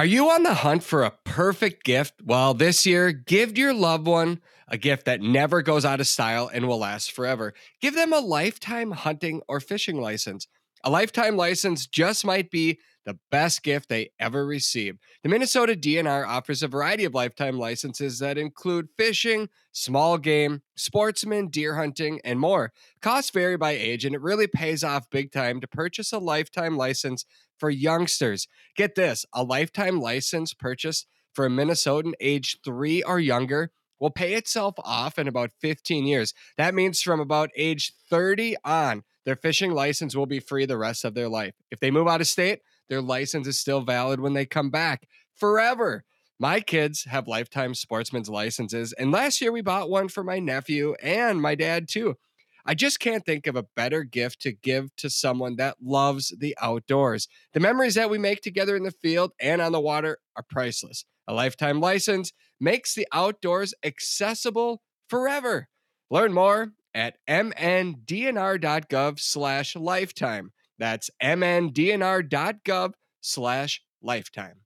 Are 0.00 0.06
you 0.06 0.30
on 0.30 0.44
the 0.44 0.54
hunt 0.54 0.82
for 0.82 1.02
a 1.02 1.12
perfect 1.24 1.84
gift? 1.84 2.14
Well, 2.24 2.54
this 2.54 2.86
year, 2.86 3.12
give 3.12 3.58
your 3.58 3.74
loved 3.74 4.06
one 4.06 4.40
a 4.66 4.78
gift 4.78 5.04
that 5.04 5.20
never 5.20 5.60
goes 5.60 5.84
out 5.84 6.00
of 6.00 6.06
style 6.06 6.50
and 6.50 6.66
will 6.66 6.78
last 6.78 7.12
forever. 7.12 7.52
Give 7.82 7.94
them 7.94 8.14
a 8.14 8.20
lifetime 8.20 8.92
hunting 8.92 9.42
or 9.46 9.60
fishing 9.60 10.00
license. 10.00 10.46
A 10.84 10.90
lifetime 10.90 11.36
license 11.36 11.86
just 11.86 12.24
might 12.24 12.50
be 12.50 12.78
the 13.04 13.18
best 13.30 13.62
gift 13.62 13.90
they 13.90 14.10
ever 14.18 14.46
receive. 14.46 14.96
The 15.22 15.28
Minnesota 15.28 15.74
DNR 15.74 16.26
offers 16.26 16.62
a 16.62 16.68
variety 16.68 17.04
of 17.04 17.12
lifetime 17.12 17.58
licenses 17.58 18.20
that 18.20 18.38
include 18.38 18.88
fishing, 18.96 19.50
small 19.72 20.16
game, 20.16 20.62
sportsman, 20.76 21.48
deer 21.48 21.74
hunting, 21.74 22.20
and 22.24 22.40
more. 22.40 22.72
Costs 23.02 23.32
vary 23.32 23.58
by 23.58 23.72
age, 23.72 24.06
and 24.06 24.14
it 24.14 24.22
really 24.22 24.46
pays 24.46 24.82
off 24.82 25.10
big 25.10 25.30
time 25.30 25.60
to 25.60 25.68
purchase 25.68 26.10
a 26.10 26.18
lifetime 26.18 26.78
license 26.78 27.26
for 27.60 27.70
youngsters. 27.70 28.48
Get 28.76 28.96
this 28.96 29.24
a 29.32 29.44
lifetime 29.44 30.00
license 30.00 30.54
purchased 30.54 31.06
for 31.32 31.46
a 31.46 31.50
Minnesotan 31.50 32.14
age 32.20 32.58
three 32.64 33.02
or 33.02 33.20
younger 33.20 33.70
will 34.00 34.10
pay 34.10 34.32
itself 34.34 34.74
off 34.78 35.18
in 35.18 35.28
about 35.28 35.50
15 35.60 36.06
years. 36.06 36.34
That 36.56 36.74
means 36.74 37.02
from 37.02 37.20
about 37.20 37.50
age 37.54 37.92
30 38.08 38.56
on, 38.64 39.04
their 39.26 39.36
fishing 39.36 39.72
license 39.72 40.16
will 40.16 40.26
be 40.26 40.40
free 40.40 40.64
the 40.64 40.78
rest 40.78 41.04
of 41.04 41.14
their 41.14 41.28
life. 41.28 41.54
If 41.70 41.78
they 41.78 41.90
move 41.90 42.08
out 42.08 42.22
of 42.22 42.26
state, 42.26 42.60
their 42.88 43.02
license 43.02 43.46
is 43.46 43.60
still 43.60 43.82
valid 43.82 44.18
when 44.18 44.32
they 44.32 44.46
come 44.46 44.70
back 44.70 45.06
forever. 45.36 46.04
My 46.38 46.60
kids 46.60 47.04
have 47.04 47.28
lifetime 47.28 47.74
sportsman's 47.74 48.30
licenses, 48.30 48.94
and 48.94 49.12
last 49.12 49.42
year 49.42 49.52
we 49.52 49.60
bought 49.60 49.90
one 49.90 50.08
for 50.08 50.24
my 50.24 50.38
nephew 50.38 50.94
and 51.02 51.40
my 51.40 51.54
dad 51.54 51.86
too. 51.86 52.16
I 52.64 52.74
just 52.74 53.00
can't 53.00 53.24
think 53.24 53.46
of 53.46 53.56
a 53.56 53.66
better 53.76 54.04
gift 54.04 54.40
to 54.42 54.52
give 54.52 54.94
to 54.96 55.10
someone 55.10 55.56
that 55.56 55.76
loves 55.82 56.34
the 56.38 56.56
outdoors. 56.60 57.28
The 57.52 57.60
memories 57.60 57.94
that 57.94 58.10
we 58.10 58.18
make 58.18 58.40
together 58.42 58.76
in 58.76 58.82
the 58.82 58.90
field 58.90 59.32
and 59.40 59.60
on 59.60 59.72
the 59.72 59.80
water 59.80 60.18
are 60.36 60.44
priceless. 60.48 61.04
A 61.26 61.34
lifetime 61.34 61.80
license 61.80 62.32
makes 62.60 62.94
the 62.94 63.06
outdoors 63.12 63.74
accessible 63.84 64.82
forever. 65.08 65.68
Learn 66.10 66.32
more 66.32 66.72
at 66.94 67.16
mndnr.gov 67.28 69.20
slash 69.20 69.76
lifetime. 69.76 70.52
That's 70.78 71.10
mndnr.gov 71.22 72.92
slash 73.20 73.82
lifetime. 74.02 74.60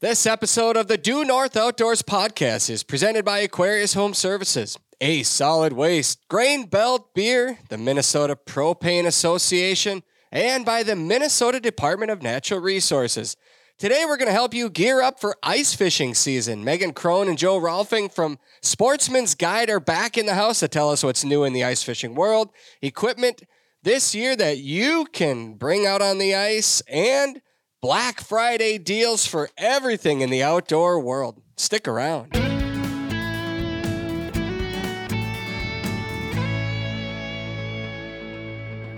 This 0.00 0.26
episode 0.26 0.76
of 0.76 0.86
the 0.86 0.96
Due 0.96 1.24
North 1.24 1.56
Outdoors 1.56 2.02
podcast 2.02 2.70
is 2.70 2.84
presented 2.84 3.24
by 3.24 3.40
Aquarius 3.40 3.94
Home 3.94 4.14
Services, 4.14 4.78
Ace 5.00 5.28
Solid 5.28 5.72
Waste, 5.72 6.20
Grain 6.28 6.66
Belt 6.66 7.12
Beer, 7.14 7.58
the 7.68 7.78
Minnesota 7.78 8.36
Propane 8.36 9.06
Association, 9.06 10.04
and 10.30 10.64
by 10.64 10.84
the 10.84 10.94
Minnesota 10.94 11.58
Department 11.58 12.12
of 12.12 12.22
Natural 12.22 12.60
Resources. 12.60 13.36
Today, 13.76 14.04
we're 14.06 14.18
going 14.18 14.28
to 14.28 14.32
help 14.32 14.54
you 14.54 14.70
gear 14.70 15.02
up 15.02 15.18
for 15.18 15.34
ice 15.42 15.74
fishing 15.74 16.14
season. 16.14 16.64
Meghan 16.64 16.92
Krohn 16.92 17.28
and 17.28 17.36
Joe 17.36 17.58
Rohlfing 17.58 18.14
from 18.14 18.38
Sportsman's 18.62 19.34
Guide 19.34 19.68
are 19.68 19.80
back 19.80 20.16
in 20.16 20.26
the 20.26 20.34
house 20.34 20.60
to 20.60 20.68
tell 20.68 20.92
us 20.92 21.02
what's 21.02 21.24
new 21.24 21.42
in 21.42 21.54
the 21.54 21.64
ice 21.64 21.82
fishing 21.82 22.14
world, 22.14 22.50
equipment 22.80 23.42
this 23.82 24.14
year 24.14 24.36
that 24.36 24.58
you 24.58 25.06
can 25.12 25.54
bring 25.54 25.86
out 25.86 26.02
on 26.02 26.18
the 26.18 26.36
ice, 26.36 26.82
and 26.82 27.42
Black 27.80 28.20
Friday 28.20 28.76
deals 28.76 29.24
for 29.24 29.50
everything 29.56 30.20
in 30.20 30.30
the 30.30 30.42
outdoor 30.42 30.98
world. 30.98 31.40
Stick 31.56 31.86
around. 31.86 32.36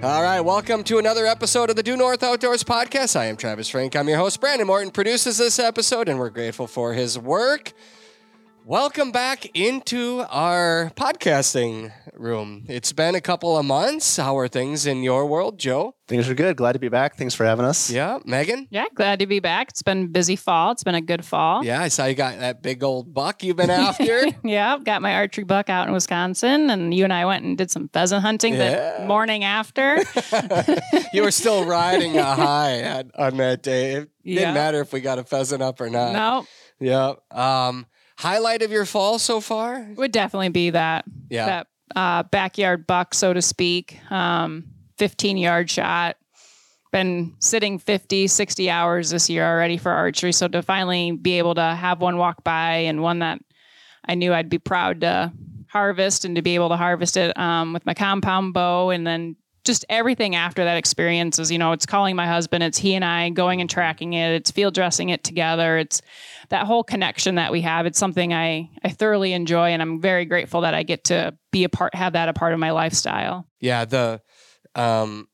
All 0.03 0.23
right, 0.23 0.41
welcome 0.41 0.83
to 0.85 0.97
another 0.97 1.27
episode 1.27 1.69
of 1.69 1.77
the 1.77 1.83
Due 1.83 1.95
North 1.95 2.23
Outdoors 2.23 2.65
podcast. 2.65 3.17
I 3.17 3.27
am 3.27 3.37
Travis 3.37 3.69
Frank. 3.69 3.95
I'm 3.95 4.09
your 4.09 4.17
host. 4.17 4.41
Brandon 4.41 4.67
Morton 4.67 4.91
produces 4.91 5.37
this 5.37 5.59
episode, 5.59 6.09
and 6.09 6.19
we're 6.19 6.31
grateful 6.31 6.67
for 6.67 6.95
his 6.95 7.19
work. 7.19 7.75
Welcome 8.67 9.11
back 9.11 9.47
into 9.59 10.25
our 10.31 10.93
podcasting 10.95 11.93
room. 12.15 12.67
It's 12.69 12.93
been 12.93 13.15
a 13.17 13.21
couple 13.21 13.57
of 13.57 13.65
months. 13.65 14.17
How 14.17 14.37
are 14.39 14.47
things 14.49 14.87
in 14.87 15.03
your 15.03 15.27
world, 15.27 15.59
Joe? 15.59 15.95
Things 16.07 16.29
are 16.29 16.35
good. 16.35 16.57
Glad 16.57 16.73
to 16.73 16.79
be 16.79 16.89
back. 16.89 17.17
Thanks 17.17 17.35
for 17.35 17.45
having 17.45 17.65
us. 17.65 17.91
Yeah, 17.91 18.19
Meghan? 18.27 18.69
Yeah, 18.71 18.85
glad 18.95 19.19
to 19.21 19.27
be 19.27 19.41
back. 19.41 19.71
It's 19.71 19.83
been 19.83 20.05
a 20.05 20.09
busy 20.09 20.37
fall. 20.37 20.71
It's 20.73 20.85
been 20.85 20.95
a 20.95 21.01
good 21.01 21.25
fall. 21.25 21.65
Yeah, 21.65 21.81
I 21.81 21.89
saw 21.89 22.05
you 22.05 22.15
got 22.15 22.39
that 22.39 22.63
big 22.63 22.85
old 22.85 23.13
buck 23.13 23.43
you've 23.43 23.57
been 23.57 23.71
after. 23.71 24.27
yeah, 24.45 24.79
got 24.79 25.03
my 25.03 25.15
archery 25.15 25.45
buck 25.45 25.69
out 25.69 25.89
in 25.89 25.95
Wisconsin, 25.95 26.71
and 26.71 26.93
you 26.95 27.03
and 27.05 27.13
I 27.13 27.25
went 27.25 27.45
and 27.45 27.59
did 27.59 27.71
some 27.73 27.89
pheasant 27.89 28.23
hunting 28.23 28.55
Yeah. 28.55 28.99
the 29.01 29.07
morning 29.07 29.43
after. 29.43 29.99
you 31.13 31.23
were 31.23 31.33
still 31.33 31.65
riding 31.65 32.19
a 32.19 32.25
high 32.35 33.03
on 33.17 33.37
that 33.39 33.63
day. 33.63 33.95
It 33.95 34.11
Yeah. 34.23 34.39
didn't 34.41 34.55
matter 34.55 34.81
if 34.81 34.93
we 34.93 35.01
got 35.01 35.19
a 35.19 35.25
pheasant 35.25 35.63
up 35.63 35.81
or 35.81 35.89
not. 35.91 36.13
no, 36.13 36.47
Yeah. 36.79 37.15
Um, 37.31 37.87
highlight 38.21 38.63
of 38.63 38.71
your 38.71 38.85
fall 38.85 39.19
so 39.19 39.41
far? 39.41 39.87
would 39.97 40.13
definitely 40.13 40.49
be 40.51 40.71
that 40.71 41.05
Yeah. 41.29 41.47
that 41.47 41.67
uh, 41.97 42.23
backyard 42.25 42.87
buck, 42.87 43.15
so 43.15 43.33
to 43.33 43.43
speak. 43.43 43.99
Um, 44.13 44.65
15 44.99 45.37
yard 45.37 45.71
shot. 45.71 46.17
Been 46.93 47.35
sitting 47.39 47.79
50, 47.79 48.27
60 48.27 48.69
hours 48.71 49.11
this 49.11 49.31
year 49.31 49.47
already 49.47 49.77
for 49.77 49.91
archery. 49.93 50.33
So 50.33 50.49
to 50.49 50.61
finally 50.63 51.13
be 51.13 51.39
able 51.39 51.55
to 51.55 51.63
have 51.63 52.01
one 52.01 52.17
walk 52.17 52.43
by 52.45 52.73
and 52.89 53.01
one 53.03 53.21
that 53.21 53.41
I 54.05 54.15
knew 54.17 54.33
I'd 54.35 54.49
be 54.51 54.59
proud 54.59 55.01
to 55.03 55.33
harvest 55.69 56.25
and 56.25 56.35
to 56.37 56.43
be 56.43 56.57
able 56.57 56.69
to 56.71 56.77
harvest 56.77 57.17
it 57.17 57.37
um, 57.39 57.73
with 57.73 57.87
my 57.87 57.95
compound 57.95 58.55
bow 58.55 58.91
and 58.91 59.07
then 59.07 59.37
just 59.65 59.85
everything 59.89 60.35
after 60.35 60.65
that 60.65 60.77
experience 60.77 61.39
is, 61.39 61.51
you 61.51 61.59
know, 61.59 61.73
it's 61.73 61.87
calling 61.87 62.17
my 62.17 62.27
husband, 62.27 62.63
it's 62.63 62.79
he 62.79 62.95
and 62.95 63.05
I 63.05 63.31
going 63.31 63.61
and 63.61 63.69
tracking 63.69 64.15
it, 64.15 64.33
it's 64.33 64.51
field 64.51 64.75
dressing 64.75 65.11
it 65.11 65.23
together, 65.25 65.79
it's 65.79 66.03
that 66.49 66.67
whole 66.67 66.83
connection 66.83 67.37
that 67.37 67.53
we 67.53 67.61
have. 67.61 67.87
It's 67.87 67.99
something 67.99 68.33
I, 68.33 68.71
I 68.83 68.91
thoroughly 68.91 69.33
enjoy 69.33 69.71
and 69.71 69.83
I'm 69.83 70.01
very 70.01 70.25
grateful 70.25 70.63
that 70.63 70.75
I 70.75 70.83
get 70.83 71.05
to 71.05 71.37
be 71.51 71.65
a 71.65 71.69
part, 71.69 71.95
have 71.95 72.15
that 72.15 72.29
a 72.29 72.33
part 72.33 72.53
of 72.53 72.59
my 72.59 72.71
lifestyle. 72.71 73.47
Yeah, 73.61 73.85
the 73.85 74.23
um 74.75 75.29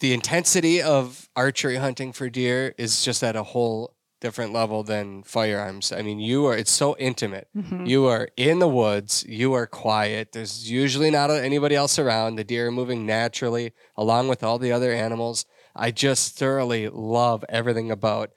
the 0.00 0.12
intensity 0.12 0.82
of 0.82 1.28
archery 1.36 1.76
hunting 1.76 2.12
for 2.12 2.28
deer 2.28 2.74
is 2.76 3.04
just 3.04 3.22
at 3.22 3.36
a 3.36 3.42
whole 3.42 3.93
different 4.24 4.52
level 4.54 4.82
than 4.82 5.22
firearms. 5.22 5.92
I 5.92 6.00
mean, 6.02 6.18
you 6.18 6.46
are 6.46 6.56
it's 6.56 6.70
so 6.84 6.96
intimate. 6.98 7.46
Mhm. 7.54 7.86
You 7.92 8.06
are 8.06 8.24
in 8.36 8.58
the 8.58 8.72
woods, 8.82 9.12
you 9.28 9.52
are 9.58 9.66
quiet. 9.66 10.32
There's 10.32 10.70
usually 10.70 11.10
not 11.10 11.30
anybody 11.30 11.74
else 11.82 11.98
around. 11.98 12.36
The 12.36 12.44
deer 12.52 12.68
are 12.68 12.70
moving 12.80 13.04
naturally 13.04 13.66
along 14.02 14.28
with 14.28 14.42
all 14.42 14.58
the 14.58 14.72
other 14.72 14.92
animals. 15.06 15.44
I 15.86 15.90
just 16.06 16.38
thoroughly 16.38 16.88
love 16.88 17.44
everything 17.48 17.90
about 17.90 18.30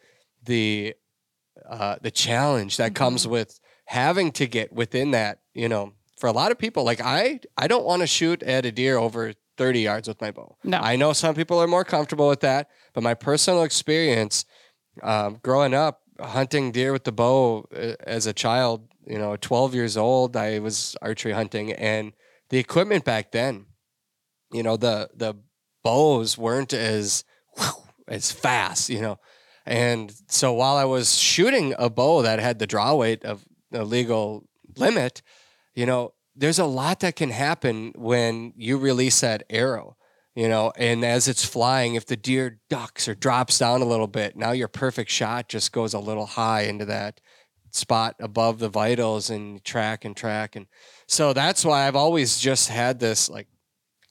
the 0.43 0.95
uh, 1.69 1.95
the 2.01 2.11
challenge 2.11 2.73
that 2.77 2.93
comes 2.93 3.25
with 3.27 3.59
having 3.85 4.31
to 4.39 4.45
get 4.57 4.71
within 4.73 5.11
that, 5.11 5.39
you 5.53 5.69
know, 5.69 5.93
for 6.19 6.27
a 6.27 6.31
lot 6.41 6.51
of 6.51 6.57
people, 6.57 6.83
like 6.83 7.01
I, 7.01 7.39
I 7.57 7.67
don't 7.67 7.85
want 7.85 8.01
to 8.01 8.07
shoot 8.07 8.43
at 8.43 8.65
a 8.65 8.71
deer 8.71 8.97
over 8.97 9.33
30 9.57 9.81
yards 9.81 10.07
with 10.07 10.19
my 10.21 10.31
bow. 10.31 10.55
No. 10.63 10.77
I 10.91 10.95
know 10.95 11.13
some 11.13 11.33
people 11.35 11.57
are 11.61 11.67
more 11.67 11.83
comfortable 11.83 12.27
with 12.27 12.41
that, 12.41 12.69
but 12.93 13.03
my 13.03 13.13
personal 13.15 13.63
experience 13.63 14.45
um, 15.03 15.39
growing 15.43 15.73
up 15.73 16.01
hunting 16.19 16.71
deer 16.71 16.91
with 16.91 17.03
the 17.03 17.11
bow 17.11 17.65
uh, 17.75 17.93
as 18.01 18.25
a 18.25 18.33
child, 18.33 18.87
you 19.05 19.17
know, 19.17 19.35
12 19.35 19.75
years 19.75 19.97
old, 19.97 20.35
I 20.35 20.59
was 20.59 20.95
archery 21.01 21.33
hunting 21.33 21.73
and 21.73 22.13
the 22.49 22.57
equipment 22.57 23.05
back 23.05 23.31
then, 23.31 23.65
you 24.51 24.63
know, 24.63 24.77
the, 24.77 25.09
the 25.15 25.35
bows 25.83 26.37
weren't 26.37 26.73
as, 26.73 27.23
as 28.07 28.31
fast, 28.31 28.89
you 28.89 29.01
know, 29.01 29.19
and 29.67 30.13
so 30.29 30.53
while 30.53 30.77
I 30.77 30.85
was 30.85 31.19
shooting 31.19 31.75
a 31.77 31.89
bow 31.89 32.21
that 32.21 32.39
had 32.39 32.57
the 32.57 32.65
draw 32.65 32.95
weight 32.95 33.25
of 33.25 33.45
the 33.69 33.83
legal 33.83 34.47
limit, 34.77 35.21
you 35.75 35.85
know, 35.85 36.13
there's 36.33 36.57
a 36.57 36.65
lot 36.65 37.01
that 37.01 37.17
can 37.17 37.31
happen 37.31 37.91
when 37.95 38.53
you 38.55 38.77
release 38.77 39.19
that 39.19 39.43
arrow, 39.49 39.97
you 40.37 40.47
know, 40.47 40.71
and 40.77 41.03
as 41.03 41.27
it's 41.27 41.43
flying, 41.43 41.95
if 41.95 42.05
the 42.05 42.15
deer 42.15 42.59
ducks 42.69 43.07
or 43.07 43.15
drops 43.15 43.57
down 43.57 43.81
a 43.81 43.85
little 43.85 44.05
bit, 44.05 44.35
now 44.35 44.51
your 44.51 44.67
perfect 44.67 45.09
shot 45.09 45.49
just 45.49 45.71
goes 45.71 45.95
a 45.95 45.99
little 45.99 46.27
high 46.27 46.61
into 46.61 46.85
that 46.85 47.19
spot 47.71 48.15
above 48.19 48.59
the 48.59 48.69
vitals 48.69 49.31
and 49.31 49.63
track 49.63 50.05
and 50.05 50.15
track. 50.15 50.55
And 50.55 50.67
so 51.07 51.33
that's 51.33 51.65
why 51.65 51.87
I've 51.87 51.95
always 51.95 52.37
just 52.37 52.69
had 52.69 52.99
this 52.99 53.31
like, 53.31 53.47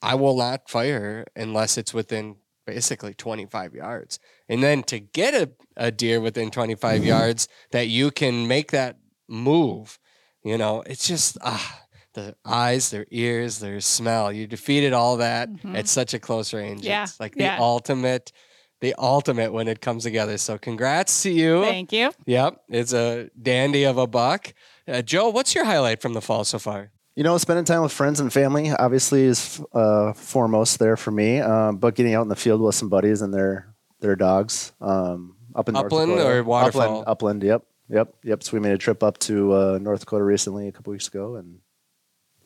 I 0.03 0.17
will 0.17 0.37
not 0.37 0.69
fire 0.69 1.27
unless 1.37 1.79
it's 1.79 1.95
within 1.95 2.35
basically 2.67 3.15
25 3.15 3.77
yards. 3.77 4.19
And 4.49 4.65
then 4.65 4.83
to 4.85 4.99
get 4.99 5.33
a, 5.33 5.53
a 5.77 5.93
deer 5.93 6.21
within 6.21 6.51
25 6.51 7.05
yards 7.05 7.47
that 7.71 7.87
you 7.87 8.11
can 8.11 8.49
make 8.49 8.73
that 8.73 8.99
move, 9.29 10.01
you 10.43 10.59
know, 10.59 10.83
it's 10.87 11.07
just 11.07 11.39
ah, 11.43 11.86
the 12.17 12.35
eyes, 12.45 12.91
their 12.91 13.07
ears, 13.13 13.61
their 13.61 13.81
smell. 13.81 14.33
You 14.33 14.49
defeated 14.49 14.93
all 14.93 15.19
that 15.19 15.49
Mhm. 15.49 15.77
at 15.79 15.87
such 15.87 16.13
a 16.15 16.19
close 16.19 16.53
range. 16.53 16.83
Yeah, 16.85 17.05
It's 17.05 17.21
like 17.21 17.37
the 17.37 17.45
yeah. 17.45 17.59
ultimate, 17.61 18.33
the 18.81 18.95
ultimate 18.99 19.53
when 19.53 19.69
it 19.69 19.81
comes 19.81 20.03
together. 20.03 20.37
So 20.39 20.59
congrats 20.59 21.23
to 21.23 21.31
you. 21.31 21.63
Thank 21.63 21.93
you. 21.93 22.11
Yep. 22.27 22.61
It's 22.71 22.93
a 22.93 23.31
dandy 23.41 23.85
of 23.85 23.97
a 23.99 24.09
buck. 24.09 24.53
Uh, 24.89 25.03
Joe, 25.03 25.29
what's 25.29 25.55
your 25.55 25.65
highlight 25.65 26.03
from 26.03 26.13
the 26.15 26.21
fall 26.21 26.43
so 26.45 26.59
far? 26.59 26.91
You 27.15 27.23
know, 27.23 27.39
spending 27.39 27.65
time 27.65 27.83
with 27.83 27.93
friends 27.93 28.19
and 28.21 28.31
family 28.33 28.71
obviously 28.73 29.23
is 29.23 29.61
uh, 29.73 30.13
foremost 30.13 30.79
there 30.81 30.97
for 30.97 31.11
me. 31.13 31.41
Um, 31.41 31.77
but 31.79 31.95
getting 31.95 32.15
out 32.15 32.23
in 32.23 32.29
the 32.29 32.37
field 32.37 32.61
with 32.61 32.75
some 32.75 32.89
buddies 32.89 33.23
and 33.23 33.33
their 33.33 33.73
their 34.01 34.17
dogs, 34.17 34.73
um, 34.83 35.37
up 35.55 35.69
in 35.69 35.73
North 35.73 35.87
Upland 35.87 36.11
Dakota. 36.11 36.29
or 36.31 36.43
waterfall? 36.45 36.83
Upland, 36.83 37.05
upland. 37.07 37.43
Yep, 37.43 37.63
yep, 37.89 38.15
yep. 38.23 38.43
So 38.43 38.53
we 38.53 38.61
made 38.61 38.73
a 38.73 38.79
trip 38.79 39.03
up 39.03 39.17
to 39.21 39.55
uh, 39.55 39.79
North 39.81 40.01
Dakota 40.01 40.23
recently, 40.25 40.69
a 40.69 40.73
couple 40.73 40.91
weeks 40.91 41.09
ago, 41.09 41.37
and 41.37 41.61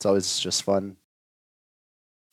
it's 0.00 0.06
always 0.06 0.38
just 0.38 0.62
fun. 0.62 0.96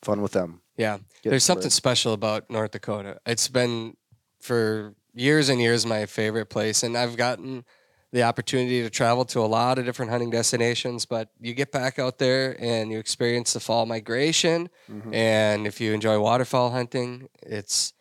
Fun 0.02 0.22
with 0.22 0.32
them. 0.32 0.62
Yeah. 0.78 0.96
Get 1.22 1.28
There's 1.30 1.44
something 1.44 1.64
birds. 1.64 1.74
special 1.74 2.14
about 2.14 2.48
North 2.48 2.70
Dakota. 2.70 3.18
It's 3.26 3.48
been 3.48 3.94
for 4.40 4.94
years 5.12 5.50
and 5.50 5.60
years 5.60 5.84
my 5.84 6.06
favorite 6.06 6.46
place, 6.46 6.82
and 6.82 6.96
I've 6.96 7.16
gotten 7.18 7.66
the 8.10 8.22
opportunity 8.22 8.80
to 8.80 8.88
travel 8.88 9.26
to 9.26 9.40
a 9.40 9.44
lot 9.44 9.78
of 9.78 9.84
different 9.84 10.10
hunting 10.10 10.30
destinations. 10.30 11.04
But 11.04 11.28
you 11.40 11.52
get 11.52 11.70
back 11.70 11.98
out 11.98 12.16
there 12.16 12.56
and 12.58 12.90
you 12.90 12.98
experience 12.98 13.52
the 13.52 13.60
fall 13.60 13.84
migration, 13.84 14.70
Mhm. 14.90 15.14
and 15.14 15.66
if 15.66 15.78
you 15.78 15.92
enjoy 15.92 16.18
waterfowl 16.18 16.70
hunting, 16.70 17.28
it's 17.42 17.92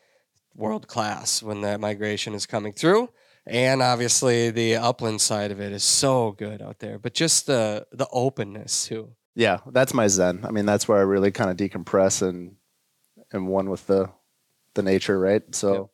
world 0.55 0.87
class 0.87 1.43
when 1.43 1.59
that 1.61 1.81
migration 1.81 2.33
is 2.33 2.45
coming 2.45 2.71
through. 2.71 3.09
And 3.45 3.81
obviously, 3.81 4.49
the 4.49 4.77
upland 4.77 5.19
side 5.19 5.51
of 5.51 5.59
it 5.59 5.73
is 5.73 5.83
so 5.83 6.31
good 6.31 6.61
out 6.61 6.79
there. 6.79 6.97
But 6.99 7.13
just 7.13 7.47
the 7.47 7.85
the 7.91 8.07
openness 8.13 8.85
too. 8.87 9.15
Yeah, 9.37 9.59
that's 9.67 9.93
my 9.93 10.07
zen. 10.07 10.43
I 10.43 10.49
mean, 10.51 10.65
that's 10.65 10.87
where 10.87 10.97
I 10.97 11.01
really 11.01 11.29
kind 11.31 11.51
of 11.51 11.57
decompress 11.57 12.21
and 12.27 12.55
and 13.31 13.47
one 13.47 13.69
with 13.69 13.85
the 13.87 14.09
the 14.73 14.81
nature, 14.83 15.19
right? 15.19 15.43
So 15.55 15.73
Yep. 15.73 15.85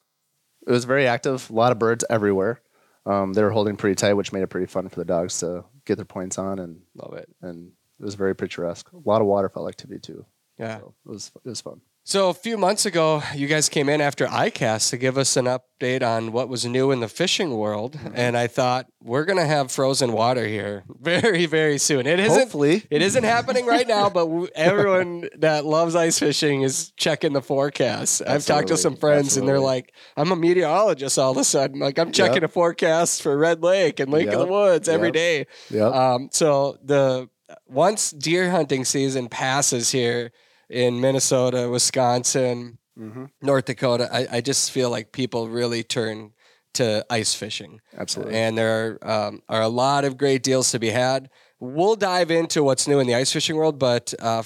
it 0.67 0.71
was 0.71 0.85
very 0.85 1.07
active. 1.07 1.49
A 1.49 1.53
lot 1.53 1.71
of 1.73 1.77
birds 1.79 2.05
everywhere. 2.09 2.61
Um, 3.05 3.33
they 3.33 3.43
were 3.43 3.49
holding 3.49 3.75
pretty 3.75 3.95
tight, 3.95 4.13
which 4.13 4.31
made 4.31 4.43
it 4.43 4.47
pretty 4.47 4.67
fun 4.67 4.87
for 4.87 4.95
the 4.95 5.05
dogs 5.05 5.39
to 5.39 5.65
get 5.85 5.95
their 5.97 6.05
points 6.05 6.37
on, 6.37 6.59
and 6.59 6.81
Love 6.95 7.13
it. 7.15 7.27
and 7.41 7.73
it 7.99 8.03
was 8.05 8.15
very 8.15 8.33
picturesque. 8.33 8.89
A 8.93 8.97
lot 9.09 9.19
of 9.21 9.27
waterfowl 9.27 9.67
activity 9.67 9.99
too. 9.99 10.25
Yeah. 10.57 10.79
So 10.79 10.93
it 11.05 11.09
was 11.09 11.31
it 11.43 11.49
was 11.49 11.59
fun. 11.61 11.81
So 12.05 12.27
a 12.27 12.33
few 12.33 12.57
months 12.57 12.85
ago, 12.85 13.23
you 13.33 13.47
guys 13.47 13.69
came 13.69 13.87
in 13.87 14.01
after 14.01 14.25
ICAST 14.27 14.89
to 14.89 14.97
give 14.97 15.17
us 15.17 15.37
an 15.37 15.45
update 15.45 16.03
on 16.03 16.33
what 16.33 16.49
was 16.49 16.65
new 16.65 16.91
in 16.91 16.99
the 16.99 17.07
fishing 17.07 17.55
world, 17.55 17.93
Mm-hmm. 17.93 18.13
and 18.15 18.37
I 18.37 18.47
thought 18.47 18.87
we're 19.01 19.23
gonna 19.23 19.45
have 19.45 19.71
frozen 19.71 20.11
water 20.11 20.45
here 20.45 20.83
very, 20.99 21.45
very 21.45 21.77
soon. 21.77 22.05
It 22.05 22.19
isn't. 22.19 22.37
Hopefully, 22.39 22.83
It 22.89 23.01
isn't 23.01 23.23
happening 23.23 23.65
right 23.65 23.87
now, 23.87 24.09
but 24.09 24.27
everyone 24.55 25.29
that 25.37 25.65
loves 25.65 25.95
ice 25.95 26.19
fishing 26.19 26.63
is 26.63 26.91
checking 26.97 27.31
the 27.31 27.41
forecast. 27.41 28.21
I've 28.27 28.45
talked 28.45 28.67
to 28.67 28.75
some 28.77 28.97
friends, 28.97 29.37
and 29.37 29.47
they're 29.47 29.59
like, 29.61 29.93
"I'm 30.17 30.31
a 30.33 30.35
meteorologist 30.35 31.17
all 31.17 31.31
of 31.31 31.37
a 31.37 31.45
sudden. 31.45 31.79
Like 31.79 31.97
I'm 31.99 32.11
checking 32.11 32.41
Yep. 32.41 32.49
a 32.49 32.53
forecast 32.53 33.21
for 33.21 33.37
Red 33.37 33.63
Lake 33.63 34.01
and 34.01 34.11
Lake 34.11 34.27
of 34.27 34.39
the 34.39 34.47
Woods 34.47 34.89
every 34.89 35.07
yep. 35.07 35.13
day." 35.13 35.47
yeah. 35.69 35.85
Um, 35.87 36.27
so 36.33 36.77
the 36.83 37.29
once 37.67 38.11
deer 38.11 38.49
hunting 38.51 38.83
season 38.83 39.29
passes 39.29 39.91
here 39.91 40.31
in 40.69 40.99
Minnesota, 41.01 41.69
Wisconsin, 41.69 42.77
hmm 42.97 43.25
North 43.41 43.65
Dakota, 43.65 44.07
I, 44.11 44.37
I 44.37 44.41
just 44.41 44.71
feel 44.71 44.89
like 44.89 45.11
people 45.11 45.49
really 45.49 45.83
turn 45.83 46.31
to 46.75 47.05
ice 47.09 47.33
fishing, 47.35 47.79
Absolutely. 47.97 48.35
and 48.35 48.57
there 48.57 48.97
are, 49.03 49.27
um, 49.27 49.41
are 49.49 49.61
a 49.61 49.67
lot 49.67 50.05
of 50.05 50.17
great 50.17 50.41
deals 50.43 50.71
to 50.71 50.79
be 50.79 50.89
had. 50.89 51.29
We'll 51.59 51.95
dive 51.95 52.31
into 52.31 52.63
what's 52.63 52.87
new 52.87 52.99
in 52.99 53.07
the 53.07 53.15
ice 53.15 53.31
fishing 53.31 53.55
world, 53.55 53.77
but 53.79 54.13
uh, 54.19 54.43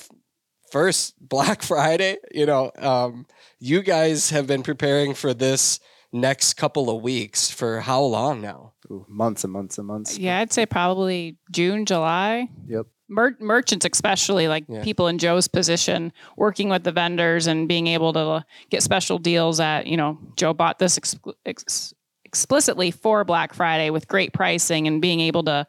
first, 0.71 1.15
Black 1.21 1.61
Friday. 1.61 2.17
You 2.31 2.45
know, 2.45 2.71
um, 2.77 3.25
you 3.59 3.81
guys 3.81 4.29
have 4.31 4.47
been 4.47 4.63
preparing 4.63 5.13
for 5.13 5.33
this 5.33 5.79
next 6.11 6.53
couple 6.55 6.89
of 6.89 7.01
weeks 7.01 7.49
for 7.51 7.81
how 7.81 8.01
long 8.01 8.41
now? 8.41 8.73
Ooh, 8.91 9.05
months 9.09 9.43
and 9.43 9.51
months 9.53 9.77
and 9.77 9.87
months. 9.87 10.17
Yeah, 10.17 10.39
I'd 10.39 10.53
say 10.53 10.65
probably 10.65 11.37
June, 11.51 11.85
July. 11.85 12.49
Yep. 12.67 12.87
Mer- 13.09 13.37
merchants, 13.39 13.85
especially 13.91 14.47
like 14.47 14.65
Yeah. 14.67 14.83
people 14.83 15.07
in 15.07 15.17
Joe's 15.17 15.47
position, 15.47 16.11
working 16.35 16.69
with 16.69 16.83
the 16.83 16.91
vendors 16.91 17.47
and 17.47 17.67
being 17.67 17.87
able 17.87 18.11
to 18.13 18.45
get 18.69 18.83
special 18.83 19.17
deals 19.17 19.59
at, 19.59 19.87
you 19.87 19.95
know, 19.97 20.17
Joe 20.35 20.53
bought 20.53 20.79
this 20.79 20.99
expl- 20.99 21.33
ex- 21.45 21.93
explicitly 22.25 22.91
for 22.91 23.23
Black 23.23 23.53
Friday 23.53 23.89
with 23.89 24.07
great 24.07 24.33
pricing 24.33 24.87
and 24.87 25.01
being 25.01 25.21
able 25.21 25.43
to 25.45 25.65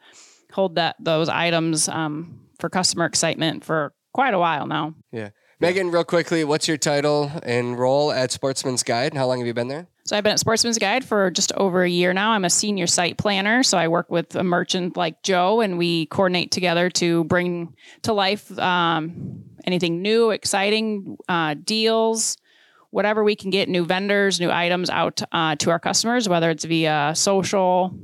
hold 0.51 0.75
that 0.75 0.95
those 0.99 1.29
items 1.29 1.87
um, 1.87 2.41
for 2.59 2.69
customer 2.69 3.05
excitement 3.05 3.63
for 3.63 3.93
quite 4.13 4.33
a 4.33 4.39
while 4.39 4.67
now. 4.67 4.93
Yeah. 5.11 5.29
Meghan, 5.61 5.91
real 5.93 6.03
quickly, 6.05 6.43
what's 6.43 6.67
your 6.67 6.77
title 6.77 7.31
and 7.43 7.77
role 7.77 8.11
at 8.11 8.31
Sportsman's 8.31 8.81
Guide? 8.83 9.13
How 9.13 9.27
long 9.27 9.39
have 9.39 9.47
you 9.47 9.53
been 9.53 9.67
there? 9.67 9.87
So 10.09 10.17
I've 10.17 10.23
been 10.23 10.33
at 10.33 10.39
Sportsman's 10.39 10.79
Guide 10.79 11.05
for 11.05 11.29
just 11.29 11.51
over 11.51 11.83
a 11.83 11.87
year 11.87 12.13
now. 12.13 12.31
I'm 12.31 12.43
a 12.43 12.49
senior 12.49 12.87
site 12.87 13.19
planner, 13.19 13.61
so 13.61 13.77
I 13.77 13.89
work 13.89 14.09
with 14.09 14.35
a 14.35 14.43
merchant 14.43 14.97
like 14.97 15.21
Joe, 15.21 15.61
and 15.61 15.77
we 15.77 16.07
coordinate 16.07 16.49
together 16.49 16.89
to 16.89 17.25
bring 17.25 17.75
to 18.01 18.13
life 18.13 18.57
um, 18.57 19.43
anything 19.65 20.01
new, 20.01 20.31
exciting 20.31 21.15
uh, 21.27 21.53
deals, 21.63 22.37
whatever 22.89 23.23
we 23.23 23.35
can 23.35 23.51
get, 23.51 23.69
new 23.69 23.85
vendors, 23.85 24.39
new 24.39 24.49
items 24.49 24.89
out 24.89 25.21
uh, 25.31 25.55
to 25.57 25.69
our 25.69 25.79
customers, 25.79 26.27
whether 26.27 26.49
it's 26.49 26.65
via 26.65 27.13
social, 27.15 27.95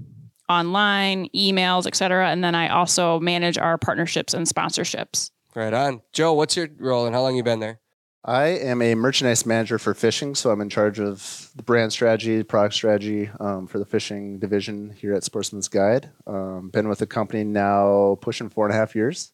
online, 0.48 1.28
emails, 1.36 1.88
etc. 1.88 2.30
And 2.30 2.44
then 2.44 2.54
I 2.54 2.68
also 2.68 3.20
manage 3.20 3.58
our 3.58 3.80
partnerships 3.80 4.36
and 4.36 4.46
sponsorships. 4.46 5.32
Right 5.56 5.74
on. 5.74 6.04
Joe, 6.14 6.34
what's 6.34 6.56
your 6.56 6.68
role 6.78 7.08
and 7.08 7.16
how 7.16 7.24
long 7.24 7.36
you 7.36 7.42
been 7.42 7.62
there? 7.62 7.80
I 8.28 8.46
am 8.48 8.82
a 8.82 8.96
merchandise 8.96 9.46
manager 9.46 9.78
for 9.78 9.94
fishing, 9.94 10.34
so 10.34 10.50
I'm 10.50 10.60
in 10.60 10.70
charge 10.70 11.00
of 11.00 11.52
the 11.56 11.62
brand 11.62 11.94
strategy, 11.94 12.42
product 12.42 12.74
strategy 12.74 13.30
um, 13.40 13.68
for 13.68 13.78
the 13.78 13.86
fishing 13.86 14.40
division 14.40 14.90
here 14.90 15.14
at 15.14 15.24
Sportsman's 15.24 15.68
Guide. 15.68 16.10
Um, 16.26 16.72
been 16.74 16.90
with 16.90 16.98
the 17.00 17.06
company 17.06 17.44
now 17.44 18.18
pushing 18.22 18.50
four 18.50 18.66
and 18.66 18.74
a 18.74 18.78
half 18.78 18.96
years. 18.96 19.32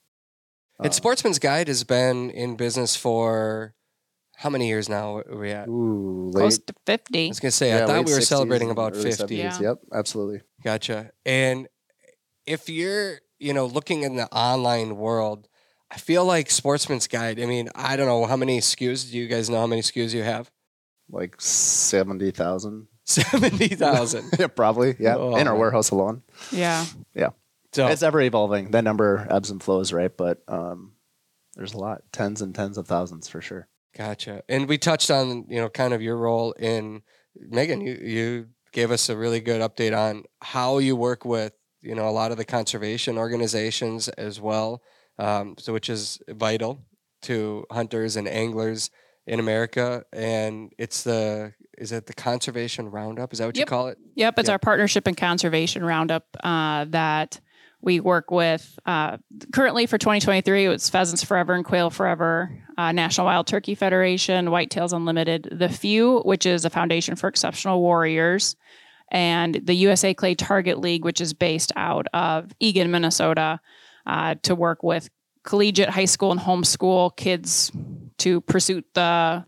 and 0.78 0.88
Uh, 0.88 0.92
Sportsman's 0.92 1.40
Guide 1.40 1.70
has 1.70 1.86
been 1.86 2.32
in 2.32 2.58
business 2.58 2.98
for 2.98 3.76
how 4.36 4.50
many 4.50 4.68
years 4.68 4.90
now 4.90 5.20
are 5.20 5.38
we 5.38 5.52
at? 5.52 5.70
I 5.70 5.72
Ooh, 5.72 6.32
Close 6.36 6.58
to 6.58 6.74
50. 6.86 7.26
I 7.26 7.28
was 7.30 7.40
going 7.40 7.50
to 7.50 7.56
say, 7.56 7.70
yeah, 7.70 7.86
I 7.86 7.88
thought 7.88 8.06
we 8.06 8.12
were 8.12 8.20
60s 8.20 8.24
celebrating 8.28 8.72
about 8.72 8.98
50. 8.98 9.10
70s. 9.10 9.38
Yeah. 9.38 9.60
Yep, 9.62 9.78
absolutely. 9.94 10.42
Gotcha. 10.66 11.12
And 11.26 11.70
if 12.46 12.68
you're, 12.68 13.20
you 13.40 13.54
know, 13.54 13.68
looking 13.68 14.04
in 14.04 14.18
the 14.18 14.28
online 14.36 14.98
world, 14.98 15.48
I 15.92 15.98
feel 15.98 16.24
like 16.26 16.50
Sportsman's 16.50 17.08
Guide, 17.08 17.40
I 17.40 17.46
mean, 17.46 17.70
I 17.76 17.98
don't 17.98 18.08
know 18.08 18.26
how 18.26 18.38
many 18.38 18.60
SKUs. 18.60 19.12
Do 19.12 19.18
you 19.18 19.28
guys 19.28 19.50
know 19.50 19.60
how 19.60 19.68
many 19.68 19.82
SKUs 19.82 20.14
you 20.14 20.24
have? 20.24 20.50
Like 21.10 21.36
70,000. 21.42 22.88
70,000. 23.06 24.26
yeah, 24.40 24.48
probably. 24.48 24.96
Yeah, 25.00 25.16
Oh, 25.18 25.36
in 25.36 25.48
our 25.48 25.54
man. 25.54 25.60
warehouse 25.60 25.90
alone. 25.92 26.22
Yeah. 26.52 26.86
Yeah. 27.14 27.30
So 27.74 27.88
It's 27.88 28.04
ever 28.04 28.22
evolving. 28.22 28.72
That 28.72 28.84
number 28.84 29.28
ebbs 29.30 29.50
and 29.52 29.62
flows, 29.62 29.92
right? 29.92 30.16
But 30.16 30.42
um, 30.48 30.94
there's 31.56 31.74
a 31.74 31.78
lot, 31.78 32.04
tens 32.14 32.42
and 32.42 32.56
tens 32.56 32.78
of 32.78 32.88
thousands 32.88 33.28
for 33.28 33.42
sure. 33.42 33.68
Gotcha. 33.98 34.44
And 34.48 34.70
we 34.70 34.78
touched 34.78 35.12
on, 35.12 35.46
you 35.50 35.58
know, 35.58 35.68
kind 35.70 35.94
of 35.94 36.02
your 36.02 36.16
role 36.18 36.54
in 36.54 37.02
Meghan, 37.52 37.86
you 37.86 37.94
you 38.08 38.48
gave 38.72 38.92
us 38.92 39.10
a 39.10 39.18
really 39.18 39.42
good 39.42 39.62
update 39.62 39.98
on 39.98 40.24
how 40.42 40.78
you 40.78 40.96
work 40.96 41.26
with, 41.26 41.52
you 41.82 41.94
know, 41.96 42.08
a 42.08 42.12
lot 42.12 42.32
of 42.32 42.38
the 42.38 42.46
conservation 42.46 43.18
organizations 43.18 44.08
as 44.10 44.40
well. 44.40 44.82
Um, 45.20 45.56
so 45.58 45.74
which 45.74 45.90
is 45.90 46.20
vital 46.30 46.84
to 47.24 47.66
hunters 47.72 48.16
and 48.16 48.28
anglers 48.28 48.90
in 49.28 49.40
America. 49.40 50.04
And 50.12 50.72
it's 50.78 51.04
the 51.04 51.54
is 51.78 51.92
it 51.92 52.06
the 52.06 52.14
conservation 52.14 52.90
roundup? 52.92 53.34
Is 53.34 53.40
that 53.40 53.46
what 53.46 53.58
you 53.58 53.66
call 53.66 53.88
it? 53.88 53.98
Yep, 54.16 54.40
it's 54.40 54.48
Yep. 54.48 54.54
our 54.54 54.60
partnership 54.60 55.08
and 55.08 55.18
conservation 55.18 55.84
roundup 55.84 56.26
uh, 56.44 56.86
that 56.90 57.40
we 57.82 58.00
work 58.00 58.30
with. 58.30 58.78
Uh, 58.86 59.18
currently 59.52 59.88
for 59.88 59.98
2023, 59.98 60.68
it's 60.68 60.90
Pheasants 60.90 61.24
Forever 61.24 61.54
and 61.56 61.66
Quail 61.66 61.90
Forever, 61.90 62.56
uh, 62.78 62.92
National 62.92 63.26
Wild 63.26 63.48
Turkey 63.48 63.74
Federation, 63.74 64.48
Whitetails 64.48 64.94
Unlimited, 64.94 65.50
The 65.52 65.70
Few, 65.70 66.20
which 66.20 66.46
is 66.46 66.64
a 66.64 66.70
foundation 66.70 67.16
for 67.16 67.28
exceptional 67.28 67.82
warriors, 67.82 68.56
and 69.12 69.56
the 69.56 69.74
USA 69.74 70.14
Clay 70.14 70.36
Target 70.36 70.78
League, 70.78 71.04
which 71.04 71.20
is 71.20 71.34
based 71.34 71.72
out 71.76 72.06
of 72.14 72.54
Eagan, 72.60 72.92
Minnesota, 72.92 73.60
uh, 74.06 74.36
to 74.44 74.56
work 74.56 74.84
with 74.84 75.10
collegiate, 75.44 75.90
high 75.90 76.06
school, 76.06 76.32
and 76.32 76.40
homeschool 76.40 77.16
kids 77.16 77.72
to 78.18 78.42
pursue 78.42 78.84
the 78.94 79.46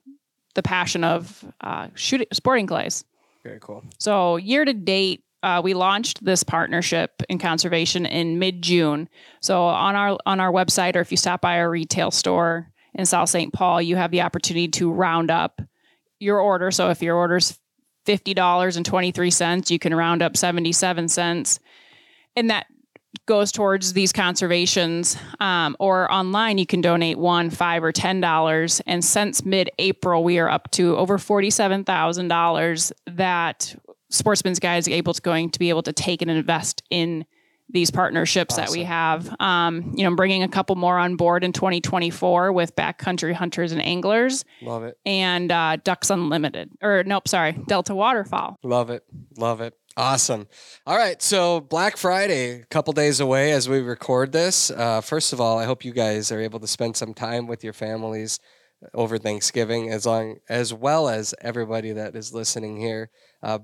the 0.56 0.64
passion 0.64 1.04
of 1.04 1.44
uh, 1.62 1.88
shooting 1.96 2.28
sporting 2.32 2.68
clays. 2.68 3.04
Very 3.44 3.60
cool. 3.60 3.84
So 4.00 4.38
year 4.38 4.64
to 4.64 4.74
date, 4.74 5.24
uh, 5.42 5.62
we 5.64 5.74
launched 5.74 6.24
this 6.24 6.44
partnership 6.44 7.22
in 7.30 7.38
conservation 7.40 8.06
in 8.06 8.40
mid 8.40 8.62
June. 8.62 9.10
So 9.42 9.64
on 9.64 9.96
our 9.96 10.18
on 10.26 10.40
our 10.40 10.52
website, 10.52 10.96
or 10.96 11.02
if 11.02 11.12
you 11.12 11.18
stop 11.18 11.42
by 11.42 11.60
our 11.60 11.70
retail 11.70 12.12
store 12.12 12.70
in 12.94 13.06
South 13.06 13.30
St. 13.30 13.52
Paul, 13.52 13.82
you 13.82 13.96
have 13.96 14.12
the 14.12 14.22
opportunity 14.22 14.68
to 14.70 14.92
round 14.92 15.30
up 15.32 15.62
your 16.20 16.40
order. 16.40 16.72
So 16.72 16.90
if 16.90 17.02
your 17.02 17.18
order's 17.18 17.60
fifty 18.06 18.34
dollars 18.34 18.78
and 18.78 18.86
twenty 18.86 19.12
three 19.12 19.32
cents, 19.32 19.70
you 19.70 19.80
can 19.80 19.94
round 19.94 20.22
up 20.22 20.38
seventy 20.38 20.72
seven 20.72 21.10
cents, 21.10 21.60
and 22.36 22.50
that 22.50 22.68
goes 23.26 23.52
towards 23.52 23.94
these 23.94 24.12
conservations. 24.12 25.18
Um, 25.40 25.76
or 25.80 26.12
online, 26.12 26.58
you 26.58 26.66
can 26.66 26.82
donate 26.82 27.18
one, 27.18 27.50
five, 27.50 27.84
or 27.84 27.92
ten 27.92 28.20
dollars. 28.22 28.82
And 28.86 29.04
since 29.04 29.46
mid-April, 29.46 30.24
we 30.24 30.40
are 30.40 30.50
up 30.50 30.72
to 30.72 30.96
over 30.98 31.18
forty-seven 31.18 31.84
thousand 31.84 32.28
dollars 32.28 32.92
that 33.08 33.76
Sportsman's 34.10 34.60
Guide 34.60 34.78
is 34.78 34.88
able 34.88 35.14
to 35.14 35.22
going 35.22 35.50
to 35.52 35.60
be 35.60 35.70
able 35.70 35.84
to 35.84 35.94
take 35.94 36.22
and 36.22 36.30
invest 36.30 36.84
in 36.90 37.26
these 37.70 37.90
partnerships 37.90 38.58
that 38.58 38.70
we 38.70 38.84
have. 38.84 39.34
Um, 39.40 39.94
you 39.96 40.08
know, 40.08 40.16
bringing 40.16 40.44
a 40.44 40.48
couple 40.48 40.76
more 40.76 41.00
on 41.00 41.16
board 41.16 41.44
in 41.44 41.54
2024 41.54 42.52
with 42.52 42.76
backcountry 42.76 43.34
hunters 43.34 43.72
and 43.72 43.82
anglers 43.82 44.46
Love 44.62 44.84
it. 44.84 45.00
and 45.08 45.52
uh, 45.52 45.78
Ducks 45.84 46.12
Unlimited. 46.12 46.70
Or 46.84 47.04
nope, 47.04 47.28
sorry, 47.28 47.54
Delta 47.68 47.96
Waterfowl. 47.96 48.60
Love 48.64 48.92
it. 48.92 49.04
Love 49.38 49.62
it. 49.62 49.76
Awesome. 49.96 50.48
All 50.88 50.98
right. 50.98 51.22
So 51.22 51.60
Black 51.60 51.98
Friday, 51.98 52.62
a 52.62 52.66
couple 52.66 52.94
days 52.94 53.20
away 53.20 53.52
as 53.52 53.70
we 53.70 53.80
record 53.80 54.32
this. 54.32 54.72
Uh, 54.72 55.02
first 55.02 55.34
of 55.34 55.40
all, 55.40 55.60
I 55.60 55.66
hope 55.66 55.86
you 55.86 55.94
guys 55.94 56.32
are 56.32 56.40
able 56.42 56.60
to 56.60 56.68
spend 56.68 56.98
some 56.98 57.14
time 57.14 57.46
with 57.46 57.64
your 57.64 57.74
families 57.74 58.40
over 58.94 59.18
Thanksgiving, 59.18 59.90
as 59.90 60.06
long 60.06 60.38
as 60.50 60.74
well 60.74 61.08
as 61.10 61.36
everybody 61.42 61.92
that 61.92 62.16
is 62.16 62.34
listening 62.34 62.78
here. 62.78 63.12
Uh, 63.44 63.60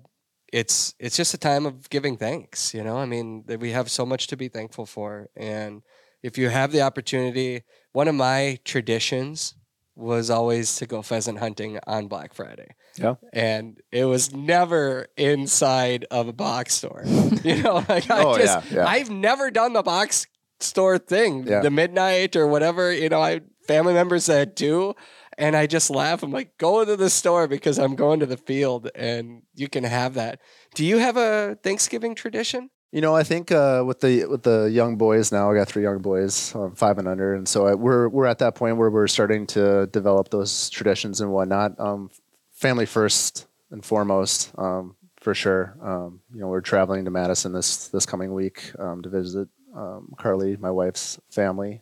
it's 0.53 0.93
it's 0.99 1.17
just 1.17 1.33
a 1.33 1.37
time 1.37 1.65
of 1.65 1.89
giving 1.89 2.15
thanks. 2.15 2.73
You 2.73 2.83
know, 2.83 2.97
I 2.97 3.05
mean, 3.05 3.43
we 3.59 3.71
have 3.71 3.89
so 3.89 4.05
much 4.05 4.27
to 4.27 4.37
be 4.37 4.47
thankful 4.49 4.85
for, 4.85 5.29
and 5.35 5.81
if 6.23 6.37
you 6.37 6.49
have 6.49 6.71
the 6.71 6.81
opportunity, 6.81 7.63
one 7.91 8.07
of 8.07 8.15
my 8.15 8.59
traditions 8.65 9.55
was 9.99 10.29
always 10.29 10.77
to 10.77 10.85
go 10.85 11.01
pheasant 11.01 11.37
hunting 11.39 11.77
on 11.85 12.07
Black 12.07 12.33
Friday 12.33 12.69
Yeah. 12.97 13.15
and 13.33 13.77
it 13.91 14.05
was 14.05 14.33
never 14.33 15.07
inside 15.17 16.05
of 16.09 16.27
a 16.27 16.33
box 16.33 16.73
store. 16.75 17.03
You 17.43 17.61
know, 17.63 17.85
like 17.89 18.09
I 18.09 18.23
Oh, 18.23 18.37
just, 18.37 18.71
yeah, 18.71 18.77
yeah. 18.77 18.85
I've 18.87 19.09
never 19.09 19.51
done 19.51 19.73
the 19.73 19.83
box 19.83 20.25
store 20.59 20.97
thing, 20.97 21.45
Yeah. 21.47 21.59
the 21.61 21.69
midnight 21.71 22.35
or 22.35 22.47
whatever. 22.47 22.91
You 22.93 23.09
know, 23.09 23.21
I 23.21 23.41
family 23.67 23.93
members 23.93 24.25
that 24.27 24.55
do, 24.55 24.93
and 25.37 25.55
I 25.55 25.67
just 25.67 25.89
laugh. 25.89 26.23
I'm 26.23 26.31
like, 26.31 26.57
go 26.57 26.83
to 26.83 26.95
the 26.97 27.09
store 27.09 27.47
because 27.47 27.77
I'm 27.77 27.95
going 27.95 28.19
to 28.19 28.25
the 28.25 28.35
field, 28.37 28.89
and 28.95 29.43
you 29.55 29.69
can 29.69 29.83
have 29.85 30.15
that. 30.15 30.39
Do 30.75 30.83
you 30.83 30.97
have 30.97 31.15
a 31.17 31.57
Thanksgiving 31.63 32.13
tradition? 32.15 32.69
You 32.91 33.01
know, 33.01 33.15
I 33.15 33.21
think 33.23 33.51
uh, 33.51 33.83
with 33.85 33.99
the 33.99 34.25
with 34.25 34.41
the 34.41 34.63
young 34.63 34.97
boys 34.97 35.31
now, 35.31 35.51
I 35.51 35.55
got 35.55 35.67
three 35.67 35.83
young 35.83 35.99
boys, 35.99 36.55
um, 36.55 36.73
five 36.73 36.97
and 36.97 37.07
under, 37.07 37.35
and 37.35 37.47
so 37.47 37.67
I, 37.67 37.75
we're 37.75 38.09
we're 38.09 38.25
at 38.25 38.39
that 38.39 38.55
point 38.55 38.77
where 38.77 38.89
we're 38.89 39.07
starting 39.07 39.45
to 39.47 39.85
develop 39.87 40.29
those 40.29 40.71
traditions 40.71 41.21
and 41.21 41.31
whatnot. 41.31 41.79
Um, 41.79 42.09
family 42.51 42.87
first 42.87 43.45
and 43.69 43.85
foremost, 43.85 44.51
um, 44.57 44.95
for 45.21 45.35
sure. 45.35 45.77
Um, 45.83 46.21
you 46.33 46.41
know, 46.41 46.47
we're 46.47 46.61
traveling 46.61 47.05
to 47.05 47.11
Madison 47.11 47.53
this 47.53 47.89
this 47.89 48.07
coming 48.07 48.33
week 48.33 48.71
um, 48.79 49.03
to 49.03 49.09
visit 49.09 49.47
um, 49.75 50.11
Carly, 50.17 50.57
my 50.57 50.71
wife's 50.71 51.19
family. 51.29 51.81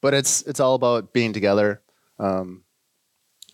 But 0.00 0.14
it's 0.14 0.42
it's 0.42 0.60
all 0.60 0.76
about 0.76 1.12
being 1.12 1.32
together, 1.32 1.82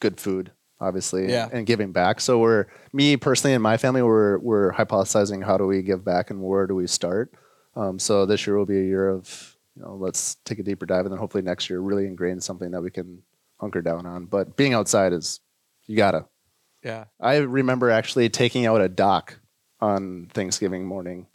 good 0.00 0.20
food, 0.20 0.52
obviously, 0.82 1.30
Yeah. 1.30 1.48
and 1.52 1.64
giving 1.66 1.92
back. 1.92 2.20
So 2.20 2.38
we're 2.38 2.66
me 2.92 3.16
personally 3.16 3.54
and 3.54 3.62
my 3.62 3.76
family 3.76 4.02
we're 4.02 4.38
we're 4.38 4.72
hypothesizing 4.72 5.44
how 5.44 5.56
do 5.56 5.66
we 5.66 5.80
give 5.82 6.04
back 6.04 6.30
and 6.30 6.42
where 6.42 6.66
do 6.66 6.74
we 6.74 6.86
start. 6.86 7.32
Um, 7.76 7.98
so 7.98 8.26
this 8.26 8.46
year 8.46 8.58
will 8.58 8.66
be 8.66 8.78
a 8.78 8.84
year 8.84 9.08
of 9.08 9.56
you 9.76 9.82
know 9.82 9.94
let's 9.94 10.34
take 10.44 10.58
a 10.58 10.62
deeper 10.62 10.84
dive 10.84 11.06
and 11.06 11.12
then 11.12 11.18
hopefully 11.18 11.42
next 11.42 11.70
year 11.70 11.80
really 11.80 12.06
ingrain 12.06 12.40
something 12.40 12.70
that 12.72 12.82
we 12.82 12.90
can 12.90 13.22
hunker 13.58 13.80
down 13.80 14.04
on. 14.06 14.26
But 14.26 14.56
being 14.56 14.74
outside 14.74 15.12
is 15.12 15.40
you 15.86 15.96
gotta. 15.96 16.26
Yeah. 16.84 17.04
I 17.20 17.36
remember 17.36 17.90
actually 17.90 18.28
taking 18.28 18.66
out 18.66 18.80
a 18.80 18.88
dock 18.88 19.38
on 19.80 20.28
Thanksgiving 20.34 20.84
morning 20.84 21.26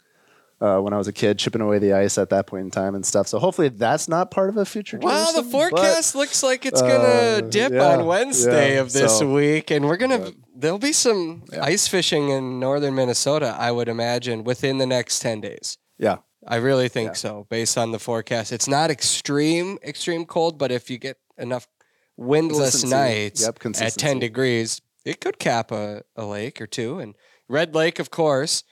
uh, 0.60 0.78
when 0.80 0.92
I 0.92 0.98
was 0.98 1.08
a 1.08 1.12
kid, 1.12 1.38
chipping 1.38 1.60
away 1.60 1.78
the 1.78 1.92
ice 1.92 2.18
at 2.18 2.30
that 2.30 2.46
point 2.46 2.64
in 2.64 2.70
time 2.70 2.94
and 2.94 3.04
stuff. 3.06 3.28
So 3.28 3.38
hopefully 3.38 3.68
that's 3.68 4.08
not 4.08 4.30
part 4.30 4.48
of 4.48 4.56
a 4.56 4.64
future. 4.64 4.98
Well, 5.00 5.32
the 5.32 5.42
tradition, 5.42 5.50
but- 5.50 5.70
forecast 5.70 6.14
looks 6.14 6.42
like 6.42 6.66
it's 6.66 6.82
gonna 6.82 6.92
uh, 6.94 7.40
dip 7.42 7.72
yeah, 7.72 7.92
on 7.94 8.06
Wednesday 8.06 8.74
yeah, 8.74 8.80
of 8.80 8.92
this 8.92 9.18
so- 9.18 9.32
week, 9.32 9.70
and 9.70 9.86
we're 9.86 9.96
gonna. 9.96 10.32
there'll 10.56 10.78
be 10.78 10.92
some 10.92 11.44
ice 11.60 11.86
fishing 11.86 12.30
in 12.30 12.58
northern 12.58 12.94
Minnesota, 12.94 13.56
I 13.58 13.70
would 13.70 13.88
imagine, 13.88 14.44
within 14.44 14.78
the 14.78 14.86
next 14.86 15.20
ten 15.20 15.40
days. 15.40 15.78
Yeah. 15.98 16.18
I 16.46 16.56
really 16.56 16.88
think 16.88 17.14
so, 17.14 17.46
based 17.50 17.76
on 17.76 17.92
the 17.92 17.98
forecast. 17.98 18.52
It's 18.52 18.68
not 18.68 18.90
extreme, 18.90 19.76
extreme 19.84 20.24
cold, 20.24 20.56
but 20.58 20.72
if 20.72 20.88
you 20.88 20.96
get 20.96 21.18
enough 21.36 21.68
windless 22.16 22.84
nights 22.84 23.42
Yep, 23.42 23.76
at 23.80 23.94
ten 23.94 24.18
degrees, 24.18 24.80
it 25.04 25.20
could 25.20 25.38
cap 25.38 25.70
a, 25.70 26.02
a 26.16 26.24
lake 26.24 26.60
or 26.60 26.66
two. 26.66 26.98
And 26.98 27.14
Red 27.48 27.74
Lake, 27.74 27.98
of 27.98 28.10
course, 28.10 28.64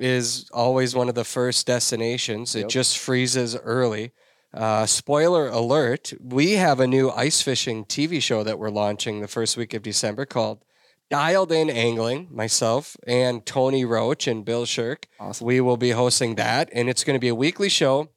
is 0.00 0.48
always 0.52 0.94
one 0.94 1.08
of 1.08 1.14
the 1.14 1.24
first 1.24 1.66
destinations. 1.66 2.54
It 2.56 2.60
Yep. 2.60 2.68
just 2.68 2.98
freezes 2.98 3.54
early. 3.56 4.12
Uh, 4.52 4.86
spoiler 4.86 5.48
alert: 5.48 6.12
We 6.20 6.52
have 6.52 6.80
a 6.80 6.86
new 6.86 7.10
ice 7.10 7.42
fishing 7.42 7.84
TV 7.84 8.20
show 8.20 8.42
that 8.42 8.58
we're 8.58 8.70
launching 8.70 9.20
the 9.20 9.28
first 9.28 9.56
week 9.56 9.74
of 9.74 9.82
December 9.82 10.26
called 10.26 10.64
Dialed 11.10 11.52
In 11.52 11.70
Angling. 11.70 12.28
Myself 12.30 12.96
and 13.06 13.44
Tony 13.46 13.84
Roach 13.84 14.26
and 14.26 14.44
Bill 14.44 14.64
Shirk. 14.64 15.06
Awesome. 15.20 15.46
We 15.46 15.60
will 15.60 15.76
be 15.76 15.90
hosting 15.90 16.34
that, 16.36 16.68
and 16.72 16.88
it's 16.88 17.04
going 17.04 17.14
to 17.14 17.20
be 17.20 17.28
a 17.28 17.34
weekly 17.34 17.68
show 17.68 18.08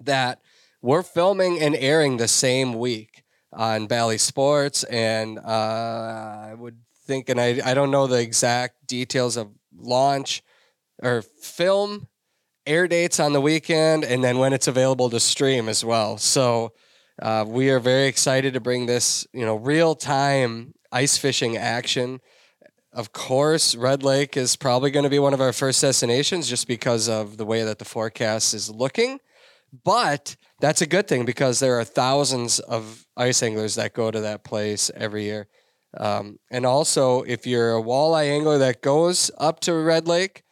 that 0.00 0.40
we're 0.80 1.02
filming 1.02 1.60
and 1.60 1.74
airing 1.76 2.16
the 2.16 2.28
same 2.28 2.74
week 2.78 3.24
on 3.52 3.86
Bally 3.86 4.18
Sports. 4.18 4.84
And 4.84 5.38
uh, 5.38 5.42
I 5.42 6.54
would 6.56 6.78
think, 7.06 7.28
and 7.28 7.40
I, 7.40 7.60
I 7.64 7.74
don't 7.74 7.90
know 7.90 8.06
the 8.06 8.20
exact 8.20 8.86
details 8.86 9.36
of 9.36 9.48
launch 9.76 10.42
or 11.02 11.22
film 11.22 12.08
air 12.66 12.86
dates 12.86 13.18
on 13.18 13.32
the 13.32 13.40
weekend, 13.40 14.04
and 14.04 14.22
then 14.22 14.38
when 14.38 14.52
it's 14.52 14.68
available 14.68 15.08
to 15.10 15.20
stream 15.20 15.68
as 15.68 15.84
well. 15.84 16.18
So 16.18 16.72
uh, 17.20 17.44
we 17.48 17.70
are 17.70 17.80
very 17.80 18.06
excited 18.06 18.54
to 18.54 18.60
bring 18.60 18.86
this, 18.86 19.26
you 19.32 19.44
know, 19.44 19.56
real 19.56 19.94
time 19.94 20.74
ice 20.92 21.16
fishing 21.16 21.56
action. 21.56 22.20
Of 22.92 23.12
course, 23.12 23.74
Red 23.74 24.02
Lake 24.02 24.36
is 24.36 24.56
probably 24.56 24.90
going 24.90 25.04
to 25.04 25.10
be 25.10 25.18
one 25.18 25.34
of 25.34 25.40
our 25.40 25.52
first 25.52 25.80
destinations 25.80 26.48
just 26.48 26.66
because 26.66 27.08
of 27.08 27.36
the 27.36 27.44
way 27.44 27.62
that 27.64 27.78
the 27.78 27.84
forecast 27.84 28.54
is 28.54 28.70
looking. 28.70 29.20
But 29.84 30.36
that's 30.60 30.80
a 30.80 30.86
good 30.86 31.06
thing 31.06 31.24
because 31.24 31.60
there 31.60 31.78
are 31.78 31.84
thousands 31.84 32.58
of 32.58 33.06
ice 33.16 33.42
anglers 33.42 33.74
that 33.74 33.92
go 33.92 34.10
to 34.10 34.20
that 34.20 34.44
place 34.44 34.90
every 34.94 35.24
year. 35.24 35.48
Um, 35.96 36.38
and 36.50 36.64
also, 36.64 37.22
if 37.22 37.46
you're 37.46 37.76
a 37.76 37.82
walleye 37.82 38.30
angler 38.30 38.58
that 38.58 38.82
goes 38.82 39.30
up 39.38 39.60
to 39.60 39.74
Red 39.74 40.06
Lake, 40.06 40.42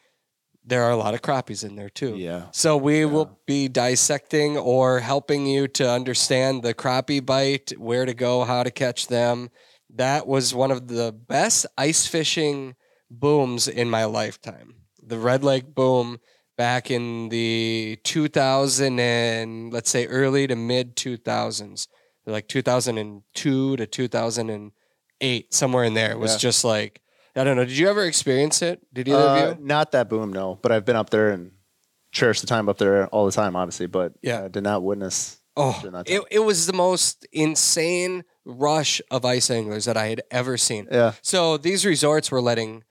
there 0.66 0.82
are 0.82 0.90
a 0.90 0.96
lot 0.96 1.14
of 1.14 1.22
crappies 1.22 1.64
in 1.64 1.76
there 1.76 1.88
too. 1.88 2.16
Yeah. 2.16 2.46
So 2.52 2.76
we 2.76 3.04
will 3.04 3.38
be 3.46 3.68
dissecting 3.68 4.56
or 4.58 4.98
helping 5.00 5.46
you 5.46 5.68
to 5.68 5.88
understand 5.88 6.62
the 6.62 6.74
crappie 6.74 7.24
bite, 7.24 7.72
where 7.78 8.04
to 8.04 8.12
go, 8.14 8.44
how 8.44 8.64
to 8.64 8.70
catch 8.70 9.06
them. 9.06 9.50
That 9.94 10.26
was 10.26 10.52
one 10.54 10.72
of 10.72 10.88
the 10.88 11.12
best 11.12 11.66
ice 11.78 12.06
fishing 12.06 12.74
booms 13.10 13.68
in 13.68 13.88
my 13.88 14.04
lifetime. 14.04 14.74
The 15.00 15.18
Red 15.18 15.44
Lake 15.44 15.72
boom 15.74 16.18
back 16.58 16.90
in 16.90 17.28
the 17.28 17.98
2000 18.02 18.98
and 18.98 19.72
let's 19.72 19.88
say 19.90 20.06
early 20.06 20.46
to 20.48 20.56
mid 20.56 20.96
2000s, 20.96 21.86
like 22.26 22.48
2002 22.48 23.76
to 23.76 23.86
2008, 23.86 25.54
somewhere 25.54 25.84
in 25.84 25.94
there. 25.94 26.10
It 26.10 26.18
was 26.18 26.32
Yeah. 26.32 26.38
just 26.38 26.64
like 26.64 27.00
I 27.36 27.44
don't 27.44 27.56
know. 27.56 27.64
Did 27.64 27.76
you 27.76 27.88
ever 27.88 28.04
experience 28.04 28.62
it? 28.62 28.80
Did 28.92 29.08
either 29.08 29.18
Uh, 29.18 29.50
of 29.52 29.58
you? 29.58 29.64
Not 29.64 29.92
that 29.92 30.08
boom, 30.08 30.32
no. 30.32 30.58
But 30.62 30.72
I've 30.72 30.84
been 30.84 30.96
up 30.96 31.10
there 31.10 31.30
and 31.30 31.52
cherished 32.12 32.40
the 32.40 32.46
time 32.46 32.68
up 32.68 32.78
there 32.78 33.06
all 33.08 33.26
the 33.26 33.32
time, 33.32 33.54
obviously. 33.56 33.86
But 33.86 34.14
Yeah. 34.22 34.44
I 34.44 34.48
did 34.48 34.62
not 34.62 34.82
witness. 34.82 35.38
Oh, 35.58 35.80
it, 36.06 36.22
it 36.30 36.38
was 36.40 36.66
the 36.66 36.74
most 36.74 37.26
insane 37.32 38.24
rush 38.44 39.00
of 39.10 39.24
ice 39.24 39.50
anglers 39.50 39.86
that 39.86 39.96
I 39.96 40.08
had 40.08 40.22
ever 40.30 40.56
seen. 40.58 40.86
Yeah. 40.90 41.12
So 41.22 41.56
these 41.56 41.86
resorts 41.86 42.30
were 42.30 42.42
letting 42.42 42.84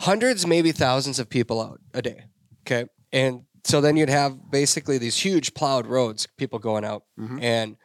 hundreds, 0.00 0.46
maybe 0.46 0.72
thousands 0.72 1.18
of 1.18 1.28
people 1.28 1.60
out 1.60 1.80
a 1.92 2.02
day. 2.02 2.24
Okay. 2.66 2.88
And 3.12 3.42
so 3.64 3.80
then 3.80 3.96
you'd 3.96 4.08
have 4.08 4.50
basically 4.50 4.98
these 4.98 5.16
huge 5.18 5.54
plowed 5.54 5.86
roads, 5.86 6.26
people 6.36 6.58
going 6.58 6.84
out. 6.84 7.04
Mhm. 7.18 7.40
And 7.42 7.76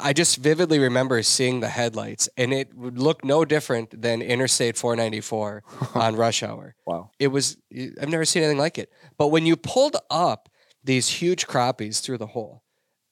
I 0.00 0.12
just 0.14 0.38
vividly 0.38 0.78
remember 0.78 1.22
seeing 1.22 1.60
the 1.60 1.68
headlights, 1.68 2.28
and 2.36 2.54
it 2.54 2.74
would 2.74 2.98
look 2.98 3.24
no 3.24 3.44
different 3.44 4.00
than 4.00 4.22
Interstate 4.22 4.76
494 4.78 5.62
on 5.94 6.16
rush 6.16 6.42
hour 6.42 6.74
Wow. 6.86 7.10
it 7.18 7.28
was 7.28 7.56
I've 8.00 8.08
never 8.08 8.24
seen 8.24 8.42
anything 8.42 8.58
like 8.58 8.78
it. 8.78 8.90
But 9.18 9.28
when 9.28 9.44
you 9.46 9.56
pulled 9.56 9.96
up 10.10 10.48
these 10.82 11.08
huge 11.08 11.46
crappies 11.46 12.00
through 12.02 12.18
the 12.18 12.28
hole, 12.28 12.62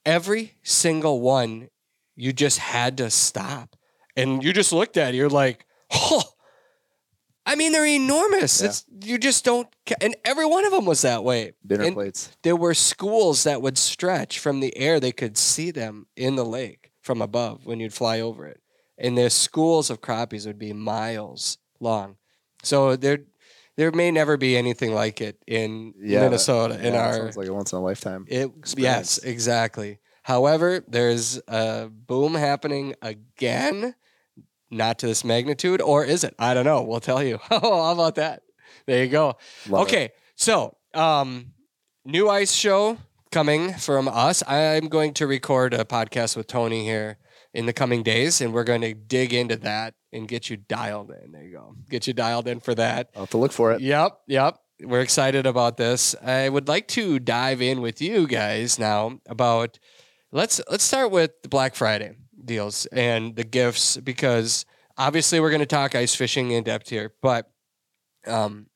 every 0.05 0.55
single 0.63 1.21
one 1.21 1.69
you 2.15 2.33
just 2.33 2.59
had 2.59 2.97
to 2.97 3.09
stop. 3.09 3.75
And 4.15 4.43
you 4.43 4.53
just 4.53 4.71
looked 4.73 4.97
at 4.97 5.13
it, 5.13 5.17
you're 5.17 5.29
like, 5.29 5.65
oh 5.91 6.23
I 7.45 7.55
mean, 7.55 7.71
they're 7.73 7.85
enormous. 7.85 8.61
Yeah. 8.61 8.67
It's 8.67 8.85
you 9.03 9.17
just 9.17 9.43
don't 9.43 9.67
ca- 9.85 9.95
and 10.01 10.15
every 10.23 10.45
one 10.45 10.65
of 10.65 10.71
them 10.71 10.85
was 10.85 11.01
that 11.01 11.23
way. 11.23 11.53
Dinner 11.65 11.83
And 11.83 11.93
plates. 11.95 12.31
there 12.43 12.55
were 12.55 12.73
schools 12.73 13.43
that 13.43 13.61
would 13.61 13.77
stretch 13.77 14.39
from 14.39 14.59
the 14.61 14.75
air. 14.77 14.99
They 14.99 15.11
could 15.11 15.37
see 15.37 15.69
them 15.71 16.07
in 16.15 16.35
the 16.35 16.45
lake 16.45 16.91
from 17.01 17.21
above 17.21 17.65
when 17.65 17.79
you'd 17.81 17.93
fly 17.93 18.21
over 18.21 18.45
it. 18.47 18.61
And 18.97 19.17
their 19.17 19.29
schools 19.29 19.89
of 19.89 19.99
crappies 19.99 20.45
would 20.47 20.57
be 20.59 20.71
miles 20.71 21.57
long. 21.79 22.15
So 22.63 22.95
there 22.95 23.19
there 23.75 23.91
may 23.91 24.11
never 24.11 24.37
be 24.37 24.55
anything 24.55 24.93
like 24.93 25.19
it 25.19 25.37
in 25.47 25.93
Yeah, 25.99 26.21
Minnesota 26.21 26.75
in 26.75 26.93
Yeah, 26.93 27.01
it 27.03 27.07
our 27.07 27.13
sounds 27.13 27.37
like 27.37 27.47
a 27.49 27.53
once 27.53 27.73
in 27.73 27.79
a 27.79 27.81
lifetime. 27.81 28.25
it 28.29 28.37
yes, 28.37 28.47
experience. 28.57 29.17
exactly. 29.17 29.99
However, 30.21 30.81
there's 30.87 31.41
a 31.49 31.89
boom 31.89 32.35
happening 32.35 32.95
again, 33.01 33.95
not 34.73 34.99
to 34.99 35.07
this 35.07 35.23
magnitude, 35.23 35.81
or 35.81 36.03
is 36.03 36.23
it? 36.23 36.35
I 36.39 36.53
don't 36.53 36.65
know. 36.65 36.81
We'll 36.81 36.99
tell 36.99 37.23
you. 37.23 37.39
Oh, 37.51 37.83
how 37.83 37.93
about 37.93 38.15
that? 38.15 38.43
There 38.85 39.03
you 39.03 39.09
go. 39.09 39.37
Love 39.69 39.81
it. 39.81 39.83
okay, 39.83 40.09
so 40.35 40.75
um, 40.93 41.53
new 42.05 42.29
ice 42.29 42.51
show 42.51 42.97
coming 43.31 43.73
from 43.73 44.07
us. 44.07 44.43
I'm 44.47 44.87
going 44.89 45.13
to 45.15 45.27
record 45.27 45.73
a 45.73 45.85
podcast 45.85 46.35
with 46.35 46.47
Tony 46.47 46.83
here 46.83 47.17
in 47.53 47.65
the 47.65 47.73
coming 47.73 48.03
days, 48.03 48.41
and 48.41 48.53
we're 48.53 48.63
going 48.63 48.81
to 48.81 48.93
dig 48.93 49.33
into 49.33 49.55
that 49.57 49.93
and 50.11 50.27
get 50.27 50.49
you 50.49 50.57
dialed 50.57 51.11
in. 51.11 51.31
There 51.31 51.43
you 51.43 51.51
go. 51.53 51.75
Get 51.89 52.07
you 52.07 52.13
dialed 52.13 52.47
in 52.47 52.59
for 52.59 52.75
that. 52.75 53.09
I'll 53.15 53.23
have 53.23 53.29
to 53.31 53.37
look 53.37 53.51
for 53.51 53.71
it. 53.71 53.81
Yep, 53.81 54.19
yep. 54.27 54.57
We're 54.81 55.01
excited 55.01 55.45
about 55.45 55.77
this. 55.77 56.15
I 56.21 56.49
would 56.49 56.67
like 56.67 56.87
to 56.89 57.19
dive 57.19 57.61
in 57.61 57.81
with 57.81 58.01
you 58.01 58.27
guys 58.27 58.77
now 58.79 59.19
about 59.27 59.79
let's 60.31 60.59
let's 60.69 60.83
start 60.83 61.11
with 61.11 61.31
Black 61.47 61.75
Friday 61.75 62.15
deals 62.45 62.85
and 62.87 63.35
the 63.35 63.43
gifts 63.43 63.97
because 63.97 64.65
obviously 64.97 65.39
we're 65.39 65.49
going 65.49 65.59
to 65.59 65.65
talk 65.65 65.95
ice 65.95 66.15
fishing 66.15 66.51
in 66.51 66.63
depth 66.63 66.89
here, 66.89 67.13
but 67.21 67.49
um 68.27 68.67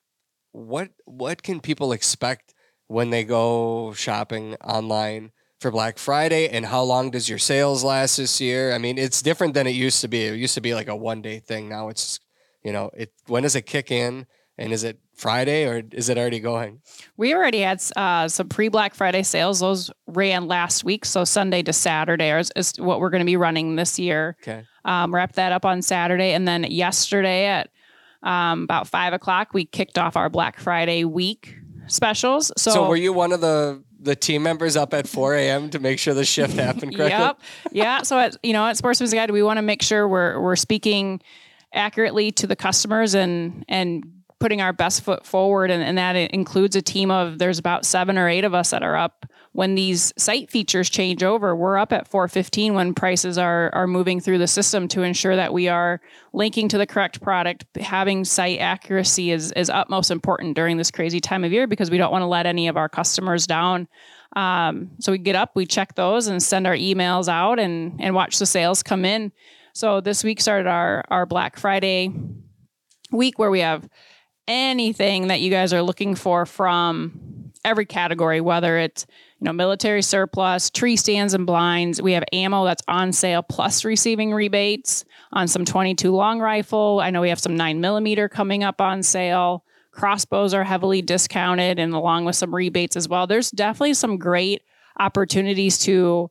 what 0.52 0.90
what 1.06 1.44
can 1.44 1.60
people 1.60 1.92
expect 1.92 2.54
when 2.88 3.10
they 3.10 3.24
go 3.24 3.94
shopping 3.94 4.56
online 4.56 5.32
for 5.60 5.72
Black 5.72 5.98
Friday 5.98 6.48
and 6.50 6.66
how 6.66 6.82
long 6.84 7.12
does 7.12 7.28
your 7.28 7.38
sales 7.38 7.84
last 7.84 8.18
this 8.18 8.40
year? 8.40 8.74
I 8.74 8.78
mean, 8.78 8.98
it's 8.98 9.22
different 9.22 9.54
than 9.54 9.68
it 9.68 9.72
used 9.72 10.02
to 10.02 10.08
be. 10.08 10.24
It 10.26 10.36
used 10.36 10.54
to 10.56 10.62
be 10.62 10.74
like 10.74 10.88
a 10.88 10.96
one 10.96 11.22
day 11.22 11.40
thing. 11.40 11.68
Now 11.68 11.90
it's, 11.90 12.20
you 12.64 12.72
know, 12.72 12.92
it 12.96 13.12
when 13.28 13.44
does 13.44 13.56
it 13.56 13.64
kick 13.66 13.92
in 13.92 14.28
and 14.58 14.72
is 14.72 14.84
it 14.84 15.00
Friday 15.18 15.66
or 15.66 15.82
is 15.92 16.10
it 16.10 16.18
already 16.18 16.40
going? 16.40 16.80
We 17.18 17.34
already 17.34 17.60
had 17.60 17.82
uh, 17.96 18.28
some 18.28 18.48
pre 18.48 18.70
Black 18.70 18.94
Friday 18.94 19.24
sales. 19.24 19.60
Those 19.60 19.92
ran 20.06 20.48
last 20.48 20.84
week. 20.84 21.06
So 21.06 21.24
Sunday 21.24 21.64
to 21.64 21.74
Saturday 21.74 22.30
is, 22.32 22.52
is 22.56 22.74
what 22.78 23.00
we're 23.00 23.10
going 23.10 23.22
to 23.22 23.26
be 23.26 23.36
running 23.36 23.76
this 23.76 23.98
year. 23.98 24.38
Okay. 24.44 24.64
Um, 24.86 25.14
wrap 25.14 25.34
that 25.34 25.52
up 25.52 25.66
on 25.66 25.82
Saturday. 25.82 26.34
And 26.34 26.48
then 26.48 26.64
yesterday 26.64 27.48
at 27.48 27.70
um, 28.22 28.64
about 28.64 28.88
five 28.88 29.14
o'clock, 29.14 29.54
we 29.54 29.66
kicked 29.66 29.98
off 29.98 30.16
our 30.16 30.30
Black 30.30 30.60
Friday 30.60 31.04
week 31.04 31.58
specials. 31.88 32.52
So, 32.56 32.72
So, 32.72 32.88
were 32.88 32.96
you 32.96 33.12
one 33.12 33.32
of 33.32 33.42
the 33.42 33.84
the 34.00 34.16
team 34.16 34.44
members 34.44 34.78
up 34.78 34.94
at 34.94 35.08
4 35.08 35.34
a.m. 35.34 35.72
to 35.72 35.80
make 35.80 35.98
sure 35.98 36.14
the 36.14 36.24
shift 36.24 36.54
happened 36.54 36.96
correctly? 36.96 37.18
Yep. 37.18 37.42
Yeah. 37.72 38.02
So 38.04 38.20
at 38.20 38.38
you 38.44 38.54
know 38.54 38.66
at 38.68 38.78
Sportsman's 38.78 39.14
Guide, 39.14 39.32
we 39.32 39.42
want 39.42 39.58
to 39.58 39.64
make 39.64 39.82
sure 39.82 40.08
we're 40.08 40.40
we're 40.40 40.56
speaking 40.56 41.22
accurately 41.74 42.32
to 42.32 42.48
the 42.48 42.56
customers 42.56 43.16
and 43.16 43.66
and 43.68 44.17
putting 44.40 44.62
our 44.62 44.74
best 44.74 45.02
foot 45.02 45.26
forward, 45.26 45.72
and, 45.72 45.84
and 45.84 45.98
that 45.98 46.16
includes 46.16 46.76
a 46.76 46.82
team 46.82 47.10
of 47.10 47.40
there's 47.40 47.58
about 47.60 47.86
seven 47.86 48.18
or 48.18 48.30
eight 48.30 48.44
of 48.44 48.54
us 48.54 48.70
that 48.70 48.84
are 48.84 48.96
up. 48.96 49.26
When 49.54 49.74
these 49.74 50.14
site 50.18 50.52
features 50.52 50.88
change 50.88 51.24
over, 51.24 51.56
we're 51.56 51.78
up 51.78 51.92
at 51.92 52.08
415 52.08 52.76
when 52.76 52.94
prices 52.94 53.40
are 53.40 53.74
are 53.74 53.88
moving 53.88 54.20
through 54.20 54.38
the 54.38 54.48
system 54.48 54.88
to 54.90 55.02
ensure 55.02 55.36
that 55.36 55.52
we 55.52 55.68
are 55.68 56.00
linking 56.34 56.70
to 56.70 56.78
the 56.78 56.86
correct 56.86 57.22
product. 57.22 57.66
Having 57.80 58.26
site 58.26 58.60
accuracy 58.60 59.32
is 59.32 59.52
is 59.54 59.72
utmost 59.72 60.12
important 60.12 60.56
during 60.56 60.78
this 60.78 60.92
crazy 60.92 61.20
time 61.20 61.44
of 61.44 61.52
year 61.52 61.66
because 61.66 61.90
we 61.90 61.98
don't 61.98 62.12
want 62.12 62.22
to 62.22 62.28
let 62.28 62.46
any 62.46 62.68
of 62.68 62.78
our 62.78 62.90
customers 62.90 63.48
down. 63.48 63.88
Um, 64.36 64.92
so 65.00 65.12
we 65.12 65.18
get 65.18 65.36
up, 65.36 65.56
we 65.56 65.66
check 65.66 65.96
those, 65.96 66.28
and 66.28 66.44
send 66.44 66.68
our 66.68 66.76
emails 66.76 67.28
out, 67.28 67.58
and 67.58 68.00
and 68.00 68.14
watch 68.14 68.38
the 68.38 68.46
sales 68.46 68.84
come 68.84 69.06
in. 69.06 69.32
So 69.74 70.02
this 70.02 70.24
week 70.24 70.40
started 70.40 70.68
our 70.68 71.04
our 71.10 71.26
Black 71.26 71.58
Friday 71.58 72.14
week 73.12 73.40
where 73.40 73.50
we 73.50 73.62
have 73.62 73.88
anything 74.48 75.28
that 75.28 75.42
you 75.42 75.50
guys 75.52 75.74
are 75.74 75.82
looking 75.82 76.16
for 76.16 76.46
from 76.46 77.52
every 77.66 77.86
category, 77.86 78.42
whether 78.42 78.78
it's 78.78 79.06
you 79.40 79.46
know 79.46 79.54
military 79.54 80.02
surplus, 80.02 80.70
tree 80.70 80.96
stands 80.96 81.34
and 81.34 81.46
blinds. 81.46 82.02
We 82.02 82.14
have 82.14 82.24
ammo 82.34 82.66
that's 82.66 82.84
on 82.88 83.12
sale 83.12 83.44
plus 83.44 83.84
receiving 83.84 84.34
rebates 84.34 85.06
on 85.34 85.48
some 85.48 85.66
22 85.66 86.12
long 86.12 86.40
rifle. 86.40 87.00
I 87.02 87.10
know 87.10 87.22
we 87.22 87.30
have 87.30 87.40
some 87.40 87.56
nine 87.56 87.82
millimeter 87.82 88.30
coming 88.30 88.64
up 88.64 88.82
on 88.82 89.04
sale. 89.04 89.64
Crossbows 89.92 90.54
are 90.54 90.64
heavily 90.64 91.02
discounted 91.02 91.80
and 91.80 91.94
along 91.94 92.26
with 92.26 92.36
some 92.36 92.54
rebates 92.54 92.96
as 92.96 93.10
well. 93.10 93.28
There's 93.28 93.52
definitely 93.52 93.96
some 93.96 94.18
great 94.18 94.62
opportunities 95.00 95.80
to 95.80 96.30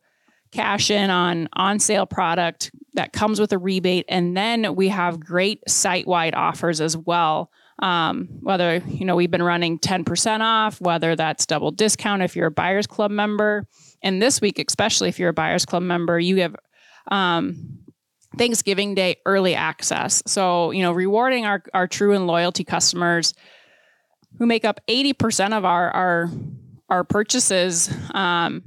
cash 0.52 0.90
in 0.90 1.10
on 1.10 1.48
on 1.52 1.78
sale 1.78 2.06
product 2.06 2.70
that 2.94 3.12
comes 3.12 3.38
with 3.38 3.52
a 3.52 3.58
rebate 3.58 4.06
and 4.08 4.36
then 4.36 4.74
we 4.74 4.88
have 4.88 5.20
great 5.20 5.60
site 5.68 6.06
wide 6.06 6.34
offers 6.34 6.80
as 6.80 6.96
well 6.96 7.50
um, 7.80 8.28
whether 8.40 8.76
you 8.88 9.04
know 9.04 9.16
we've 9.16 9.30
been 9.30 9.42
running 9.42 9.78
10% 9.78 10.40
off 10.40 10.80
whether 10.80 11.14
that's 11.14 11.46
double 11.46 11.70
discount 11.70 12.22
if 12.22 12.34
you're 12.34 12.46
a 12.46 12.50
buyers 12.50 12.86
club 12.86 13.10
member. 13.10 13.66
And 14.02 14.20
this 14.20 14.40
week 14.40 14.58
especially 14.66 15.08
if 15.08 15.18
you're 15.18 15.30
a 15.30 15.34
buyers 15.34 15.64
club 15.66 15.82
member 15.82 16.18
you 16.18 16.36
have 16.40 16.56
um, 17.10 17.78
thanksgiving 18.36 18.94
day 18.94 19.16
early 19.26 19.54
access. 19.54 20.22
So 20.26 20.70
you 20.70 20.82
know 20.82 20.92
rewarding 20.92 21.44
our, 21.44 21.62
our 21.74 21.86
true 21.86 22.14
and 22.14 22.26
loyalty 22.26 22.64
customers 22.64 23.34
who 24.38 24.46
make 24.46 24.64
up 24.64 24.80
80% 24.88 25.56
of 25.56 25.64
our 25.64 25.90
our 25.90 26.30
our 26.88 27.04
purchases 27.04 27.92
um, 28.14 28.62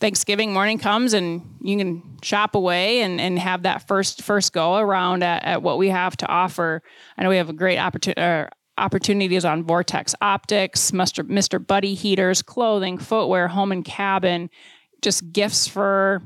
Thanksgiving 0.00 0.52
morning 0.52 0.78
comes 0.78 1.12
and 1.12 1.42
you 1.60 1.76
can 1.76 2.02
shop 2.22 2.54
away 2.54 3.02
and, 3.02 3.20
and 3.20 3.38
have 3.38 3.64
that 3.64 3.86
first 3.88 4.22
first 4.22 4.52
go 4.52 4.76
around 4.76 5.24
at, 5.24 5.42
at 5.44 5.62
what 5.62 5.76
we 5.78 5.88
have 5.88 6.16
to 6.18 6.26
offer. 6.26 6.82
I 7.16 7.22
know 7.24 7.30
we 7.30 7.36
have 7.36 7.50
a 7.50 7.54
great 7.54 7.78
opportunity. 7.78 8.20
Uh, 8.20 8.46
opportunities 8.78 9.44
on 9.44 9.64
Vortex 9.64 10.14
Optics, 10.22 10.92
Mr. 10.92 11.24
Mr. 11.28 11.64
Buddy 11.64 11.94
heaters, 11.94 12.42
clothing, 12.42 12.96
footwear, 12.96 13.48
home 13.48 13.72
and 13.72 13.84
cabin, 13.84 14.48
just 15.02 15.32
gifts 15.32 15.66
for 15.66 16.22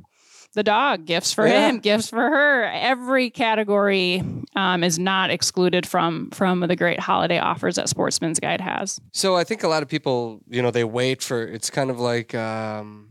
the 0.53 0.63
dog, 0.63 1.07
gifts 1.07 1.33
for 1.33 1.47
Yeah. 1.47 1.71
him, 1.71 1.79
gifts 1.79 2.11
for 2.11 2.19
her. 2.21 2.65
Every 2.65 3.31
category 3.31 4.23
um, 4.55 4.85
is 4.85 4.99
not 4.99 5.31
excluded 5.31 5.87
from 5.87 6.29
from 6.31 6.61
the 6.61 6.77
great 6.77 7.01
holiday 7.01 7.39
offers 7.39 7.77
that 7.77 7.89
Sportsman's 7.89 8.39
Guide 8.39 8.61
has. 8.61 9.01
So 9.15 9.35
I 9.35 9.45
think 9.45 9.63
a 9.63 9.69
lot 9.69 9.83
of 9.83 9.89
people, 9.89 10.43
you 10.47 10.61
know, 10.61 10.71
they 10.71 10.85
wait 10.85 11.23
for 11.23 11.43
it's 11.43 11.71
kind 11.71 11.89
of 11.89 11.99
like 11.99 12.35
um, 12.35 13.09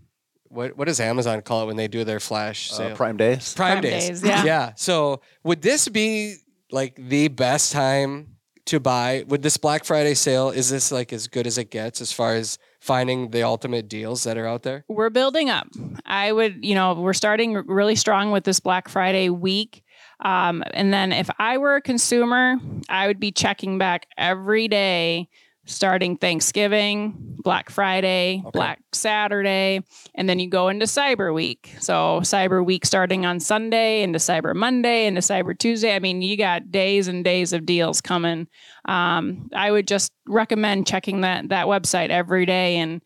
what 0.51 0.77
what 0.77 0.85
does 0.87 0.99
Amazon 0.99 1.41
call 1.41 1.63
it 1.63 1.65
when 1.67 1.77
they 1.77 1.87
do 1.87 2.03
their 2.03 2.19
flash 2.19 2.71
Uh. 2.77 2.93
Prime 2.95 3.17
Days. 3.17 3.53
Prime, 3.53 3.73
Prime 3.73 3.81
days. 3.83 4.07
days, 4.07 4.23
yeah. 4.23 4.43
yeah. 4.45 4.71
So 4.75 5.21
would 5.43 5.61
this 5.61 5.87
be 5.87 6.35
like 6.71 6.95
the 6.95 7.27
best 7.29 7.71
time 7.71 8.35
to 8.65 8.79
buy? 8.79 9.23
Would 9.27 9.41
this 9.41 9.57
Black 9.57 9.85
Friday 9.85 10.13
sale 10.13 10.49
is 10.49 10.69
this 10.69 10.91
like 10.91 11.11
as 11.13 11.27
good 11.27 11.47
as 11.47 11.57
it 11.57 11.71
gets 11.71 12.01
as 12.01 12.11
far 12.11 12.35
as 12.35 12.57
finding 12.79 13.31
the 13.31 13.43
ultimate 13.43 13.87
deals 13.87 14.23
that 14.23 14.37
are 14.37 14.47
out 14.47 14.63
there? 14.63 14.83
we're 14.87 15.09
building 15.09 15.49
up. 15.49 15.67
I 16.05 16.31
would, 16.31 16.63
you 16.65 16.75
know, 16.75 16.93
we're 16.93 17.13
starting 17.13 17.53
really 17.53 17.95
strong 17.95 18.31
with 18.31 18.43
this 18.43 18.59
Black 18.59 18.89
Friday 18.89 19.29
week. 19.29 19.83
Um, 20.23 20.63
and 20.73 20.93
then 20.93 21.11
if 21.11 21.29
I 21.39 21.57
were 21.57 21.75
a 21.77 21.81
consumer, 21.81 22.57
I 22.89 23.07
would 23.07 23.19
be 23.19 23.31
checking 23.31 23.77
back 23.77 24.05
every 24.17 24.67
day 24.67 25.29
starting 25.65 26.17
Thanksgiving, 26.17 27.13
Black 27.17 27.69
Friday, 27.69 28.43
Black 28.52 28.80
Saturday, 28.93 29.82
and 30.15 30.28
then 30.28 30.39
you 30.39 30.50
go 30.50 30.69
into 30.69 30.86
Cyber 30.86 31.34
Week. 31.34 31.74
So 31.80 32.19
Cyber 32.24 32.65
Week 32.65 32.86
starting 32.86 33.26
on 33.26 33.39
Sunday 33.39 34.02
into 34.04 34.19
Cyber 34.19 34.56
Monday 34.56 35.06
into 35.06 35.21
Cyber 35.21 35.58
Tuesday. 35.58 35.95
I 35.95 36.00
mean, 36.00 36.21
you 36.21 36.36
got 36.38 36.71
days 36.71 37.08
and 37.08 37.24
days 37.24 37.54
of 37.54 37.65
deals 37.65 38.02
coming. 38.02 38.47
Um, 38.86 39.50
I 39.54 39.71
would 39.71 39.88
just 39.88 40.12
recommend 40.28 40.88
checking 40.88 41.21
that 41.21 41.50
that 41.50 41.67
website 41.67 42.10
every 42.10 42.45
day 42.45 42.78
and 42.78 43.02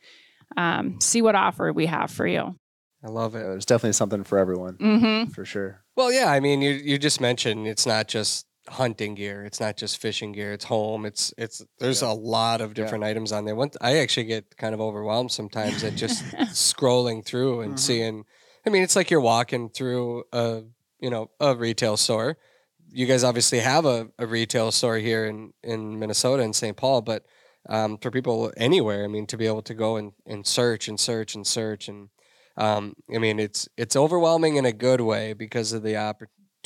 um, 0.58 1.00
see 1.02 1.22
what 1.22 1.36
offer 1.36 1.72
we 1.74 1.86
have 1.88 2.10
for 2.12 2.26
you. 2.26 2.56
I 3.04 3.10
love 3.10 3.36
it. 3.36 3.40
there's 3.40 3.66
definitely 3.66 3.94
something 3.94 4.24
for 4.24 4.40
everyone, 4.40 4.78
Mm-hmm. 4.78 5.32
for 5.32 5.46
sure. 5.46 5.84
Well, 5.96 6.12
yeah, 6.12 6.32
I 6.32 6.40
mean, 6.40 6.62
you 6.62 6.72
you 6.72 6.98
just 6.98 7.22
mentioned 7.22 7.68
it's 7.68 7.86
not 7.86 8.08
just 8.08 8.46
hunting 8.68 9.16
gear, 9.16 9.44
it's 9.44 9.60
not 9.60 9.78
just 9.78 9.98
fishing 10.02 10.32
gear, 10.32 10.54
it's 10.54 10.66
home, 10.66 11.06
it's 11.06 11.34
it's 11.38 11.62
there's 11.80 12.02
a 12.02 12.12
lot 12.12 12.62
of 12.62 12.74
different 12.74 13.04
items 13.04 13.32
on 13.32 13.46
there. 13.46 13.56
One 13.56 13.72
I 13.82 13.98
actually 13.98 14.26
get 14.26 14.58
kind 14.58 14.74
of 14.74 14.82
overwhelmed 14.82 15.32
sometimes 15.32 15.84
at 15.84 15.96
just 15.96 16.24
scrolling 16.54 17.24
through 17.26 17.62
and 17.62 17.76
Mhm. 17.76 17.80
seeing 17.80 18.26
I 18.66 18.72
mean, 18.72 18.82
it's 18.82 18.96
like 18.96 19.12
you're 19.12 19.22
walking 19.22 19.70
through 19.70 20.24
a, 20.34 20.64
you 21.00 21.10
know, 21.12 21.30
a 21.40 21.56
retail 21.56 21.98
store. 21.98 22.38
You 22.92 23.06
guys 23.06 23.24
obviously 23.24 23.60
have 23.60 23.86
a, 23.86 24.08
a 24.18 24.26
retail 24.26 24.72
store 24.72 24.98
here 24.98 25.26
in 25.26 25.54
in 25.64 26.00
Minnesota 26.00 26.42
and 26.44 26.56
St. 26.56 26.76
Paul, 26.76 27.02
but 27.02 27.26
um, 27.70 27.98
for 27.98 28.10
people 28.12 28.52
anywhere, 28.58 29.04
I 29.04 29.08
mean, 29.08 29.26
to 29.28 29.38
be 29.38 29.48
able 29.48 29.64
to 29.64 29.74
go 29.74 29.98
and, 29.98 30.14
and 30.26 30.46
search 30.46 30.88
and 30.88 31.00
search 31.00 31.36
and 31.36 31.46
search 31.46 31.88
and 31.88 32.10
um, 32.58 32.96
I 33.14 33.18
mean, 33.20 33.40
it's 33.40 33.68
it's 33.78 33.96
overwhelming 33.96 34.56
in 34.56 34.66
a 34.66 34.72
good 34.72 35.02
way 35.02 35.34
because 35.34 35.74
of 35.74 35.84
the 35.84 35.96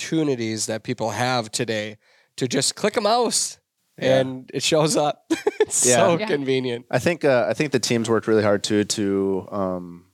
opportunities 0.04 0.66
that 0.68 0.84
people 0.84 1.10
have 1.12 1.52
today 1.52 1.98
to 2.38 2.48
just 2.48 2.76
click 2.76 2.96
a 2.98 3.02
mouse 3.02 3.60
Yeah. 3.98 4.20
and 4.20 4.50
it 4.54 4.64
shows 4.64 4.96
up. 4.96 5.26
it's 5.60 5.86
Yeah. 5.86 5.96
so 5.98 6.18
Yeah. 6.18 6.28
convenient. 6.28 6.86
I 6.90 7.00
think 7.00 7.26
uh, 7.26 7.46
I 7.50 7.54
think 7.54 7.72
the 7.72 7.80
teams 7.80 8.10
worked 8.10 8.28
really 8.28 8.44
hard 8.44 8.64
too 8.64 8.84
to 8.86 9.48
um, 9.52 10.06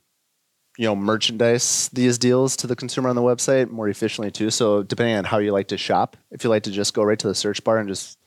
you 0.76 0.86
know 0.86 0.96
merchandise 0.96 1.88
these 1.92 2.18
deals 2.18 2.56
to 2.56 2.66
the 2.66 2.74
consumer 2.76 3.08
on 3.08 3.16
the 3.16 3.22
website 3.22 3.70
more 3.70 3.88
efficiently 3.88 4.30
too. 4.32 4.50
So 4.50 4.82
depending 4.82 5.16
on 5.16 5.24
how 5.24 5.38
you 5.38 5.52
like 5.52 5.68
to 5.68 5.78
shop, 5.78 6.16
if 6.32 6.42
you 6.44 6.50
like 6.50 6.64
to 6.64 6.70
just 6.72 6.92
go 6.94 7.02
right 7.04 7.18
to 7.20 7.28
the 7.28 7.34
search 7.34 7.62
bar 7.62 7.78
and 7.78 7.88
just 7.88 8.18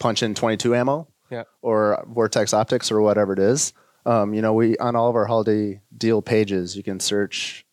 punch 0.00 0.22
in 0.22 0.34
22 0.34 0.74
ammo, 0.74 1.06
Yeah. 1.30 1.44
or 1.62 2.04
Vortex 2.08 2.52
Optics 2.52 2.90
or 2.90 3.00
whatever 3.00 3.32
it 3.32 3.38
is, 3.38 3.72
um, 4.04 4.34
you 4.34 4.42
know 4.42 4.52
we 4.52 4.76
on 4.78 4.96
all 4.96 5.08
of 5.08 5.14
our 5.16 5.26
holiday 5.26 5.80
deal 5.96 6.22
pages 6.22 6.76
you 6.76 6.82
can 6.82 6.98
search, 6.98 7.63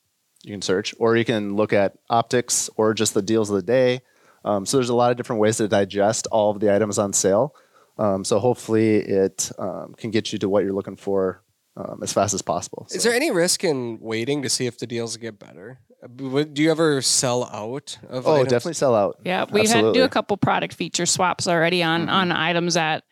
you 0.43 0.51
can 0.53 0.61
search, 0.61 0.93
or 0.99 1.15
you 1.17 1.25
can 1.25 1.55
look 1.55 1.73
at 1.73 1.93
optics 2.09 2.69
or 2.77 2.93
just 2.93 3.13
the 3.13 3.21
deals 3.21 3.49
of 3.49 3.55
the 3.57 3.61
day. 3.61 4.01
Um, 4.43 4.65
so 4.65 4.77
there's 4.77 4.89
a 4.89 4.95
lot 4.95 5.11
of 5.11 5.17
different 5.17 5.39
ways 5.41 5.57
to 5.57 5.67
digest 5.67 6.27
all 6.31 6.49
of 6.51 6.59
the 6.59 6.73
items 6.73 6.97
on 6.97 7.13
sale. 7.13 7.53
Um, 7.97 8.23
so 8.23 8.39
hopefully 8.39 8.95
it 8.97 9.51
um, 9.59 9.93
can 9.97 10.09
get 10.09 10.33
you 10.33 10.39
to 10.39 10.49
what 10.49 10.63
you're 10.63 10.73
looking 10.73 10.95
for 10.95 11.43
um, 11.77 11.99
as 12.01 12.11
fast 12.11 12.33
as 12.33 12.41
possible. 12.41 12.87
Is 12.89 13.03
there 13.03 13.13
any 13.13 13.29
risk 13.31 13.63
in 13.63 13.99
waiting 14.01 14.41
to 14.41 14.49
see 14.49 14.65
if 14.65 14.79
the 14.79 14.87
deals 14.87 15.15
get 15.17 15.37
better? 15.37 15.79
Uh, 16.03 16.07
Do 16.43 16.61
you 16.63 16.71
ever 16.71 17.01
sell 17.03 17.43
out 17.45 17.99
of? 18.09 18.25
oh, 18.25 18.35
items? 18.37 18.49
definitely 18.49 18.73
sell 18.73 18.95
out. 18.95 19.19
Yeah, 19.23 19.45
we've 19.51 19.69
had 19.69 19.93
do 19.93 20.03
a 20.03 20.09
couple 20.09 20.35
product 20.37 20.73
feature 20.73 21.05
swaps 21.05 21.47
already 21.47 21.83
on 21.83 22.07
Mhm. 22.07 22.11
on 22.11 22.31
items 22.31 22.73
that 22.73 23.03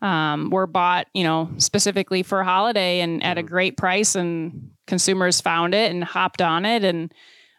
um, 0.00 0.50
were 0.50 0.66
bought, 0.66 1.06
you 1.14 1.22
know, 1.22 1.48
specifically 1.58 2.24
for 2.24 2.42
holiday 2.42 2.98
and 3.02 3.22
at 3.22 3.38
a 3.38 3.42
Mhm. 3.42 3.46
great 3.46 3.76
price, 3.76 4.16
and 4.16 4.70
consumers 4.92 5.40
found 5.40 5.74
it 5.74 5.90
and 5.90 6.04
hopped 6.04 6.42
on 6.42 6.66
it, 6.66 6.84
and 6.84 7.14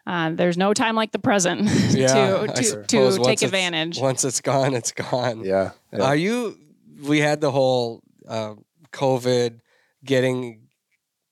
uh, 0.06 0.30
there's 0.30 0.56
no 0.56 0.72
time 0.72 0.94
like 0.94 1.10
the 1.10 1.18
present 1.18 1.62
Yeah, 1.90 2.46
to 2.46 2.84
to, 2.86 2.86
to 2.86 3.24
take 3.24 3.42
advantage. 3.42 3.98
Once 3.98 4.24
it's 4.24 4.40
gone, 4.40 4.72
it's 4.72 4.92
gone. 4.92 5.44
Yeah. 5.44 5.72
yeah. 5.92 6.02
Are 6.02 6.14
you? 6.14 6.56
We 7.02 7.18
had 7.18 7.40
the 7.40 7.50
whole 7.50 8.04
uh, 8.28 8.54
COVID 8.92 9.58
getting 10.04 10.68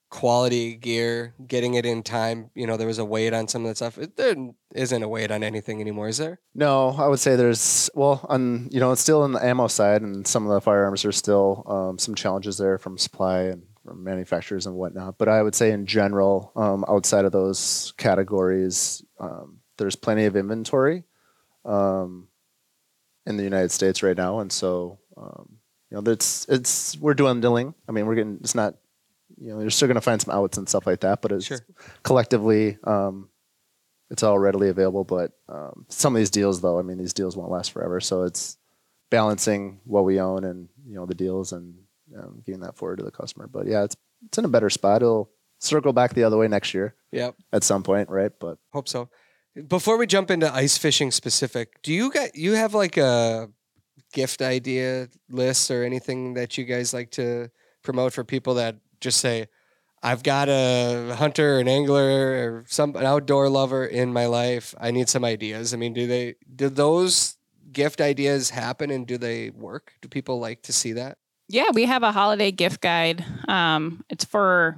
quality 0.09 0.75
gear, 0.75 1.35
getting 1.47 1.75
it 1.75 1.85
in 1.85 2.03
time. 2.03 2.51
You 2.53 2.67
know, 2.67 2.75
there 2.75 2.87
was 2.87 2.99
a 2.99 3.05
wait 3.05 3.33
on 3.33 3.47
some 3.47 3.61
of 3.61 3.69
that 3.69 3.77
stuff. 3.77 3.97
It, 3.97 4.17
there 4.17 4.35
isn't 4.75 5.03
a 5.03 5.07
wait 5.07 5.31
on 5.31 5.41
anything 5.41 5.79
anymore, 5.79 6.09
is 6.09 6.17
there? 6.17 6.41
No, 6.53 6.89
I 6.89 7.07
would 7.07 7.21
say 7.21 7.37
there's 7.37 7.89
well, 7.95 8.25
on 8.27 8.67
you 8.73 8.81
know, 8.81 8.91
it's 8.91 8.99
still 8.99 9.21
on 9.21 9.31
the 9.31 9.45
ammo 9.45 9.67
side, 9.67 10.01
and 10.01 10.27
some 10.27 10.45
of 10.45 10.53
the 10.53 10.59
firearms 10.59 11.05
are 11.05 11.13
still 11.13 11.63
um, 11.65 11.97
some 11.97 12.13
challenges 12.13 12.57
there 12.57 12.77
from 12.77 12.97
supply 12.97 13.43
and 13.43 13.63
from 13.85 14.03
manufacturers 14.03 14.65
and 14.65 14.75
whatnot. 14.75 15.17
But 15.17 15.27
I 15.29 15.41
would 15.41 15.55
say 15.55 15.71
in 15.71 15.85
general, 15.85 16.51
um, 16.55 16.85
outside 16.87 17.25
of 17.25 17.31
those 17.31 17.93
categories, 17.97 19.03
um, 19.19 19.59
there's 19.77 19.95
plenty 19.95 20.25
of 20.25 20.35
inventory 20.35 21.03
um, 21.65 22.27
in 23.25 23.37
the 23.37 23.43
United 23.43 23.71
States 23.71 24.03
right 24.03 24.17
now, 24.17 24.39
and 24.39 24.51
so 24.51 24.99
um, 25.17 25.57
you 25.89 25.95
know, 25.95 26.01
that's 26.01 26.45
it's 26.49 26.97
we're 26.97 27.13
dwindling. 27.13 27.73
I 27.87 27.91
mean, 27.91 28.05
we're 28.05 28.15
getting 28.15 28.37
it's 28.41 28.55
not. 28.55 28.75
You 29.39 29.53
know, 29.53 29.61
you're 29.61 29.71
still 29.71 29.87
going 29.87 29.95
to 29.95 30.01
find 30.01 30.21
some 30.21 30.33
outs 30.33 30.57
and 30.59 30.69
stuff 30.69 30.85
like 30.85 30.99
that, 31.01 31.21
but 31.23 31.31
it's 31.31 31.45
Sure. 31.47 31.57
collectively, 32.03 32.77
um, 32.83 33.29
it's 34.11 34.21
all 34.21 34.37
readily 34.37 34.69
available. 34.69 35.03
But 35.03 35.31
um, 35.49 35.85
some 35.89 36.15
of 36.15 36.19
these 36.19 36.29
deals, 36.29 36.61
though, 36.61 36.77
I 36.77 36.83
mean, 36.83 36.99
these 36.99 37.13
deals 37.13 37.35
won't 37.35 37.49
last 37.51 37.71
forever. 37.71 37.99
So 37.99 38.23
it's 38.23 38.57
balancing 39.09 39.79
what 39.85 40.05
we 40.05 40.19
own 40.19 40.43
and 40.43 40.69
you 40.87 40.95
know 40.95 41.05
the 41.07 41.15
deals 41.15 41.51
and 41.51 41.75
um, 42.17 42.41
getting 42.45 42.61
that 42.61 42.77
forward 42.77 42.97
to 42.97 43.03
the 43.03 43.11
customer. 43.11 43.47
But 43.47 43.67
yeah, 43.67 43.83
it's 43.83 43.95
it's 44.25 44.37
in 44.37 44.45
a 44.45 44.49
better 44.49 44.69
spot. 44.69 45.01
It'll 45.01 45.29
circle 45.59 45.93
back 45.93 46.13
the 46.13 46.23
other 46.23 46.37
way 46.37 46.47
next 46.47 46.73
year 46.73 46.95
Yep. 47.11 47.35
at 47.53 47.63
some 47.63 47.83
point, 47.83 48.09
right? 48.09 48.31
But 48.39 48.57
Hope 48.71 48.87
so. 48.87 49.09
Before 49.67 49.97
we 49.97 50.07
jump 50.07 50.31
into 50.31 50.51
ice 50.53 50.77
fishing 50.77 51.11
specific, 51.11 51.81
do 51.83 51.93
you 51.93 52.11
got 52.11 52.35
you 52.35 52.53
have 52.53 52.73
like 52.73 52.97
a 52.97 53.49
gift 54.13 54.41
idea 54.41 55.07
list 55.29 55.69
or 55.71 55.83
anything 55.83 56.33
that 56.35 56.57
you 56.57 56.63
guys 56.65 56.93
like 56.93 57.11
to 57.11 57.49
promote 57.83 58.13
for 58.13 58.23
people 58.23 58.55
that 58.55 58.77
just 59.01 59.19
say, 59.19 59.47
I've 60.01 60.23
got 60.23 60.49
a 60.49 61.15
hunter, 61.17 61.59
an 61.59 61.67
angler, 61.67 62.03
or 62.57 62.65
some 62.67 62.95
an 62.95 63.05
outdoor 63.05 63.47
lover 63.49 63.85
in 63.85 64.11
my 64.11 64.25
life. 64.25 64.73
I 64.79 64.91
need 64.91 65.07
some 65.09 65.23
ideas. 65.23 65.73
I 65.73 65.77
mean, 65.77 65.93
do 65.93 66.07
they 66.07 66.35
do 66.55 66.69
those 66.69 67.37
gift 67.71 68.01
ideas 68.01 68.49
happen 68.49 68.89
and 68.91 69.07
do 69.07 69.17
they 69.17 69.49
work? 69.49 69.93
Do 70.01 70.09
people 70.09 70.39
like 70.39 70.61
to 70.63 70.73
see 70.73 70.93
that? 70.93 71.17
Yeah, 71.53 71.69
we 71.71 71.85
have 71.85 72.01
a 72.01 72.11
holiday 72.11 72.51
gift 72.51 72.81
guide. 72.81 73.23
Um, 73.47 74.03
it's 74.09 74.25
for 74.25 74.75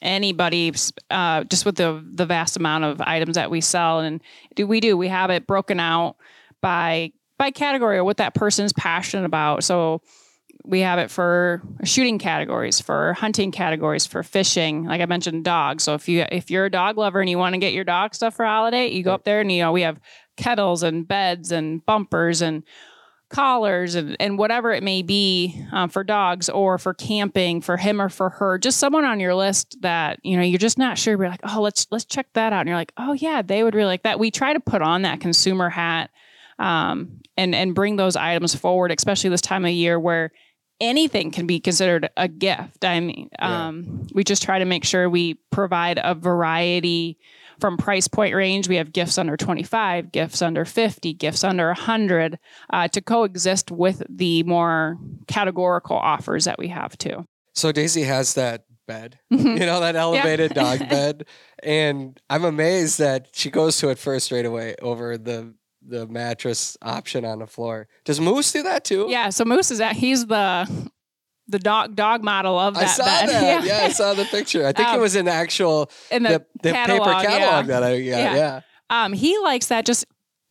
anybody, 0.00 0.72
uh, 1.10 1.42
just 1.42 1.66
with 1.66 1.74
the 1.74 2.00
the 2.08 2.24
vast 2.24 2.56
amount 2.56 2.84
of 2.84 3.00
items 3.00 3.34
that 3.34 3.50
we 3.50 3.60
sell, 3.60 3.98
and 3.98 4.22
do 4.54 4.68
we 4.68 4.78
do 4.78 4.96
we 4.96 5.08
have 5.08 5.30
it 5.30 5.48
broken 5.48 5.80
out 5.80 6.14
by 6.62 7.10
by 7.38 7.50
category 7.50 7.98
or 7.98 8.04
what 8.04 8.18
that 8.18 8.34
person's 8.34 8.72
passionate 8.72 9.24
about. 9.24 9.64
So 9.64 10.00
we 10.64 10.78
have 10.78 11.00
it 11.00 11.10
for 11.10 11.60
shooting 11.82 12.20
categories, 12.20 12.80
for 12.80 13.14
hunting 13.14 13.50
categories, 13.50 14.06
for 14.06 14.22
fishing. 14.22 14.84
Like 14.84 15.00
I 15.00 15.06
mentioned, 15.06 15.42
dogs. 15.42 15.82
So 15.82 15.94
if 15.94 16.08
you 16.08 16.24
if 16.30 16.52
you're 16.52 16.66
a 16.66 16.70
dog 16.70 16.98
lover 16.98 17.20
and 17.20 17.28
you 17.28 17.36
want 17.36 17.54
to 17.54 17.58
get 17.58 17.72
your 17.72 17.82
dog 17.82 18.14
stuff 18.14 18.36
for 18.36 18.44
holiday, 18.44 18.86
you 18.92 19.02
go 19.02 19.12
up 19.12 19.24
there 19.24 19.40
and 19.40 19.50
you 19.50 19.60
know 19.60 19.72
we 19.72 19.82
have 19.82 19.98
kettles 20.36 20.84
and 20.84 21.08
beds 21.08 21.50
and 21.50 21.84
bumpers 21.84 22.42
and 22.42 22.62
collars 23.28 23.94
and, 23.96 24.16
and 24.20 24.38
whatever 24.38 24.72
it 24.72 24.82
may 24.82 25.02
be 25.02 25.60
um, 25.72 25.88
for 25.88 26.04
dogs 26.04 26.48
or 26.48 26.78
for 26.78 26.94
camping 26.94 27.60
for 27.60 27.76
him 27.76 28.00
or 28.00 28.08
for 28.08 28.30
her 28.30 28.56
just 28.56 28.78
someone 28.78 29.04
on 29.04 29.18
your 29.18 29.34
list 29.34 29.76
that 29.82 30.20
you 30.22 30.36
know 30.36 30.42
you're 30.42 30.58
just 30.58 30.78
not 30.78 30.96
sure. 30.96 31.16
You're 31.16 31.28
like 31.28 31.40
oh 31.42 31.60
let's 31.60 31.86
let's 31.90 32.04
check 32.04 32.28
that 32.34 32.52
out. 32.52 32.60
And 32.60 32.68
you're 32.68 32.76
like 32.78 32.92
oh 32.96 33.14
yeah 33.14 33.42
they 33.42 33.62
would 33.64 33.74
really 33.74 33.88
like 33.88 34.04
that. 34.04 34.18
We 34.18 34.30
try 34.30 34.52
to 34.52 34.60
put 34.60 34.80
on 34.82 35.02
that 35.02 35.20
consumer 35.20 35.68
hat 35.68 36.10
um, 36.58 37.20
and 37.36 37.54
and 37.54 37.74
bring 37.74 37.96
those 37.96 38.16
items 38.16 38.54
forward 38.54 38.92
especially 38.92 39.30
this 39.30 39.40
time 39.40 39.64
of 39.64 39.72
year 39.72 39.98
where 39.98 40.30
anything 40.80 41.30
can 41.30 41.46
be 41.46 41.58
considered 41.58 42.08
a 42.16 42.28
gift. 42.28 42.84
I 42.84 43.00
mean 43.00 43.28
Yeah. 43.40 43.66
um, 43.68 44.06
we 44.14 44.22
just 44.24 44.42
try 44.42 44.58
to 44.58 44.64
make 44.66 44.84
sure 44.84 45.10
we 45.10 45.34
provide 45.50 45.98
a 46.02 46.14
variety 46.14 47.18
from 47.60 47.76
price 47.76 48.08
point 48.08 48.34
range 48.34 48.68
we 48.68 48.76
have 48.76 48.92
gifts 48.92 49.18
under 49.18 49.36
25 49.36 50.12
gifts 50.12 50.42
under 50.42 50.64
50 50.64 51.12
gifts 51.14 51.44
under 51.44 51.66
100 51.68 52.38
uh, 52.72 52.88
to 52.88 53.00
coexist 53.00 53.70
with 53.70 54.02
the 54.08 54.42
more 54.44 54.98
categorical 55.28 55.96
offers 55.96 56.44
that 56.44 56.58
we 56.58 56.68
have 56.68 56.96
too 56.98 57.24
So 57.54 57.72
Daisy 57.72 58.02
has 58.02 58.34
that 58.34 58.64
bed, 58.86 59.18
Mhm. 59.32 59.58
you 59.58 59.66
know, 59.66 59.80
that 59.80 59.96
elevated 59.96 60.54
dog 60.54 60.78
bed. 60.88 61.26
And 61.62 62.20
I'm 62.30 62.44
amazed 62.44 62.98
that 63.00 63.28
she 63.32 63.50
goes 63.50 63.78
to 63.78 63.88
it 63.88 63.98
first 63.98 64.30
right 64.30 64.44
away 64.46 64.76
over 64.80 65.18
the 65.18 65.54
the 65.88 66.06
mattress 66.06 66.76
option 66.82 67.24
on 67.24 67.38
the 67.38 67.46
floor. 67.46 67.86
Does 68.04 68.20
Moose 68.20 68.52
do 68.52 68.62
that 68.64 68.84
too? 68.84 69.06
yeah 69.08 69.30
so 69.30 69.44
moose 69.44 69.70
is 69.70 69.78
that 69.78 69.96
he's 69.96 70.26
the 70.26 70.68
the 71.48 71.58
dog 71.58 71.94
dog 71.94 72.22
model 72.24 72.58
of 72.58 72.74
that 72.74 72.84
I 72.84 72.86
saw 72.86 73.04
bed 73.04 73.28
that. 73.30 73.64
Yeah. 73.64 73.80
I 73.84 73.88
saw 73.90 74.14
the 74.14 74.24
picture. 74.24 74.66
I 74.66 74.72
think 74.72 74.88
it 74.88 74.94
Um, 74.94 75.00
was 75.00 75.14
an 75.16 75.28
actual 75.28 75.90
in 76.10 76.22
the, 76.24 76.28
the, 76.30 76.46
the 76.62 76.72
catalog, 76.72 77.06
paper 77.06 77.28
catalog 77.28 77.66
yeah. 77.66 77.80
that 77.80 77.82
I 77.82 77.90
got. 77.98 78.04
Yeah. 78.04 78.34
Yeah. 78.34 78.60
Um, 78.90 79.12
he 79.12 79.38
likes 79.38 79.66
that 79.66 79.84
just 79.86 80.06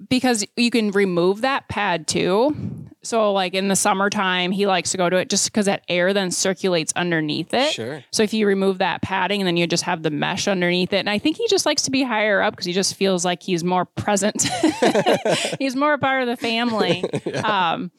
because 0.09 0.45
you 0.57 0.69
can 0.71 0.91
remove 0.91 1.41
that 1.41 1.67
pad 1.69 2.07
too. 2.07 2.55
So, 3.01 3.31
like 3.33 3.53
in 3.53 3.67
the 3.67 3.75
summertime, 3.75 4.51
he 4.51 4.65
likes 4.65 4.89
to 4.91 4.97
go 4.97 5.09
to 5.09 5.15
it 5.17 5.29
just 5.29 5.45
because 5.45 5.67
that 5.67 5.83
air 5.87 6.11
then 6.11 6.31
circulates 6.31 6.91
underneath 6.95 7.53
it. 7.53 7.71
Sure. 7.71 8.03
So 8.11 8.23
if 8.23 8.33
you 8.33 8.47
remove 8.47 8.79
that 8.79 9.03
padding 9.03 9.39
and 9.41 9.47
then 9.47 9.57
you 9.57 9.67
just 9.67 9.83
have 9.83 10.01
the 10.01 10.09
mesh 10.09 10.47
underneath 10.47 10.91
it, 10.91 10.97
and 10.97 11.09
I 11.09 11.19
think 11.19 11.37
he 11.37 11.47
just 11.47 11.67
likes 11.67 11.83
to 11.83 11.91
be 11.91 12.01
higher 12.01 12.41
up 12.41 12.53
because 12.53 12.65
he 12.65 12.73
just 12.73 12.95
feels 12.95 13.23
like 13.23 13.43
he's 13.43 13.63
more 13.63 13.85
present. 13.85 14.47
he's 15.59 15.75
more 15.75 15.93
a 15.93 15.97
part 15.99 16.23
of 16.23 16.27
the 16.27 16.35
family. 16.37 17.03
Um, 17.43 17.91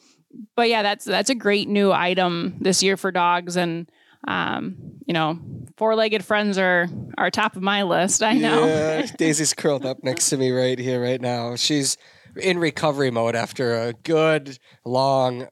but 0.55 0.69
yeah, 0.69 0.83
that's 0.83 1.05
that's 1.05 1.31
a 1.31 1.35
great 1.35 1.69
new 1.69 1.93
item 1.93 2.57
this 2.61 2.83
year 2.83 2.97
for 2.97 3.11
dogs, 3.11 3.57
and 3.57 3.91
um, 4.27 4.77
you 5.07 5.15
know, 5.15 5.39
four-legged 5.77 6.25
friends 6.25 6.59
are 6.59 6.89
are 7.19 7.31
top 7.31 7.57
of 7.57 7.63
my 7.63 7.83
list. 7.83 8.23
I 8.23 8.35
know. 8.35 8.67
Yeah, 8.67 9.07
Daisy's 9.19 9.55
curled 9.55 9.87
up 9.87 10.03
next 10.03 10.31
to 10.31 10.37
me 10.37 10.51
right 10.51 10.79
here, 10.79 11.03
right 11.03 11.21
now. 11.21 11.57
She's 11.57 11.97
in 12.37 12.59
recovery 12.59 13.11
mode 13.11 13.35
after 13.35 13.75
a 13.75 13.93
good 13.93 14.59
long 14.85 15.49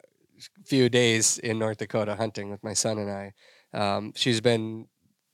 few 0.67 0.89
days 0.89 1.39
in 1.39 1.59
North 1.59 1.79
Dakota 1.79 2.17
hunting 2.17 2.51
with 2.51 2.63
my 2.63 2.73
son 2.73 2.99
and 2.99 3.11
I. 3.11 3.33
Um, 3.73 4.13
she's 4.15 4.41
been 4.41 4.87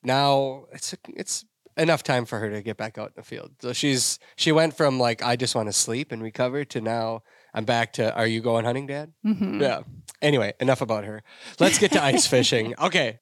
now 0.03 0.65
it's 0.73 0.95
it's 1.09 1.45
enough 1.77 2.03
time 2.03 2.25
for 2.25 2.39
her 2.39 2.51
to 2.51 2.63
get 2.63 2.77
back 2.77 2.99
out 2.99 3.09
in 3.09 3.13
the 3.17 3.23
field. 3.23 3.53
So 3.61 3.73
she's 3.73 4.19
she 4.37 4.53
went 4.53 4.77
from 4.77 4.99
like 4.99 5.23
I 5.23 5.37
just 5.37 5.55
want 5.55 5.69
to 5.69 5.73
sleep 5.73 6.13
and 6.13 6.23
recover 6.23 6.65
to 6.67 6.81
now 6.81 7.23
I'm 7.55 7.65
back 7.65 7.93
to 7.95 8.15
Are 8.15 8.27
you 8.27 8.41
going 8.41 8.65
hunting, 8.65 8.87
Dad? 8.87 9.13
Mhm. 9.27 9.61
Yeah. 9.61 9.81
Anyway, 10.23 10.53
enough 10.61 10.81
about 10.81 11.05
her. 11.05 11.23
Let's 11.59 11.79
get 11.79 11.93
to 11.93 12.03
ice 12.13 12.27
fishing. 12.27 12.75
Okay. 12.81 13.19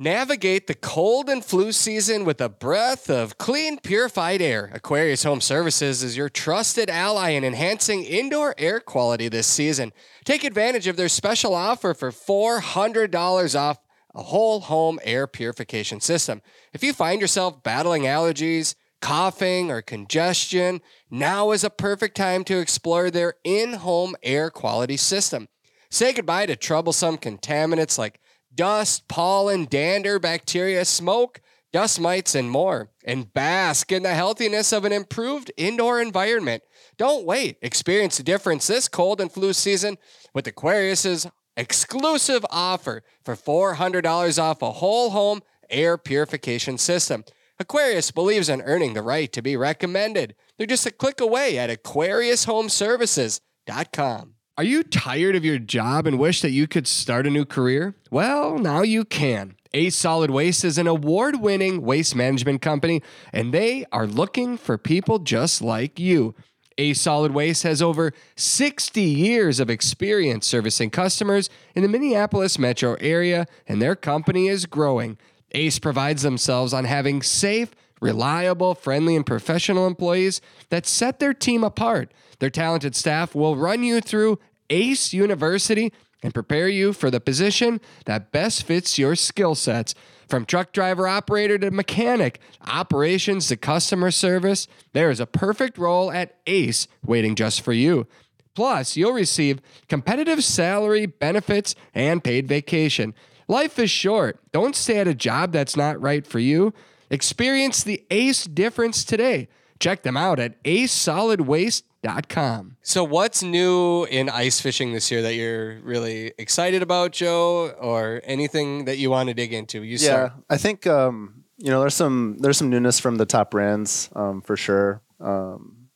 Navigate 0.00 0.68
the 0.68 0.74
cold 0.74 1.28
and 1.28 1.44
flu 1.44 1.72
season 1.72 2.24
with 2.24 2.40
a 2.40 2.48
breath 2.48 3.10
of 3.10 3.36
clean, 3.36 3.80
purified 3.80 4.40
air. 4.40 4.70
Aquarius 4.72 5.24
Home 5.24 5.40
Services 5.40 6.04
is 6.04 6.16
your 6.16 6.28
trusted 6.28 6.88
ally 6.88 7.30
in 7.30 7.42
enhancing 7.42 8.04
indoor 8.04 8.54
air 8.58 8.78
quality 8.78 9.28
this 9.28 9.48
season. 9.48 9.92
Take 10.24 10.44
advantage 10.44 10.86
of 10.86 10.96
their 10.96 11.08
special 11.08 11.52
offer 11.52 11.94
for 11.94 12.12
$400 12.12 13.58
off 13.58 13.78
a 14.14 14.22
whole 14.22 14.60
home 14.60 15.00
air 15.02 15.26
purification 15.26 16.00
system. 16.00 16.42
If 16.72 16.84
you 16.84 16.92
find 16.92 17.20
yourself 17.20 17.62
battling 17.64 18.02
allergies, 18.02 18.76
coughing, 19.00 19.70
or 19.70 19.82
congestion, 19.82 20.80
now 21.10 21.50
is 21.52 21.64
a 21.64 21.70
perfect 21.70 22.16
time 22.16 22.44
to 22.44 22.58
explore 22.58 23.10
their 23.10 23.34
in 23.44 23.74
home 23.74 24.16
air 24.22 24.50
quality 24.50 24.96
system. 24.96 25.48
Say 25.90 26.12
goodbye 26.12 26.46
to 26.46 26.56
troublesome 26.56 27.18
contaminants 27.18 27.98
like 27.98 28.20
dust, 28.54 29.08
pollen, 29.08 29.66
dander, 29.66 30.18
bacteria, 30.18 30.84
smoke, 30.84 31.40
dust 31.72 32.00
mites, 32.00 32.34
and 32.34 32.50
more, 32.50 32.90
and 33.04 33.32
bask 33.32 33.92
in 33.92 34.02
the 34.02 34.14
healthiness 34.14 34.72
of 34.72 34.84
an 34.84 34.92
improved 34.92 35.50
indoor 35.56 36.00
environment. 36.00 36.62
Don't 36.96 37.24
wait. 37.24 37.56
Experience 37.62 38.16
the 38.16 38.22
difference 38.22 38.66
this 38.66 38.88
cold 38.88 39.20
and 39.20 39.30
flu 39.30 39.52
season 39.52 39.96
with 40.34 40.46
Aquarius's 40.46 41.26
exclusive 41.56 42.44
offer 42.50 43.02
for 43.24 43.36
$400 43.36 44.42
off 44.42 44.62
a 44.62 44.72
whole 44.72 45.10
home 45.10 45.42
air 45.70 45.98
purification 45.98 46.78
system. 46.78 47.24
Aquarius 47.60 48.12
believes 48.12 48.48
in 48.48 48.62
earning 48.62 48.94
the 48.94 49.02
right 49.02 49.32
to 49.32 49.42
be 49.42 49.56
recommended. 49.56 50.36
They're 50.56 50.66
just 50.66 50.86
a 50.86 50.92
click 50.92 51.20
away 51.20 51.58
at 51.58 51.70
aquariushomeservices.com. 51.70 54.34
Are 54.56 54.64
you 54.64 54.84
tired 54.84 55.34
of 55.34 55.44
your 55.44 55.58
job 55.58 56.06
and 56.06 56.20
wish 56.20 56.40
that 56.42 56.52
you 56.52 56.68
could 56.68 56.86
start 56.86 57.26
a 57.26 57.30
new 57.30 57.44
career? 57.44 57.96
Well, 58.12 58.58
now 58.58 58.82
you 58.82 59.04
can. 59.04 59.56
Ace 59.74 59.96
Solid 59.96 60.30
Waste 60.30 60.64
is 60.64 60.78
an 60.78 60.86
award 60.86 61.40
winning 61.40 61.82
waste 61.82 62.14
management 62.14 62.62
company, 62.62 63.02
and 63.32 63.52
they 63.52 63.84
are 63.90 64.06
looking 64.06 64.56
for 64.56 64.78
people 64.78 65.18
just 65.18 65.60
like 65.60 65.98
you. 65.98 66.36
Ace 66.78 67.00
Solid 67.00 67.32
Waste 67.32 67.64
has 67.64 67.82
over 67.82 68.12
60 68.36 69.02
years 69.02 69.58
of 69.58 69.68
experience 69.68 70.46
servicing 70.46 70.90
customers 70.90 71.50
in 71.74 71.82
the 71.82 71.88
Minneapolis 71.88 72.56
metro 72.56 72.94
area, 73.00 73.48
and 73.66 73.82
their 73.82 73.96
company 73.96 74.46
is 74.46 74.64
growing. 74.64 75.18
Ace 75.52 75.78
provides 75.78 76.22
themselves 76.22 76.72
on 76.72 76.84
having 76.84 77.22
safe, 77.22 77.74
reliable, 78.00 78.74
friendly, 78.74 79.16
and 79.16 79.26
professional 79.26 79.86
employees 79.86 80.40
that 80.70 80.86
set 80.86 81.18
their 81.18 81.34
team 81.34 81.64
apart. 81.64 82.12
Their 82.38 82.50
talented 82.50 82.94
staff 82.94 83.34
will 83.34 83.56
run 83.56 83.82
you 83.82 84.00
through 84.00 84.38
Ace 84.70 85.12
University 85.12 85.92
and 86.22 86.34
prepare 86.34 86.68
you 86.68 86.92
for 86.92 87.10
the 87.10 87.20
position 87.20 87.80
that 88.04 88.32
best 88.32 88.64
fits 88.64 88.98
your 88.98 89.14
skill 89.14 89.54
sets. 89.54 89.94
From 90.28 90.44
truck 90.44 90.72
driver 90.72 91.08
operator 91.08 91.56
to 91.58 91.70
mechanic, 91.70 92.40
operations 92.66 93.48
to 93.48 93.56
customer 93.56 94.10
service, 94.10 94.66
there 94.92 95.10
is 95.10 95.20
a 95.20 95.26
perfect 95.26 95.78
role 95.78 96.10
at 96.10 96.36
Ace 96.46 96.86
waiting 97.04 97.34
just 97.34 97.62
for 97.62 97.72
you. 97.72 98.06
Plus, 98.54 98.96
you'll 98.96 99.12
receive 99.12 99.60
competitive 99.88 100.42
salary, 100.42 101.06
benefits, 101.06 101.74
and 101.94 102.24
paid 102.24 102.48
vacation. 102.48 103.14
Life 103.48 103.78
is 103.78 103.90
short. 103.90 104.38
Don't 104.52 104.76
stay 104.76 104.98
at 104.98 105.08
a 105.08 105.14
job 105.14 105.52
that's 105.52 105.74
not 105.74 105.98
right 106.00 106.26
for 106.26 106.38
you. 106.38 106.74
Experience 107.10 107.82
the 107.82 108.04
Ace 108.10 108.44
difference 108.44 109.02
today. 109.04 109.48
Check 109.80 110.02
them 110.02 110.18
out 110.18 110.38
at 110.38 110.62
acesolidwaste.com. 110.64 112.76
So, 112.82 113.04
what's 113.04 113.42
new 113.42 114.04
in 114.04 114.28
ice 114.28 114.60
fishing 114.60 114.92
this 114.92 115.10
year 115.10 115.22
that 115.22 115.34
you're 115.34 115.80
really 115.80 116.34
excited 116.36 116.82
about, 116.82 117.12
Joe, 117.12 117.70
or 117.80 118.20
anything 118.24 118.84
that 118.84 118.98
you 118.98 119.08
want 119.10 119.30
to 119.30 119.34
dig 119.34 119.54
into? 119.54 119.82
You 119.82 119.92
yeah, 119.92 119.98
start. 119.98 120.32
I 120.50 120.58
think 120.58 120.86
um, 120.86 121.44
you 121.56 121.70
know 121.70 121.80
there's 121.80 121.94
some 121.94 122.36
there's 122.40 122.58
some 122.58 122.68
newness 122.68 123.00
from 123.00 123.16
the 123.16 123.26
top 123.26 123.50
brands 123.50 124.10
um, 124.14 124.42
for 124.42 124.56
sure. 124.56 125.00
Um, 125.20 125.88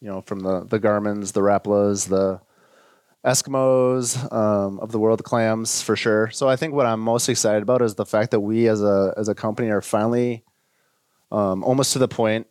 you 0.00 0.08
know, 0.08 0.22
from 0.22 0.40
the 0.40 0.64
the 0.64 0.78
Garmin's, 0.78 1.32
the 1.32 1.40
Rapalas, 1.40 2.08
the 2.08 2.40
Eskimos 3.24 4.32
um, 4.32 4.80
of 4.80 4.92
the 4.92 4.98
world, 4.98 5.22
clams 5.24 5.82
for 5.82 5.94
sure. 5.94 6.30
So 6.30 6.48
I 6.48 6.56
think 6.56 6.72
what 6.72 6.86
I'm 6.86 7.00
most 7.00 7.28
excited 7.28 7.62
about 7.62 7.82
is 7.82 7.94
the 7.94 8.06
fact 8.06 8.30
that 8.30 8.40
we 8.40 8.66
as 8.68 8.82
a 8.82 9.12
as 9.16 9.28
a 9.28 9.34
company 9.34 9.68
are 9.70 9.82
finally 9.82 10.42
um, 11.30 11.62
almost 11.62 11.92
to 11.92 11.98
the 11.98 12.08
point 12.08 12.46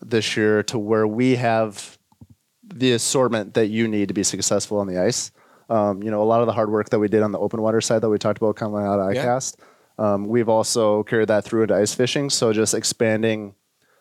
this 0.00 0.36
year 0.36 0.62
to 0.64 0.78
where 0.78 1.06
we 1.06 1.36
have 1.36 1.98
the 2.66 2.92
assortment 2.92 3.54
that 3.54 3.66
you 3.66 3.86
need 3.86 4.08
to 4.08 4.14
be 4.14 4.22
successful 4.22 4.78
on 4.78 4.86
the 4.86 4.98
ice. 4.98 5.30
Um, 5.68 6.02
you 6.02 6.10
know, 6.10 6.22
a 6.22 6.24
lot 6.24 6.40
of 6.40 6.46
the 6.46 6.52
hard 6.52 6.70
work 6.70 6.90
that 6.90 6.98
we 6.98 7.08
did 7.08 7.22
on 7.22 7.32
the 7.32 7.38
open 7.38 7.60
water 7.60 7.80
side 7.80 8.00
that 8.02 8.08
we 8.08 8.18
talked 8.18 8.38
about 8.38 8.56
coming 8.56 8.82
out 8.82 8.98
of 8.98 9.14
Yeah. 9.14 9.24
ICAST, 9.24 9.56
um, 9.98 10.26
we've 10.26 10.48
also 10.48 11.02
carried 11.04 11.28
that 11.28 11.44
through 11.44 11.62
into 11.62 11.74
ice 11.74 11.94
fishing. 11.94 12.30
So 12.30 12.52
just 12.52 12.74
expanding 12.74 13.54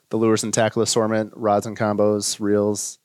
the 0.09 0.17
lures 0.17 0.43
and 0.43 0.53
tackle 0.53 0.81
assortment, 0.81 1.31
rods 1.35 1.65
and 1.65 1.77
combos, 1.77 2.39
reels, 2.39 2.99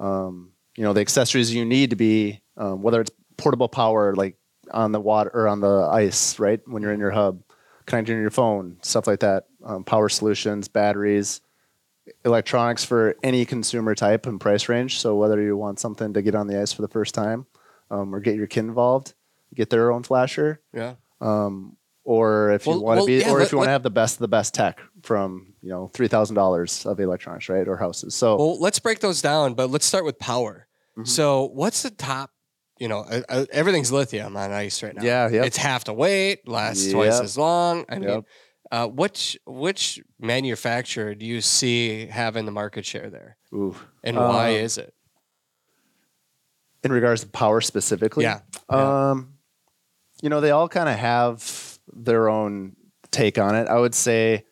um, 0.00 0.50
you 0.76 0.82
know, 0.84 0.92
the 0.92 1.00
accessories 1.00 1.54
you 1.54 1.64
need 1.64 1.90
to 1.90 1.96
be, 1.96 2.40
um, 2.56 2.82
whether 2.82 3.00
it's 3.00 3.10
portable 3.36 3.68
power, 3.68 4.14
like 4.14 4.36
on 4.70 4.92
the 4.92 5.00
water 5.00 5.30
or 5.34 5.48
on 5.48 5.60
the 5.60 5.88
ice, 5.92 6.38
right? 6.38 6.60
When 6.66 6.82
you're 6.82 6.92
in 6.92 7.00
your 7.00 7.10
hub, 7.10 7.42
connecting 7.86 8.16
to 8.16 8.20
your 8.20 8.30
phone, 8.30 8.78
stuff 8.82 9.06
like 9.06 9.20
that. 9.20 9.46
Um, 9.64 9.84
power 9.84 10.08
solutions, 10.08 10.68
batteries, 10.68 11.40
electronics 12.24 12.84
for 12.84 13.16
any 13.22 13.44
consumer 13.44 13.94
type 13.94 14.26
and 14.26 14.40
price 14.40 14.68
range. 14.68 14.98
So 15.00 15.16
whether 15.16 15.40
you 15.40 15.56
want 15.56 15.80
something 15.80 16.12
to 16.14 16.22
get 16.22 16.34
on 16.34 16.46
the 16.46 16.60
ice 16.60 16.72
for 16.72 16.82
the 16.82 16.88
first 16.88 17.14
time, 17.14 17.46
um, 17.90 18.14
or 18.14 18.20
get 18.20 18.36
your 18.36 18.46
kid 18.46 18.60
involved, 18.60 19.14
get 19.54 19.70
their 19.70 19.92
own 19.92 20.02
flasher, 20.02 20.60
Yeah. 20.72 20.94
um, 21.20 21.76
or 22.04 22.52
if 22.52 22.66
you 22.66 22.72
Well- 22.72 22.82
want 22.82 22.96
to 22.98 23.00
well, 23.00 23.06
be, 23.06 23.14
yeah, 23.18 23.30
or 23.30 23.38
let- 23.38 23.46
if 23.46 23.52
you 23.52 23.58
want 23.58 23.68
to 23.68 23.72
have 23.72 23.82
the 23.82 23.90
best 23.90 24.16
of 24.16 24.20
the 24.20 24.28
best 24.28 24.54
tech 24.54 24.78
from 25.02 25.54
you 25.62 25.68
know 25.70 25.88
three 25.94 26.08
thousand 26.08 26.36
dollars 26.36 26.84
of 26.86 27.00
electronics, 27.00 27.48
right, 27.48 27.66
or 27.66 27.76
houses. 27.76 28.14
So 28.14 28.36
Well, 28.36 28.60
let's 28.60 28.78
break 28.78 29.00
those 29.00 29.20
down, 29.22 29.54
but 29.54 29.70
let's 29.70 29.86
start 29.86 30.04
with 30.04 30.18
power. 30.18 30.66
Mhm. 30.98 31.08
So, 31.08 31.44
what's 31.52 31.82
the 31.82 31.90
top? 31.90 32.30
You 32.78 32.88
know, 32.88 33.00
uh, 33.00 33.22
uh, 33.28 33.44
everything's 33.52 33.90
lithium 33.92 34.36
on 34.36 34.52
ice 34.52 34.82
right 34.82 34.94
now. 34.94 35.02
yeah, 35.02 35.28
yeah, 35.28 35.44
It's 35.44 35.56
half 35.56 35.84
the 35.84 35.92
weight, 35.92 36.46
lasts 36.48 36.90
twice 36.90 37.20
as 37.20 37.38
long. 37.38 37.84
I 37.88 37.98
mean, 37.98 38.24
uh, 38.72 38.88
which 38.88 39.38
which 39.46 40.00
manufacturer 40.18 41.14
do 41.14 41.24
you 41.24 41.40
see 41.40 42.06
having 42.06 42.44
the 42.46 42.50
market 42.52 42.84
share 42.84 43.10
there, 43.10 43.36
Ooh. 43.54 43.76
and 44.02 44.16
why 44.16 44.50
Um, 44.50 44.64
is 44.64 44.76
it? 44.78 44.92
in 46.82 46.92
regards 46.92 47.22
to 47.22 47.28
power 47.28 47.60
specifically, 47.62 48.24
Yeah. 48.24 48.40
Yeah. 48.70 49.10
Um, 49.10 49.34
you 50.20 50.28
know, 50.28 50.40
they 50.40 50.50
all 50.50 50.68
kind 50.68 50.88
of 50.88 50.96
have 50.96 51.73
their 51.92 52.28
own 52.28 52.76
take 53.10 53.38
on 53.38 53.54
it. 53.54 53.68
I 53.68 53.78
would 53.78 53.94
say, 53.94 54.44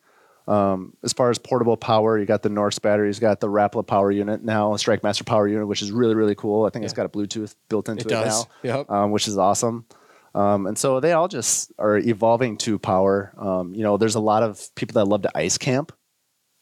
um, 0.49 0.95
as 1.03 1.13
far 1.13 1.31
as 1.31 1.39
portable 1.39 1.77
power, 1.77 2.19
you 2.19 2.27
got 2.27 2.43
the 2.43 2.49
Norse 2.49 2.79
batteries, 2.79 3.19
got 3.19 3.41
the 3.41 3.49
Rapala 3.49 3.87
power 3.87 4.11
unit 4.11 4.43
now, 4.43 4.75
Strike 4.77 5.03
Master 5.03 5.25
power 5.25 5.47
unit, 5.47 5.67
which 5.67 5.83
is 5.83 5.93
really 5.93 6.15
really 6.15 6.35
cool. 6.35 6.65
I 6.65 6.71
think 6.71 6.85
it's 6.85 6.95
got 6.95 7.07
a 7.07 7.09
Bluetooth 7.09 7.55
built 7.69 7.89
into 7.89 8.03
It 8.03 8.07
it, 8.07 8.11
does. 8.11 8.47
Yep. 8.63 8.89
now, 8.89 8.95
um, 8.95 9.11
which 9.11 9.29
is 9.29 9.39
awesome. 9.39 9.87
Um, 10.35 10.67
and 10.67 10.79
so 10.79 11.01
they 11.01 11.13
all 11.13 11.29
just 11.29 11.73
are 11.79 11.99
evolving 11.99 12.57
to 12.59 12.79
power. 12.79 13.35
Um, 13.37 13.75
you 13.75 13.83
know, 13.83 13.99
there's 13.99 14.15
a 14.15 14.21
lot 14.21 14.43
of 14.43 14.75
people 14.75 14.95
that 14.95 15.05
love 15.05 15.23
to 15.23 15.37
ice 15.37 15.59
camp 15.59 15.93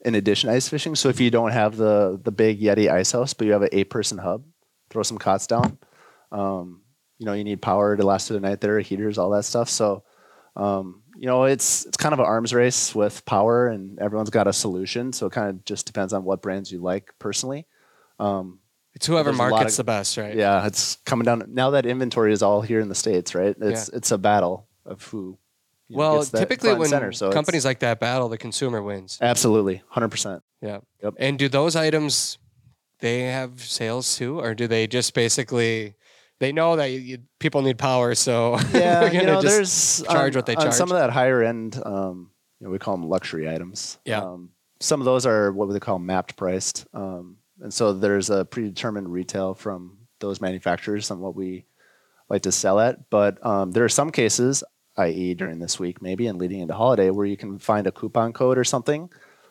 in 0.04 0.14
addition 0.14 0.48
to 0.48 0.56
ice 0.56 0.68
fishing. 0.68 0.94
So 0.94 1.08
if 1.08 1.20
you 1.20 1.30
don't 1.30 1.52
have 1.52 1.76
the 1.76 2.20
the 2.22 2.32
big 2.32 2.60
Yeti 2.60 2.90
ice 2.90 3.12
house, 3.12 3.34
but 3.34 3.46
you 3.46 3.52
have 3.52 3.62
an 3.62 3.68
eight 3.72 3.90
person 3.90 4.18
hub, 4.18 4.44
throw 4.90 5.02
some 5.02 5.18
cots 5.18 5.46
down. 5.46 5.78
Um, 6.32 6.82
you 7.18 7.26
know, 7.26 7.32
you 7.34 7.44
need 7.44 7.60
power 7.62 7.96
to 7.96 8.02
last 8.02 8.26
through 8.28 8.40
the 8.40 8.48
night 8.48 8.60
there, 8.60 8.80
heaters, 8.80 9.18
all 9.18 9.30
that 9.30 9.44
stuff. 9.44 9.68
So, 9.68 10.04
um, 10.56 11.02
you 11.16 11.26
know, 11.26 11.44
it's 11.44 11.84
it's 11.86 11.96
kind 11.96 12.12
of 12.12 12.18
an 12.20 12.26
arms 12.26 12.52
race 12.54 12.94
with 12.94 13.24
power, 13.24 13.68
and 13.68 13.98
everyone's 13.98 14.30
got 14.30 14.46
a 14.46 14.52
solution. 14.52 15.12
So 15.12 15.26
it 15.26 15.32
kind 15.32 15.48
of 15.50 15.64
just 15.64 15.86
depends 15.86 16.12
on 16.12 16.24
what 16.24 16.42
brands 16.42 16.70
you 16.72 16.80
like 16.80 17.12
personally. 17.18 17.66
Um, 18.18 18.60
It's 18.94 19.06
whoever 19.06 19.32
markets 19.32 19.74
of- 19.74 19.86
the 19.86 19.92
best, 19.92 20.16
right? 20.16 20.34
yeah, 20.34 20.66
it's 20.66 20.96
coming 21.04 21.24
down 21.24 21.44
now 21.48 21.70
that 21.70 21.86
inventory 21.86 22.32
is 22.32 22.42
all 22.42 22.62
here 22.62 22.80
in 22.80 22.88
the 22.88 22.94
states, 22.94 23.34
right? 23.34 23.54
It's 23.60 23.88
it's 23.90 24.10
a 24.10 24.18
battle 24.18 24.66
of 24.84 25.02
who. 25.04 25.38
Well, 25.92 26.24
typically 26.24 26.72
when 26.74 26.88
center, 26.88 27.10
so 27.12 27.32
companies 27.32 27.64
like 27.64 27.80
that 27.80 27.98
battle, 27.98 28.28
the 28.28 28.38
consumer 28.38 28.80
wins. 28.80 29.18
absolutely 29.20 29.82
hundred 29.88 30.10
percent. 30.10 30.42
Yeah. 30.62 30.78
Yep. 31.02 31.14
And 31.18 31.38
do 31.38 31.48
those 31.48 31.74
items 31.74 32.38
they 33.00 33.22
have 33.22 33.60
sales 33.62 34.16
too, 34.16 34.38
or 34.40 34.54
do 34.54 34.68
they 34.68 34.86
just 34.86 35.14
basically 35.14 35.94
they 36.40 36.52
know 36.52 36.76
that 36.76 36.86
you, 36.86 36.98
you, 36.98 37.18
people 37.38 37.62
need 37.62 37.78
power, 37.78 38.14
so 38.14 38.58
Yeah, 38.72 39.00
they're 39.00 39.12
you 39.12 39.20
gonna 39.20 39.32
know, 39.32 39.42
just 39.42 39.98
there's 40.00 40.08
charge 40.08 40.34
on, 40.34 40.38
what 40.38 40.46
they 40.46 40.56
on 40.56 40.72
some 40.72 40.90
of 40.90 40.98
that 40.98 41.10
higher 41.10 41.42
end. 41.42 41.80
Um, 41.84 42.30
you 42.58 42.66
know, 42.66 42.70
we 42.70 42.78
call 42.78 42.96
them 42.96 43.08
luxury 43.08 43.48
items. 43.48 43.98
Yeah. 44.04 44.22
Um, 44.22 44.50
some 44.80 45.00
of 45.00 45.04
those 45.04 45.26
are 45.26 45.52
what 45.52 45.68
we 45.68 45.78
call 45.78 45.98
mapped 45.98 46.36
priced, 46.36 46.86
um, 46.94 47.36
and 47.60 47.72
so 47.72 47.92
there's 47.92 48.30
a 48.30 48.44
predetermined 48.44 49.12
retail 49.12 49.54
from 49.54 49.98
those 50.18 50.40
manufacturers 50.40 51.10
on 51.10 51.20
what 51.20 51.36
we 51.36 51.66
like 52.28 52.42
to 52.42 52.52
sell 52.52 52.80
at. 52.80 53.10
But 53.10 53.44
um, 53.44 53.72
there 53.72 53.84
are 53.84 53.90
some 53.90 54.10
cases, 54.10 54.64
i.e., 54.96 55.34
during 55.34 55.58
this 55.58 55.78
week 55.78 56.00
maybe 56.00 56.26
and 56.26 56.38
leading 56.38 56.60
into 56.60 56.74
holiday, 56.74 57.10
where 57.10 57.26
you 57.26 57.36
can 57.36 57.58
find 57.58 57.86
a 57.86 57.92
coupon 57.92 58.32
code 58.32 58.56
or 58.56 58.64
something 58.64 59.10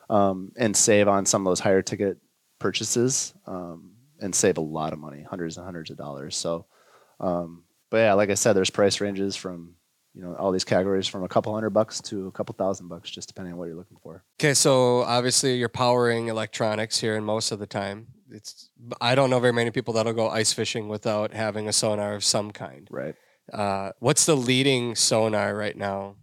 um, 0.10 0.52
and 0.58 0.76
save 0.76 1.08
on 1.08 1.26
some 1.26 1.46
of 1.46 1.52
those 1.52 1.60
higher 1.60 1.82
ticket 1.82 2.18
purchases 2.58 3.34
um, 3.46 3.92
and 4.20 4.34
save 4.34 4.58
a 4.58 4.62
lot 4.62 4.94
of 4.94 5.00
money, 5.00 5.24
hundreds 5.30 5.58
and 5.58 5.66
hundreds 5.66 5.92
of 5.92 5.98
dollars. 5.98 6.36
So, 6.36 6.66
um, 7.20 7.64
but 7.90 7.98
yeah, 7.98 8.14
like 8.14 8.30
I 8.30 8.36
said, 8.36 8.54
there's 8.54 8.70
price 8.70 9.02
ranges 9.02 9.36
from 9.36 9.76
you 10.14 10.22
know 10.22 10.36
all 10.36 10.52
these 10.52 10.64
categories 10.64 11.08
from 11.08 11.24
a 11.24 11.28
couple 11.28 11.54
hundred 11.54 11.72
bucks 11.72 12.02
to 12.02 12.28
a 12.28 12.32
couple 12.32 12.54
thousand 12.54 12.88
bucks, 12.88 13.10
just 13.10 13.28
depending 13.28 13.54
on 13.54 13.60
what 13.60 13.66
you're 13.66 13.76
looking 13.76 13.98
for. 14.02 14.24
Okay, 14.40 14.54
so 14.54 15.02
obviously 15.04 15.56
you're 15.56 15.70
powering 15.70 16.28
electronics 16.28 17.00
here, 17.00 17.16
and 17.16 17.26
most 17.26 17.52
of 17.52 17.60
the 17.60 17.68
time, 17.68 18.08
it's 18.30 18.70
I 19.02 19.16
don't 19.16 19.30
know 19.30 19.40
very 19.40 19.54
many 19.54 19.72
people 19.72 19.94
that'll 19.94 20.14
go 20.14 20.30
ice 20.30 20.54
fishing 20.54 20.88
without 20.88 21.34
having 21.34 21.68
a 21.68 21.74
sonar 21.74 22.14
of 22.14 22.24
some 22.24 22.52
kind. 22.52 22.88
Right. 22.92 23.16
Uh, 23.52 23.92
what's 24.00 24.26
the 24.26 24.38
leading 24.38 24.96
sonar 24.96 25.56
right 25.56 25.76
now 25.76 26.16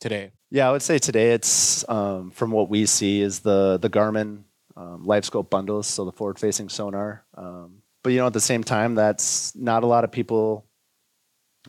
today? 0.00 0.32
Yeah, 0.50 0.68
I 0.68 0.72
would 0.72 0.82
say 0.82 0.98
today 0.98 1.32
it's 1.32 1.88
um, 1.88 2.30
from 2.30 2.50
what 2.50 2.68
we 2.68 2.86
see 2.86 3.20
is 3.20 3.40
the 3.40 3.78
the 3.78 3.90
Garmin 3.90 4.44
um, 4.76 5.04
LiveScope 5.06 5.50
bundles, 5.50 5.86
so 5.86 6.04
the 6.04 6.12
forward-facing 6.12 6.68
sonar. 6.68 7.24
Um, 7.34 7.81
but 8.02 8.12
you 8.12 8.18
know, 8.18 8.26
at 8.26 8.32
the 8.32 8.40
same 8.40 8.64
time, 8.64 8.94
that's 8.94 9.54
not 9.56 9.82
a 9.82 9.86
lot 9.86 10.04
of 10.04 10.12
people 10.12 10.66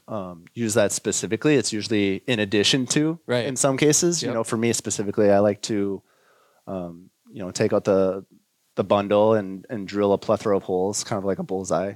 um, 0.07 0.45
use 0.53 0.73
that 0.73 0.91
specifically. 0.91 1.55
It's 1.55 1.71
usually 1.71 2.17
in 2.27 2.39
addition 2.39 2.85
to, 2.87 3.19
Right. 3.27 3.45
in 3.45 3.55
some 3.55 3.77
cases. 3.77 4.21
Yep. 4.21 4.29
You 4.29 4.33
know, 4.33 4.43
for 4.43 4.57
me 4.57 4.73
specifically, 4.73 5.29
I 5.31 5.39
like 5.39 5.61
to, 5.63 6.01
um, 6.67 7.09
you 7.31 7.39
know, 7.39 7.51
take 7.51 7.73
out 7.73 7.83
the 7.83 8.25
the 8.75 8.83
bundle 8.83 9.35
and 9.35 9.65
and 9.69 9.87
drill 9.87 10.13
a 10.13 10.17
plethora 10.17 10.57
of 10.57 10.63
holes, 10.63 11.03
kind 11.03 11.19
of 11.19 11.25
like 11.25 11.39
a 11.39 11.43
bullseye. 11.43 11.93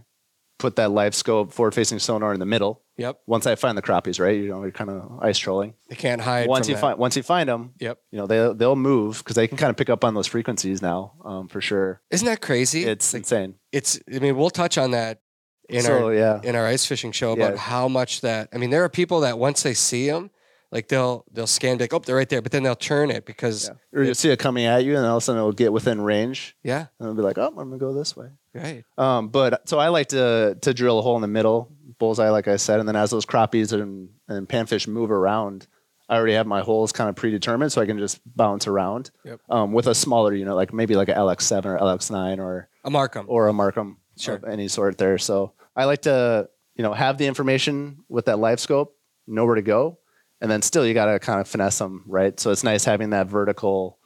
Put 0.60 0.76
that 0.78 0.90
LiveScope 0.90 1.54
forward-facing 1.54 2.00
sonar 2.00 2.34
in 2.34 2.40
the 2.40 2.46
middle. 2.46 2.82
Yep, 2.98 3.20
Once 3.28 3.46
I 3.46 3.54
find 3.54 3.78
the 3.78 3.82
crappies, 3.84 4.20
right? 4.20 4.36
You 4.36 4.50
know, 4.50 4.64
you're 4.64 4.72
kind 4.72 4.90
of 4.90 5.20
ice 5.22 5.38
trolling 5.38 5.76
they 5.88 5.96
can't 5.96 6.20
hide. 6.20 6.48
once 6.48 6.66
from 6.66 6.72
you 6.72 6.76
that. 6.78 6.82
find 6.82 6.98
once 6.98 7.16
you 7.16 7.22
find 7.22 7.48
them, 7.48 7.74
Yep. 7.80 8.00
you 8.10 8.18
know 8.18 8.26
they 8.26 8.52
they'll 8.56 8.76
move 8.76 9.20
because 9.20 9.36
they 9.36 9.48
can 9.48 9.56
kind 9.56 9.70
of 9.70 9.78
pick 9.78 9.90
up 9.92 10.04
on 10.04 10.16
those 10.16 10.26
frequencies 10.26 10.82
now, 10.82 11.14
um, 11.24 11.48
for 11.48 11.62
sure. 11.62 12.02
Isn't 12.10 12.26
that 12.26 12.42
crazy? 12.42 12.86
It's 12.86 13.14
Like, 13.14 13.20
insane. 13.22 13.54
it's. 13.72 14.00
I 14.12 14.18
mean, 14.18 14.36
we'll 14.36 14.50
touch 14.50 14.80
on 14.80 14.92
that 14.92 15.22
in 15.70 15.82
so 15.84 16.06
our 16.08 16.14
yeah, 16.16 16.40
in 16.44 16.56
our 16.56 16.66
ice 16.66 16.86
fishing 16.88 17.12
show 17.12 17.34
about 17.34 17.52
Yeah. 17.54 17.60
how 17.60 17.88
much 17.88 18.22
that. 18.22 18.50
I 18.52 18.58
mean, 18.58 18.72
there 18.72 18.84
are 18.84 18.90
people 18.90 19.20
that 19.20 19.38
once 19.38 19.62
they 19.62 19.76
see 19.76 20.08
them, 20.10 20.32
Like 20.72 20.90
they'll 20.90 21.24
they'll 21.32 21.48
scan 21.48 21.78
like, 21.78 21.94
oh, 21.94 22.00
they're 22.00 22.16
right 22.16 22.28
there, 22.28 22.42
but 22.42 22.52
then 22.52 22.64
they'll 22.64 22.76
turn 22.76 23.10
it 23.10 23.26
because 23.26 23.70
Yeah. 23.94 24.00
Or 24.00 24.04
you 24.04 24.14
see 24.14 24.30
it 24.30 24.38
coming 24.40 24.66
at 24.66 24.84
you, 24.84 24.98
and 24.98 25.06
all 25.06 25.18
of 25.18 25.24
a 25.24 25.26
sudden 25.26 25.40
it'll 25.40 25.52
get 25.54 25.72
within 25.72 26.02
range, 26.02 26.56
yeah, 26.64 26.88
and 27.00 27.08
it'll 27.08 27.16
be 27.16 27.22
like, 27.22 27.38
"Oh, 27.38 27.48
I'm 27.48 27.56
gonna 27.56 27.78
go 27.78 27.94
this 27.94 28.16
way." 28.18 28.30
right. 28.54 28.84
Um, 28.98 29.30
but 29.30 29.68
so 29.70 29.80
I 29.80 29.88
like 29.90 30.08
to 30.10 30.58
to 30.62 30.74
drill 30.74 31.00
a 31.00 31.02
hole 31.02 31.16
in 31.16 31.22
the 31.22 31.28
middle, 31.28 31.72
bullseye, 32.00 32.30
like 32.30 32.48
I 32.48 32.58
said, 32.58 32.80
and 32.80 32.88
then 32.88 32.96
as 32.98 33.12
those 33.12 33.26
crappies 33.26 33.72
and, 33.72 34.10
and 34.28 34.48
panfish 34.50 34.88
move 34.90 35.10
around, 35.10 35.68
I 36.10 36.18
already 36.18 36.34
have 36.34 36.48
my 36.48 36.60
holes 36.62 36.92
kind 36.92 37.10
of 37.10 37.16
predetermined, 37.16 37.72
so 37.72 37.82
I 37.82 37.86
can 37.86 37.98
just 37.98 38.20
bounce 38.36 38.68
around. 38.68 39.12
Yep. 39.24 39.40
Um, 39.50 39.72
with 39.74 39.88
a 39.88 39.96
smaller 39.96 40.34
unit, 40.34 40.54
like 40.56 40.74
maybe 40.74 40.96
like 40.96 41.08
a 41.10 41.14
LX7 41.14 41.66
or 41.66 41.78
LX9 41.78 42.40
or 42.40 42.68
A 42.84 42.90
Marcum. 42.90 43.24
or 43.28 43.48
a 43.48 43.54
Marcum 43.54 43.96
Sure. 44.18 44.36
of 44.36 44.44
any 44.44 44.68
sort 44.68 44.98
there. 44.98 45.18
So 45.18 45.54
I 45.78 45.86
like 45.86 46.02
to 46.02 46.50
you 46.76 46.84
know 46.84 46.92
have 46.94 47.18
the 47.18 47.26
information 47.28 48.04
with 48.10 48.26
that 48.26 48.36
LiveScope, 48.38 48.88
know 49.28 49.46
where 49.46 49.56
to 49.56 49.62
go, 49.62 50.00
and 50.42 50.50
then 50.52 50.62
still 50.62 50.86
you 50.86 50.94
got 50.94 51.06
to 51.06 51.20
kind 51.20 51.40
of 51.40 51.48
finesse 51.48 51.78
them, 51.80 52.04
right? 52.08 52.40
So 52.40 52.52
it's 52.52 52.64
nice 52.64 52.86
having 52.86 53.10
that 53.12 53.28
vertical 53.28 54.00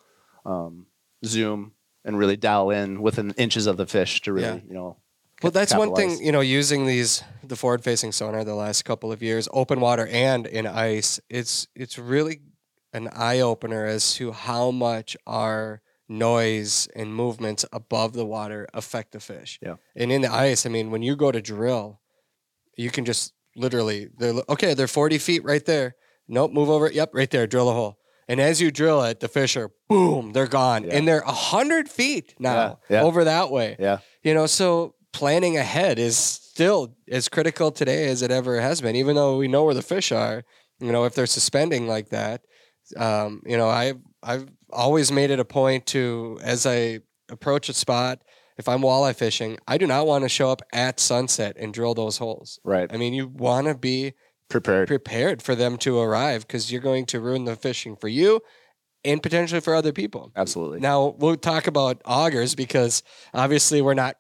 um, 0.46 0.88
zoom 1.26 1.74
and 2.04 2.18
really 2.18 2.38
dial 2.38 2.72
in 2.72 3.02
within 3.02 3.32
inches 3.32 3.68
of 3.68 3.78
the 3.78 3.86
fish 3.86 4.22
to 4.22 4.34
really 4.34 4.48
Yeah. 4.48 4.60
you 4.68 4.74
know. 4.74 4.98
Well, 5.44 5.52
that's 5.52 5.74
one 5.74 5.96
thing, 5.96 6.24
you 6.24 6.32
know, 6.32 6.42
using 6.42 6.86
these 6.86 7.24
the 7.44 7.56
forward 7.56 7.84
facing 7.84 8.12
sonar 8.12 8.44
the 8.44 8.54
last 8.54 8.86
couple 8.86 9.12
of 9.12 9.24
years, 9.24 9.50
open 9.52 9.80
water 9.80 10.06
and 10.08 10.46
in 10.46 10.68
ice, 10.68 11.20
it's 11.30 11.68
it's 11.76 11.98
really 11.98 12.42
an 12.94 13.08
eye 13.08 13.40
opener 13.40 13.86
as 13.86 14.14
to 14.16 14.32
how 14.34 14.70
much 14.70 15.18
our 15.26 15.82
noise 16.08 16.88
and 16.96 17.16
movements 17.16 17.66
above 17.72 18.14
the 18.14 18.26
water 18.26 18.68
affect 18.74 19.14
the 19.14 19.20
fish. 19.20 19.58
Yeah. 19.64 19.76
And 19.96 20.12
in 20.12 20.22
the 20.22 20.32
ice, 20.32 20.66
I 20.66 20.70
mean, 20.70 20.92
when 20.92 21.02
you 21.02 21.16
go 21.16 21.32
to 21.32 21.42
drill, 21.42 22.02
you 22.78 22.92
can 22.92 23.06
just 23.06 23.34
literally 23.56 24.10
they're 24.18 24.44
okay, 24.50 24.74
they're 24.76 24.88
40 24.88 25.18
feet 25.18 25.44
right 25.44 25.66
there. 25.66 25.96
Nope, 26.32 26.52
move 26.52 26.70
over. 26.70 26.92
Yep, 26.92 27.12
right 27.14 27.30
there, 27.30 27.46
drill 27.46 27.70
a 27.70 27.74
hole. 27.74 27.98
And 28.28 28.40
as 28.40 28.62
you 28.62 28.72
drill 28.72 29.04
it, 29.04 29.20
the 29.20 29.28
fish 29.28 29.58
are 29.58 29.72
boom, 29.90 30.32
they're 30.32 30.48
gone. 30.48 30.86
Yeah. 30.86 30.96
And 30.96 31.08
they're 31.08 31.20
a 31.20 31.32
hundred 31.32 31.90
feet 31.90 32.34
now 32.40 32.80
Yeah, 32.90 32.98
yeah. 32.98 33.04
over 33.04 33.26
that 33.26 33.52
way. 33.52 33.76
Yeah. 33.78 34.00
You 34.24 34.34
know, 34.34 34.46
so 34.46 34.96
planning 35.12 35.58
ahead 35.58 36.00
is 36.00 36.18
still 36.18 36.96
as 37.10 37.28
critical 37.28 37.72
today 37.72 38.08
as 38.08 38.22
it 38.22 38.32
ever 38.32 38.62
has 38.62 38.80
been, 38.82 38.96
even 38.96 39.16
though 39.16 39.38
we 39.38 39.48
know 39.50 39.66
where 39.66 39.74
the 39.74 39.82
fish 39.82 40.12
are. 40.12 40.44
You 40.80 40.92
know, 40.92 41.04
if 41.04 41.14
they're 41.14 41.26
suspending 41.28 41.88
like 41.88 42.10
that, 42.10 42.42
um, 42.98 43.42
you 43.46 43.58
know, 43.58 43.68
I've 43.70 44.00
I've 44.24 44.48
always 44.72 45.12
made 45.12 45.30
it 45.32 45.40
a 45.40 45.46
point 45.46 45.86
to 45.88 46.40
as 46.42 46.66
I 46.66 47.02
approach 47.30 47.70
a 47.70 47.74
spot, 47.74 48.22
if 48.58 48.70
I'm 48.70 48.82
walleye 48.82 49.16
fishing, 49.16 49.58
I 49.68 49.78
do 49.78 49.86
not 49.88 50.08
want 50.08 50.24
to 50.24 50.30
show 50.30 50.50
up 50.50 50.62
at 50.72 51.00
sunset 51.00 51.58
and 51.60 51.74
drill 51.74 51.94
those 51.94 52.18
holes. 52.18 52.60
Right. 52.64 52.90
I 52.94 52.98
mean, 52.98 53.14
you 53.14 53.28
want 53.28 53.68
to 53.68 53.76
be 53.76 54.14
Prepared. 54.52 54.88
prepared 54.88 55.42
for 55.42 55.56
them 55.56 55.78
to 55.80 56.00
arrive 56.00 56.46
because 56.48 56.72
you're 56.72 56.82
going 56.82 57.06
to 57.08 57.20
ruin 57.20 57.46
the 57.46 57.56
fishing 57.56 57.96
for 57.96 58.08
you 58.08 58.42
and 59.04 59.24
potentially 59.24 59.62
for 59.62 59.74
other 59.74 59.92
people. 59.94 60.32
Absolutely. 60.36 60.80
Now 60.80 61.16
we'll 61.18 61.36
talk 61.38 61.66
about 61.68 62.04
augers 62.04 62.56
because 62.56 63.02
obviously 63.34 63.82
we're 63.82 63.94
not. 63.96 64.18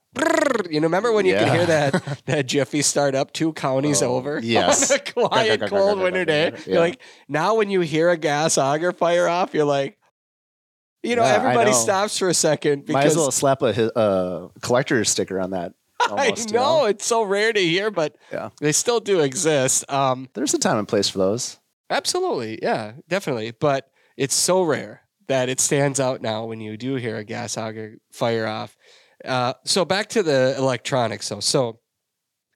You 0.70 0.80
know, 0.82 0.86
remember 0.88 1.12
when 1.14 1.26
you 1.26 1.36
could 1.38 1.48
hear 1.50 1.66
that 1.66 2.22
that 2.26 2.46
Jiffy 2.46 2.82
start 2.82 3.16
up 3.16 3.32
two 3.32 3.54
counties 3.54 4.02
Oh, 4.02 4.16
over 4.16 4.40
yes. 4.44 4.92
on 4.92 4.98
a 4.98 5.12
quiet, 5.12 5.62
cold 5.70 6.00
winter 6.00 6.26
day? 6.26 6.52
Yeah. 6.52 6.60
You're 6.66 6.80
like, 6.80 7.02
now 7.30 7.56
when 7.56 7.70
you 7.70 7.82
hear 7.82 8.10
a 8.10 8.18
gas 8.18 8.58
auger 8.58 8.92
fire 8.92 9.28
off, 9.30 9.54
you're 9.54 9.64
like, 9.66 9.98
you 11.04 11.16
know, 11.16 11.24
Yeah, 11.24 11.36
everybody 11.36 11.72
know. 11.72 11.78
stops 11.78 12.18
for 12.18 12.28
a 12.30 12.34
second 12.34 12.80
Might 12.80 12.88
because 12.88 13.12
as 13.14 13.18
well 13.18 13.32
slap 13.32 13.62
a 13.62 13.98
uh, 13.98 14.48
collector 14.62 15.04
sticker 15.06 15.40
on 15.40 15.52
that. 15.52 15.74
Almost, 16.10 16.50
I 16.50 16.52
you 16.52 16.54
know 16.60 16.86
it's 16.86 17.06
so 17.06 17.24
rare 17.24 17.54
to 17.54 17.60
hear, 17.60 17.92
but 17.92 18.16
Yeah. 18.32 18.50
they 18.60 18.72
still 18.72 19.00
do 19.00 19.20
exist. 19.20 19.90
Um, 19.92 20.30
There's 20.34 20.54
a 20.54 20.60
time 20.60 20.78
and 20.78 20.88
place 20.88 21.10
for 21.10 21.18
those. 21.20 21.58
Absolutely. 21.90 22.60
Yeah, 22.62 22.94
definitely. 23.08 23.52
But 23.52 23.90
it's 24.18 24.36
so 24.36 24.64
rare 24.64 25.02
that 25.28 25.50
it 25.50 25.60
stands 25.60 26.00
out 26.00 26.22
now 26.22 26.46
when 26.46 26.60
you 26.62 26.78
do 26.78 26.96
hear 26.96 27.18
a 27.18 27.24
gas 27.24 27.58
auger 27.58 27.98
fire 28.12 28.48
off. 28.48 28.76
Uh, 29.24 29.54
so 29.66 29.86
back 29.86 30.08
to 30.10 30.24
the 30.24 30.56
electronics. 30.58 31.30
though. 31.30 31.40
so 31.40 31.80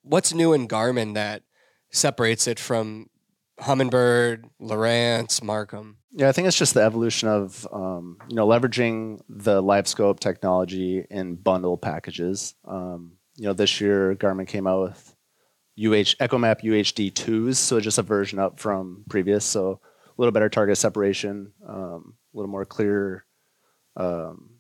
what's 0.04 0.34
new 0.34 0.54
in 0.54 0.68
Garmin 0.68 1.14
that 1.14 1.44
separates 1.92 2.48
it 2.48 2.60
from 2.60 3.08
Humminbird, 3.62 4.44
Lowrance, 4.62 5.40
Marcum? 5.42 5.96
Yeah, 6.12 6.30
I 6.30 6.32
think 6.32 6.48
it's 6.48 6.58
just 6.58 6.74
the 6.74 6.82
evolution 6.82 7.28
of 7.30 7.68
um, 7.72 8.18
you 8.30 8.36
know 8.36 8.48
leveraging 8.48 9.20
the 9.30 9.62
LiveScope 9.62 10.20
technology 10.20 11.06
in 11.10 11.36
bundle 11.36 11.78
packages. 11.78 12.56
Um, 12.66 13.14
you 13.38 13.46
know, 13.46 13.54
this 13.54 13.82
year 13.82 14.16
Garmin 14.16 14.48
came 14.48 14.68
out 14.68 14.84
with 14.84 15.16
UH 15.78 16.16
EchoMap 16.22 16.62
UHD 16.62 17.14
twos, 17.14 17.60
so 17.60 17.80
just 17.80 17.98
a 17.98 18.02
version 18.02 18.40
up 18.40 18.60
from 18.60 19.04
previous. 19.10 19.44
So 19.44 19.82
a 20.08 20.14
little 20.18 20.32
better 20.32 20.50
target 20.50 20.78
separation, 20.78 21.52
um, 21.68 22.14
a 22.34 22.38
little 22.38 22.50
more 22.50 22.66
clear, 22.66 23.26
um, 23.98 24.52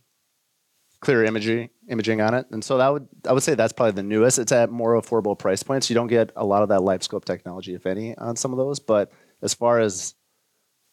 clear 0.99 1.23
imaging 1.23 1.69
imaging 1.87 2.19
on 2.19 2.33
it. 2.33 2.47
And 2.51 2.63
so 2.63 2.77
that 2.79 2.91
would 2.91 3.07
I 3.27 3.31
would 3.31 3.43
say 3.43 3.55
that's 3.55 3.71
probably 3.71 3.93
the 3.93 4.03
newest. 4.03 4.39
It's 4.39 4.51
at 4.51 4.69
more 4.69 4.99
affordable 4.99 5.37
price 5.37 5.63
points. 5.63 5.89
You 5.89 5.93
don't 5.93 6.07
get 6.07 6.31
a 6.35 6.45
lot 6.45 6.63
of 6.63 6.69
that 6.69 6.81
LiveScope 6.81 7.25
technology, 7.25 7.75
if 7.75 7.85
any, 7.85 8.17
on 8.17 8.35
some 8.35 8.51
of 8.51 8.57
those. 8.57 8.79
But 8.79 9.11
as 9.41 9.53
far 9.53 9.79
as 9.79 10.15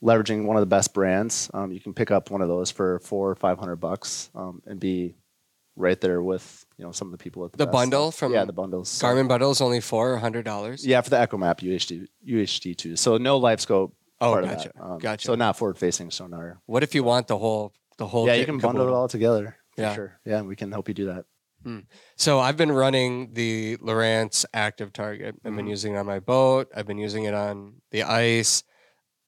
leveraging 0.05 0.45
one 0.45 0.57
of 0.57 0.61
the 0.63 0.67
best 0.67 0.95
brands, 0.95 1.51
um, 1.55 1.73
you 1.73 1.81
can 1.81 1.95
pick 1.95 2.11
up 2.11 2.31
one 2.31 2.43
of 2.43 2.49
those 2.49 2.71
for 2.71 3.01
four 3.01 3.31
or 3.31 3.35
five 3.35 3.59
hundred 3.59 3.77
bucks 3.77 4.31
um, 4.37 4.63
and 4.67 4.79
be 4.79 5.17
right 5.75 6.01
there 6.01 6.23
with 6.23 6.65
you 6.83 6.89
know 6.89 6.93
some 6.93 7.07
of 7.07 7.13
the 7.13 7.19
people 7.23 7.45
at 7.45 7.53
the, 7.53 7.59
The 7.59 7.67
best. 7.67 7.73
bundle 7.73 8.11
from 8.11 8.33
yeah 8.35 8.45
the 8.45 8.53
bundles 8.53 8.89
Garmin 9.01 9.29
bundle 9.29 9.53
is 9.53 9.61
only 9.61 9.81
four 9.81 10.17
hundred 10.19 10.45
dollars. 10.45 10.85
yeah 10.85 11.01
for 11.01 11.11
the 11.11 11.17
EchoMap 11.17 11.61
UHD 11.61 12.07
UHD 12.29 12.77
two 12.77 12.97
so 12.97 13.17
no 13.19 13.41
LiveScope 13.41 13.93
Oh, 14.21 14.33
part 14.33 14.45
gotcha. 14.45 14.69
of 14.69 14.75
that. 14.75 14.83
Um, 14.85 14.99
Gotcha. 14.99 15.27
so 15.27 15.35
not 15.37 15.57
forward 15.59 15.79
facing 15.79 16.11
sonar 16.11 16.61
What 16.67 16.83
if 16.83 16.95
you 16.97 17.03
want 17.05 17.29
the 17.29 17.39
whole 17.39 17.73
the 17.99 18.07
whole? 18.07 18.27
yeah 18.27 18.35
you 18.35 18.45
can 18.47 18.59
bundle 18.59 18.89
it 18.89 18.93
all 18.93 19.07
together 19.09 19.57
for 19.77 19.83
Yeah. 19.83 19.95
sure 19.95 20.21
yeah 20.25 20.43
we 20.43 20.57
can 20.57 20.73
help 20.73 20.89
you 20.89 20.95
do 20.95 21.07
that 21.07 21.25
So 22.17 22.41
I've 22.41 22.57
been 22.57 22.73
running 22.73 23.35
the 23.35 23.77
Lowrance 23.77 24.45
active 24.53 24.93
target. 24.93 25.37
I've 25.45 25.55
been 25.55 25.67
Mhm. 25.67 25.77
using 25.77 25.95
it 25.95 25.99
on 25.99 26.07
my 26.07 26.19
boat. 26.19 26.67
I've 26.75 26.89
been 26.89 26.99
using 26.99 27.23
it 27.23 27.35
on 27.35 27.83
the 27.93 28.03
ice. 28.03 28.65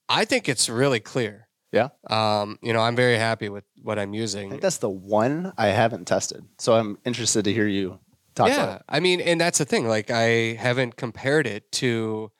I 0.08 0.24
think 0.24 0.48
it's 0.48 0.68
really 0.68 0.98
clear. 0.98 1.43
Yeah. 1.74 1.88
Um, 2.08 2.58
you 2.62 2.72
know, 2.72 2.80
I'm 2.80 2.96
very 2.96 3.18
happy 3.18 3.48
with 3.48 3.64
what 3.82 3.98
I'm 3.98 4.12
I 4.12 4.16
using. 4.16 4.50
think 4.50 4.62
that's 4.62 4.78
the 4.78 4.88
one 4.88 5.52
I 5.58 5.68
haven't 5.68 6.04
tested 6.06 6.42
so 6.58 6.74
I'm 6.74 6.98
interested 7.04 7.44
to 7.44 7.52
hear 7.52 7.66
you 7.66 7.98
talk 8.34 8.48
yeah. 8.48 8.62
about 8.64 8.76
it 8.80 8.84
I 8.88 9.00
mean, 9.00 9.20
and 9.20 9.40
that's 9.40 9.58
the 9.58 9.64
thing. 9.64 9.87
Like 9.88 10.10
I 10.10 10.54
haven't 10.66 10.96
compared 10.96 11.46
it 11.46 11.70
to 11.82 12.30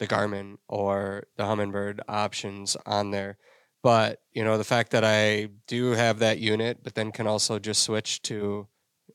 the 0.00 0.06
Garmin 0.06 0.56
or 0.68 1.24
the 1.36 1.44
Humminbird 1.44 2.00
options 2.08 2.76
on 2.86 3.10
there. 3.10 3.36
But, 3.82 4.20
you 4.32 4.44
know, 4.44 4.58
the 4.58 4.64
fact 4.64 4.90
that 4.92 5.04
I 5.04 5.48
do 5.66 5.92
have 5.92 6.18
that 6.18 6.38
unit, 6.38 6.78
but 6.82 6.94
then 6.94 7.12
can 7.12 7.26
also 7.26 7.58
just 7.58 7.82
switch 7.82 8.20
to, 8.22 8.66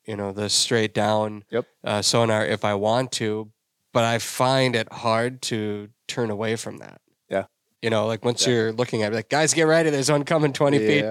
you 0.07 0.15
know, 0.15 0.31
the 0.31 0.49
straight 0.49 0.93
down 0.93 1.43
Yep. 1.51 1.65
uh, 1.83 2.01
sonar 2.01 2.45
if 2.45 2.63
I 2.65 2.73
want 2.75 3.11
to. 3.13 3.51
But 3.93 4.03
I 4.03 4.19
find 4.19 4.75
it 4.75 4.91
hard 4.91 5.41
to 5.43 5.89
turn 6.07 6.29
away 6.29 6.55
from 6.55 6.77
that. 6.77 7.01
Yeah. 7.81 7.85
You 7.85 7.89
know, 7.91 8.07
like 8.07 8.25
once 8.25 8.47
you're 8.47 8.71
looking 8.71 9.03
at 9.03 9.13
it, 9.13 9.15
like, 9.15 9.29
guys, 9.29 9.53
get 9.53 9.63
ready. 9.63 9.89
There's 9.91 10.09
one 10.09 10.23
coming 10.23 10.53
20 10.53 10.79
feet 10.79 11.05